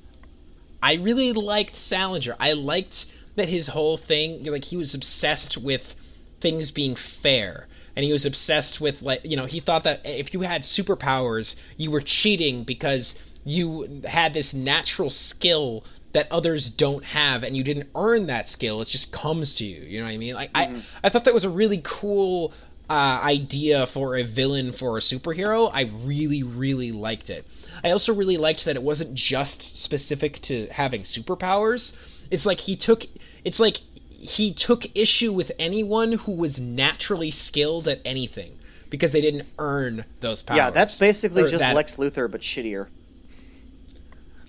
I 0.82 0.94
really 0.94 1.32
liked 1.32 1.74
Sallinger. 1.74 2.36
I 2.40 2.52
liked 2.52 3.06
that 3.36 3.48
his 3.48 3.68
whole 3.68 3.96
thing, 3.96 4.44
like 4.44 4.64
he 4.66 4.76
was 4.76 4.94
obsessed 4.94 5.58
with 5.58 5.94
things 6.40 6.70
being 6.70 6.96
fair. 6.96 7.66
And 7.94 8.04
he 8.04 8.12
was 8.12 8.24
obsessed 8.24 8.80
with 8.80 9.02
like 9.02 9.20
you 9.24 9.36
know, 9.36 9.46
he 9.46 9.60
thought 9.60 9.84
that 9.84 10.00
if 10.04 10.32
you 10.32 10.40
had 10.40 10.62
superpowers, 10.62 11.56
you 11.76 11.90
were 11.90 12.00
cheating 12.00 12.64
because 12.64 13.16
you 13.44 14.02
had 14.04 14.32
this 14.32 14.54
natural 14.54 15.10
skill 15.10 15.84
that 16.12 16.30
others 16.30 16.70
don't 16.70 17.04
have 17.04 17.42
and 17.42 17.56
you 17.56 17.64
didn't 17.64 17.88
earn 17.94 18.26
that 18.26 18.48
skill. 18.48 18.80
It 18.80 18.88
just 18.88 19.12
comes 19.12 19.54
to 19.56 19.64
you. 19.64 19.82
You 19.82 20.00
know 20.00 20.06
what 20.06 20.12
I 20.12 20.18
mean? 20.18 20.34
Like 20.34 20.50
I 20.54 20.82
I 21.02 21.08
thought 21.08 21.24
that 21.24 21.34
was 21.34 21.44
a 21.44 21.50
really 21.50 21.80
cool 21.82 22.54
uh, 22.92 23.20
idea 23.22 23.86
for 23.86 24.16
a 24.18 24.22
villain 24.22 24.70
for 24.70 24.98
a 24.98 25.00
superhero. 25.00 25.70
I 25.72 25.90
really, 26.04 26.42
really 26.42 26.92
liked 26.92 27.30
it. 27.30 27.46
I 27.82 27.90
also 27.90 28.12
really 28.12 28.36
liked 28.36 28.66
that 28.66 28.76
it 28.76 28.82
wasn't 28.82 29.14
just 29.14 29.78
specific 29.78 30.42
to 30.42 30.66
having 30.66 31.00
superpowers. 31.04 31.96
It's 32.30 32.44
like 32.44 32.60
he 32.60 32.76
took. 32.76 33.04
It's 33.46 33.58
like 33.58 33.78
he 34.10 34.52
took 34.52 34.84
issue 34.94 35.32
with 35.32 35.52
anyone 35.58 36.12
who 36.12 36.32
was 36.32 36.60
naturally 36.60 37.30
skilled 37.30 37.88
at 37.88 38.02
anything 38.04 38.58
because 38.90 39.10
they 39.12 39.22
didn't 39.22 39.48
earn 39.58 40.04
those 40.20 40.42
powers. 40.42 40.58
Yeah, 40.58 40.68
that's 40.68 40.98
basically 40.98 41.44
Or 41.44 41.48
just 41.48 41.60
that- 41.60 41.74
Lex 41.74 41.96
Luthor, 41.96 42.30
but 42.30 42.42
shittier. 42.42 42.88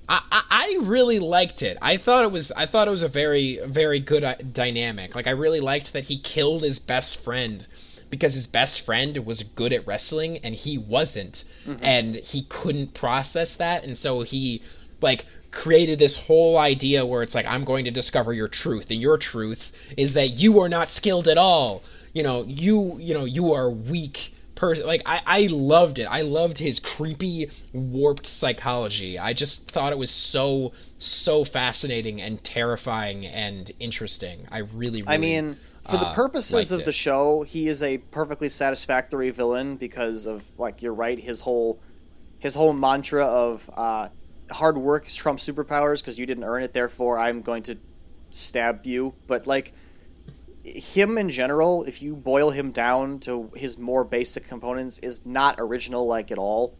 I, 0.10 0.22
I 0.30 0.44
I 0.50 0.78
really 0.82 1.20
liked 1.20 1.62
it. 1.62 1.78
I 1.82 1.96
thought 1.96 2.26
it 2.26 2.32
was 2.34 2.52
I 2.52 2.66
thought 2.66 2.89
it 2.89 2.91
was 2.91 3.04
a 3.04 3.08
very 3.08 3.62
very 3.66 4.02
good 4.02 4.26
uh, 4.26 4.36
dynamic. 4.36 5.16
Like 5.16 5.28
I 5.28 5.32
really 5.32 5.62
liked 5.62 5.94
that 5.94 6.04
he 6.04 6.20
killed 6.20 6.64
his 6.64 6.78
best 6.78 7.24
friend 7.24 7.66
because 8.14 8.36
his 8.36 8.45
best 8.45 8.82
friend 8.82 9.26
was 9.26 9.41
good 9.41 9.74
at 9.74 9.88
wrestling 9.88 10.38
and 10.43 10.53
he 10.53 10.78
wasn't. 10.78 11.45
Mm-hmm. 11.66 11.84
And 11.84 12.16
he 12.18 12.43
couldn't 12.43 12.93
process 12.93 13.55
that. 13.55 13.84
And 13.84 13.97
so 13.97 14.22
he 14.22 14.61
like 15.01 15.26
created 15.49 15.97
this 15.97 16.16
whole 16.16 16.59
idea 16.59 17.07
where 17.07 17.24
it's 17.24 17.34
like 17.34 17.47
I'm 17.47 17.66
going 17.66 17.86
to 17.86 17.91
discover 17.91 18.32
your 18.32 18.47
truth. 18.47 18.91
And 18.91 19.01
your 19.01 19.18
truth 19.18 19.72
is 19.97 20.14
that 20.14 20.30
you 20.30 20.59
are 20.59 20.70
not 20.70 20.91
skilled 20.91 21.28
at 21.28 21.39
all. 21.39 21.82
You 22.14 22.22
know, 22.22 22.43
you 22.43 22.99
you 22.99 23.16
know, 23.16 23.26
you 23.26 23.51
are 23.51 23.68
weak 23.72 24.36
person 24.53 24.86
like 24.86 25.01
I, 25.07 25.22
I 25.26 25.47
loved 25.47 25.97
it. 25.97 26.05
I 26.05 26.22
loved 26.22 26.59
his 26.59 26.80
creepy 26.80 27.49
warped 27.74 28.28
psychology. 28.28 29.18
I 29.18 29.34
just 29.34 29.72
thought 29.72 29.91
it 29.91 29.97
was 29.97 30.11
so 30.11 30.72
so 30.99 31.43
fascinating 31.43 32.22
and 32.22 32.43
terrifying 32.43 33.26
and 33.26 33.72
interesting. 33.80 34.45
I 34.51 34.59
really, 34.59 35.01
really 35.01 35.07
I 35.07 35.18
mean, 35.18 35.57
for 35.84 35.98
the 35.98 36.08
uh, 36.08 36.14
purposes 36.14 36.54
liked 36.54 36.72
of 36.72 36.80
it. 36.82 36.86
the 36.86 36.92
show, 36.94 37.44
he 37.44 37.68
is 37.68 37.84
a 37.84 37.98
perfectly 37.98 38.48
satisfactory 38.50 39.30
villain 39.32 39.76
because 39.76 40.26
of 40.26 40.46
like 40.58 40.82
you're 40.82 40.94
right, 40.94 41.20
his 41.20 41.42
whole 41.42 41.80
his 42.40 42.56
whole 42.56 42.74
mantra 42.74 43.26
of 43.26 43.70
uh, 43.74 44.10
hard 44.52 44.78
work 44.78 45.08
trumps 45.08 45.48
superpowers 45.48 46.00
because 46.00 46.18
you 46.18 46.26
didn't 46.26 46.44
earn 46.46 46.64
it, 46.64 46.74
therefore 46.74 47.20
I'm 47.20 47.42
going 47.42 47.64
to 47.64 47.78
stab 48.32 48.86
you. 48.86 49.14
But 49.28 49.46
like 49.46 49.74
him 50.64 51.18
in 51.18 51.30
general, 51.30 51.84
if 51.84 52.02
you 52.02 52.16
boil 52.16 52.50
him 52.52 52.72
down 52.72 53.20
to 53.22 53.52
his 53.56 53.78
more 53.78 54.06
basic 54.06 54.48
components, 54.48 55.00
is 55.00 55.26
not 55.26 55.56
original 55.58 56.06
like 56.08 56.32
at 56.32 56.38
all. 56.38 56.78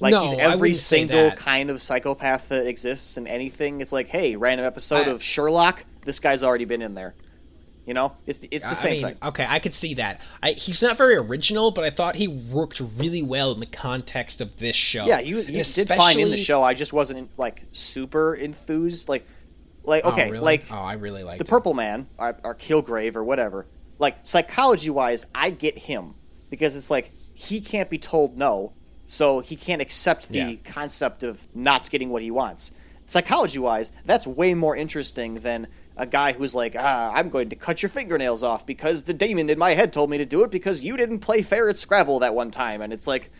Like 0.00 0.12
No, 0.12 0.22
he's 0.22 0.32
every 0.32 0.74
single 0.74 1.30
kind 1.32 1.70
of 1.70 1.82
psychopath 1.82 2.48
that 2.48 2.66
exists 2.66 3.16
in 3.16 3.26
anything. 3.26 3.80
It's 3.80 3.92
like, 3.92 4.08
hey, 4.08 4.36
random 4.36 4.64
episode 4.64 5.08
I- 5.08 5.10
of 5.10 5.22
Sherlock. 5.22 5.84
This 6.02 6.20
guy's 6.20 6.42
already 6.42 6.64
been 6.64 6.82
in 6.82 6.94
there. 6.94 7.14
You 7.90 7.94
know, 7.94 8.12
it's 8.24 8.46
it's 8.52 8.64
the 8.66 8.70
I 8.70 8.74
same 8.74 8.92
mean, 8.92 9.02
thing. 9.02 9.16
Okay, 9.20 9.44
I 9.48 9.58
could 9.58 9.74
see 9.74 9.94
that. 9.94 10.20
I, 10.40 10.52
he's 10.52 10.80
not 10.80 10.96
very 10.96 11.16
original, 11.16 11.72
but 11.72 11.82
I 11.82 11.90
thought 11.90 12.14
he 12.14 12.28
worked 12.28 12.80
really 12.96 13.20
well 13.20 13.50
in 13.50 13.58
the 13.58 13.66
context 13.66 14.40
of 14.40 14.56
this 14.58 14.76
show. 14.76 15.06
Yeah, 15.06 15.18
you, 15.18 15.40
you 15.40 15.64
did 15.64 15.88
fine 15.88 16.20
in 16.20 16.30
the 16.30 16.36
show. 16.36 16.62
I 16.62 16.72
just 16.74 16.92
wasn't 16.92 17.36
like 17.36 17.64
super 17.72 18.36
enthused. 18.36 19.08
Like, 19.08 19.26
like 19.82 20.02
Oh, 20.04 20.12
okay, 20.12 20.30
really? 20.30 20.38
like 20.38 20.66
oh, 20.70 20.76
I 20.76 20.92
really 20.92 21.24
like 21.24 21.38
the 21.38 21.44
it. 21.44 21.48
Purple 21.48 21.74
Man 21.74 22.06
or, 22.16 22.38
or 22.44 22.54
Kilgrave 22.54 23.16
or 23.16 23.24
whatever. 23.24 23.66
Like 23.98 24.18
psychology 24.22 24.90
wise, 24.90 25.26
I 25.34 25.50
get 25.50 25.76
him 25.76 26.14
because 26.48 26.76
it's 26.76 26.92
like 26.92 27.10
he 27.34 27.60
can't 27.60 27.90
be 27.90 27.98
told 27.98 28.38
no, 28.38 28.72
so 29.06 29.40
he 29.40 29.56
can't 29.56 29.82
accept 29.82 30.28
the 30.28 30.38
Yeah. 30.38 30.54
concept 30.62 31.24
of 31.24 31.44
not 31.56 31.90
getting 31.90 32.10
what 32.10 32.22
he 32.22 32.30
wants. 32.30 32.70
Psychology 33.04 33.58
wise, 33.58 33.90
that's 34.04 34.28
way 34.28 34.54
more 34.54 34.76
interesting 34.76 35.34
than 35.40 35.66
a 36.00 36.06
guy 36.06 36.32
who's 36.32 36.54
like, 36.54 36.74
ah, 36.78 37.12
I'm 37.14 37.28
going 37.28 37.50
to 37.50 37.56
cut 37.56 37.82
your 37.82 37.90
fingernails 37.90 38.42
off 38.42 38.64
because 38.64 39.02
the 39.02 39.12
demon 39.12 39.50
in 39.50 39.58
my 39.58 39.72
head 39.72 39.92
told 39.92 40.08
me 40.08 40.16
to 40.16 40.24
do 40.24 40.42
it 40.44 40.50
because 40.50 40.82
you 40.82 40.96
didn't 40.96 41.18
play 41.18 41.42
fair 41.42 41.68
at 41.68 41.76
Scrabble 41.76 42.20
that 42.20 42.34
one 42.34 42.50
time, 42.50 42.80
and 42.80 42.90
it's 42.90 43.06
like, 43.06 43.30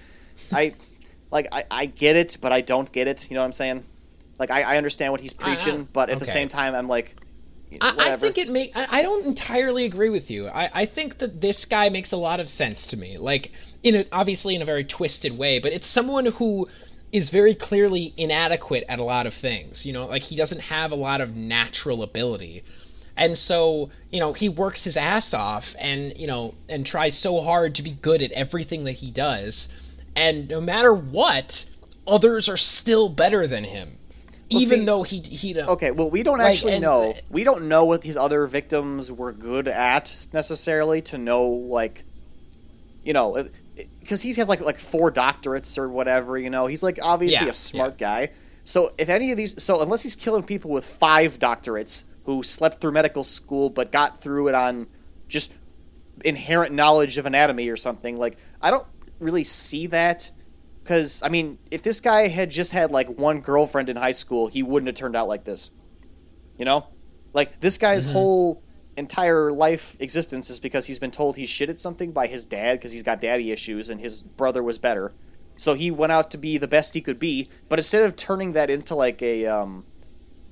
I, 0.53 0.75
like 1.31 1.49
I, 1.51 1.65
I 1.71 1.87
get 1.87 2.17
it, 2.17 2.37
but 2.39 2.53
I 2.53 2.61
don't 2.61 2.93
get 2.93 3.09
it. 3.09 3.31
You 3.31 3.35
know 3.35 3.41
what 3.41 3.47
I'm 3.47 3.53
saying? 3.55 3.85
Like 4.39 4.51
I, 4.51 4.75
I 4.75 4.77
understand 4.77 5.11
what 5.11 5.23
he's 5.23 5.35
I- 5.39 5.43
preaching, 5.43 5.89
but 5.91 6.11
at 6.11 6.19
the 6.19 6.27
same 6.27 6.49
time, 6.49 6.75
I'm 6.75 6.87
like, 6.87 7.17
I, 7.81 8.13
I 8.13 8.17
think 8.17 8.37
it 8.37 8.49
make. 8.49 8.77
I, 8.77 8.99
I 8.99 9.03
don't 9.03 9.25
entirely 9.25 9.85
agree 9.87 10.11
with 10.11 10.31
you. 10.31 10.49
I, 10.49 10.71
I 10.83 10.87
think 10.87 11.19
that 11.19 11.41
this 11.41 11.65
guy 11.65 11.89
makes 11.89 12.13
a 12.13 12.17
lot 12.17 12.41
of 12.41 12.49
sense 12.49 12.89
to 12.89 12.97
me. 12.97 13.17
Like 13.17 13.53
in 13.83 13.95
a, 13.95 14.07
obviously 14.13 14.55
in 14.55 14.61
a 14.61 14.65
very 14.65 14.85
twisted 14.85 15.39
way, 15.39 15.61
but 15.61 15.73
it's 15.73 15.87
someone 15.87 16.27
who 16.27 16.69
is 17.13 17.31
very 17.31 17.55
clearly 17.55 18.15
inadequate 18.17 18.85
at 18.89 18.99
a 18.99 19.03
lot 19.03 19.27
of 19.27 19.35
things. 19.35 19.85
You 19.85 19.93
know, 19.93 20.07
like 20.07 20.23
he 20.23 20.37
doesn't 20.37 20.61
have 20.61 20.93
a 20.93 20.97
lot 20.97 21.21
of 21.21 21.35
natural 21.37 22.03
ability. 22.03 22.63
And 23.17 23.37
so, 23.37 23.91
you 24.11 24.21
know, 24.21 24.33
he 24.33 24.49
works 24.49 24.85
his 24.85 24.97
ass 24.97 25.35
off 25.35 25.75
and, 25.79 26.17
you 26.17 26.27
know, 26.27 26.55
and 26.69 26.87
tries 26.87 27.19
so 27.19 27.41
hard 27.43 27.75
to 27.75 27.83
be 27.83 27.91
good 27.91 28.23
at 28.23 28.33
everything 28.33 28.85
that 28.85 28.93
he 28.93 29.11
does. 29.11 29.69
And 30.17 30.49
no 30.49 30.61
matter 30.61 30.95
what, 30.95 31.67
others 32.07 32.49
are 32.49 32.57
still 32.57 33.09
better 33.09 33.47
than 33.47 33.65
him. 33.65 33.99
Well, 34.51 34.63
even 34.63 34.79
see- 34.81 34.85
though 34.85 35.03
he 35.03 35.21
he 35.21 35.53
don't- 35.53 35.69
Okay, 35.69 35.91
well, 35.91 36.11
we 36.11 36.23
don't 36.23 36.39
Like, 36.39 36.53
actually 36.55 36.75
and- 36.75 36.83
know. 36.83 37.15
We 37.29 37.45
don't 37.45 37.69
know 37.69 37.85
what 37.85 38.01
these 38.01 38.17
other 38.17 38.47
victims 38.47 39.13
were 39.13 39.33
good 39.33 39.69
at 39.69 40.27
necessarily 40.33 41.03
to 41.03 41.19
know, 41.19 41.45
like, 41.47 42.05
you 43.05 43.13
know, 43.13 43.47
because 44.01 44.23
he 44.23 44.33
has 44.35 44.49
like 44.49 44.61
like 44.61 44.79
four 44.79 45.13
doctorates 45.13 45.79
or 45.79 45.89
whatever. 45.89 46.37
You 46.39 46.51
know, 46.51 46.67
he's 46.67 46.83
like 46.83 46.99
obviously 47.03 47.47
Yeah, 47.47 47.51
a 47.51 47.55
smart 47.55 47.99
guy. 47.99 48.31
So 48.65 48.93
if 48.99 49.09
any 49.09 49.31
of 49.31 49.37
these, 49.37 49.63
so 49.63 49.83
unless 49.83 50.03
he's 50.03 50.17
killing 50.17 50.43
people 50.43 50.71
with 50.71 50.85
five 50.85 51.39
doctorates 51.39 52.05
who 52.25 52.43
slept 52.43 52.81
through 52.81 52.93
medical 52.93 53.25
school 53.25 53.71
but 53.71 53.91
got 53.91 54.21
through 54.21 54.49
it 54.49 54.55
on 54.55 54.87
just 55.29 55.53
inherent 56.25 56.75
knowledge 56.75 57.19
of 57.19 57.27
anatomy 57.27 57.69
or 57.69 57.77
something, 57.77 58.17
like 58.17 58.37
I 58.61 58.71
don't 58.71 58.87
really 59.19 59.45
see 59.45 59.87
that. 59.89 60.31
Because 60.83 61.23
I 61.23 61.29
mean, 61.29 61.59
if 61.71 61.83
this 61.83 62.01
guy 62.01 62.29
had 62.29 62.51
just 62.51 62.73
had 62.73 62.91
like 62.91 63.09
one 63.09 63.41
girlfriend 63.41 63.89
in 63.89 63.97
high 63.97 64.13
school, 64.13 64.49
he 64.49 64.63
wouldn't 64.63 64.89
have 64.89 64.97
turned 64.97 65.17
out 65.17 65.29
like 65.29 65.45
this. 65.45 65.71
You 66.59 66.65
know, 66.65 66.87
like 67.33 67.61
this 67.61 67.79
guy's 67.79 68.05
mm-hmm. 68.05 68.13
whole 68.13 68.63
entire 69.01 69.51
life 69.51 69.97
existence 69.99 70.49
is 70.51 70.61
because 70.61 70.87
he's 70.87 71.01
been 71.01 71.11
told 71.11 71.37
he's 71.37 71.51
shit 71.51 71.69
at 71.69 71.81
something 71.81 72.13
by 72.13 72.29
his 72.29 72.45
dad 72.45 72.75
because 72.79 72.93
he's 72.93 73.03
got 73.03 73.21
daddy 73.21 73.51
issues 73.51 73.91
and 73.91 74.01
his 74.01 74.23
brother 74.23 74.63
was 74.63 74.79
better. 74.79 75.13
So 75.57 75.75
he 75.75 75.91
went 75.91 76.13
out 76.13 76.31
to 76.31 76.39
be 76.39 76.57
the 76.57 76.69
best 76.69 76.95
he 76.95 77.01
could 77.01 77.19
be, 77.19 77.49
but 77.69 77.79
instead 77.79 78.03
of 78.05 78.15
turning 78.17 78.53
that 78.53 78.71
into 78.71 78.95
like 78.95 79.21
a 79.21 79.47
um, 79.47 79.85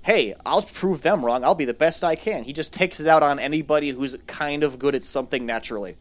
hey, 0.03 0.35
I'll 0.45 0.63
prove 0.63 1.03
them 1.03 1.25
wrong. 1.25 1.45
I'll 1.45 1.55
be 1.55 1.65
the 1.65 1.73
best 1.75 2.03
I 2.03 2.17
can. 2.17 2.45
He 2.45 2.53
just 2.53 2.73
takes 2.75 2.99
it 3.01 3.07
out 3.07 3.23
on 3.23 3.39
anybody 3.39 3.91
who's 3.91 4.17
kind 4.27 4.63
of 4.65 4.79
good 4.79 4.95
at 4.95 5.05
something 5.05 5.47
naturally. 5.47 5.97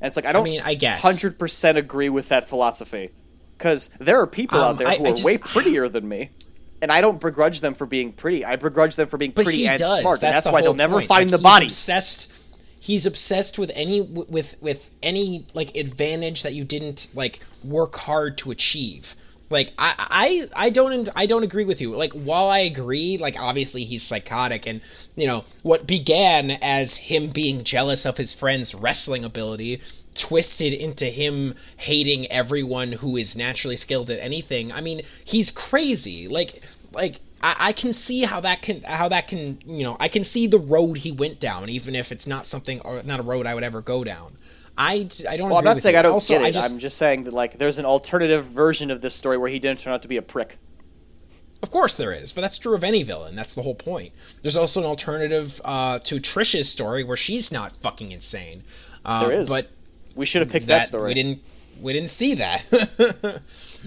And 0.00 0.08
it's 0.08 0.16
like 0.16 0.26
I 0.26 0.32
don't 0.32 0.44
mean, 0.44 0.60
I 0.60 0.74
guess. 0.74 1.00
hundred 1.00 1.38
percent 1.38 1.78
agree 1.78 2.08
with 2.10 2.28
that 2.28 2.48
philosophy 2.48 3.10
because 3.56 3.88
there 4.00 4.20
are 4.20 4.26
people 4.26 4.58
Um, 4.58 4.64
out 4.64 4.78
there 4.78 4.90
who 4.90 5.04
I 5.06 5.08
are 5.10 5.12
just- 5.12 5.24
way 5.24 5.38
prettier 5.38 5.88
than 5.88 6.06
me, 6.08 6.30
and 6.84 6.92
I 6.92 7.00
don't 7.00 7.18
begrudge 7.18 7.62
them 7.62 7.72
for 7.72 7.86
being 7.86 8.12
pretty. 8.12 8.44
I 8.44 8.56
begrudge 8.56 8.96
them 8.96 9.08
for 9.08 9.16
being 9.16 9.30
but 9.30 9.44
pretty 9.44 9.66
and 9.66 9.80
does. 9.80 10.00
smart, 10.00 10.22
and 10.22 10.34
that's 10.34 10.46
the 10.46 10.52
why 10.52 10.60
they'll 10.60 10.74
never 10.74 10.96
point. 10.96 11.08
find 11.08 11.30
Like, 11.30 11.30
the 11.30 11.38
he's 11.38 11.42
bodies. 11.42 11.70
Obsessed. 11.70 12.32
He's 12.78 13.06
obsessed 13.06 13.58
with 13.58 13.70
any 13.74 14.02
with 14.02 14.56
with 14.60 14.90
any 15.02 15.46
like 15.54 15.74
advantage 15.74 16.42
that 16.42 16.52
you 16.52 16.62
didn't 16.62 17.08
like 17.14 17.40
work 17.64 17.96
hard 17.96 18.36
to 18.38 18.50
achieve. 18.50 19.16
Like 19.48 19.72
I 19.78 20.48
I 20.54 20.66
I 20.66 20.70
don't 20.70 21.08
I 21.16 21.24
don't 21.24 21.42
agree 21.42 21.64
with 21.64 21.80
you. 21.80 21.96
Like 21.96 22.12
while 22.12 22.50
I 22.50 22.58
agree, 22.58 23.16
like 23.16 23.38
obviously 23.38 23.84
he's 23.84 24.02
psychotic, 24.02 24.66
and 24.66 24.82
you 25.16 25.26
know 25.26 25.46
what 25.62 25.86
began 25.86 26.50
as 26.50 26.94
him 26.96 27.30
being 27.30 27.64
jealous 27.64 28.04
of 28.04 28.18
his 28.18 28.34
friend's 28.34 28.74
wrestling 28.74 29.24
ability 29.24 29.80
twisted 30.14 30.72
into 30.72 31.06
him 31.06 31.54
hating 31.76 32.30
everyone 32.30 32.92
who 32.92 33.16
is 33.16 33.36
naturally 33.36 33.76
skilled 33.76 34.10
at 34.10 34.20
anything. 34.20 34.72
I 34.72 34.80
mean, 34.80 35.02
he's 35.24 35.50
crazy. 35.50 36.28
Like 36.28 36.62
like 36.94 37.20
I, 37.42 37.56
I 37.58 37.72
can 37.72 37.92
see 37.92 38.22
how 38.22 38.40
that 38.40 38.62
can 38.62 38.82
how 38.82 39.08
that 39.08 39.28
can 39.28 39.58
you 39.66 39.82
know 39.84 39.96
I 40.00 40.08
can 40.08 40.24
see 40.24 40.46
the 40.46 40.58
road 40.58 40.98
he 40.98 41.12
went 41.12 41.40
down, 41.40 41.68
even 41.68 41.94
if 41.94 42.12
it's 42.12 42.26
not 42.26 42.46
something 42.46 42.80
or 42.80 43.02
not 43.04 43.20
a 43.20 43.22
road 43.22 43.46
I 43.46 43.54
would 43.54 43.64
ever 43.64 43.80
go 43.80 44.04
down. 44.04 44.36
I, 44.76 45.08
I 45.28 45.36
don't. 45.36 45.50
well, 45.50 45.58
I'm 45.58 45.64
not 45.64 45.78
saying 45.78 45.94
you. 45.94 46.00
I 46.00 46.02
don't 46.02 46.14
also, 46.14 46.34
get 46.34 46.42
it. 46.42 46.46
I 46.46 46.50
just, 46.50 46.72
I'm 46.72 46.78
just 46.78 46.96
saying 46.96 47.24
that 47.24 47.32
like 47.32 47.58
there's 47.58 47.78
an 47.78 47.84
alternative 47.84 48.44
version 48.46 48.90
of 48.90 49.00
this 49.00 49.14
story 49.14 49.38
where 49.38 49.48
he 49.48 49.58
didn't 49.58 49.80
turn 49.80 49.92
out 49.92 50.02
to 50.02 50.08
be 50.08 50.16
a 50.16 50.22
prick. 50.22 50.58
Of 51.62 51.70
course 51.70 51.94
there 51.94 52.12
is, 52.12 52.32
but 52.32 52.40
that's 52.42 52.58
true 52.58 52.74
of 52.74 52.84
any 52.84 53.02
villain. 53.04 53.36
That's 53.36 53.54
the 53.54 53.62
whole 53.62 53.74
point. 53.74 54.12
There's 54.42 54.56
also 54.56 54.80
an 54.80 54.86
alternative 54.86 55.60
uh, 55.64 55.98
to 56.00 56.16
Trisha's 56.16 56.68
story 56.68 57.04
where 57.04 57.16
she's 57.16 57.50
not 57.50 57.74
fucking 57.76 58.12
insane. 58.12 58.64
Uh, 59.04 59.20
There 59.20 59.32
is. 59.32 59.48
but 59.48 59.70
We 60.14 60.26
should 60.26 60.42
have 60.42 60.50
picked 60.50 60.66
that, 60.66 60.80
that 60.80 60.86
story. 60.86 61.08
we 61.08 61.14
didn't 61.14 61.40
we 61.80 61.92
didn't 61.92 62.10
see 62.10 62.34
that. 62.34 62.64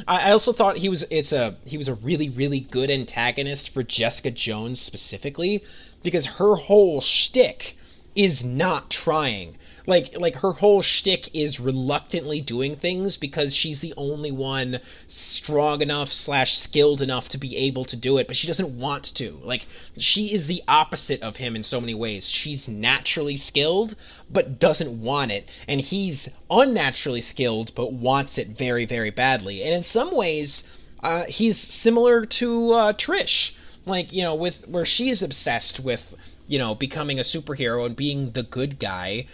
I 0.07 0.29
I 0.29 0.31
also 0.31 0.53
thought 0.53 0.77
he 0.77 0.89
was 0.89 1.03
it's 1.09 1.31
a 1.31 1.55
he 1.65 1.77
was 1.77 1.87
a 1.87 1.95
really 1.95 2.29
really 2.29 2.59
good 2.59 2.89
antagonist 2.91 3.69
for 3.69 3.83
Jessica 3.83 4.31
Jones 4.31 4.79
specifically 4.79 5.63
because 6.03 6.25
her 6.25 6.55
whole 6.55 7.01
shtick 7.01 7.77
is 8.15 8.43
not 8.43 8.89
trying. 8.89 9.55
Like 9.87 10.19
like 10.19 10.35
her 10.35 10.51
whole 10.51 10.81
shtick 10.81 11.33
is 11.33 11.61
reluctantly 11.61 12.41
doing 12.41 12.75
things 12.75 13.15
because 13.15 13.55
she's 13.55 13.79
the 13.79 13.93
only 13.95 14.31
one 14.31 14.81
strong 15.07 15.81
enough 15.81 16.11
slash 16.11 16.57
skilled 16.57 17.01
enough 17.01 17.29
to 17.29 17.37
be 17.37 17.55
able 17.55 17.85
to 17.85 17.95
do 17.95 18.17
it, 18.17 18.27
but 18.27 18.35
she 18.35 18.47
doesn't 18.47 18.77
want 18.77 19.05
to. 19.15 19.39
Like 19.41 19.65
she 19.97 20.33
is 20.33 20.47
the 20.47 20.61
opposite 20.67 21.21
of 21.21 21.37
him 21.37 21.55
in 21.55 21.63
so 21.63 21.79
many 21.79 21.95
ways. 21.95 22.29
She's 22.29 22.67
naturally 22.67 23.37
skilled 23.37 23.95
but 24.29 24.59
doesn't 24.59 25.01
want 25.01 25.31
it, 25.31 25.47
and 25.69 25.79
he's 25.79 26.27
unnaturally 26.51 27.21
skilled 27.21 27.73
but 27.73 27.93
wants 27.93 28.37
it 28.37 28.49
very 28.49 28.85
very 28.85 29.09
badly. 29.09 29.63
And 29.63 29.73
in 29.73 29.83
some 29.83 30.13
ways, 30.13 30.65
uh, 31.01 31.23
he's 31.29 31.57
similar 31.57 32.25
to 32.25 32.73
uh, 32.73 32.93
Trish. 32.93 33.53
Like 33.85 34.11
you 34.11 34.21
know, 34.21 34.35
with 34.35 34.67
where 34.67 34.83
she 34.83 35.07
is 35.07 35.23
obsessed 35.23 35.79
with 35.79 36.13
you 36.45 36.59
know 36.59 36.75
becoming 36.75 37.19
a 37.19 37.23
superhero 37.23 37.85
and 37.85 37.95
being 37.95 38.31
the 38.31 38.43
good 38.43 38.79
guy 38.79 39.25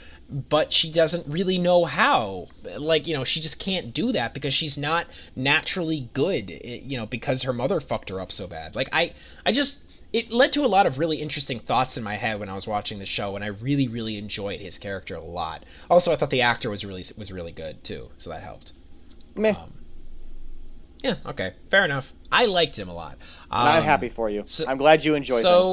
but 0.49 0.73
she 0.73 0.91
doesn't 0.91 1.27
really 1.27 1.57
know 1.59 1.86
how 1.86 2.47
like 2.77 3.05
you 3.07 3.13
know 3.13 3.23
she 3.23 3.39
just 3.39 3.59
can't 3.59 3.93
do 3.93 4.11
that 4.11 4.34
because 4.34 4.53
she's 4.53 4.77
not 4.77 5.05
naturally 5.36 6.09
good 6.13 6.49
eh, 6.49 6.79
you 6.81 6.97
know 6.97 7.05
because 7.05 7.43
her 7.43 7.53
mother 7.53 7.79
fucked 7.79 8.09
her 8.09 8.19
up 8.19 8.31
so 8.31 8.47
bad 8.47 8.75
like 8.75 8.89
i 8.91 9.13
i 9.45 9.51
just 9.51 9.79
it 10.11 10.31
led 10.31 10.51
to 10.51 10.65
a 10.65 10.67
lot 10.67 10.86
of 10.88 10.97
really 10.97 11.17
interesting 11.17 11.59
thoughts 11.59 11.97
in 11.97 12.03
my 12.03 12.15
head 12.15 12.39
when 12.39 12.49
i 12.49 12.55
was 12.55 12.65
watching 12.65 12.97
the 12.97 13.05
show 13.05 13.36
and 13.36 13.43
i 13.45 13.47
really 13.47 13.88
really 13.88 14.17
enjoyed 14.17 14.59
his 14.59 14.77
character 14.79 15.13
a 15.15 15.21
lot 15.23 15.63
also 15.89 16.11
i 16.11 16.15
thought 16.15 16.31
the 16.31 16.41
actor 16.41 16.69
was 16.69 16.84
really 16.84 17.05
was 17.17 17.31
really 17.31 17.51
good 17.51 17.84
too 17.84 18.09
so 18.17 18.29
that 18.31 18.41
helped 18.41 18.73
Meh. 19.36 19.53
yeah 21.03 21.15
okay 21.27 21.53
fair 21.69 21.86
enough 21.86 22.11
i 22.31 22.45
liked 22.45 22.77
him 22.77 22.89
a 22.89 22.93
lot 22.93 23.17
and 23.51 23.69
I'm 23.69 23.77
Um, 23.79 23.84
happy 23.84 24.09
for 24.09 24.29
you. 24.31 24.43
so- 24.47 24.65
I'm 24.67 24.77
glad 24.77 25.05
you 25.05 25.13
enjoyed 25.13 25.43
things. 25.43 25.67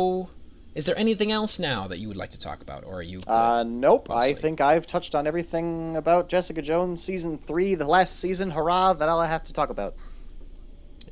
Is 0.75 0.85
there 0.87 0.97
anything 0.97 1.33
else 1.33 1.59
now 1.59 1.89
that 1.89 1.99
you 1.99 2.09
would 2.09 2.17
like 2.17 2.31
to 2.31 2.39
talk 2.39 2.63
about 2.63 2.85
or 2.85 2.99
are 2.99 3.03
you? 3.03 3.21
Uh, 3.27 3.65
nope. 3.67 4.11
I 4.11 4.35
think 4.35 4.61
I've 4.61 4.87
touched 4.87 5.15
on 5.15 5.27
everything 5.27 5.97
about 5.97 6.29
Jessica 6.29 6.63
Jones 6.63 7.03
season 7.03 7.39
three, 7.39 7.75
the 7.75 7.87
last 7.87 8.19
season. 8.21 8.51
Hurrah! 8.51 8.93
That 8.93 9.09
all 9.09 9.21
I 9.21 9.27
have 9.27 9.43
to 9.45 9.53
talk 9.53 9.71
about. 9.71 9.95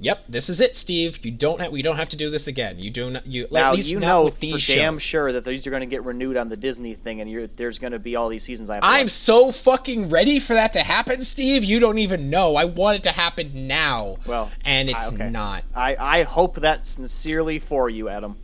Yep, 0.01 0.27
this 0.29 0.49
is 0.49 0.61
it, 0.61 0.77
Steve. 0.77 1.25
You 1.25 1.33
don't 1.33 1.61
have 1.61 1.73
we 1.73 1.83
don't 1.83 1.97
have 1.97 2.11
to 2.11 2.17
do 2.17 2.31
this 2.31 2.47
again. 2.47 2.79
You 2.79 2.89
do 2.91 3.11
not 3.11 3.27
you 3.27 3.49
now 3.51 3.71
at 3.71 3.75
least 3.77 3.91
you 3.91 3.99
know 3.99 4.29
for 4.29 4.41
damn 4.41 4.95
shows. 4.95 5.03
sure 5.03 5.33
that 5.33 5.45
these 5.45 5.67
are 5.67 5.71
going 5.71 5.81
to 5.81 5.87
get 5.87 6.05
renewed 6.05 6.37
on 6.37 6.49
the 6.49 6.57
Disney 6.57 6.95
thing, 6.95 7.21
and 7.21 7.29
you're, 7.29 7.49
there's 7.49 7.81
going 7.81 7.93
to 7.93 7.99
be 7.99 8.15
all 8.15 8.29
these 8.29 8.45
seasons. 8.45 8.71
I 8.71 8.77
have 8.77 8.85
I'm 8.85 9.05
watch. 9.07 9.11
so 9.11 9.51
fucking 9.51 10.09
ready 10.09 10.39
for 10.39 10.55
that 10.55 10.75
to 10.75 10.85
happen, 10.85 11.21
Steve. 11.23 11.65
You 11.65 11.81
don't 11.81 11.99
even 11.99 12.31
know. 12.31 12.55
I 12.55 12.67
want 12.67 12.99
it 12.99 13.03
to 13.05 13.11
happen 13.11 13.67
now. 13.67 14.19
Well, 14.25 14.53
and 14.65 14.89
I- 14.89 14.99
it's 15.01 15.13
okay. 15.15 15.31
not. 15.31 15.65
I 15.75 15.97
I 15.99 16.23
hope 16.23 16.57
that 16.61 16.87
sincerely 16.87 17.59
for 17.59 17.91
you, 17.91 18.09
Adam. 18.09 18.37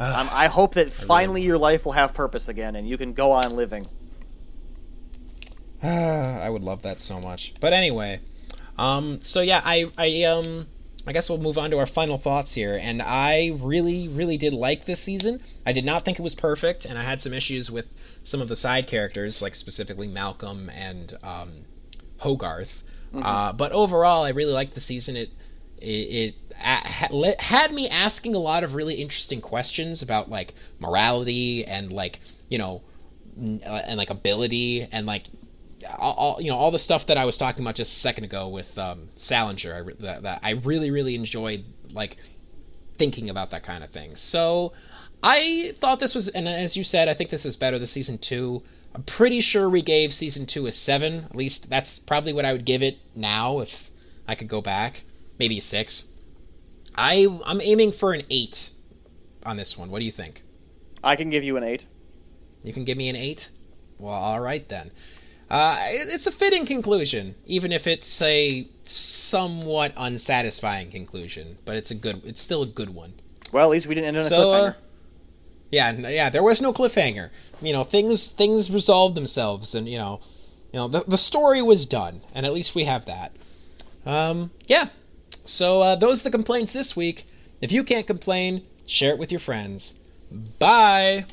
Um, 0.00 0.28
I 0.30 0.46
hope 0.46 0.74
that 0.74 0.90
finally 0.90 1.42
your 1.42 1.58
life 1.58 1.84
will 1.84 1.92
have 1.92 2.14
purpose 2.14 2.48
again, 2.48 2.76
and 2.76 2.88
you 2.88 2.96
can 2.96 3.12
go 3.14 3.32
on 3.32 3.56
living. 3.56 3.86
I 5.82 6.48
would 6.48 6.62
love 6.62 6.82
that 6.82 7.00
so 7.00 7.20
much. 7.20 7.54
But 7.60 7.72
anyway, 7.72 8.20
um, 8.76 9.20
so 9.22 9.40
yeah, 9.40 9.60
I, 9.64 9.90
I, 9.96 10.22
um, 10.24 10.66
I 11.06 11.12
guess 11.12 11.28
we'll 11.28 11.38
move 11.38 11.58
on 11.58 11.70
to 11.70 11.78
our 11.78 11.86
final 11.86 12.18
thoughts 12.18 12.54
here. 12.54 12.78
And 12.80 13.00
I 13.02 13.52
really, 13.60 14.08
really 14.08 14.36
did 14.36 14.52
like 14.52 14.84
this 14.84 15.00
season. 15.00 15.40
I 15.66 15.72
did 15.72 15.84
not 15.84 16.04
think 16.04 16.18
it 16.18 16.22
was 16.22 16.34
perfect, 16.34 16.84
and 16.84 16.98
I 16.98 17.02
had 17.04 17.20
some 17.20 17.32
issues 17.32 17.70
with 17.70 17.86
some 18.24 18.40
of 18.40 18.48
the 18.48 18.56
side 18.56 18.86
characters, 18.86 19.40
like 19.42 19.54
specifically 19.54 20.06
Malcolm 20.08 20.68
and 20.70 21.16
um, 21.22 21.64
Hogarth. 22.18 22.82
Uh, 23.14 23.52
but 23.54 23.72
overall, 23.72 24.24
I 24.24 24.30
really 24.30 24.52
liked 24.52 24.74
the 24.74 24.80
season. 24.82 25.16
It, 25.16 25.30
it, 25.78 25.84
it 25.86 26.34
a- 26.47 26.47
ha- 26.47 26.47
le- 26.47 26.47
had 26.58 27.72
me 27.72 27.88
asking 27.88 28.34
a 28.34 28.38
lot 28.38 28.64
of 28.64 28.74
really 28.74 28.94
interesting 28.94 29.40
questions 29.40 30.02
about 30.02 30.28
like 30.28 30.54
morality 30.80 31.64
and 31.64 31.92
like 31.92 32.20
you 32.48 32.58
know 32.58 32.82
uh, 33.38 33.82
and 33.86 33.96
like 33.96 34.10
ability 34.10 34.88
and 34.90 35.06
like 35.06 35.24
all, 35.96 36.40
you 36.40 36.50
know 36.50 36.56
all 36.56 36.70
the 36.70 36.78
stuff 36.78 37.06
that 37.06 37.16
I 37.16 37.24
was 37.24 37.36
talking 37.36 37.62
about 37.62 37.76
just 37.76 37.96
a 37.96 38.00
second 38.00 38.24
ago 38.24 38.48
with 38.48 38.76
um, 38.78 39.08
Sallinger. 39.16 39.74
I 39.74 39.94
that, 40.02 40.22
that 40.22 40.40
I 40.42 40.50
really 40.50 40.90
really 40.90 41.14
enjoyed 41.14 41.64
like 41.92 42.16
thinking 42.98 43.30
about 43.30 43.50
that 43.50 43.62
kind 43.62 43.84
of 43.84 43.90
thing. 43.90 44.16
So 44.16 44.72
I 45.22 45.74
thought 45.78 46.00
this 46.00 46.14
was, 46.14 46.28
and 46.28 46.48
as 46.48 46.76
you 46.76 46.84
said, 46.84 47.08
I 47.08 47.14
think 47.14 47.30
this 47.30 47.46
is 47.46 47.56
better 47.56 47.78
than 47.78 47.86
season 47.86 48.18
two. 48.18 48.62
I'm 48.94 49.02
pretty 49.02 49.40
sure 49.40 49.68
we 49.68 49.82
gave 49.82 50.12
season 50.12 50.46
two 50.46 50.66
a 50.66 50.72
seven. 50.72 51.24
At 51.24 51.36
least 51.36 51.70
that's 51.70 51.98
probably 51.98 52.32
what 52.32 52.44
I 52.44 52.52
would 52.52 52.64
give 52.64 52.82
it 52.82 52.98
now 53.14 53.60
if 53.60 53.90
I 54.26 54.34
could 54.34 54.48
go 54.48 54.60
back. 54.60 55.04
Maybe 55.38 55.58
a 55.58 55.60
six. 55.60 56.06
I 56.98 57.26
I'm 57.46 57.60
aiming 57.60 57.92
for 57.92 58.12
an 58.12 58.22
eight 58.28 58.70
on 59.46 59.56
this 59.56 59.78
one. 59.78 59.90
What 59.90 60.00
do 60.00 60.04
you 60.04 60.12
think? 60.12 60.42
I 61.02 61.16
can 61.16 61.30
give 61.30 61.44
you 61.44 61.56
an 61.56 61.62
eight. 61.64 61.86
You 62.62 62.72
can 62.72 62.84
give 62.84 62.98
me 62.98 63.08
an 63.08 63.16
eight? 63.16 63.50
Well, 63.98 64.12
all 64.12 64.40
right 64.40 64.68
then. 64.68 64.90
Uh, 65.48 65.78
it- 65.86 66.08
it's 66.12 66.26
a 66.26 66.32
fitting 66.32 66.66
conclusion, 66.66 67.34
even 67.46 67.72
if 67.72 67.86
it's 67.86 68.20
a 68.20 68.68
somewhat 68.84 69.92
unsatisfying 69.96 70.90
conclusion. 70.90 71.56
But 71.64 71.76
it's 71.76 71.90
a 71.90 71.94
good. 71.94 72.22
It's 72.24 72.40
still 72.42 72.62
a 72.62 72.66
good 72.66 72.90
one. 72.94 73.14
Well, 73.52 73.64
at 73.64 73.70
least 73.70 73.86
we 73.86 73.94
didn't 73.94 74.08
end 74.08 74.16
on 74.18 74.24
a 74.24 74.28
So, 74.28 74.50
uh, 74.50 74.60
cliffhanger. 74.72 74.74
Yeah, 75.70 75.92
yeah, 76.08 76.30
there 76.30 76.42
was 76.42 76.60
no 76.60 76.72
cliffhanger. 76.72 77.30
You 77.62 77.72
know, 77.72 77.84
things 77.84 78.28
things 78.28 78.70
resolved 78.70 79.14
themselves, 79.14 79.74
and 79.74 79.88
you 79.88 79.98
know, 79.98 80.20
you 80.72 80.78
know, 80.80 80.88
the 80.88 81.04
the 81.06 81.18
story 81.18 81.62
was 81.62 81.86
done, 81.86 82.22
and 82.34 82.44
at 82.44 82.52
least 82.52 82.74
we 82.74 82.84
have 82.84 83.04
that. 83.06 83.32
Um, 84.04 84.50
yeah. 84.66 84.88
So 85.48 85.82
uh, 85.82 85.96
those 85.96 86.20
are 86.20 86.24
the 86.24 86.30
complaints 86.30 86.72
this 86.72 86.94
week. 86.94 87.26
If 87.60 87.72
you 87.72 87.82
can't 87.82 88.06
complain, 88.06 88.64
share 88.86 89.12
it 89.12 89.18
with 89.18 89.32
your 89.32 89.40
friends. 89.40 89.94
Bye. 90.58 91.24